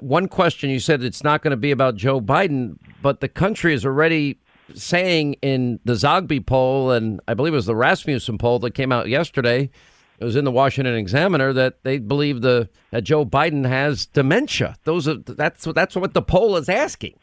one 0.00 0.28
question 0.28 0.70
you 0.70 0.80
said 0.80 1.02
it's 1.02 1.24
not 1.24 1.42
going 1.42 1.50
to 1.50 1.56
be 1.56 1.70
about 1.70 1.96
Joe 1.96 2.20
Biden, 2.20 2.78
but 3.02 3.20
the 3.20 3.28
country 3.28 3.74
is 3.74 3.84
already 3.84 4.38
saying 4.74 5.34
in 5.42 5.78
the 5.84 5.92
Zogby 5.92 6.44
poll, 6.44 6.90
and 6.90 7.20
I 7.28 7.34
believe 7.34 7.52
it 7.52 7.56
was 7.56 7.66
the 7.66 7.76
Rasmussen 7.76 8.38
poll 8.38 8.58
that 8.60 8.72
came 8.72 8.92
out 8.92 9.08
yesterday. 9.08 9.70
It 10.18 10.24
was 10.24 10.36
in 10.36 10.44
the 10.44 10.52
Washington 10.52 10.94
Examiner 10.94 11.52
that 11.52 11.82
they 11.82 11.98
believe 11.98 12.40
the 12.40 12.68
that 12.90 13.04
Joe 13.04 13.24
Biden 13.24 13.66
has 13.66 14.06
dementia. 14.06 14.76
Those 14.84 15.08
are 15.08 15.16
that's 15.16 15.64
that's 15.64 15.96
what 15.96 16.14
the 16.14 16.22
poll 16.22 16.56
is 16.56 16.68
asking. 16.68 17.18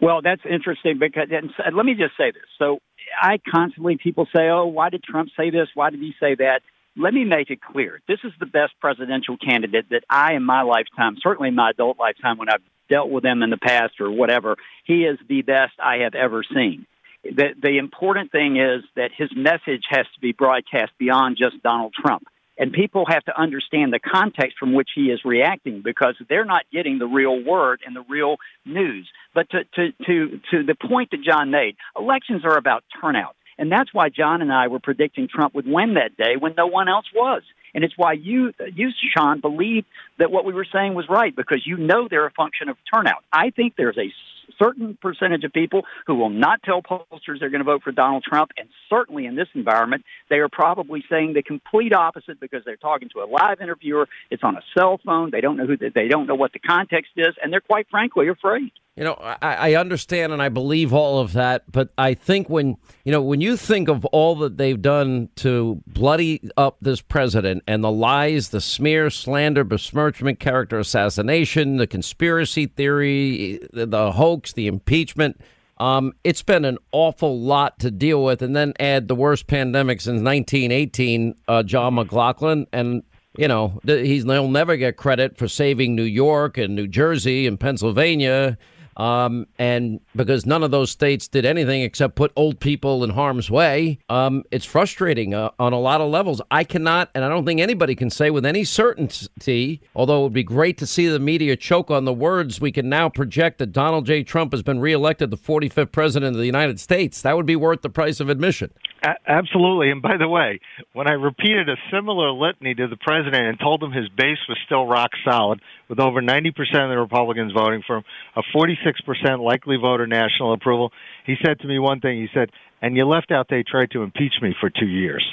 Well, 0.00 0.22
that's 0.22 0.42
interesting 0.48 0.98
because 0.98 1.28
let 1.72 1.84
me 1.84 1.94
just 1.94 2.16
say 2.16 2.30
this. 2.30 2.42
So 2.58 2.78
I 3.20 3.38
constantly 3.50 3.98
people 4.02 4.26
say, 4.34 4.48
"Oh, 4.48 4.66
why 4.66 4.90
did 4.90 5.02
Trump 5.02 5.30
say 5.36 5.50
this? 5.50 5.68
Why 5.74 5.90
did 5.90 6.00
he 6.00 6.14
say 6.20 6.34
that?" 6.36 6.60
Let 6.96 7.14
me 7.14 7.24
make 7.24 7.50
it 7.50 7.60
clear. 7.60 8.00
This 8.08 8.18
is 8.24 8.32
the 8.40 8.46
best 8.46 8.72
presidential 8.80 9.36
candidate 9.36 9.86
that 9.90 10.02
I, 10.10 10.34
in 10.34 10.42
my 10.42 10.62
lifetime, 10.62 11.16
certainly 11.22 11.48
in 11.48 11.54
my 11.54 11.70
adult 11.70 11.96
lifetime, 11.96 12.38
when 12.38 12.48
I've 12.48 12.62
dealt 12.90 13.08
with 13.08 13.24
him 13.24 13.42
in 13.42 13.50
the 13.50 13.56
past 13.56 14.00
or 14.00 14.10
whatever, 14.10 14.56
he 14.84 15.04
is 15.04 15.16
the 15.28 15.42
best 15.42 15.74
I 15.78 15.98
have 15.98 16.16
ever 16.16 16.42
seen. 16.42 16.86
The, 17.22 17.54
the 17.60 17.78
important 17.78 18.32
thing 18.32 18.56
is 18.56 18.82
that 18.96 19.10
his 19.16 19.30
message 19.36 19.84
has 19.90 20.06
to 20.14 20.20
be 20.20 20.32
broadcast 20.32 20.92
beyond 20.98 21.36
just 21.36 21.62
Donald 21.62 21.92
Trump. 21.94 22.26
And 22.58 22.72
people 22.72 23.04
have 23.08 23.24
to 23.26 23.40
understand 23.40 23.92
the 23.92 24.00
context 24.00 24.56
from 24.58 24.74
which 24.74 24.90
he 24.94 25.06
is 25.10 25.20
reacting 25.24 25.80
because 25.82 26.16
they're 26.28 26.44
not 26.44 26.64
getting 26.72 26.98
the 26.98 27.06
real 27.06 27.42
word 27.42 27.80
and 27.86 27.94
the 27.94 28.04
real 28.08 28.36
news. 28.64 29.08
But 29.34 29.48
to, 29.50 29.64
to, 29.76 29.92
to, 30.06 30.40
to 30.50 30.62
the 30.64 30.74
point 30.74 31.12
that 31.12 31.22
John 31.22 31.50
made, 31.50 31.76
elections 31.96 32.44
are 32.44 32.58
about 32.58 32.82
turnout. 33.00 33.36
And 33.58 33.72
that's 33.72 33.92
why 33.92 34.08
John 34.08 34.40
and 34.40 34.52
I 34.52 34.68
were 34.68 34.78
predicting 34.78 35.28
Trump 35.28 35.54
would 35.54 35.66
win 35.66 35.94
that 35.94 36.16
day 36.16 36.36
when 36.38 36.54
no 36.56 36.66
one 36.66 36.88
else 36.88 37.06
was. 37.14 37.42
And 37.74 37.84
it's 37.84 37.94
why 37.96 38.12
you, 38.12 38.52
you, 38.74 38.90
Sean, 39.16 39.40
believe 39.40 39.84
that 40.18 40.30
what 40.30 40.44
we 40.44 40.52
were 40.52 40.66
saying 40.72 40.94
was 40.94 41.06
right 41.08 41.34
because 41.34 41.66
you 41.66 41.76
know 41.76 42.08
they're 42.08 42.26
a 42.26 42.30
function 42.30 42.68
of 42.68 42.76
turnout. 42.92 43.24
I 43.32 43.50
think 43.50 43.74
there's 43.76 43.98
a 43.98 44.12
certain 44.58 44.96
percentage 45.00 45.44
of 45.44 45.52
people 45.52 45.82
who 46.06 46.14
will 46.14 46.30
not 46.30 46.62
tell 46.62 46.82
pollsters 46.82 47.40
they're 47.40 47.50
going 47.50 47.60
to 47.60 47.64
vote 47.64 47.82
for 47.82 47.92
Donald 47.92 48.24
Trump. 48.24 48.52
And 48.56 48.68
certainly 48.88 49.26
in 49.26 49.36
this 49.36 49.48
environment, 49.54 50.04
they 50.30 50.36
are 50.36 50.48
probably 50.48 51.04
saying 51.10 51.34
the 51.34 51.42
complete 51.42 51.92
opposite 51.92 52.40
because 52.40 52.62
they're 52.64 52.76
talking 52.76 53.08
to 53.14 53.20
a 53.20 53.26
live 53.26 53.60
interviewer. 53.60 54.08
It's 54.30 54.42
on 54.42 54.56
a 54.56 54.62
cell 54.76 55.00
phone. 55.04 55.30
They 55.30 55.40
don't 55.40 55.56
know 55.56 55.66
who, 55.66 55.76
they 55.76 56.08
don't 56.08 56.26
know 56.26 56.34
what 56.34 56.52
the 56.52 56.58
context 56.58 57.12
is. 57.16 57.34
And 57.42 57.52
they're 57.52 57.60
quite 57.60 57.88
frankly 57.90 58.28
afraid. 58.28 58.72
You 58.98 59.04
know, 59.04 59.14
I, 59.14 59.38
I, 59.42 59.74
understand 59.76 60.32
and 60.32 60.42
I 60.42 60.48
believe 60.48 60.92
all 60.92 61.20
of 61.20 61.34
that, 61.34 61.70
but 61.70 61.90
I 61.96 62.14
think 62.14 62.50
when 62.50 62.76
you 63.04 63.12
know 63.12 63.22
when 63.22 63.40
you 63.40 63.56
think 63.56 63.88
of 63.88 64.04
all 64.06 64.34
that 64.40 64.56
they've 64.56 64.82
done 64.82 65.28
to 65.36 65.80
bloody 65.86 66.50
up 66.56 66.78
this 66.82 67.00
president 67.00 67.62
and 67.68 67.84
the 67.84 67.92
lies, 67.92 68.48
the 68.48 68.60
smear, 68.60 69.08
slander, 69.08 69.62
besmirchment, 69.62 70.40
character 70.40 70.80
assassination, 70.80 71.76
the 71.76 71.86
conspiracy 71.86 72.66
theory, 72.66 73.60
the 73.72 74.10
hoax, 74.10 74.54
the 74.54 74.66
impeachment, 74.66 75.40
um, 75.76 76.12
it's 76.24 76.42
been 76.42 76.64
an 76.64 76.78
awful 76.90 77.40
lot 77.40 77.78
to 77.78 77.92
deal 77.92 78.24
with, 78.24 78.42
and 78.42 78.56
then 78.56 78.72
add 78.80 79.06
the 79.06 79.14
worst 79.14 79.46
pandemic 79.46 80.00
since 80.00 80.20
1918, 80.20 81.36
uh, 81.46 81.62
John 81.62 81.94
McLaughlin, 81.94 82.66
and 82.72 83.04
you 83.36 83.46
know 83.46 83.78
he's 83.84 84.24
he'll 84.24 84.48
never 84.48 84.76
get 84.76 84.96
credit 84.96 85.38
for 85.38 85.46
saving 85.46 85.94
New 85.94 86.02
York 86.02 86.58
and 86.58 86.74
New 86.74 86.88
Jersey 86.88 87.46
and 87.46 87.60
Pennsylvania 87.60 88.58
um, 88.98 89.46
and 89.58 90.00
because 90.16 90.44
none 90.44 90.62
of 90.62 90.70
those 90.70 90.90
states 90.90 91.28
did 91.28 91.44
anything 91.44 91.82
except 91.82 92.16
put 92.16 92.32
old 92.36 92.58
people 92.58 93.04
in 93.04 93.10
harm's 93.10 93.50
way, 93.50 93.98
um, 94.08 94.42
it's 94.50 94.64
frustrating 94.64 95.34
uh, 95.34 95.50
on 95.58 95.72
a 95.72 95.78
lot 95.78 96.00
of 96.00 96.10
levels. 96.10 96.42
I 96.50 96.64
cannot, 96.64 97.08
and 97.14 97.24
I 97.24 97.28
don't 97.28 97.46
think 97.46 97.60
anybody 97.60 97.94
can 97.94 98.10
say 98.10 98.30
with 98.30 98.44
any 98.44 98.64
certainty, 98.64 99.80
although 99.94 100.20
it 100.20 100.22
would 100.24 100.32
be 100.32 100.42
great 100.42 100.78
to 100.78 100.86
see 100.86 101.06
the 101.06 101.20
media 101.20 101.56
choke 101.56 101.90
on 101.90 102.04
the 102.04 102.12
words, 102.12 102.60
we 102.60 102.72
can 102.72 102.88
now 102.88 103.08
project 103.08 103.58
that 103.58 103.72
Donald 103.72 104.04
J. 104.04 104.24
Trump 104.24 104.52
has 104.52 104.62
been 104.62 104.80
reelected 104.80 105.30
the 105.30 105.36
45th 105.36 105.92
president 105.92 106.34
of 106.34 106.40
the 106.40 106.46
United 106.46 106.80
States. 106.80 107.22
That 107.22 107.36
would 107.36 107.46
be 107.46 107.56
worth 107.56 107.82
the 107.82 107.90
price 107.90 108.18
of 108.18 108.28
admission. 108.28 108.70
A- 109.02 109.30
absolutely. 109.30 109.90
And 109.90 110.02
by 110.02 110.16
the 110.18 110.28
way, 110.28 110.60
when 110.92 111.08
I 111.08 111.12
repeated 111.12 111.68
a 111.68 111.76
similar 111.92 112.30
litany 112.30 112.74
to 112.74 112.88
the 112.88 112.96
president 112.96 113.46
and 113.46 113.58
told 113.58 113.82
him 113.82 113.92
his 113.92 114.08
base 114.08 114.38
was 114.48 114.58
still 114.66 114.86
rock 114.86 115.10
solid, 115.24 115.60
with 115.88 116.00
over 116.00 116.20
90% 116.20 116.48
of 116.48 116.90
the 116.90 116.98
Republicans 116.98 117.52
voting 117.52 117.82
for 117.86 117.98
him, 117.98 118.04
a 118.36 118.42
46% 118.54 119.44
likely 119.44 119.76
voter 119.76 120.06
national 120.06 120.52
approval, 120.52 120.92
he 121.24 121.34
said 121.44 121.58
to 121.60 121.68
me 121.68 121.78
one 121.78 122.00
thing. 122.00 122.20
He 122.20 122.28
said, 122.34 122.50
and 122.82 122.96
you 122.96 123.04
left 123.06 123.30
out 123.30 123.46
they 123.48 123.62
tried 123.62 123.90
to 123.92 124.02
impeach 124.02 124.34
me 124.42 124.54
for 124.60 124.70
two 124.70 124.86
years. 124.86 125.24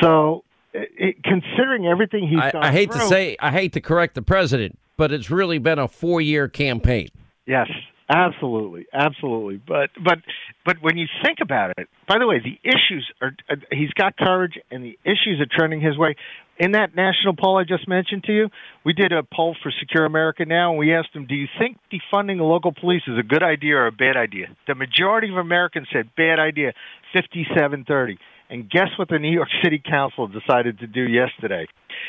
So, 0.00 0.44
it, 0.74 1.16
considering 1.22 1.86
everything 1.86 2.28
he's 2.28 2.40
I, 2.40 2.68
I 2.68 2.72
hate 2.72 2.90
through, 2.90 3.02
to 3.02 3.06
say, 3.06 3.36
I 3.40 3.50
hate 3.50 3.74
to 3.74 3.80
correct 3.80 4.14
the 4.14 4.22
president, 4.22 4.78
but 4.96 5.12
it's 5.12 5.30
really 5.30 5.58
been 5.58 5.78
a 5.78 5.88
four 5.88 6.20
year 6.20 6.48
campaign. 6.48 7.08
Yes, 7.46 7.68
Absolutely, 8.14 8.86
absolutely. 8.92 9.60
But 9.66 9.88
but 10.04 10.18
but 10.66 10.76
when 10.82 10.98
you 10.98 11.06
think 11.24 11.38
about 11.40 11.72
it, 11.78 11.88
by 12.06 12.18
the 12.18 12.26
way, 12.26 12.40
the 12.40 12.58
issues 12.68 13.10
are 13.22 13.32
uh, 13.48 13.56
he's 13.70 13.92
got 13.94 14.16
courage, 14.18 14.58
and 14.70 14.84
the 14.84 14.98
issues 15.04 15.40
are 15.40 15.46
trending 15.50 15.80
his 15.80 15.96
way. 15.96 16.14
In 16.58 16.72
that 16.72 16.94
national 16.94 17.34
poll 17.34 17.56
I 17.56 17.64
just 17.64 17.88
mentioned 17.88 18.24
to 18.24 18.32
you, 18.32 18.48
we 18.84 18.92
did 18.92 19.12
a 19.12 19.22
poll 19.22 19.56
for 19.62 19.72
Secure 19.80 20.04
America 20.04 20.44
Now, 20.44 20.70
and 20.70 20.78
we 20.78 20.94
asked 20.94 21.14
them, 21.14 21.26
"Do 21.26 21.34
you 21.34 21.48
think 21.58 21.78
defunding 21.90 22.36
the 22.36 22.44
local 22.44 22.72
police 22.72 23.02
is 23.06 23.18
a 23.18 23.22
good 23.22 23.42
idea 23.42 23.76
or 23.76 23.86
a 23.86 23.92
bad 23.92 24.18
idea?" 24.18 24.48
The 24.66 24.74
majority 24.74 25.30
of 25.30 25.38
Americans 25.38 25.88
said 25.90 26.14
bad 26.14 26.38
idea, 26.38 26.72
fifty-seven 27.14 27.84
thirty. 27.84 28.18
And 28.50 28.68
guess 28.68 28.88
what 28.98 29.08
the 29.08 29.18
New 29.18 29.32
York 29.32 29.48
City 29.64 29.80
Council 29.82 30.26
decided 30.28 30.80
to 30.80 30.86
do 30.86 31.00
yesterday? 31.08 31.66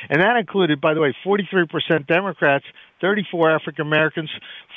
And 0.09 0.21
that 0.21 0.35
included, 0.35 0.81
by 0.81 0.93
the 0.93 0.99
way, 0.99 1.15
43% 1.25 2.05
Democrats, 2.05 2.65
34 3.03 3.51
African 3.51 3.85
Americans, 3.85 4.29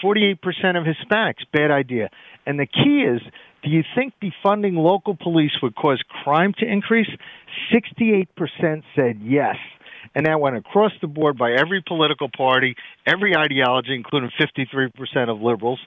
48% 0.05 0.35
of 0.77 0.85
Hispanics. 0.85 1.44
Bad 1.53 1.70
idea. 1.70 2.11
And 2.44 2.59
the 2.59 2.66
key 2.66 3.05
is, 3.09 3.23
do 3.62 3.70
you 3.70 3.85
think 3.94 4.15
defunding 4.20 4.74
local 4.77 5.16
police 5.16 5.53
would 5.62 5.77
cause 5.77 6.03
crime 6.24 6.53
to 6.59 6.66
increase? 6.66 7.09
68% 7.73 8.27
said 8.94 9.20
yes 9.23 9.57
and 10.15 10.24
that 10.27 10.40
went 10.40 10.57
across 10.57 10.93
the 11.01 11.07
board 11.07 11.36
by 11.36 11.53
every 11.53 11.82
political 11.86 12.28
party, 12.35 12.74
every 13.07 13.36
ideology, 13.36 13.94
including 13.94 14.31
53% 14.40 15.28
of 15.28 15.43
liberals, 15.43 15.81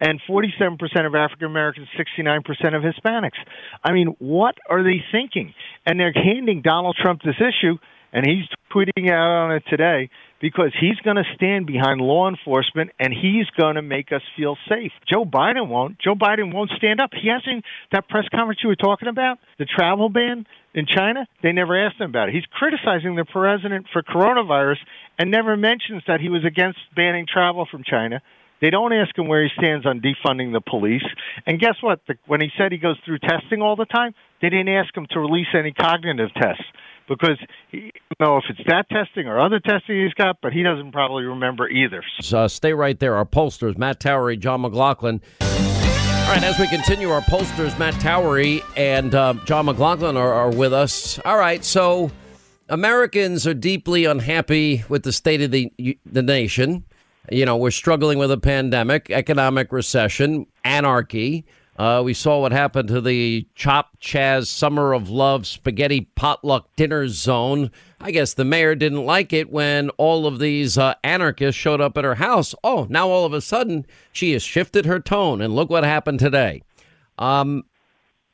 and 0.00 0.20
47% 0.28 0.78
of 1.06 1.14
African 1.14 1.46
Americans, 1.46 1.86
69% 1.96 2.40
of 2.74 2.82
Hispanics. 2.82 3.38
I 3.84 3.92
mean, 3.92 4.16
what 4.18 4.56
are 4.68 4.82
they 4.82 5.04
thinking? 5.12 5.54
And 5.84 6.00
they're 6.00 6.12
handing 6.12 6.62
Donald 6.62 6.96
Trump 7.00 7.22
this 7.22 7.36
issue, 7.36 7.78
and 8.12 8.26
he's 8.26 8.46
tweeting 8.74 9.10
out 9.10 9.44
on 9.44 9.54
it 9.54 9.62
today 9.68 10.10
because 10.40 10.72
he's 10.78 10.96
going 11.04 11.16
to 11.16 11.24
stand 11.34 11.66
behind 11.66 12.00
law 12.00 12.28
enforcement 12.28 12.90
and 12.98 13.12
he's 13.12 13.46
going 13.58 13.76
to 13.76 13.82
make 13.82 14.12
us 14.12 14.22
feel 14.36 14.56
safe. 14.68 14.92
Joe 15.10 15.24
Biden 15.24 15.68
won't. 15.68 15.98
Joe 15.98 16.14
Biden 16.14 16.52
won't 16.52 16.70
stand 16.76 17.00
up. 17.00 17.10
He 17.12 17.28
hasn't. 17.28 17.64
That 17.92 18.08
press 18.08 18.24
conference 18.34 18.60
you 18.62 18.68
were 18.68 18.76
talking 18.76 19.08
about, 19.08 19.38
the 19.58 19.64
travel 19.64 20.08
ban 20.08 20.46
in 20.74 20.86
China, 20.86 21.26
they 21.42 21.52
never 21.52 21.86
asked 21.86 22.00
him 22.00 22.10
about 22.10 22.28
it. 22.28 22.34
He's 22.34 22.44
criticizing 22.52 23.16
the 23.16 23.24
president 23.24 23.86
for 23.92 24.02
coronavirus 24.02 24.76
and 25.18 25.30
never 25.30 25.56
mentions 25.56 26.02
that 26.06 26.20
he 26.20 26.28
was 26.28 26.44
against 26.44 26.78
banning 26.94 27.26
travel 27.32 27.66
from 27.70 27.82
China. 27.82 28.20
They 28.60 28.70
don't 28.70 28.92
ask 28.92 29.16
him 29.16 29.28
where 29.28 29.42
he 29.42 29.50
stands 29.58 29.84
on 29.86 30.00
defunding 30.00 30.52
the 30.52 30.60
police. 30.60 31.04
And 31.46 31.60
guess 31.60 31.76
what? 31.80 32.00
The, 32.08 32.14
when 32.26 32.40
he 32.40 32.48
said 32.56 32.72
he 32.72 32.78
goes 32.78 32.96
through 33.04 33.18
testing 33.18 33.60
all 33.62 33.76
the 33.76 33.84
time, 33.84 34.14
they 34.40 34.48
didn't 34.48 34.68
ask 34.68 34.94
him 34.96 35.06
to 35.10 35.20
release 35.20 35.48
any 35.54 35.72
cognitive 35.72 36.30
tests 36.34 36.64
because 37.08 37.38
he 37.70 37.92
know 38.20 38.38
if 38.38 38.44
it's 38.48 38.60
that 38.68 38.88
testing 38.90 39.26
or 39.26 39.38
other 39.38 39.60
testing 39.60 40.02
he's 40.02 40.14
got, 40.14 40.38
but 40.42 40.52
he 40.52 40.62
doesn't 40.62 40.92
probably 40.92 41.24
remember 41.24 41.68
either. 41.68 42.02
So 42.20 42.40
uh, 42.40 42.48
stay 42.48 42.72
right 42.72 42.98
there. 42.98 43.16
Our 43.16 43.26
pollsters, 43.26 43.76
Matt 43.76 44.00
Towery, 44.00 44.36
John 44.36 44.62
McLaughlin. 44.62 45.20
All 45.40 46.32
right, 46.32 46.42
as 46.42 46.58
we 46.58 46.66
continue, 46.66 47.10
our 47.10 47.20
pollsters, 47.20 47.78
Matt 47.78 47.94
Towery 48.00 48.60
and 48.76 49.14
uh, 49.14 49.34
John 49.44 49.66
McLaughlin, 49.66 50.16
are, 50.16 50.32
are 50.32 50.50
with 50.50 50.72
us. 50.72 51.20
All 51.24 51.38
right, 51.38 51.64
so 51.64 52.10
Americans 52.68 53.46
are 53.46 53.54
deeply 53.54 54.06
unhappy 54.06 54.82
with 54.88 55.04
the 55.04 55.12
state 55.12 55.40
of 55.40 55.52
the 55.52 55.72
the 56.04 56.22
nation. 56.22 56.84
You 57.30 57.44
know, 57.44 57.56
we're 57.56 57.70
struggling 57.70 58.18
with 58.18 58.30
a 58.30 58.38
pandemic, 58.38 59.10
economic 59.10 59.72
recession, 59.72 60.46
anarchy. 60.64 61.44
Uh, 61.78 62.00
we 62.02 62.14
saw 62.14 62.40
what 62.40 62.52
happened 62.52 62.88
to 62.88 63.02
the 63.02 63.46
Chop 63.54 64.00
Chaz 64.00 64.46
Summer 64.46 64.94
of 64.94 65.10
Love 65.10 65.46
spaghetti 65.46 66.10
potluck 66.14 66.74
dinner 66.74 67.06
zone. 67.06 67.70
I 68.00 68.12
guess 68.12 68.32
the 68.32 68.46
mayor 68.46 68.74
didn't 68.74 69.04
like 69.04 69.34
it 69.34 69.50
when 69.50 69.90
all 69.90 70.26
of 70.26 70.38
these 70.38 70.78
uh, 70.78 70.94
anarchists 71.04 71.60
showed 71.60 71.82
up 71.82 71.98
at 71.98 72.04
her 72.04 72.14
house. 72.14 72.54
Oh, 72.64 72.86
now 72.88 73.08
all 73.08 73.26
of 73.26 73.34
a 73.34 73.42
sudden 73.42 73.86
she 74.10 74.32
has 74.32 74.42
shifted 74.42 74.86
her 74.86 75.00
tone, 75.00 75.42
and 75.42 75.54
look 75.54 75.68
what 75.68 75.84
happened 75.84 76.18
today. 76.18 76.62
Um, 77.18 77.64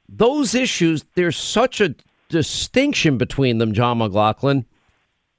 those 0.09 0.55
issues, 0.55 1.05
there's 1.15 1.37
such 1.37 1.81
a 1.81 1.97
distinction 2.29 3.19
between 3.19 3.59
them, 3.59 3.73
John 3.73 3.99
McLaughlin. 3.99 4.67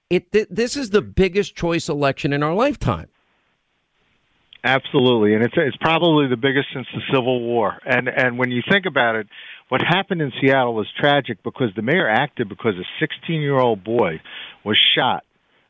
It 0.10 0.32
th- 0.34 0.48
this 0.50 0.76
is 0.76 0.90
the 0.90 1.02
biggest 1.02 1.56
choice 1.56 1.88
election 1.88 2.34
in 2.34 2.44
our 2.44 2.54
lifetime. 2.54 3.08
Absolutely, 4.64 5.34
and 5.34 5.44
it's 5.44 5.56
it's 5.58 5.76
probably 5.78 6.28
the 6.30 6.38
biggest 6.38 6.68
since 6.74 6.88
the 6.94 7.02
Civil 7.12 7.42
War. 7.42 7.78
And 7.86 8.08
and 8.08 8.38
when 8.38 8.50
you 8.50 8.62
think 8.70 8.86
about 8.86 9.16
it, 9.16 9.28
what 9.68 9.82
happened 9.82 10.22
in 10.22 10.32
Seattle 10.40 10.74
was 10.74 10.88
tragic 10.98 11.44
because 11.44 11.70
the 11.76 11.82
mayor 11.82 12.08
acted 12.08 12.48
because 12.48 12.76
a 12.76 12.88
16 13.00 13.42
year 13.42 13.60
old 13.60 13.84
boy 13.84 14.22
was 14.64 14.80
shot. 14.96 15.26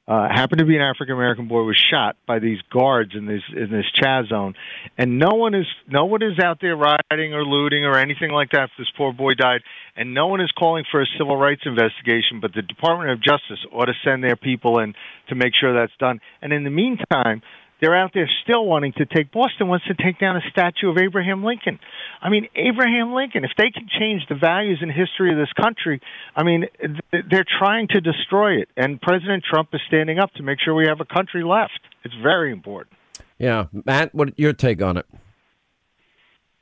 Uh, 0.05 0.27
happened 0.27 0.59
to 0.59 0.65
be 0.65 0.75
an 0.75 0.81
African 0.81 1.15
American 1.15 1.47
boy 1.47 1.63
was 1.63 1.81
shot 1.89 2.17
by 2.27 2.37
these 2.37 2.59
guards 2.71 3.11
in 3.15 3.25
this 3.25 3.41
in 3.55 3.71
this 3.71 3.85
Chaz 3.97 4.27
zone, 4.27 4.53
and 4.97 5.17
no 5.17 5.29
one 5.31 5.55
is 5.55 5.65
no 5.87 6.05
one 6.05 6.21
is 6.21 6.37
out 6.43 6.59
there 6.61 6.75
rioting 6.75 7.33
or 7.33 7.43
looting 7.43 7.85
or 7.85 7.97
anything 7.97 8.29
like 8.29 8.51
that. 8.51 8.69
This 8.77 8.89
poor 8.97 9.13
boy 9.13 9.33
died, 9.33 9.61
and 9.95 10.13
no 10.13 10.27
one 10.27 10.41
is 10.41 10.51
calling 10.51 10.83
for 10.91 11.01
a 11.01 11.05
civil 11.17 11.37
rights 11.37 11.61
investigation. 11.65 12.41
But 12.41 12.51
the 12.53 12.61
Department 12.61 13.11
of 13.11 13.23
Justice 13.23 13.65
ought 13.71 13.85
to 13.85 13.93
send 14.03 14.23
their 14.23 14.35
people 14.35 14.79
in 14.79 14.93
to 15.29 15.35
make 15.35 15.53
sure 15.59 15.73
that's 15.73 15.97
done. 15.99 16.19
And 16.41 16.51
in 16.51 16.65
the 16.65 16.69
meantime, 16.69 17.41
they're 17.83 17.97
out 17.97 18.11
there 18.13 18.29
still 18.43 18.65
wanting 18.65 18.93
to 18.93 19.05
take. 19.05 19.29
Boston 19.29 19.67
wants 19.67 19.85
to 19.87 19.93
take 19.93 20.17
down 20.17 20.37
a 20.37 20.41
statue 20.49 20.89
of 20.89 20.97
Abraham 20.97 21.43
Lincoln. 21.43 21.79
I 22.21 22.29
mean, 22.29 22.47
Abraham 22.55 23.13
Lincoln. 23.13 23.43
If 23.43 23.51
they 23.57 23.71
can 23.71 23.89
change 23.99 24.21
the 24.29 24.35
values 24.35 24.79
and 24.81 24.89
history 24.89 25.33
of 25.33 25.37
this 25.37 25.51
country, 25.51 25.99
I 26.33 26.43
mean, 26.43 26.67
they're 27.11 27.45
trying 27.59 27.89
to 27.89 27.99
destroy 27.99 28.61
it. 28.61 28.69
And 28.77 29.01
President 29.01 29.43
Trump 29.43 29.67
is 29.73 29.81
standing 29.89 30.17
up 30.17 30.31
to 30.35 30.43
make 30.43 30.59
sure 30.63 30.73
we 30.73 30.87
have 30.87 31.01
a 31.01 31.05
country 31.05 31.43
left. 31.43 31.77
It's 32.05 32.15
very 32.23 32.53
important. 32.53 32.95
Yeah, 33.37 33.65
Matt, 33.85 34.15
what 34.15 34.39
your 34.39 34.53
take 34.53 34.81
on 34.81 34.95
it? 34.95 35.05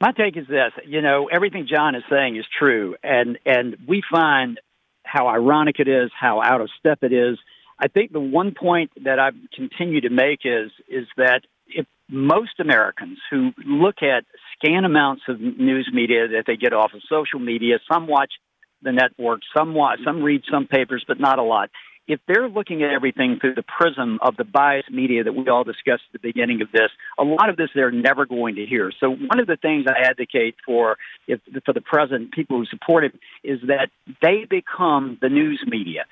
My 0.02 0.14
take 0.14 0.35
is 0.38 0.48
this: 0.48 0.72
you 0.88 1.03
know, 1.03 1.30
everything 1.31 1.68
John 1.69 1.93
is 1.93 2.02
saying 2.10 2.35
is 2.35 2.45
true, 2.57 2.95
and 3.03 3.38
and 3.45 3.77
we 3.88 4.02
find 4.11 4.60
how 5.03 5.27
ironic 5.27 5.76
it 5.77 5.88
is, 5.88 6.10
how 6.19 6.41
out 6.41 6.61
of 6.61 6.69
step 6.80 7.03
it 7.03 7.14
is. 7.14 7.38
I 7.82 7.88
think 7.88 8.12
the 8.12 8.20
one 8.20 8.53
point 8.53 8.91
that 9.03 9.18
I 9.20 9.32
continue 9.56 10.02
to 10.02 10.12
make 10.12 10.41
is 10.45 10.72
is 10.88 11.08
that 11.18 11.41
if 11.68 11.88
most 12.08 12.60
Americans 12.60 13.18
who 13.32 13.52
look 13.66 14.03
at 14.03 14.24
scan 14.56 14.86
amounts 14.86 15.24
of 15.28 15.41
news 15.41 15.90
media 15.91 16.28
that 16.28 16.44
they 16.45 16.58
get 16.58 16.74
off 16.74 16.94
of 16.94 17.02
social 17.10 17.40
media, 17.40 17.80
some 17.91 18.08
watch 18.08 18.32
the 18.84 18.91
network, 18.91 19.41
some 19.56 19.74
watch, 19.74 19.99
some 20.06 20.22
read 20.22 20.44
some 20.52 20.68
papers, 20.68 21.03
but 21.08 21.20
not 21.20 21.40
a 21.40 21.44
lot 21.44 21.72
if 22.12 22.20
they're 22.28 22.50
looking 22.50 22.84
at 22.84 22.92
everything 22.92 23.38
through 23.40 23.56
the 23.56 23.64
prism 23.64 24.20
of 24.22 24.36
the 24.36 24.44
biased 24.44 24.92
media 24.92 25.24
that 25.24 25.32
we 25.32 25.48
all 25.48 25.64
discussed 25.64 26.04
at 26.14 26.22
the 26.22 26.28
beginning 26.28 26.62
of 26.62 26.70
this, 26.74 26.90
a 27.18 27.24
lot 27.24 27.48
of 27.48 27.56
this 27.56 27.70
they're 27.74 27.90
never 27.90 28.26
going 28.26 28.56
to 28.56 28.66
hear. 28.66 28.92
So 29.00 29.10
one 29.10 29.40
of 29.40 29.48
the 29.48 29.56
things 29.56 29.86
I 29.88 30.10
advocate 30.10 30.56
for 30.66 30.98
if, 31.30 31.40
for 31.66 31.74
the 31.74 31.80
president, 31.80 32.34
people 32.34 32.58
who 32.58 32.66
support 32.66 33.06
him, 33.06 33.14
is 33.46 33.62
that 33.68 33.92
they 34.22 34.46
become 34.50 35.20
the 35.22 35.30
news 35.30 35.64
media. 35.66 36.04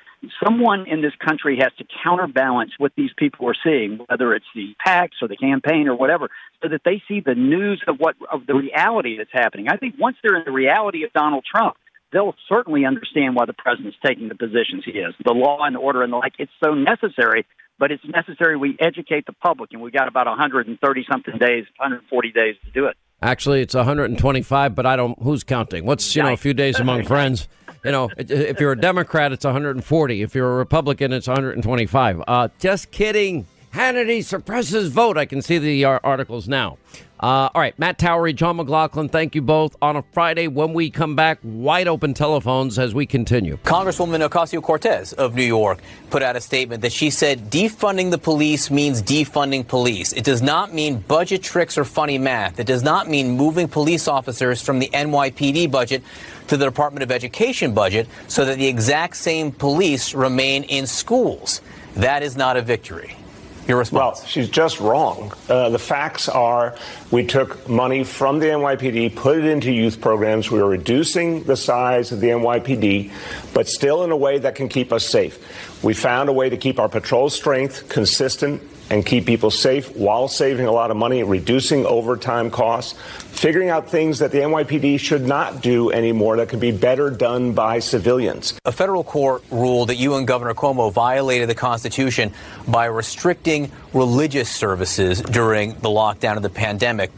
Someone 0.42 0.88
in 0.88 1.02
this 1.02 1.14
country 1.20 1.58
has 1.62 1.74
to 1.80 1.86
counterbalance 2.02 2.72
what 2.78 2.94
these 2.96 3.12
people 3.18 3.50
are 3.50 3.56
seeing, 3.62 4.00
whether 4.08 4.34
it's 4.34 4.46
the 4.56 4.76
PACs 4.86 5.22
or 5.22 5.28
the 5.28 5.36
campaign 5.38 5.90
or 5.90 5.96
whatever, 5.96 6.30
so 6.64 6.70
that 6.70 6.82
they 6.86 7.04
see 7.10 7.20
the 7.20 7.36
news 7.36 7.82
of 7.88 7.98
what 7.98 8.16
of 8.32 8.46
the 8.46 8.56
reality 8.56 9.18
that's 9.18 9.34
happening. 9.34 9.68
I 9.70 9.76
think 9.76 9.96
once 10.00 10.16
they're 10.24 10.38
in 10.38 10.44
the 10.46 10.52
reality 10.52 11.04
of 11.04 11.12
Donald 11.12 11.44
Trump, 11.44 11.76
they'll 12.12 12.36
certainly 12.48 12.86
understand 12.86 13.36
why 13.36 13.46
the 13.46 13.54
president's 13.54 13.98
taking 14.06 14.30
the 14.30 14.36
positions 14.36 14.84
he 14.86 14.92
is. 14.92 15.14
The 15.24 15.34
law 15.34 15.64
and 15.64 15.78
order 15.78 16.04
and 16.04 16.12
the 16.12 16.18
like, 16.18 16.34
it's 16.40 16.52
so 16.64 16.74
necessary, 16.74 17.46
but 17.78 17.92
it's 17.92 18.04
necessary 18.06 18.58
we 18.58 18.78
educate 18.80 19.26
the 19.26 19.34
public, 19.34 19.72
and 19.74 19.82
we've 19.82 19.94
got 19.94 20.08
about 20.08 20.28
130 20.28 21.06
something 21.12 21.38
days, 21.38 21.66
140 21.78 22.32
days 22.32 22.56
to 22.66 22.72
do 22.72 22.86
it. 22.86 22.98
Actually, 23.22 23.62
it's 23.62 23.76
125, 23.76 24.76
but 24.76 24.86
I 24.86 24.96
don't. 24.96 25.22
Who's 25.22 25.44
counting? 25.44 25.86
What's 25.86 26.16
you 26.16 26.24
know 26.24 26.32
a 26.32 26.38
few 26.38 26.54
days 26.54 26.80
among 26.80 27.04
friends? 27.06 27.50
You 27.84 27.92
know, 27.92 28.10
if 28.18 28.60
you're 28.60 28.72
a 28.72 28.80
Democrat, 28.80 29.34
it's 29.34 29.44
140. 29.44 30.22
If 30.22 30.36
you're 30.36 30.54
a 30.54 30.56
Republican, 30.56 31.12
it's 31.12 31.28
125. 31.28 32.24
Uh, 32.26 32.48
just 32.60 32.92
kidding. 32.92 33.46
Hannity 33.74 34.24
suppresses 34.24 34.92
vote. 34.92 35.18
I 35.18 35.26
can 35.26 35.42
see 35.42 35.60
the 35.60 35.86
uh, 35.86 36.00
articles 36.04 36.48
now. 36.48 36.78
Uh, 37.20 37.50
all 37.54 37.62
right, 37.62 37.78
Matt 37.78 37.98
Towery, 37.98 38.32
John 38.32 38.56
McLaughlin, 38.56 39.10
thank 39.10 39.36
you 39.36 39.42
both. 39.42 39.76
On 39.82 39.98
a 39.98 40.04
Friday, 40.14 40.48
when 40.48 40.72
we 40.74 40.90
come 40.90 41.18
back, 41.18 41.40
wide 41.44 41.90
open 41.90 42.14
telephones 42.14 42.80
as 42.80 42.96
we 42.96 43.06
continue. 43.06 43.58
Congresswoman 43.58 44.26
Ocasio 44.28 44.64
Cortez 44.64 45.12
of 45.12 45.36
New 45.36 45.44
York 45.44 45.82
put 46.10 46.24
out 46.24 46.38
a 46.38 46.42
statement 46.42 46.82
that 46.82 46.94
she 46.94 47.10
said 47.10 47.52
defunding 47.52 48.10
the 48.10 48.18
police 48.18 48.72
means 48.72 49.02
defunding 49.02 49.68
police. 49.68 50.14
It 50.14 50.24
does 50.24 50.42
not 50.42 50.74
mean 50.74 51.00
budget 51.00 51.44
tricks 51.44 51.78
or 51.78 51.84
funny 51.84 52.18
math. 52.18 52.58
It 52.58 52.68
does 52.68 52.84
not 52.84 53.10
mean 53.10 53.32
moving 53.32 53.68
police 53.68 54.08
officers 54.08 54.62
from 54.62 54.80
the 54.80 54.90
NYPD 54.94 55.70
budget 55.70 56.02
to 56.48 56.56
the 56.56 56.64
Department 56.64 57.04
of 57.04 57.12
Education 57.12 57.74
budget 57.74 58.08
so 58.30 58.46
that 58.46 58.58
the 58.58 58.68
exact 58.68 59.18
same 59.18 59.52
police 59.52 60.14
remain 60.14 60.64
in 60.64 60.88
schools. 60.88 61.60
That 61.96 62.24
is 62.24 62.38
not 62.38 62.56
a 62.56 62.62
victory. 62.62 63.19
Your 63.68 63.78
response? 63.78 64.20
Well, 64.20 64.28
she's 64.28 64.50
just 64.50 64.80
wrong. 64.80 65.32
Uh, 65.48 65.70
the 65.70 65.80
facts 65.80 66.28
are 66.28 66.76
we 67.12 67.26
took 67.26 67.70
money 67.70 68.04
from 68.04 68.40
the 68.40 68.48
NYPD, 68.48 69.16
put 69.16 69.38
it 69.38 69.46
into 69.46 69.72
youth 69.72 70.02
programs. 70.02 70.50
We 70.50 70.60
are 70.60 70.68
reducing 70.68 71.44
the 71.44 71.56
size 71.56 72.12
of 72.12 72.20
the 72.20 72.30
NYPD, 72.30 73.12
but 73.54 73.68
still 73.68 74.04
in 74.04 74.12
a 74.12 74.18
way 74.18 74.40
that 74.40 74.56
can 74.56 74.70
keep 74.70 74.92
us 74.92 75.06
safe. 75.06 75.84
We 75.84 75.94
found 75.94 76.30
a 76.30 76.34
way 76.34 76.50
to 76.50 76.58
keep 76.58 76.80
our 76.80 76.90
patrol 76.90 77.30
strength 77.30 77.90
consistent 77.90 78.62
and 78.90 79.06
keep 79.06 79.26
people 79.26 79.52
safe 79.52 79.96
while 79.96 80.28
saving 80.28 80.66
a 80.66 80.72
lot 80.72 80.92
of 80.92 80.98
money, 80.98 81.24
reducing 81.24 81.86
overtime 81.86 82.50
costs, 82.50 82.98
figuring 83.28 83.70
out 83.70 83.90
things 83.90 84.20
that 84.20 84.32
the 84.32 84.40
NYPD 84.40 85.00
should 85.00 85.26
not 85.26 85.62
do 85.62 85.92
anymore 85.92 86.38
that 86.38 86.50
could 86.50 86.60
be 86.60 86.72
better 86.72 87.10
done 87.10 87.54
by 87.54 87.80
civilians. 87.80 88.54
A 88.66 88.72
federal 88.72 89.04
court 89.04 89.44
ruled 89.52 89.90
that 89.90 89.96
you 89.96 90.16
and 90.16 90.28
Governor 90.28 90.54
Cuomo 90.54 90.92
violated 90.92 91.50
the 91.50 91.56
Constitution 91.56 92.32
by 92.68 92.86
restricting 92.86 93.72
religious 93.94 94.50
services 94.50 95.22
during 95.22 95.72
the 95.76 95.90
lockdown 95.90 96.38
of 96.38 96.44
the 96.44 96.50
pandemic. 96.50 97.12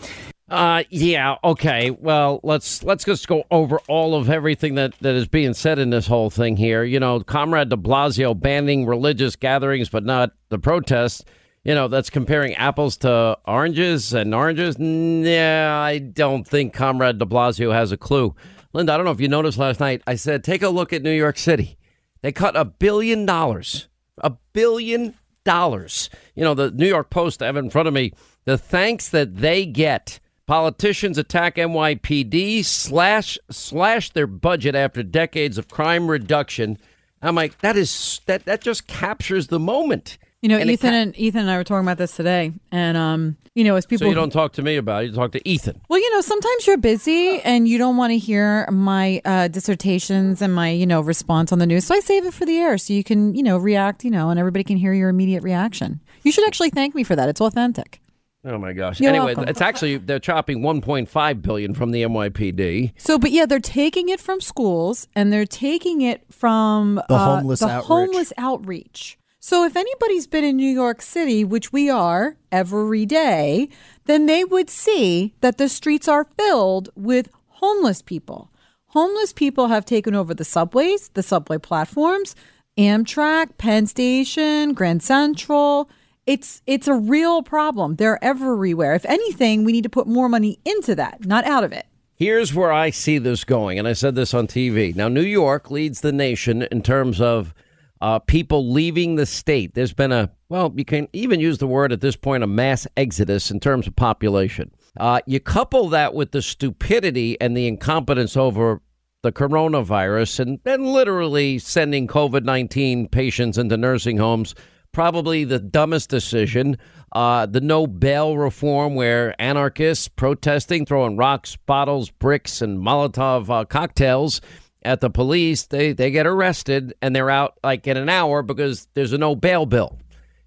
Uh, 0.49 0.83
yeah, 0.89 1.35
okay. 1.45 1.91
Well, 1.91 2.41
let's 2.43 2.83
let's 2.83 3.05
just 3.05 3.25
go 3.25 3.45
over 3.51 3.79
all 3.87 4.15
of 4.15 4.29
everything 4.29 4.75
that, 4.75 4.93
that 4.99 5.15
is 5.15 5.25
being 5.25 5.53
said 5.53 5.79
in 5.79 5.91
this 5.91 6.05
whole 6.05 6.29
thing 6.29 6.57
here. 6.57 6.83
You 6.83 6.99
know, 6.99 7.21
Comrade 7.21 7.69
De 7.69 7.77
Blasio 7.77 8.37
banning 8.37 8.85
religious 8.85 9.37
gatherings, 9.37 9.87
but 9.87 10.03
not 10.03 10.31
the 10.49 10.59
protests 10.59 11.23
you 11.63 11.75
know, 11.75 11.87
that's 11.87 12.09
comparing 12.09 12.55
apples 12.55 12.97
to 12.97 13.37
oranges 13.45 14.13
and 14.13 14.33
oranges. 14.33 14.77
Yeah, 14.79 15.77
I 15.77 15.99
don't 15.99 16.47
think 16.47 16.73
Comrade 16.73 17.19
de 17.19 17.25
Blasio 17.25 17.71
has 17.71 17.91
a 17.91 17.97
clue. 17.97 18.35
Linda, 18.73 18.93
I 18.93 18.97
don't 18.97 19.05
know 19.05 19.11
if 19.11 19.21
you 19.21 19.27
noticed 19.27 19.57
last 19.57 19.79
night, 19.79 20.01
I 20.07 20.15
said, 20.15 20.43
take 20.43 20.63
a 20.63 20.69
look 20.69 20.93
at 20.93 21.03
New 21.03 21.11
York 21.11 21.37
City. 21.37 21.77
They 22.21 22.31
cut 22.31 22.55
a 22.55 22.65
billion 22.65 23.25
dollars. 23.25 23.87
A 24.19 24.31
billion 24.53 25.13
dollars. 25.43 26.09
You 26.35 26.43
know, 26.43 26.53
the 26.53 26.71
New 26.71 26.87
York 26.87 27.09
Post, 27.09 27.41
I 27.41 27.47
have 27.47 27.57
in 27.57 27.69
front 27.69 27.87
of 27.87 27.93
me, 27.93 28.13
the 28.45 28.57
thanks 28.57 29.09
that 29.09 29.37
they 29.37 29.65
get. 29.65 30.19
Politicians 30.47 31.17
attack 31.17 31.55
NYPD, 31.55 32.65
slash 32.65 33.37
slash 33.49 34.09
their 34.09 34.27
budget 34.27 34.75
after 34.75 35.03
decades 35.03 35.57
of 35.57 35.69
crime 35.69 36.09
reduction. 36.09 36.77
I'm 37.21 37.35
like, 37.35 37.59
that 37.59 37.77
is 37.77 38.19
that 38.25 38.45
that 38.45 38.61
just 38.61 38.87
captures 38.87 39.47
the 39.47 39.59
moment. 39.59 40.17
You 40.41 40.49
know, 40.49 40.57
And 40.57 40.69
Ethan 40.71 40.91
ca- 40.91 40.95
and 40.97 41.19
Ethan 41.19 41.41
and 41.41 41.51
I 41.51 41.57
were 41.57 41.63
talking 41.63 41.85
about 41.85 41.97
this 41.99 42.15
today, 42.15 42.51
and 42.71 42.97
um, 42.97 43.37
you 43.53 43.63
know, 43.63 43.75
as 43.75 43.85
people 43.85 44.05
so 44.05 44.09
you 44.09 44.15
don't 44.15 44.31
talk 44.31 44.53
to 44.53 44.61
me 44.63 44.75
about 44.77 45.03
it, 45.03 45.07
you 45.07 45.13
talk 45.13 45.33
to 45.33 45.47
Ethan. 45.47 45.79
Well, 45.87 45.99
you 45.99 46.09
know, 46.13 46.21
sometimes 46.21 46.65
you're 46.65 46.77
busy 46.77 47.39
and 47.41 47.67
you 47.67 47.77
don't 47.77 47.95
want 47.97 48.11
to 48.11 48.17
hear 48.17 48.67
my 48.71 49.21
uh, 49.23 49.49
dissertations 49.49 50.41
and 50.41 50.53
my, 50.53 50.69
you 50.69 50.87
know, 50.87 51.01
response 51.01 51.51
on 51.51 51.59
the 51.59 51.67
news. 51.67 51.85
So 51.85 51.93
I 51.93 51.99
save 51.99 52.25
it 52.25 52.33
for 52.33 52.45
the 52.45 52.57
air 52.57 52.77
so 52.77 52.93
you 52.93 53.03
can, 53.03 53.35
you 53.35 53.43
know, 53.43 53.57
react, 53.57 54.03
you 54.03 54.09
know, 54.09 54.29
and 54.29 54.39
everybody 54.39 54.63
can 54.63 54.77
hear 54.77 54.93
your 54.93 55.09
immediate 55.09 55.43
reaction. 55.43 55.99
You 56.23 56.31
should 56.31 56.47
actually 56.47 56.69
thank 56.69 56.95
me 56.95 57.03
for 57.03 57.15
that. 57.15 57.27
It's 57.29 57.41
authentic. 57.41 57.99
Oh 58.43 58.57
my 58.57 58.73
gosh. 58.73 58.99
You're 58.99 59.09
anyway, 59.09 59.35
welcome. 59.35 59.49
it's 59.49 59.61
actually 59.61 59.97
they're 59.97 60.17
chopping 60.17 60.61
1.5 60.61 61.41
billion 61.43 61.73
from 61.75 61.91
the 61.91 62.01
NYPD. 62.03 62.93
So, 62.97 63.19
but 63.19 63.31
yeah, 63.31 63.45
they're 63.45 63.59
taking 63.59 64.09
it 64.09 64.19
from 64.19 64.41
schools 64.41 65.07
and 65.13 65.31
they're 65.31 65.45
taking 65.45 66.01
it 66.01 66.23
from 66.31 66.95
The 67.07 67.13
uh, 67.13 67.35
homeless 67.37 67.59
the 67.59 67.67
outreach. 67.67 67.87
homeless 67.87 68.33
outreach. 68.37 69.17
So, 69.43 69.65
if 69.65 69.75
anybody's 69.75 70.27
been 70.27 70.43
in 70.43 70.55
New 70.55 70.69
York 70.69 71.01
City, 71.01 71.43
which 71.43 71.73
we 71.73 71.89
are 71.89 72.37
every 72.51 73.07
day, 73.07 73.69
then 74.05 74.27
they 74.27 74.43
would 74.43 74.69
see 74.69 75.33
that 75.41 75.57
the 75.57 75.67
streets 75.67 76.07
are 76.07 76.27
filled 76.37 76.89
with 76.95 77.27
homeless 77.47 78.03
people. 78.03 78.51
Homeless 78.89 79.33
people 79.33 79.69
have 79.69 79.83
taken 79.83 80.13
over 80.13 80.35
the 80.35 80.43
subways, 80.45 81.09
the 81.15 81.23
subway 81.23 81.57
platforms, 81.57 82.35
Amtrak, 82.77 83.57
Penn 83.57 83.87
Station, 83.87 84.75
Grand 84.75 85.01
Central. 85.01 85.89
It's 86.27 86.61
it's 86.67 86.87
a 86.87 86.93
real 86.93 87.41
problem. 87.41 87.95
They're 87.95 88.23
everywhere. 88.23 88.93
If 88.93 89.05
anything, 89.05 89.63
we 89.63 89.71
need 89.71 89.83
to 89.83 89.89
put 89.89 90.05
more 90.05 90.29
money 90.29 90.59
into 90.65 90.93
that, 90.93 91.25
not 91.25 91.45
out 91.45 91.63
of 91.63 91.71
it. 91.71 91.87
Here's 92.13 92.53
where 92.53 92.71
I 92.71 92.91
see 92.91 93.17
this 93.17 93.43
going, 93.43 93.79
and 93.79 93.87
I 93.87 93.93
said 93.93 94.13
this 94.13 94.35
on 94.35 94.45
TV. 94.45 94.95
Now, 94.95 95.07
New 95.07 95.23
York 95.23 95.71
leads 95.71 96.01
the 96.01 96.11
nation 96.11 96.61
in 96.61 96.83
terms 96.83 97.19
of 97.19 97.55
uh, 98.01 98.19
people 98.19 98.71
leaving 98.71 99.15
the 99.15 99.25
state. 99.25 99.75
There's 99.75 99.93
been 99.93 100.11
a, 100.11 100.31
well, 100.49 100.73
you 100.75 100.85
can 100.85 101.07
even 101.13 101.39
use 101.39 101.59
the 101.59 101.67
word 101.67 101.91
at 101.91 102.01
this 102.01 102.15
point, 102.15 102.43
a 102.43 102.47
mass 102.47 102.87
exodus 102.97 103.51
in 103.51 103.59
terms 103.59 103.87
of 103.87 103.95
population. 103.95 104.71
Uh, 104.97 105.21
you 105.25 105.39
couple 105.39 105.87
that 105.89 106.13
with 106.13 106.31
the 106.31 106.41
stupidity 106.41 107.39
and 107.39 107.55
the 107.55 107.67
incompetence 107.67 108.35
over 108.35 108.81
the 109.23 109.31
coronavirus 109.31 110.39
and 110.39 110.59
then 110.63 110.83
literally 110.83 111.59
sending 111.59 112.07
COVID 112.07 112.43
19 112.43 113.07
patients 113.07 113.57
into 113.57 113.77
nursing 113.77 114.17
homes. 114.17 114.55
Probably 114.91 115.45
the 115.45 115.59
dumbest 115.59 116.09
decision. 116.09 116.77
Uh, 117.13 117.45
the 117.45 117.61
no 117.61 117.87
bail 117.87 118.37
reform, 118.37 118.95
where 118.95 119.39
anarchists 119.39 120.07
protesting, 120.07 120.85
throwing 120.85 121.17
rocks, 121.17 121.55
bottles, 121.65 122.09
bricks, 122.09 122.61
and 122.61 122.79
Molotov 122.79 123.49
uh, 123.49 123.65
cocktails 123.65 124.41
at 124.83 125.01
the 125.01 125.09
police, 125.09 125.63
they, 125.65 125.93
they 125.93 126.11
get 126.11 126.25
arrested 126.25 126.93
and 127.01 127.15
they're 127.15 127.29
out 127.29 127.57
like 127.63 127.87
in 127.87 127.97
an 127.97 128.09
hour 128.09 128.41
because 128.41 128.87
there's 128.93 129.13
a 129.13 129.17
no 129.17 129.35
bail 129.35 129.65
bill. 129.65 129.99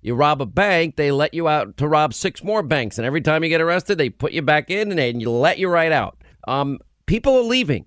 You 0.02 0.14
rob 0.14 0.42
a 0.42 0.46
bank, 0.46 0.96
they 0.96 1.12
let 1.12 1.32
you 1.32 1.48
out 1.48 1.78
to 1.78 1.88
rob 1.88 2.12
six 2.12 2.44
more 2.44 2.62
banks. 2.62 2.98
And 2.98 3.06
every 3.06 3.22
time 3.22 3.42
you 3.42 3.48
get 3.48 3.60
arrested, 3.60 3.96
they 3.96 4.10
put 4.10 4.32
you 4.32 4.42
back 4.42 4.70
in 4.70 4.90
and, 4.90 4.98
they, 4.98 5.10
and 5.10 5.20
you 5.20 5.30
let 5.30 5.58
you 5.58 5.68
right 5.68 5.92
out. 5.92 6.18
Um, 6.46 6.78
people 7.06 7.36
are 7.38 7.42
leaving. 7.42 7.86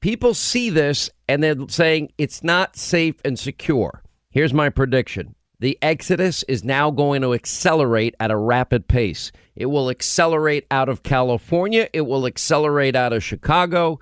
People 0.00 0.34
see 0.34 0.70
this 0.70 1.10
and 1.28 1.42
they're 1.42 1.56
saying 1.68 2.12
it's 2.18 2.44
not 2.44 2.76
safe 2.76 3.16
and 3.24 3.38
secure. 3.38 4.02
Here's 4.30 4.54
my 4.54 4.68
prediction 4.68 5.34
the 5.58 5.78
exodus 5.80 6.42
is 6.44 6.62
now 6.62 6.90
going 6.90 7.22
to 7.22 7.32
accelerate 7.32 8.14
at 8.20 8.30
a 8.30 8.36
rapid 8.36 8.86
pace. 8.86 9.32
It 9.54 9.66
will 9.66 9.88
accelerate 9.88 10.66
out 10.70 10.90
of 10.90 11.02
California, 11.02 11.88
it 11.92 12.02
will 12.02 12.26
accelerate 12.26 12.94
out 12.94 13.12
of 13.14 13.24
Chicago 13.24 13.98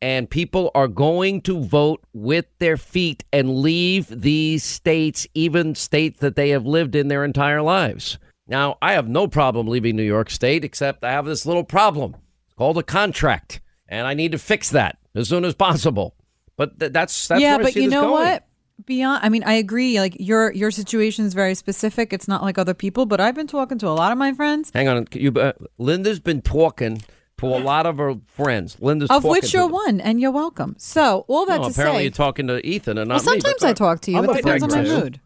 and 0.00 0.30
people 0.30 0.70
are 0.74 0.88
going 0.88 1.40
to 1.42 1.60
vote 1.60 2.04
with 2.12 2.46
their 2.58 2.76
feet 2.76 3.24
and 3.32 3.58
leave 3.58 4.08
these 4.08 4.62
states, 4.62 5.26
even 5.34 5.74
states 5.74 6.20
that 6.20 6.36
they 6.36 6.50
have 6.50 6.66
lived 6.66 6.94
in 6.94 7.08
their 7.08 7.24
entire 7.24 7.62
lives. 7.62 8.18
Now, 8.46 8.78
I 8.80 8.92
have 8.92 9.08
no 9.08 9.26
problem 9.28 9.66
leaving 9.66 9.96
New 9.96 10.02
York 10.02 10.30
State, 10.30 10.64
except 10.64 11.04
I 11.04 11.12
have 11.12 11.26
this 11.26 11.44
little 11.44 11.64
problem. 11.64 12.16
It's 12.46 12.54
called 12.54 12.78
a 12.78 12.82
contract, 12.82 13.60
and 13.88 14.06
I 14.06 14.14
need 14.14 14.32
to 14.32 14.38
fix 14.38 14.70
that 14.70 14.98
as 15.14 15.28
soon 15.28 15.44
as 15.44 15.54
possible. 15.54 16.14
But 16.56 16.78
th- 16.80 16.92
that's 16.92 17.28
that's 17.28 17.40
yeah, 17.40 17.58
but 17.58 17.76
you 17.76 17.88
know 17.88 18.02
going. 18.02 18.12
what? 18.12 18.44
Beyond, 18.86 19.20
I 19.24 19.28
mean, 19.28 19.42
I 19.44 19.54
agree. 19.54 20.00
Like 20.00 20.16
your 20.18 20.52
your 20.52 20.70
situation 20.70 21.24
is 21.24 21.34
very 21.34 21.54
specific. 21.54 22.12
It's 22.12 22.28
not 22.28 22.42
like 22.42 22.58
other 22.58 22.74
people. 22.74 23.06
But 23.06 23.20
I've 23.20 23.34
been 23.34 23.46
talking 23.46 23.76
to 23.78 23.88
a 23.88 23.90
lot 23.90 24.12
of 24.12 24.18
my 24.18 24.32
friends, 24.32 24.70
Hang 24.72 24.88
on, 24.88 25.06
you. 25.12 25.32
Uh, 25.32 25.52
Linda's 25.78 26.20
been 26.20 26.40
talking 26.40 27.02
to 27.38 27.46
a 27.46 27.58
lot 27.58 27.86
of 27.86 27.98
her 27.98 28.14
friends. 28.26 28.76
Linda's 28.80 29.10
of 29.10 29.24
which 29.24 29.52
you're 29.52 29.68
one, 29.68 30.00
and 30.00 30.20
you're 30.20 30.30
welcome. 30.30 30.76
So 30.78 31.24
all 31.28 31.46
that 31.46 31.60
No, 31.60 31.68
to 31.68 31.70
apparently 31.70 32.00
say, 32.00 32.04
you're 32.04 32.10
talking 32.12 32.46
to 32.48 32.64
Ethan 32.66 32.98
and 32.98 33.08
well, 33.08 33.18
not 33.18 33.24
me. 33.24 33.40
sometimes 33.40 33.64
I 33.64 33.70
uh, 33.70 33.74
talk 33.74 34.00
to 34.02 34.10
you. 34.10 34.18
I'm 34.18 34.24
It 34.24 34.36
depends 34.36 34.62
on 34.62 34.70
my 34.70 34.82
mood. 34.82 35.20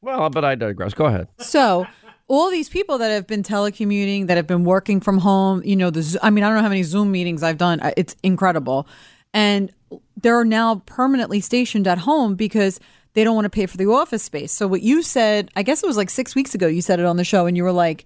Well, 0.00 0.30
but 0.30 0.44
I 0.44 0.54
digress. 0.56 0.94
Go 0.94 1.06
ahead. 1.06 1.28
So 1.38 1.86
all 2.28 2.50
these 2.50 2.68
people 2.68 2.98
that 2.98 3.10
have 3.10 3.26
been 3.26 3.42
telecommuting, 3.42 4.26
that 4.26 4.36
have 4.36 4.46
been 4.46 4.64
working 4.64 5.00
from 5.00 5.18
home, 5.18 5.62
you 5.64 5.76
know, 5.76 5.90
the 5.90 6.18
I 6.22 6.30
mean, 6.30 6.44
I 6.44 6.48
don't 6.48 6.56
know 6.56 6.62
how 6.62 6.68
many 6.68 6.82
Zoom 6.82 7.12
meetings 7.12 7.42
I've 7.42 7.58
done. 7.58 7.80
It's 7.96 8.16
incredible, 8.22 8.86
and 9.32 9.72
they're 10.16 10.44
now 10.44 10.82
permanently 10.86 11.40
stationed 11.40 11.86
at 11.86 11.98
home 11.98 12.34
because 12.34 12.80
they 13.14 13.24
don't 13.24 13.34
want 13.34 13.44
to 13.44 13.50
pay 13.50 13.66
for 13.66 13.76
the 13.76 13.86
office 13.86 14.22
space. 14.22 14.50
So 14.52 14.66
what 14.66 14.82
you 14.82 15.02
said, 15.02 15.50
I 15.54 15.62
guess 15.62 15.82
it 15.82 15.86
was 15.86 15.96
like 15.96 16.10
six 16.10 16.34
weeks 16.34 16.54
ago, 16.54 16.66
you 16.66 16.80
said 16.80 16.98
it 16.98 17.06
on 17.06 17.16
the 17.16 17.24
show, 17.24 17.46
and 17.46 17.56
you 17.56 17.62
were 17.64 17.72
like. 17.72 18.04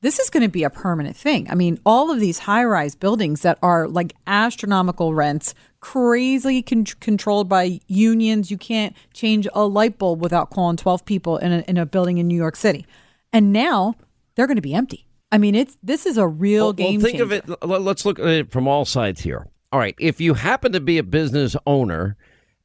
This 0.00 0.20
is 0.20 0.30
going 0.30 0.44
to 0.44 0.48
be 0.48 0.62
a 0.62 0.70
permanent 0.70 1.16
thing. 1.16 1.50
I 1.50 1.54
mean, 1.56 1.80
all 1.84 2.10
of 2.12 2.20
these 2.20 2.38
high 2.40 2.64
rise 2.64 2.94
buildings 2.94 3.42
that 3.42 3.58
are 3.62 3.88
like 3.88 4.12
astronomical 4.28 5.12
rents, 5.12 5.54
crazily 5.80 6.62
con- 6.62 6.84
controlled 7.00 7.48
by 7.48 7.80
unions. 7.88 8.50
You 8.50 8.58
can't 8.58 8.94
change 9.12 9.48
a 9.54 9.64
light 9.66 9.98
bulb 9.98 10.20
without 10.22 10.50
calling 10.50 10.76
12 10.76 11.04
people 11.04 11.36
in 11.38 11.52
a, 11.52 11.58
in 11.68 11.76
a 11.78 11.84
building 11.86 12.18
in 12.18 12.28
New 12.28 12.36
York 12.36 12.54
City. 12.54 12.86
And 13.32 13.52
now 13.52 13.94
they're 14.34 14.46
going 14.46 14.56
to 14.56 14.62
be 14.62 14.74
empty. 14.74 15.04
I 15.32 15.38
mean, 15.38 15.54
it's 15.54 15.76
this 15.82 16.06
is 16.06 16.16
a 16.16 16.26
real 16.26 16.66
Well, 16.66 16.72
game 16.74 17.00
well, 17.00 17.10
think 17.10 17.18
changer. 17.18 17.24
of 17.24 17.60
it. 17.62 17.66
Let's 17.66 18.06
look 18.06 18.18
at 18.18 18.26
it 18.28 18.50
from 18.52 18.66
all 18.68 18.84
sides 18.84 19.20
here. 19.20 19.48
All 19.72 19.78
right, 19.78 19.94
if 19.98 20.20
you 20.20 20.32
happen 20.34 20.72
to 20.72 20.80
be 20.80 20.96
a 20.96 21.02
business 21.02 21.54
owner 21.66 22.16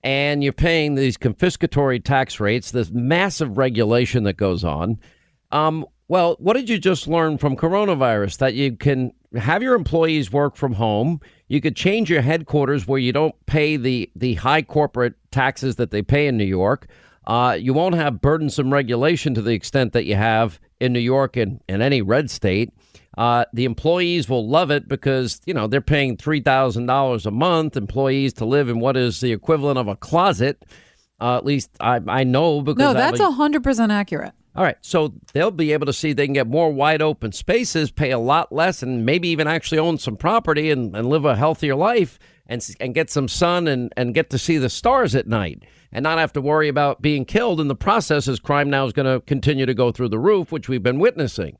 and 0.04 0.42
you're 0.44 0.54
paying 0.54 0.96
these 0.96 1.18
confiscatory 1.18 2.02
tax 2.02 2.40
rates, 2.40 2.72
this 2.72 2.92
massive 2.92 3.58
regulation 3.58 4.24
that 4.24 4.38
goes 4.38 4.64
on, 4.64 5.00
um, 5.52 5.86
well, 6.08 6.36
what 6.40 6.54
did 6.54 6.70
you 6.70 6.78
just 6.78 7.08
learn 7.08 7.38
from 7.38 7.56
coronavirus? 7.56 8.38
That 8.38 8.54
you 8.54 8.76
can 8.76 9.14
have 9.36 9.64
your 9.64 9.76
employees 9.76 10.32
work 10.32 10.56
from 10.56 10.74
home. 10.74 11.22
You 11.48 11.62
could 11.62 11.76
change 11.76 12.10
your 12.10 12.22
headquarters 12.22 12.88
where 12.88 13.00
you 13.00 13.12
don't 13.12 13.36
pay 13.46 13.78
the 13.78 14.12
the 14.16 14.36
high 14.36 14.62
corporate 14.62 15.16
taxes 15.32 15.78
that 15.78 15.92
they 15.92 16.02
pay 16.02 16.28
in 16.28 16.38
New 16.38 16.44
York. 16.46 16.88
Uh, 17.26 17.58
you 17.60 17.74
won't 17.74 17.96
have 17.96 18.22
burdensome 18.22 18.72
regulation 18.74 19.34
to 19.34 19.42
the 19.42 19.54
extent 19.54 19.94
that 19.94 20.06
you 20.06 20.16
have 20.16 20.60
in 20.82 20.92
New 20.92 21.00
York 21.00 21.38
and, 21.38 21.62
and 21.70 21.82
any 21.82 22.02
red 22.02 22.30
state. 22.30 22.70
Uh, 23.18 23.46
the 23.54 23.64
employees 23.64 24.28
will 24.28 24.48
love 24.48 24.72
it 24.72 24.88
because 24.88 25.40
you 25.46 25.54
know 25.54 25.68
they're 25.68 25.82
paying 25.82 26.18
three 26.18 26.42
thousand 26.42 26.88
dollars 26.88 27.26
a 27.26 27.32
month. 27.32 27.78
Employees 27.78 28.34
to 28.34 28.46
live 28.46 28.70
in 28.70 28.80
what 28.80 28.98
is 28.98 29.22
the 29.22 29.32
equivalent 29.32 29.78
of 29.78 29.88
a 29.88 29.96
closet. 29.96 30.66
Uh, 31.22 31.38
at 31.38 31.46
least 31.46 31.70
I, 31.80 32.02
I 32.08 32.24
know 32.24 32.62
because 32.62 32.80
no, 32.80 32.94
that's 32.94 33.20
a- 33.20 33.32
hundred 33.32 33.64
percent 33.64 33.92
accurate. 33.92 34.34
All 34.56 34.64
right, 34.64 34.78
so 34.82 35.14
they'll 35.34 35.50
be 35.50 35.74
able 35.74 35.88
to 35.88 35.94
see 35.94 36.14
they 36.14 36.28
can 36.28 36.34
get 36.34 36.48
more 36.48 36.72
wide 36.72 37.02
open 37.02 37.32
spaces, 37.32 37.90
pay 37.90 38.12
a 38.12 38.20
lot 38.20 38.52
less, 38.52 38.84
and 38.84 39.06
maybe 39.06 39.30
even 39.30 39.48
actually 39.48 39.80
own 39.80 39.98
some 39.98 40.16
property 40.16 40.70
and, 40.70 40.96
and 40.96 41.10
live 41.10 41.26
a 41.26 41.36
healthier 41.36 41.76
life 41.76 42.20
and 42.46 42.68
and 42.80 42.94
get 42.94 43.10
some 43.10 43.28
sun 43.28 43.68
and, 43.68 43.92
and 43.98 44.14
get 44.14 44.30
to 44.30 44.38
see 44.38 44.58
the 44.58 44.70
stars 44.70 45.16
at 45.16 45.28
night 45.28 45.64
and 45.92 46.04
not 46.04 46.20
have 46.20 46.34
to 46.34 46.42
worry 46.42 46.68
about 46.68 47.02
being 47.02 47.26
killed 47.26 47.60
in 47.60 47.68
the 47.68 47.76
process 47.76 48.28
as 48.28 48.40
crime 48.40 48.70
now 48.70 48.86
is 48.86 48.94
going 48.94 49.12
to 49.12 49.26
continue 49.26 49.66
to 49.66 49.74
go 49.74 49.92
through 49.92 50.10
the 50.10 50.20
roof, 50.20 50.52
which 50.52 50.70
we've 50.70 50.84
been 50.84 51.00
witnessing. 51.00 51.58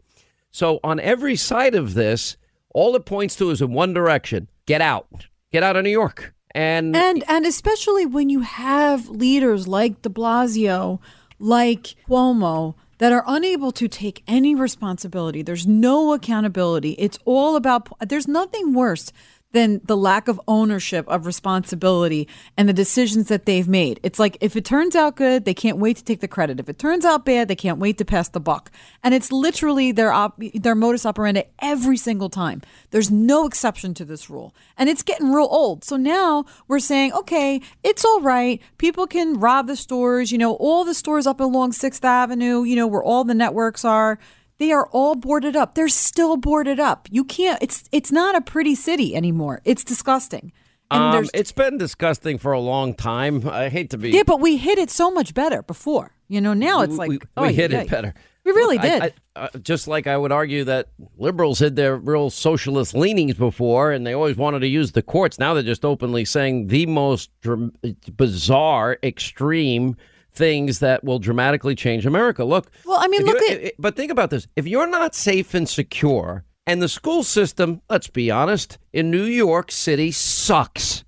So 0.52 0.80
on 0.84 1.00
every 1.00 1.36
side 1.36 1.76
of 1.76 1.94
this, 1.96 2.38
all 2.74 2.96
it 2.96 3.06
points 3.06 3.36
to 3.38 3.50
is 3.50 3.62
in 3.62 3.74
one 3.74 3.94
direction: 3.94 4.50
get 4.68 4.82
out, 4.82 5.08
get 5.52 5.64
out 5.64 5.76
of 5.76 5.84
New 5.84 5.90
York. 5.90 6.34
And 6.52 6.96
And 6.96 7.24
and 7.28 7.46
especially 7.46 8.06
when 8.06 8.30
you 8.30 8.42
have 8.42 9.10
leaders 9.10 9.68
like 9.68 10.04
De 10.04 10.10
Blasio, 10.10 11.00
like 11.40 11.96
Cuomo, 12.08 12.76
that 13.04 13.12
are 13.12 13.26
unable 13.28 13.74
to 13.74 13.90
take 13.90 14.24
any 14.30 14.56
responsibility. 14.56 15.42
There's 15.42 15.68
no 15.68 16.14
accountability. 16.14 16.92
It's 16.92 17.20
all 17.26 17.58
about. 17.58 17.90
There's 18.00 18.30
nothing 18.30 18.74
worse 18.74 19.12
than 19.54 19.80
the 19.86 19.96
lack 19.96 20.28
of 20.28 20.42
ownership 20.48 21.08
of 21.08 21.26
responsibility 21.26 22.28
and 22.58 22.68
the 22.68 22.74
decisions 22.74 23.28
that 23.30 23.46
they've 23.46 23.68
made. 23.68 24.00
It's 24.04 24.20
like 24.20 24.38
if 24.42 24.56
it 24.56 24.66
turns 24.66 24.96
out 24.96 25.16
good, 25.16 25.46
they 25.46 25.54
can't 25.54 25.78
wait 25.78 25.98
to 25.98 26.04
take 26.04 26.20
the 26.20 26.28
credit. 26.28 26.60
If 26.60 26.68
it 26.68 26.80
turns 26.80 27.06
out 27.06 27.24
bad, 27.24 27.48
they 27.48 27.56
can't 27.56 27.78
wait 27.78 27.98
to 28.00 28.06
pass 28.06 28.28
the 28.30 28.40
buck. 28.40 28.72
And 29.04 29.14
it's 29.14 29.32
literally 29.32 29.92
their 29.92 30.12
op- 30.12 30.42
their 30.56 30.76
modus 30.76 31.06
operandi 31.06 31.44
every 31.60 31.98
single 31.98 32.30
time. 32.30 32.62
There's 32.90 33.12
no 33.12 33.46
exception 33.46 33.94
to 33.96 34.06
this 34.06 34.30
rule. 34.30 34.54
And 34.78 34.90
it's 34.90 35.04
getting 35.04 35.32
real 35.32 35.48
old. 35.50 35.84
So 35.84 35.98
now 35.98 36.46
we're 36.68 36.80
saying, 36.80 37.14
okay, 37.14 37.62
it's 37.84 38.04
all 38.04 38.22
right. 38.22 38.62
People 38.80 39.06
can 39.06 39.40
rob 39.40 39.68
the 39.68 39.76
stores, 39.76 40.32
you 40.32 40.38
know, 40.40 40.56
all 40.56 40.84
the 40.84 40.96
stores 40.96 41.28
up 41.28 41.40
along 41.40 41.72
6th 41.74 42.04
Avenue, 42.04 42.64
you 42.64 42.76
know, 42.76 42.88
where 42.88 43.04
all 43.04 43.24
the 43.24 43.36
networks 43.36 43.86
are. 43.86 44.18
They 44.60 44.72
are 44.72 44.88
all 44.92 45.16
boarded 45.16 45.56
up. 45.56 45.76
They're 45.76 45.88
still 45.90 46.38
boarded 46.38 46.80
up. 46.80 47.08
You 47.12 47.24
can't 47.24 47.62
it's 47.62 47.84
it's 47.92 48.12
not 48.12 48.36
a 48.36 48.42
pretty 48.42 48.76
city 48.76 49.16
anymore. 49.16 49.62
It's 49.66 49.84
disgusting. 49.84 50.52
And 50.92 51.16
um, 51.16 51.30
it's 51.34 51.52
been 51.52 51.78
disgusting 51.78 52.38
for 52.38 52.52
a 52.52 52.60
long 52.60 52.94
time. 52.94 53.48
I 53.48 53.70
hate 53.70 53.90
to 53.92 53.98
be 53.98 54.12
Yeah, 54.12 54.24
but 54.26 54.40
we 54.40 54.58
hit 54.58 54.78
it 54.78 54.92
so 54.92 55.10
much 55.10 55.34
better 55.34 55.64
before. 55.64 56.14
You 56.28 56.40
know, 56.40 56.54
now 56.54 56.82
it's 56.82 56.98
like 56.98 57.10
we, 57.10 57.20
oh, 57.36 57.44
we 57.48 57.54
hit 57.54 57.72
yeah, 57.72 57.82
it 57.82 57.90
better. 57.90 58.14
We 58.46 58.52
really 58.52 58.76
Look, 58.78 58.84
did. 58.84 59.02
I- 59.02 59.14
uh, 59.36 59.48
just 59.64 59.88
like 59.88 60.06
I 60.06 60.16
would 60.16 60.32
argue 60.32 60.64
that 60.66 60.90
liberals 61.18 61.58
had 61.58 61.76
their 61.76 61.96
real 61.96 62.30
socialist 62.30 62.94
leanings 62.94 63.34
before, 63.34 63.92
and 63.92 64.06
they 64.06 64.14
always 64.14 64.38
wanted 64.38 64.60
to 64.60 64.68
use 64.68 64.92
the 64.92 65.02
courts. 65.02 65.40
Now 65.40 65.56
they're 65.56 65.64
just 65.64 65.84
openly 65.84 66.24
saying 66.24 66.68
the 66.68 66.86
most 66.86 67.32
dram- 67.42 67.74
bizarre, 68.16 69.00
extreme 69.02 69.96
things 70.34 70.80
that 70.80 71.04
will 71.04 71.20
dramatically 71.20 71.76
change 71.76 72.06
America. 72.06 72.44
Look, 72.44 72.72
Well, 72.86 73.00
I 73.00 73.08
mean, 73.08 73.24
look 73.26 73.42
at- 73.44 73.74
but 73.80 73.96
think 73.96 74.12
about 74.12 74.30
this: 74.30 74.48
if 74.56 74.68
you're 74.68 74.88
not 74.90 75.16
safe 75.16 75.54
and 75.54 75.68
secure, 75.68 76.44
and 76.66 76.82
the 76.82 76.90
school 76.90 77.24
system, 77.24 77.82
let's 77.90 78.08
be 78.08 78.32
honest, 78.32 78.78
in 78.92 79.12
New 79.12 79.26
York 79.26 79.72
City 79.72 80.12
sucks. 80.12 81.04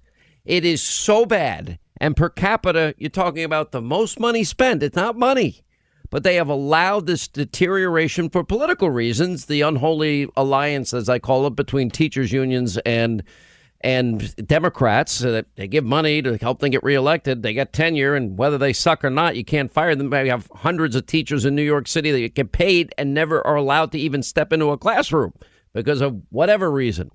It 0.45 0.63
is 0.65 0.81
so 0.81 1.25
bad. 1.25 1.79
And 2.01 2.15
per 2.15 2.29
capita, 2.29 2.93
you're 2.97 3.09
talking 3.09 3.43
about 3.45 3.71
the 3.71 3.81
most 3.81 4.19
money 4.19 4.43
spent. 4.43 4.83
It's 4.83 4.95
not 4.97 5.17
money. 5.17 5.61
But 6.11 6.23
they 6.23 6.35
have 6.35 6.49
allowed 6.49 7.07
this 7.07 7.27
deterioration 7.27 8.29
for 8.29 8.43
political 8.43 8.89
reasons, 8.91 9.45
the 9.45 9.61
unholy 9.61 10.27
alliance, 10.35 10.93
as 10.93 11.09
I 11.09 11.19
call 11.19 11.47
it, 11.47 11.55
between 11.55 11.89
teachers' 11.89 12.31
unions 12.31 12.77
and 12.85 13.23
and 13.85 14.35
Democrats. 14.47 15.19
That 15.19 15.45
they 15.55 15.67
give 15.67 15.85
money 15.85 16.21
to 16.23 16.37
help 16.37 16.59
them 16.59 16.71
get 16.71 16.83
reelected. 16.83 17.43
They 17.43 17.53
get 17.53 17.71
tenure, 17.71 18.15
and 18.15 18.37
whether 18.37 18.57
they 18.57 18.73
suck 18.73 19.05
or 19.05 19.09
not, 19.09 19.37
you 19.37 19.45
can't 19.45 19.71
fire 19.71 19.95
them. 19.95 20.09
We 20.09 20.27
have 20.27 20.49
hundreds 20.53 20.95
of 20.95 21.05
teachers 21.05 21.45
in 21.45 21.55
New 21.55 21.63
York 21.63 21.87
City 21.87 22.11
that 22.11 22.33
get 22.33 22.51
paid 22.51 22.93
and 22.97 23.13
never 23.13 23.45
are 23.45 23.55
allowed 23.55 23.91
to 23.93 23.99
even 23.99 24.23
step 24.23 24.51
into 24.51 24.71
a 24.71 24.77
classroom 24.77 25.33
because 25.73 26.01
of 26.01 26.19
whatever 26.29 26.71
reason. 26.71 27.11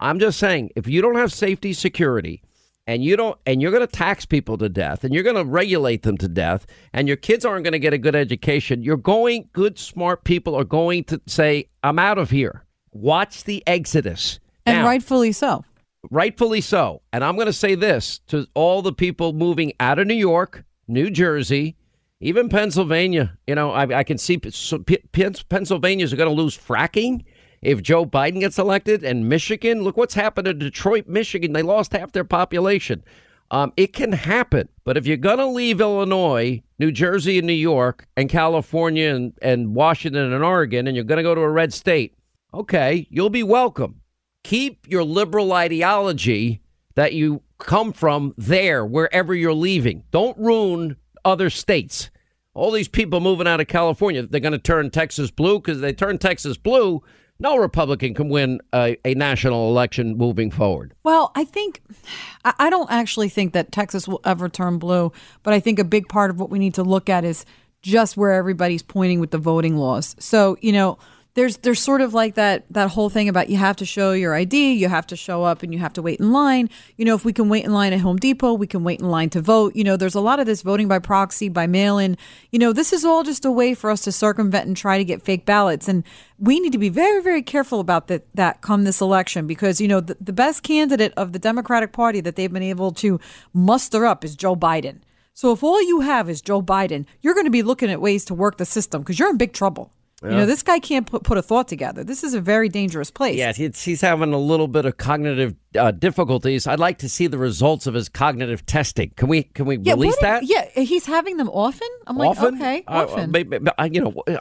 I'm 0.00 0.18
just 0.18 0.38
saying, 0.38 0.70
if 0.74 0.88
you 0.88 1.02
don't 1.02 1.16
have 1.16 1.32
safety, 1.32 1.72
security, 1.72 2.42
and 2.86 3.04
you 3.04 3.16
don't 3.16 3.38
and 3.44 3.60
you're 3.60 3.70
going 3.70 3.86
to 3.86 3.92
tax 3.92 4.24
people 4.24 4.56
to 4.58 4.68
death 4.68 5.04
and 5.04 5.12
you're 5.12 5.22
going 5.22 5.36
to 5.36 5.44
regulate 5.44 6.02
them 6.02 6.16
to 6.18 6.28
death 6.28 6.66
and 6.92 7.08
your 7.08 7.16
kids 7.16 7.44
aren't 7.44 7.64
going 7.64 7.72
to 7.72 7.78
get 7.78 7.92
a 7.92 7.98
good 7.98 8.14
education 8.14 8.82
you're 8.82 8.96
going 8.96 9.48
good 9.52 9.76
smart 9.76 10.22
people 10.22 10.54
are 10.54 10.62
going 10.62 11.02
to 11.02 11.20
say 11.26 11.68
i'm 11.82 11.98
out 11.98 12.16
of 12.16 12.30
here 12.30 12.64
watch 12.92 13.42
the 13.42 13.60
exodus 13.66 14.38
and 14.66 14.78
Now, 14.78 14.84
rightfully 14.84 15.32
so. 15.32 15.64
Rightfully 16.10 16.60
so 16.60 17.02
and 17.12 17.24
i'm 17.24 17.34
going 17.34 17.46
to 17.46 17.52
say 17.52 17.74
this 17.74 18.18
to 18.26 18.46
all 18.54 18.82
the 18.82 18.92
people 18.92 19.32
moving 19.32 19.72
out 19.80 19.98
of 19.98 20.06
new 20.06 20.14
york 20.14 20.64
new 20.88 21.10
jersey 21.10 21.76
even 22.20 22.48
pennsylvania 22.48 23.36
you 23.46 23.54
know 23.54 23.70
i, 23.70 23.98
I 23.98 24.04
can 24.04 24.18
see 24.18 24.40
so 24.50 24.78
P- 24.78 24.98
pennsylvanians 25.12 26.12
are 26.12 26.16
going 26.16 26.34
to 26.34 26.42
lose 26.42 26.56
fracking 26.56 27.24
if 27.62 27.82
Joe 27.82 28.06
Biden 28.06 28.40
gets 28.40 28.58
elected 28.58 29.02
and 29.02 29.28
Michigan, 29.28 29.82
look 29.82 29.96
what's 29.96 30.14
happened 30.14 30.44
to 30.44 30.54
Detroit, 30.54 31.08
Michigan. 31.08 31.52
They 31.52 31.62
lost 31.62 31.92
half 31.92 32.12
their 32.12 32.22
population. 32.22 33.02
Um, 33.50 33.72
it 33.76 33.92
can 33.92 34.12
happen. 34.12 34.68
But 34.84 34.96
if 34.96 35.06
you're 35.06 35.16
going 35.16 35.38
to 35.38 35.46
leave 35.46 35.80
Illinois, 35.80 36.62
New 36.78 36.92
Jersey, 36.92 37.38
and 37.38 37.46
New 37.46 37.52
York, 37.52 38.06
and 38.16 38.28
California, 38.28 39.14
and, 39.14 39.32
and 39.40 39.74
Washington, 39.74 40.32
and 40.32 40.44
Oregon, 40.44 40.86
and 40.86 40.96
you're 40.96 41.04
going 41.04 41.18
to 41.18 41.22
go 41.22 41.34
to 41.34 41.40
a 41.40 41.50
red 41.50 41.72
state, 41.72 42.14
okay, 42.52 43.06
you'll 43.10 43.30
be 43.30 43.42
welcome. 43.42 44.00
Keep 44.46 44.86
your 44.88 45.02
liberal 45.02 45.52
ideology 45.52 46.60
that 46.94 47.14
you 47.14 47.42
come 47.58 47.92
from 47.92 48.32
there, 48.38 48.86
wherever 48.86 49.34
you're 49.34 49.52
leaving. 49.52 50.04
Don't 50.12 50.38
ruin 50.38 50.94
other 51.24 51.50
states. 51.50 52.10
All 52.54 52.70
these 52.70 52.86
people 52.86 53.18
moving 53.18 53.48
out 53.48 53.60
of 53.60 53.66
California, 53.66 54.22
they're 54.22 54.38
going 54.38 54.52
to 54.52 54.58
turn 54.58 54.90
Texas 54.90 55.32
blue 55.32 55.58
because 55.58 55.80
they 55.80 55.92
turn 55.92 56.18
Texas 56.18 56.56
blue. 56.56 57.02
No 57.40 57.56
Republican 57.56 58.14
can 58.14 58.28
win 58.28 58.60
a, 58.72 58.96
a 59.04 59.14
national 59.14 59.68
election 59.68 60.16
moving 60.16 60.52
forward. 60.52 60.94
Well, 61.02 61.32
I 61.34 61.42
think 61.42 61.82
I 62.44 62.54
I 62.56 62.70
don't 62.70 62.88
actually 62.88 63.28
think 63.28 63.52
that 63.52 63.72
Texas 63.72 64.06
will 64.06 64.20
ever 64.24 64.48
turn 64.48 64.78
blue, 64.78 65.10
but 65.42 65.54
I 65.54 65.58
think 65.58 65.80
a 65.80 65.84
big 65.84 66.08
part 66.08 66.30
of 66.30 66.38
what 66.38 66.50
we 66.50 66.60
need 66.60 66.74
to 66.74 66.84
look 66.84 67.10
at 67.10 67.24
is 67.24 67.44
just 67.82 68.16
where 68.16 68.30
everybody's 68.30 68.84
pointing 68.84 69.18
with 69.18 69.32
the 69.32 69.38
voting 69.38 69.76
laws. 69.76 70.14
So, 70.20 70.56
you 70.60 70.70
know, 70.70 70.98
there's 71.36 71.58
there's 71.58 71.80
sort 71.80 72.00
of 72.00 72.14
like 72.14 72.34
that 72.34 72.64
that 72.70 72.88
whole 72.90 73.10
thing 73.10 73.28
about 73.28 73.50
you 73.50 73.58
have 73.58 73.76
to 73.76 73.84
show 73.84 74.12
your 74.12 74.34
ID, 74.34 74.72
you 74.72 74.88
have 74.88 75.06
to 75.08 75.16
show 75.16 75.44
up 75.44 75.62
and 75.62 75.72
you 75.72 75.78
have 75.78 75.92
to 75.92 76.02
wait 76.02 76.18
in 76.18 76.32
line. 76.32 76.70
You 76.96 77.04
know, 77.04 77.14
if 77.14 77.26
we 77.26 77.32
can 77.34 77.50
wait 77.50 77.64
in 77.64 77.74
line 77.74 77.92
at 77.92 78.00
Home 78.00 78.16
Depot, 78.16 78.54
we 78.54 78.66
can 78.66 78.82
wait 78.82 79.00
in 79.00 79.10
line 79.10 79.28
to 79.30 79.42
vote. 79.42 79.76
You 79.76 79.84
know, 79.84 79.98
there's 79.98 80.14
a 80.14 80.20
lot 80.20 80.40
of 80.40 80.46
this 80.46 80.62
voting 80.62 80.88
by 80.88 80.98
proxy, 80.98 81.50
by 81.50 81.66
mail 81.66 81.98
in. 81.98 82.16
You 82.50 82.58
know, 82.58 82.72
this 82.72 82.90
is 82.90 83.04
all 83.04 83.22
just 83.22 83.44
a 83.44 83.50
way 83.50 83.74
for 83.74 83.90
us 83.90 84.00
to 84.02 84.12
circumvent 84.12 84.66
and 84.66 84.74
try 84.74 84.96
to 84.96 85.04
get 85.04 85.22
fake 85.22 85.44
ballots. 85.44 85.88
And 85.88 86.04
we 86.38 86.58
need 86.58 86.72
to 86.72 86.78
be 86.78 86.88
very, 86.88 87.22
very 87.22 87.42
careful 87.42 87.80
about 87.80 88.08
that 88.08 88.26
that 88.34 88.62
come 88.62 88.84
this 88.84 89.02
election 89.02 89.46
because, 89.46 89.78
you 89.78 89.88
know, 89.88 90.00
the, 90.00 90.16
the 90.18 90.32
best 90.32 90.62
candidate 90.62 91.12
of 91.18 91.34
the 91.34 91.38
Democratic 91.38 91.92
Party 91.92 92.22
that 92.22 92.36
they've 92.36 92.52
been 92.52 92.62
able 92.62 92.92
to 92.92 93.20
muster 93.52 94.06
up 94.06 94.24
is 94.24 94.36
Joe 94.36 94.56
Biden. 94.56 95.00
So 95.34 95.52
if 95.52 95.62
all 95.62 95.82
you 95.82 96.00
have 96.00 96.30
is 96.30 96.40
Joe 96.40 96.62
Biden, 96.62 97.04
you're 97.20 97.34
going 97.34 97.44
to 97.44 97.50
be 97.50 97.62
looking 97.62 97.90
at 97.90 98.00
ways 98.00 98.24
to 98.24 98.34
work 98.34 98.56
the 98.56 98.64
system 98.64 99.02
because 99.02 99.18
you're 99.18 99.28
in 99.28 99.36
big 99.36 99.52
trouble. 99.52 99.92
You 100.22 100.30
know, 100.30 100.46
this 100.46 100.62
guy 100.62 100.78
can't 100.78 101.06
put, 101.06 101.24
put 101.24 101.36
a 101.36 101.42
thought 101.42 101.68
together. 101.68 102.02
This 102.02 102.24
is 102.24 102.32
a 102.32 102.40
very 102.40 102.70
dangerous 102.70 103.10
place. 103.10 103.36
Yeah, 103.36 103.52
he's, 103.52 103.82
he's 103.84 104.00
having 104.00 104.32
a 104.32 104.38
little 104.38 104.66
bit 104.66 104.86
of 104.86 104.96
cognitive 104.96 105.54
uh, 105.78 105.90
difficulties. 105.90 106.66
I'd 106.66 106.80
like 106.80 106.96
to 106.98 107.08
see 107.10 107.26
the 107.26 107.36
results 107.36 107.86
of 107.86 107.92
his 107.92 108.08
cognitive 108.08 108.64
testing. 108.64 109.10
Can 109.16 109.28
we 109.28 109.42
can 109.42 109.66
we 109.66 109.76
Yeah, 109.76 109.92
release 109.92 110.16
that? 110.22 110.40
did- 110.40 110.48
yeah, 110.48 110.82
he's 110.82 111.04
having 111.04 111.36
them 111.36 111.50
often. 111.50 111.88
I'm 112.06 112.16
like, 112.16 112.30
often? 112.30 112.54
okay, 112.54 112.82
Uh, 112.88 113.06
often. 113.10 113.30
maybe- 113.30 113.58
but, 113.58 113.74
uh, 113.78 113.88
you 113.92 114.00
know, 114.00 114.14
uh, 114.26 114.38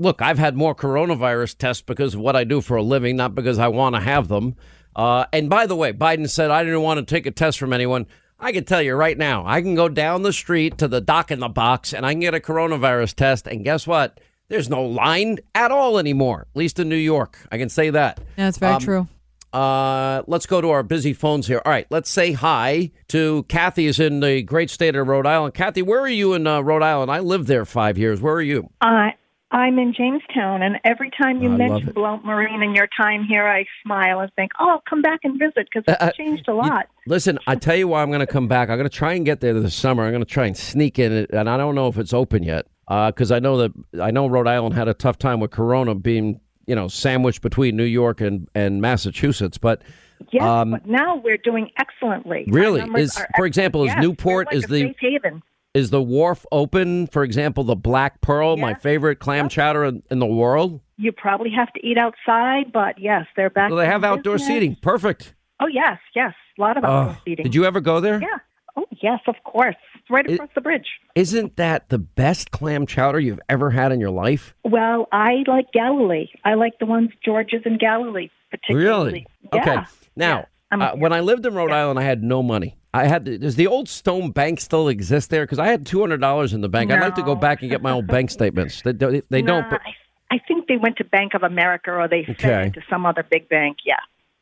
look, 0.00 0.20
I've 0.20 0.38
had 0.38 0.56
more 0.56 0.74
coronavirus 0.74 1.58
tests 1.58 1.80
because 1.82 2.14
of 2.14 2.20
what 2.20 2.34
I 2.34 2.42
do 2.42 2.60
for 2.60 2.76
a 2.76 2.82
living, 2.82 3.14
not 3.14 3.36
because 3.36 3.60
I 3.60 3.68
want 3.68 3.94
to 3.94 4.00
have 4.00 4.26
them. 4.26 4.56
Uh, 4.96 5.26
and 5.32 5.48
by 5.48 5.66
the 5.66 5.76
way, 5.76 5.92
Biden 5.92 6.28
said 6.28 6.50
I 6.50 6.64
didn't 6.64 6.82
want 6.82 6.98
to 6.98 7.06
take 7.14 7.26
a 7.26 7.30
test 7.30 7.60
from 7.60 7.72
anyone. 7.72 8.06
I 8.40 8.50
can 8.50 8.64
tell 8.64 8.82
you 8.82 8.96
right 8.96 9.16
now, 9.16 9.44
I 9.46 9.62
can 9.62 9.76
go 9.76 9.88
down 9.88 10.22
the 10.22 10.32
street 10.32 10.76
to 10.78 10.88
the 10.88 11.00
dock 11.00 11.30
in 11.30 11.38
the 11.38 11.48
box 11.48 11.92
and 11.94 12.04
I 12.04 12.12
can 12.14 12.20
get 12.20 12.34
a 12.34 12.40
coronavirus 12.40 13.14
test. 13.14 13.46
And 13.46 13.62
guess 13.64 13.86
what? 13.86 14.18
There's 14.48 14.68
no 14.68 14.82
line 14.84 15.38
at 15.54 15.70
all 15.70 15.98
anymore, 15.98 16.46
at 16.54 16.56
least 16.56 16.78
in 16.78 16.88
New 16.88 16.96
York. 16.96 17.38
I 17.50 17.58
can 17.58 17.68
say 17.68 17.90
that. 17.90 18.18
Yeah, 18.36 18.44
that's 18.46 18.58
very 18.58 18.74
Um, 18.74 18.80
true. 18.80 19.08
Uh, 19.52 20.22
let's 20.26 20.46
go 20.46 20.60
to 20.60 20.70
our 20.70 20.82
busy 20.82 21.12
phones 21.12 21.46
here. 21.46 21.62
All 21.64 21.70
right, 21.70 21.86
let's 21.88 22.10
say 22.10 22.32
hi 22.32 22.90
to 23.08 23.44
Kathy. 23.44 23.86
Is 23.86 24.00
in 24.00 24.18
the 24.20 24.42
great 24.42 24.68
state 24.68 24.96
of 24.96 25.06
Rhode 25.06 25.26
Island. 25.26 25.54
Kathy, 25.54 25.80
where 25.80 26.00
are 26.00 26.08
you 26.08 26.34
in 26.34 26.46
uh, 26.46 26.60
Rhode 26.60 26.82
Island? 26.82 27.10
I 27.10 27.20
lived 27.20 27.46
there 27.46 27.64
five 27.64 27.96
years. 27.96 28.20
Where 28.20 28.34
are 28.34 28.42
you? 28.42 28.68
Uh, 28.80 29.10
I'm 29.52 29.78
in 29.78 29.94
Jamestown, 29.94 30.62
and 30.62 30.80
every 30.84 31.10
time 31.10 31.40
you 31.40 31.52
I 31.52 31.56
mention. 31.56 31.92
Blount 31.92 32.24
Marine 32.24 32.62
and 32.64 32.74
your 32.74 32.88
time 33.00 33.22
here, 33.22 33.46
I 33.46 33.64
smile 33.84 34.18
and 34.18 34.32
think, 34.34 34.50
"Oh, 34.58 34.80
come 34.90 35.00
back 35.02 35.20
and 35.22 35.38
visit 35.38 35.68
because 35.72 35.84
it's 35.86 36.02
Uh, 36.02 36.06
uh, 36.06 36.10
changed 36.10 36.48
a 36.48 36.54
lot." 36.54 36.88
Listen, 37.06 37.38
I 37.46 37.54
tell 37.54 37.76
you 37.76 37.86
why 37.86 38.02
I'm 38.02 38.08
going 38.08 38.18
to 38.18 38.26
come 38.26 38.48
back. 38.48 38.68
I'm 38.68 38.76
going 38.76 38.90
to 38.90 38.96
try 38.96 39.12
and 39.12 39.24
get 39.24 39.40
there 39.40 39.54
this 39.54 39.76
summer. 39.76 40.02
I'm 40.02 40.10
going 40.10 40.24
to 40.24 40.28
try 40.30 40.46
and 40.46 40.56
sneak 40.56 40.98
in 40.98 41.12
it, 41.12 41.30
and 41.32 41.48
I 41.48 41.56
don't 41.56 41.76
know 41.76 41.86
if 41.86 41.96
it's 41.96 42.12
open 42.12 42.42
yet 42.42 42.66
because 42.88 43.30
I 43.32 43.38
know 43.38 43.56
that 43.58 43.72
I 44.02 44.10
know 44.10 44.26
Rhode 44.26 44.48
Island 44.48 44.74
had 44.74 44.88
a 44.88 44.94
tough 44.94 45.18
time 45.18 45.40
with 45.40 45.50
Corona 45.50 45.94
being 45.94 46.40
you 46.66 46.74
know 46.74 46.88
sandwiched 46.88 47.42
between 47.42 47.76
New 47.76 47.84
York 47.84 48.20
and 48.20 48.48
and 48.54 48.80
Massachusetts. 48.80 49.58
But 49.58 49.82
Yes, 50.30 50.42
um, 50.44 50.70
but 50.70 50.86
now 50.86 51.16
we're 51.16 51.36
doing 51.36 51.70
excellently. 51.78 52.44
Really? 52.48 52.80
Is- 53.00 53.20
for 53.36 53.44
example, 53.46 53.82
is 53.82 53.88
Yes, 53.88 54.00
Newport- 54.00 54.46
like 54.46 54.54
is 54.54 54.64
the- 54.64 54.94
haven? 55.00 55.42
is 55.74 55.90
the 55.90 56.00
wharf 56.00 56.46
open? 56.52 57.08
For 57.08 57.24
example, 57.24 57.64
the 57.64 57.74
Black 57.74 58.20
Pearl, 58.20 58.56
my 58.56 58.74
favorite 58.74 59.16
clam 59.18 59.48
chowder 59.48 59.84
in, 59.84 60.02
in 60.10 60.20
the 60.20 60.26
world. 60.26 60.80
You 60.96 61.10
probably 61.10 61.50
have 61.50 61.70
to 61.72 61.84
eat 61.84 61.98
outside, 61.98 62.72
but 62.72 62.96
yes, 62.98 63.26
they're 63.36 63.50
back. 63.50 63.70
So 63.70 63.76
they 63.76 63.86
have 63.86 64.04
outdoor 64.04 64.34
business. 64.34 64.48
seating. 64.48 64.76
Perfect. 64.76 65.34
Oh 65.60 65.66
yes, 65.66 65.98
yes, 66.14 66.32
a 66.56 66.60
lot 66.60 66.76
of 66.78 66.84
outdoor 66.84 67.16
Oh, 67.16 67.22
seating. 67.24 67.42
did 67.42 67.54
you 67.54 67.64
ever 67.64 67.80
go 67.80 68.00
there? 68.00 68.20
Yeah. 68.20 68.38
Oh 68.76 68.86
yes, 69.02 69.18
of 69.26 69.34
course. 69.44 69.74
It's 70.04 70.10
right 70.10 70.30
across 70.30 70.50
the 70.54 70.60
bridge. 70.60 70.86
Isn't 71.14 71.56
that 71.56 71.88
the 71.88 71.96
best 71.98 72.50
clam 72.50 72.84
chowder 72.84 73.18
you've 73.18 73.40
ever 73.48 73.70
had 73.70 73.90
in 73.90 74.00
your 74.00 74.10
life? 74.10 74.54
Well, 74.62 75.08
I 75.12 75.44
like 75.46 75.72
Galilee. 75.72 76.28
I 76.44 76.54
like 76.54 76.78
the 76.78 76.84
ones 76.84 77.08
George's 77.24 77.62
in 77.64 77.78
Galilee, 77.78 78.28
particularly. 78.50 79.26
Really? 79.52 79.62
Okay. 79.62 79.74
Yeah. 79.74 79.84
Now, 80.14 80.46
I'm 80.70 80.82
uh, 80.82 80.90
when 80.96 81.14
I 81.14 81.20
lived 81.20 81.46
in 81.46 81.54
Rhode 81.54 81.70
Island, 81.70 81.98
I 81.98 82.02
had 82.02 82.22
no 82.22 82.42
money. 82.42 82.76
I 82.92 83.06
had 83.06 83.24
to, 83.24 83.38
does 83.38 83.56
the 83.56 83.66
old 83.66 83.88
Stone 83.88 84.32
Bank 84.32 84.60
still 84.60 84.88
exist 84.88 85.30
there? 85.30 85.44
Because 85.44 85.58
I 85.58 85.68
had 85.68 85.86
two 85.86 86.00
hundred 86.00 86.20
dollars 86.20 86.52
in 86.52 86.60
the 86.60 86.68
bank. 86.68 86.90
I'd 86.90 87.00
like 87.00 87.14
to 87.14 87.22
go 87.22 87.34
back 87.34 87.62
and 87.62 87.70
get 87.70 87.80
my 87.80 87.92
old 87.92 88.06
bank 88.06 88.30
statements. 88.30 88.82
They, 88.82 88.92
they, 88.92 89.22
they 89.30 89.42
don't. 89.42 89.68
But, 89.70 89.80
I, 89.80 90.36
I 90.36 90.38
think 90.46 90.68
they 90.68 90.76
went 90.76 90.98
to 90.98 91.04
Bank 91.04 91.32
of 91.32 91.42
America 91.42 91.92
or 91.92 92.08
they 92.08 92.24
sent 92.38 92.76
it 92.76 92.80
to 92.80 92.86
some 92.90 93.06
other 93.06 93.24
big 93.28 93.48
bank. 93.48 93.78
Yeah. 93.86 93.96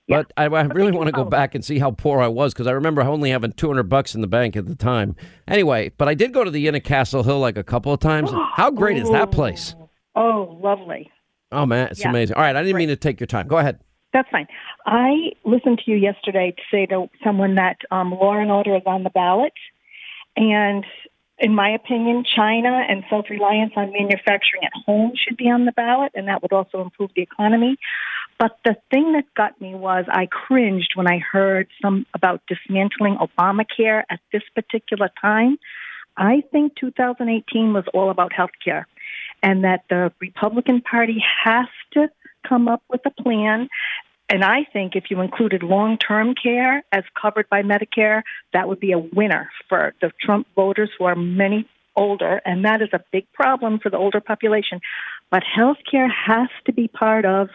But 0.09 0.33
I, 0.37 0.45
I 0.45 0.63
really 0.63 0.93
want 0.93 1.07
to 1.07 1.13
go 1.13 1.25
back 1.25 1.55
and 1.55 1.65
see 1.65 1.79
how 1.79 1.91
poor 1.91 2.21
I 2.21 2.29
was 2.29 2.53
because 2.53 2.67
I 2.67 2.73
remember 2.73 3.03
only 3.03 3.31
having 3.31 3.53
two 3.53 3.69
hundred 3.69 3.85
bucks 3.85 4.15
in 4.15 4.21
the 4.21 4.27
bank 4.27 4.57
at 4.57 4.67
the 4.67 4.75
time. 4.75 5.17
Anyway, 5.49 5.91
but 5.97 6.09
I 6.09 6.15
did 6.15 6.33
go 6.33 6.45
to 6.45 6.51
the 6.51 6.67
Inn 6.69 6.75
at 6.75 6.85
Castle 6.85 7.23
Hill 7.23 7.39
like 7.41 7.57
a 7.57 7.65
couple 7.65 7.93
of 7.93 8.01
times. 8.01 8.31
How 8.55 8.71
great 8.71 8.97
is 8.99 9.11
that 9.11 9.31
place? 9.31 9.75
Oh, 10.15 10.59
lovely. 10.63 11.11
Oh 11.51 11.67
man, 11.67 11.89
it's 11.91 12.01
Yeah. 12.01 12.11
amazing. 12.11 12.37
All 12.37 12.43
right, 12.43 12.57
I 12.57 12.63
didn't 12.63 12.77
mean 12.79 12.89
to 12.89 12.97
take 12.97 13.21
your 13.21 13.27
time. 13.27 13.47
Go 13.47 13.59
ahead. 13.59 13.79
That's 14.13 14.29
fine. 14.31 14.47
I 14.85 15.33
listened 15.45 15.81
to 15.85 15.91
you 15.91 15.97
yesterday 15.97 16.53
to 16.55 16.63
say 16.71 16.87
to 16.87 17.09
someone 17.25 17.55
that 17.55 17.77
um, 17.91 18.11
law 18.11 18.35
and 18.37 18.51
order 18.51 18.77
is 18.77 18.83
on 18.85 19.05
the 19.05 19.11
ballot. 19.11 19.55
And 20.37 20.85
in 21.39 21.55
my 21.55 21.71
opinion, 21.71 22.25
China 22.37 22.85
and 22.89 23.05
self 23.09 23.27
reliance 23.31 23.73
on 23.77 23.91
manufacturing 23.93 24.65
at 24.65 24.73
home 24.87 25.13
should 25.17 25.37
be 25.37 25.51
on 25.51 25.65
the 25.65 25.73
ballot, 25.73 26.13
and 26.15 26.29
that 26.29 26.43
would 26.43 26.53
also 26.53 26.81
improve 26.83 27.11
the 27.17 27.23
economy. 27.23 27.77
But 28.43 28.59
the 28.65 28.77
thing 28.91 29.13
that 29.13 29.33
got 29.37 29.61
me 29.61 29.77
was 29.77 30.05
I 30.09 30.27
cringed 30.27 30.97
when 30.97 31.07
I 31.07 31.19
heard 31.19 31.69
some 31.81 32.07
about 32.13 32.43
dismantling 32.49 33.17
Obamacare 33.19 34.03
at 34.11 34.19
this 34.33 34.43
particular 34.53 35.11
time. 35.21 35.59
I 36.17 36.43
think 36.51 36.75
2018 36.75 37.73
was 37.73 37.85
all 37.95 38.11
about 38.11 38.33
health 38.33 38.51
care 38.65 38.89
and 39.45 39.63
that 39.63 39.85
the 39.89 40.13
Republican 40.21 40.81
Party 40.81 41.23
has 41.45 41.69
to 41.93 42.11
come 42.45 42.67
up 42.67 42.83
with 42.91 43.03
a 43.07 43.23
plan. 43.23 43.69
And 44.29 44.43
I 44.43 44.65
think 44.73 44.97
if 44.97 45.05
you 45.09 45.21
included 45.21 45.63
long 45.63 45.97
term 45.97 46.35
care 46.35 46.83
as 46.91 47.05
covered 47.15 47.49
by 47.49 47.63
Medicare, 47.63 48.23
that 48.53 48.67
would 48.67 48.81
be 48.81 48.91
a 48.91 48.99
winner 48.99 49.51
for 49.69 49.95
the 50.01 50.11
Trump 50.21 50.49
voters 50.57 50.91
who 50.99 51.05
are 51.05 51.15
many 51.15 51.69
older. 51.95 52.41
And 52.45 52.65
that 52.65 52.83
is 52.83 52.89
a 52.93 53.05
big 53.13 53.31
problem 53.33 53.79
for 53.79 53.89
the 53.89 53.99
older 53.99 54.21
population. 54.21 54.81
But 55.31 55.45
health 55.45 55.79
care 55.89 56.09
has 56.09 56.49
to 56.67 56.73
be 56.73 56.89
part 56.89 57.25
of, 57.25 57.49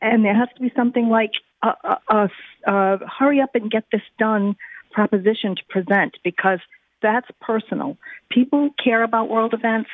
and 0.00 0.24
there 0.24 0.34
has 0.34 0.48
to 0.56 0.62
be 0.62 0.72
something 0.76 1.08
like 1.08 1.32
a, 1.62 1.68
a, 1.84 1.98
a, 2.08 2.28
a 2.66 2.98
hurry 3.18 3.40
up 3.40 3.54
and 3.54 3.70
get 3.70 3.84
this 3.90 4.02
done 4.18 4.56
proposition 4.92 5.56
to 5.56 5.62
present 5.68 6.16
because 6.24 6.58
that's 7.02 7.28
personal. 7.40 7.96
People 8.30 8.70
care 8.82 9.02
about 9.02 9.28
world 9.28 9.54
events. 9.54 9.90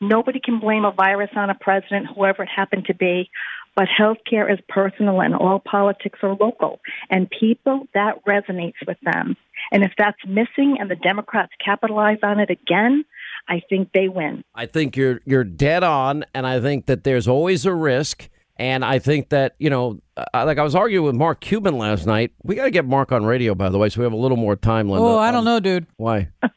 Nobody 0.00 0.40
can 0.40 0.60
blame 0.60 0.84
a 0.84 0.92
virus 0.92 1.30
on 1.34 1.50
a 1.50 1.54
president, 1.54 2.06
whoever 2.14 2.42
it 2.42 2.48
happened 2.54 2.86
to 2.86 2.94
be. 2.94 3.30
But 3.76 3.88
healthcare 3.88 4.52
is 4.52 4.58
personal 4.68 5.20
and 5.20 5.34
all 5.34 5.58
politics 5.58 6.20
are 6.22 6.36
local. 6.36 6.80
And 7.10 7.28
people, 7.28 7.88
that 7.94 8.24
resonates 8.24 8.74
with 8.86 8.98
them. 9.02 9.36
And 9.72 9.82
if 9.82 9.92
that's 9.98 10.18
missing 10.26 10.76
and 10.78 10.88
the 10.88 10.96
Democrats 10.96 11.52
capitalize 11.64 12.18
on 12.22 12.38
it 12.38 12.50
again, 12.50 13.04
I 13.48 13.62
think 13.68 13.90
they 13.92 14.08
win. 14.08 14.44
I 14.54 14.66
think 14.66 14.96
you're 14.96 15.20
you're 15.24 15.44
dead 15.44 15.84
on, 15.84 16.24
and 16.34 16.46
I 16.46 16.60
think 16.60 16.86
that 16.86 17.04
there's 17.04 17.28
always 17.28 17.66
a 17.66 17.74
risk. 17.74 18.28
And 18.56 18.84
I 18.84 18.98
think 19.00 19.30
that 19.30 19.54
you 19.58 19.70
know, 19.70 20.00
uh, 20.16 20.44
like 20.46 20.58
I 20.58 20.62
was 20.62 20.74
arguing 20.74 21.04
with 21.04 21.16
Mark 21.16 21.40
Cuban 21.40 21.76
last 21.76 22.06
night. 22.06 22.32
We 22.42 22.54
got 22.54 22.64
to 22.64 22.70
get 22.70 22.84
Mark 22.84 23.10
on 23.12 23.24
radio, 23.24 23.54
by 23.54 23.68
the 23.68 23.78
way, 23.78 23.88
so 23.88 24.00
we 24.00 24.04
have 24.04 24.12
a 24.12 24.16
little 24.16 24.36
more 24.36 24.56
time. 24.56 24.88
Linda. 24.88 25.04
Oh, 25.04 25.18
I 25.18 25.30
don't 25.32 25.44
know, 25.44 25.60
dude. 25.60 25.86
Why? 25.96 26.28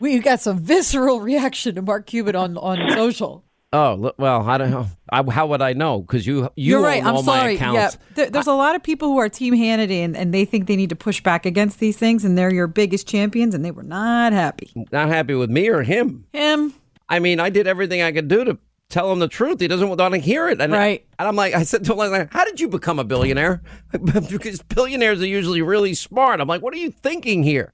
We 0.00 0.18
got 0.20 0.40
some 0.40 0.58
visceral 0.58 1.20
reaction 1.20 1.74
to 1.74 1.82
Mark 1.82 2.06
Cuban 2.06 2.36
on, 2.36 2.56
on 2.56 2.90
social. 2.92 3.44
Oh 3.70 4.12
well, 4.16 4.48
I 4.48 4.56
don't 4.56 4.70
know. 4.70 4.86
I, 5.10 5.22
how 5.30 5.48
would 5.48 5.60
I 5.60 5.74
know? 5.74 6.00
Because 6.00 6.26
you 6.26 6.48
you 6.56 6.72
You're 6.72 6.82
right. 6.82 7.04
I'm 7.04 7.16
my 7.16 7.20
sorry. 7.20 7.56
accounts. 7.56 7.76
Yeah, 7.76 8.14
there, 8.14 8.30
there's 8.30 8.46
a 8.46 8.54
lot 8.54 8.74
of 8.74 8.82
people 8.82 9.08
who 9.08 9.18
are 9.18 9.28
Team 9.28 9.54
Hannity 9.54 10.02
and, 10.02 10.16
and 10.16 10.32
they 10.32 10.46
think 10.46 10.68
they 10.68 10.76
need 10.76 10.88
to 10.88 10.96
push 10.96 11.20
back 11.22 11.44
against 11.44 11.78
these 11.78 11.98
things, 11.98 12.24
and 12.24 12.38
they're 12.38 12.52
your 12.52 12.66
biggest 12.66 13.06
champions, 13.06 13.54
and 13.54 13.62
they 13.62 13.70
were 13.70 13.82
not 13.82 14.32
happy. 14.32 14.72
Not 14.90 15.08
happy 15.08 15.34
with 15.34 15.50
me 15.50 15.68
or 15.68 15.82
him. 15.82 16.24
Him. 16.32 16.72
I 17.10 17.18
mean, 17.18 17.40
I 17.40 17.50
did 17.50 17.66
everything 17.66 18.00
I 18.00 18.12
could 18.12 18.28
do 18.28 18.44
to 18.44 18.58
tell 18.88 19.12
him 19.12 19.18
the 19.18 19.28
truth. 19.28 19.60
He 19.60 19.68
doesn't 19.68 19.88
want 19.88 19.98
to 20.14 20.18
hear 20.18 20.48
it. 20.48 20.60
And, 20.60 20.72
Right. 20.72 21.06
And 21.18 21.28
I'm 21.28 21.36
like, 21.36 21.54
I 21.54 21.62
said 21.62 21.84
to 21.84 21.92
him, 21.92 21.98
like, 21.98 22.32
how 22.32 22.44
did 22.44 22.60
you 22.60 22.68
become 22.68 22.98
a 22.98 23.04
billionaire? 23.04 23.62
because 24.30 24.62
billionaires 24.62 25.20
are 25.20 25.26
usually 25.26 25.62
really 25.62 25.94
smart. 25.94 26.40
I'm 26.40 26.48
like, 26.48 26.62
what 26.62 26.74
are 26.74 26.78
you 26.78 26.90
thinking 26.90 27.42
here? 27.42 27.72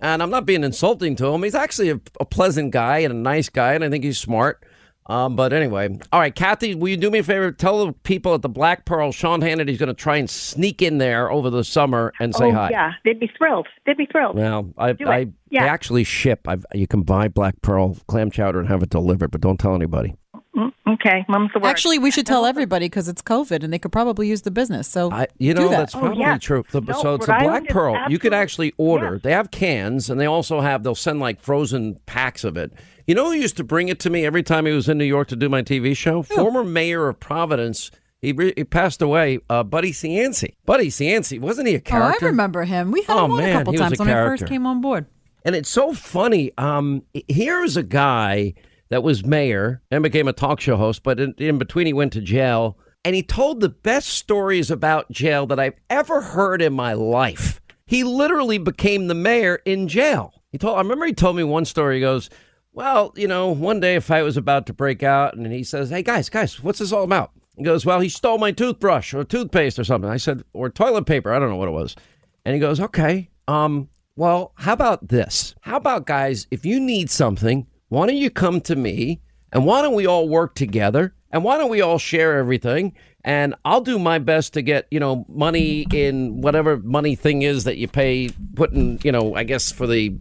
And 0.00 0.22
I'm 0.22 0.30
not 0.30 0.46
being 0.46 0.64
insulting 0.64 1.16
to 1.16 1.26
him. 1.26 1.42
He's 1.42 1.54
actually 1.54 1.90
a, 1.90 2.00
a 2.20 2.24
pleasant 2.24 2.72
guy 2.72 2.98
and 2.98 3.12
a 3.12 3.16
nice 3.16 3.48
guy, 3.48 3.74
and 3.74 3.82
I 3.82 3.90
think 3.90 4.04
he's 4.04 4.18
smart. 4.18 4.64
Um, 5.06 5.36
but 5.36 5.54
anyway, 5.54 5.98
all 6.12 6.20
right, 6.20 6.34
Kathy, 6.34 6.74
will 6.74 6.90
you 6.90 6.96
do 6.98 7.10
me 7.10 7.20
a 7.20 7.22
favor? 7.22 7.50
Tell 7.50 7.86
the 7.86 7.92
people 7.92 8.34
at 8.34 8.42
the 8.42 8.48
Black 8.48 8.84
Pearl, 8.84 9.10
Sean 9.10 9.40
Hannity's 9.40 9.78
going 9.78 9.88
to 9.88 9.94
try 9.94 10.18
and 10.18 10.28
sneak 10.28 10.82
in 10.82 10.98
there 10.98 11.30
over 11.30 11.48
the 11.48 11.64
summer 11.64 12.12
and 12.20 12.34
say 12.34 12.48
oh, 12.48 12.52
hi. 12.52 12.68
yeah. 12.70 12.92
They'd 13.04 13.18
be 13.18 13.30
thrilled. 13.38 13.66
They'd 13.86 13.96
be 13.96 14.04
thrilled. 14.04 14.36
Well, 14.36 14.70
I, 14.76 14.92
Do. 14.92 15.08
I, 15.08 15.28
Yeah. 15.48 15.64
I 15.64 15.68
actually 15.68 16.04
ship. 16.04 16.46
I've, 16.46 16.66
you 16.74 16.86
can 16.86 17.02
buy 17.02 17.28
Black 17.28 17.54
Pearl 17.62 17.96
clam 18.06 18.30
chowder 18.30 18.60
and 18.60 18.68
have 18.68 18.82
it 18.82 18.90
delivered, 18.90 19.30
but 19.30 19.40
don't 19.40 19.58
tell 19.58 19.74
anybody. 19.74 20.14
Mm, 20.58 20.72
Okay, 20.94 21.24
mum's 21.28 21.50
the 21.52 21.60
word. 21.60 21.68
Actually, 21.68 21.98
we 21.98 22.10
should 22.10 22.26
tell 22.26 22.44
everybody 22.44 22.86
because 22.86 23.08
it's 23.08 23.22
COVID 23.22 23.62
and 23.62 23.72
they 23.72 23.78
could 23.78 23.92
probably 23.92 24.26
use 24.28 24.42
the 24.42 24.50
business. 24.50 24.88
So 24.88 25.10
I, 25.12 25.28
you 25.38 25.54
do 25.54 25.62
know, 25.62 25.68
that. 25.68 25.76
that's 25.78 25.94
probably 25.94 26.38
true. 26.40 26.64
The- 26.72 26.80
No, 26.80 27.00
so 27.00 27.14
it's 27.14 27.28
Rhode 27.28 27.36
a 27.36 27.38
black 27.38 27.42
Island 27.42 27.68
pearl. 27.68 27.96
You 28.10 28.18
could 28.18 28.34
actually 28.34 28.74
order. 28.76 29.20
They 29.22 29.32
have 29.32 29.50
cans, 29.52 30.10
and 30.10 30.20
they 30.20 30.26
also 30.26 30.60
have. 30.60 30.82
They'll 30.82 30.94
send 30.94 31.20
like 31.20 31.40
frozen 31.40 32.00
packs 32.06 32.42
of 32.44 32.56
it. 32.56 32.72
You 33.06 33.14
know 33.14 33.26
who 33.26 33.32
used 33.36 33.56
to 33.58 33.64
bring 33.64 33.88
it 33.88 34.00
to 34.00 34.10
me 34.10 34.26
every 34.26 34.42
time 34.42 34.66
he 34.66 34.72
was 34.72 34.88
in 34.88 34.98
New 34.98 35.04
York 35.04 35.28
to 35.28 35.36
do 35.36 35.48
my 35.48 35.62
TV 35.62 35.96
show? 35.96 36.22
Former 36.22 36.64
mayor 36.64 37.08
of 37.08 37.20
Providence. 37.20 37.90
He, 38.20 38.32
re- 38.32 38.52
he 38.56 38.64
passed 38.64 39.00
away. 39.00 39.38
Uh, 39.48 39.62
Buddy 39.62 39.92
Cianci. 39.92 40.54
Buddy 40.66 40.88
Cianci 40.88 41.40
wasn't 41.40 41.68
he 41.68 41.76
a 41.76 41.80
character? 41.80 42.24
Oh. 42.24 42.26
I 42.26 42.30
remember 42.30 42.64
him. 42.64 42.90
We 42.90 43.02
had 43.04 43.16
Oh, 43.16 43.24
him 43.26 43.30
on 43.32 43.36
man, 43.38 43.48
a 43.48 43.52
couple 43.60 43.72
he 43.74 43.78
times 43.78 44.00
a 44.00 44.02
when 44.02 44.10
I 44.10 44.26
first 44.26 44.46
came 44.46 44.66
on 44.66 44.80
board. 44.80 45.06
And 45.44 45.54
it's 45.54 45.68
so 45.70 45.92
funny. 45.94 46.50
Um, 46.58 47.04
here 47.28 47.62
is 47.62 47.76
a 47.76 47.82
guy 47.84 48.54
that 48.90 49.02
was 49.02 49.24
mayor 49.24 49.82
and 49.90 50.02
became 50.02 50.28
a 50.28 50.32
talk 50.32 50.60
show 50.60 50.76
host, 50.76 51.02
but 51.02 51.20
in, 51.20 51.34
in 51.38 51.58
between 51.58 51.86
he 51.86 51.92
went 51.92 52.12
to 52.14 52.20
jail. 52.20 52.78
And 53.04 53.14
he 53.14 53.22
told 53.22 53.60
the 53.60 53.68
best 53.68 54.08
stories 54.08 54.70
about 54.70 55.10
jail 55.10 55.46
that 55.46 55.60
I've 55.60 55.78
ever 55.88 56.20
heard 56.20 56.60
in 56.60 56.72
my 56.72 56.94
life. 56.94 57.60
He 57.86 58.04
literally 58.04 58.58
became 58.58 59.06
the 59.06 59.14
mayor 59.14 59.60
in 59.64 59.88
jail. 59.88 60.34
He 60.50 60.58
told. 60.58 60.76
I 60.76 60.80
remember 60.82 61.06
he 61.06 61.12
told 61.12 61.36
me 61.36 61.44
one 61.44 61.64
story. 61.64 61.96
He 61.96 62.00
goes, 62.00 62.28
"Well, 62.72 63.12
you 63.16 63.28
know, 63.28 63.50
one 63.50 63.80
day 63.80 63.96
a 63.96 64.00
fight 64.00 64.22
was 64.22 64.36
about 64.36 64.66
to 64.66 64.74
break 64.74 65.02
out, 65.02 65.34
and 65.34 65.50
he 65.50 65.62
says, 65.62 65.90
"Hey 65.90 66.02
guys, 66.02 66.28
guys, 66.28 66.62
what's 66.62 66.80
this 66.80 66.92
all 66.92 67.04
about?" 67.04 67.30
He 67.56 67.62
goes, 67.64 67.86
"Well, 67.86 68.00
he 68.00 68.08
stole 68.08 68.38
my 68.38 68.52
toothbrush 68.52 69.14
or 69.14 69.24
toothpaste 69.24 69.78
or 69.78 69.84
something." 69.84 70.10
I 70.10 70.16
said, 70.16 70.42
"Or 70.52 70.68
toilet 70.68 71.06
paper. 71.06 71.32
I 71.32 71.38
don't 71.38 71.50
know 71.50 71.56
what 71.56 71.68
it 71.68 71.72
was." 71.72 71.96
And 72.44 72.54
he 72.54 72.60
goes, 72.60 72.80
"Okay, 72.80 73.30
um, 73.46 73.88
well, 74.16 74.52
how 74.56 74.72
about 74.72 75.08
this? 75.08 75.54
How 75.60 75.76
about 75.76 76.06
guys, 76.06 76.46
if 76.50 76.66
you 76.66 76.80
need 76.80 77.08
something, 77.10 77.66
why 77.88 78.06
don't 78.06 78.16
you 78.16 78.30
come 78.30 78.60
to 78.62 78.76
me 78.76 79.20
and 79.52 79.64
why 79.64 79.82
don't 79.82 79.94
we 79.94 80.06
all 80.06 80.28
work 80.28 80.54
together 80.54 81.14
and 81.30 81.44
why 81.44 81.58
don't 81.58 81.70
we 81.70 81.80
all 81.80 81.98
share 81.98 82.38
everything 82.38 82.94
and 83.24 83.54
I'll 83.64 83.80
do 83.80 83.98
my 83.98 84.18
best 84.18 84.54
to 84.54 84.62
get, 84.62 84.86
you 84.90 85.00
know, 85.00 85.26
money 85.28 85.86
in 85.92 86.40
whatever 86.40 86.78
money 86.78 87.14
thing 87.14 87.42
is 87.42 87.64
that 87.64 87.76
you 87.76 87.88
pay 87.88 88.30
putting, 88.54 89.00
you 89.02 89.12
know, 89.12 89.34
I 89.34 89.44
guess 89.44 89.72
for 89.72 89.86
the 89.86 90.16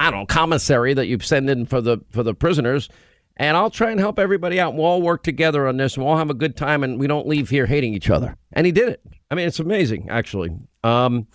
I 0.00 0.10
don't 0.10 0.20
know, 0.20 0.26
commissary 0.26 0.94
that 0.94 1.06
you 1.06 1.18
send 1.20 1.48
in 1.48 1.66
for 1.66 1.80
the 1.80 1.98
for 2.10 2.22
the 2.22 2.34
prisoners 2.34 2.88
and 3.36 3.56
I'll 3.56 3.70
try 3.70 3.90
and 3.90 4.00
help 4.00 4.18
everybody 4.18 4.58
out. 4.60 4.70
And 4.70 4.78
we'll 4.78 4.86
all 4.86 5.02
work 5.02 5.22
together 5.22 5.68
on 5.68 5.76
this 5.76 5.94
and 5.94 6.04
we'll 6.04 6.12
all 6.12 6.18
have 6.18 6.30
a 6.30 6.34
good 6.34 6.56
time 6.56 6.82
and 6.82 6.98
we 6.98 7.06
don't 7.06 7.26
leave 7.26 7.48
here 7.48 7.66
hating 7.66 7.94
each 7.94 8.10
other. 8.10 8.36
And 8.52 8.66
he 8.66 8.72
did 8.72 8.88
it. 8.88 9.00
I 9.30 9.34
mean, 9.34 9.46
it's 9.46 9.60
amazing, 9.60 10.08
actually. 10.10 10.50
Um, 10.82 11.28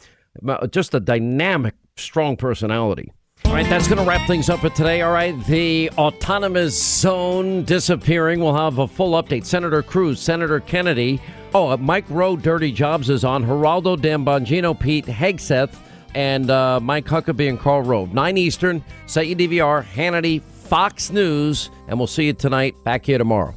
just 0.72 0.94
a 0.94 1.00
dynamic, 1.00 1.76
strong 1.96 2.36
personality. 2.36 3.14
All 3.54 3.60
right, 3.60 3.70
that's 3.70 3.88
going 3.88 4.00
to 4.00 4.04
wrap 4.04 4.26
things 4.26 4.50
up 4.50 4.62
for 4.62 4.70
today. 4.70 5.04
All 5.04 5.12
right, 5.12 5.40
the 5.46 5.92
autonomous 5.92 6.76
zone 6.76 7.64
disappearing. 7.66 8.40
We'll 8.40 8.56
have 8.56 8.80
a 8.80 8.88
full 8.88 9.12
update. 9.12 9.46
Senator 9.46 9.84
Cruz, 9.84 10.20
Senator 10.20 10.60
Kennedy. 10.60 11.22
Oh, 11.54 11.70
uh, 11.70 11.78
Mike 11.78 12.06
Rowe, 12.10 12.36
Dirty 12.36 12.72
Jobs 12.72 13.12
is 13.12 13.24
on. 13.24 13.46
Geraldo 13.46 14.02
Dan 14.02 14.26
Bongino, 14.26 14.78
Pete 14.78 15.06
Hegseth, 15.06 15.76
and 16.16 16.50
uh, 16.50 16.80
Mike 16.80 17.06
Huckabee 17.06 17.48
and 17.48 17.60
Karl 17.60 17.84
Rove. 17.84 18.12
9 18.12 18.38
Eastern, 18.38 18.84
set 19.06 19.28
your 19.28 19.38
DVR, 19.38 19.86
Hannity, 19.86 20.42
Fox 20.42 21.12
News, 21.12 21.70
and 21.88 22.00
we'll 22.00 22.08
see 22.08 22.26
you 22.26 22.34
tonight 22.34 22.74
back 22.84 23.06
here 23.06 23.20
tomorrow. 23.20 23.54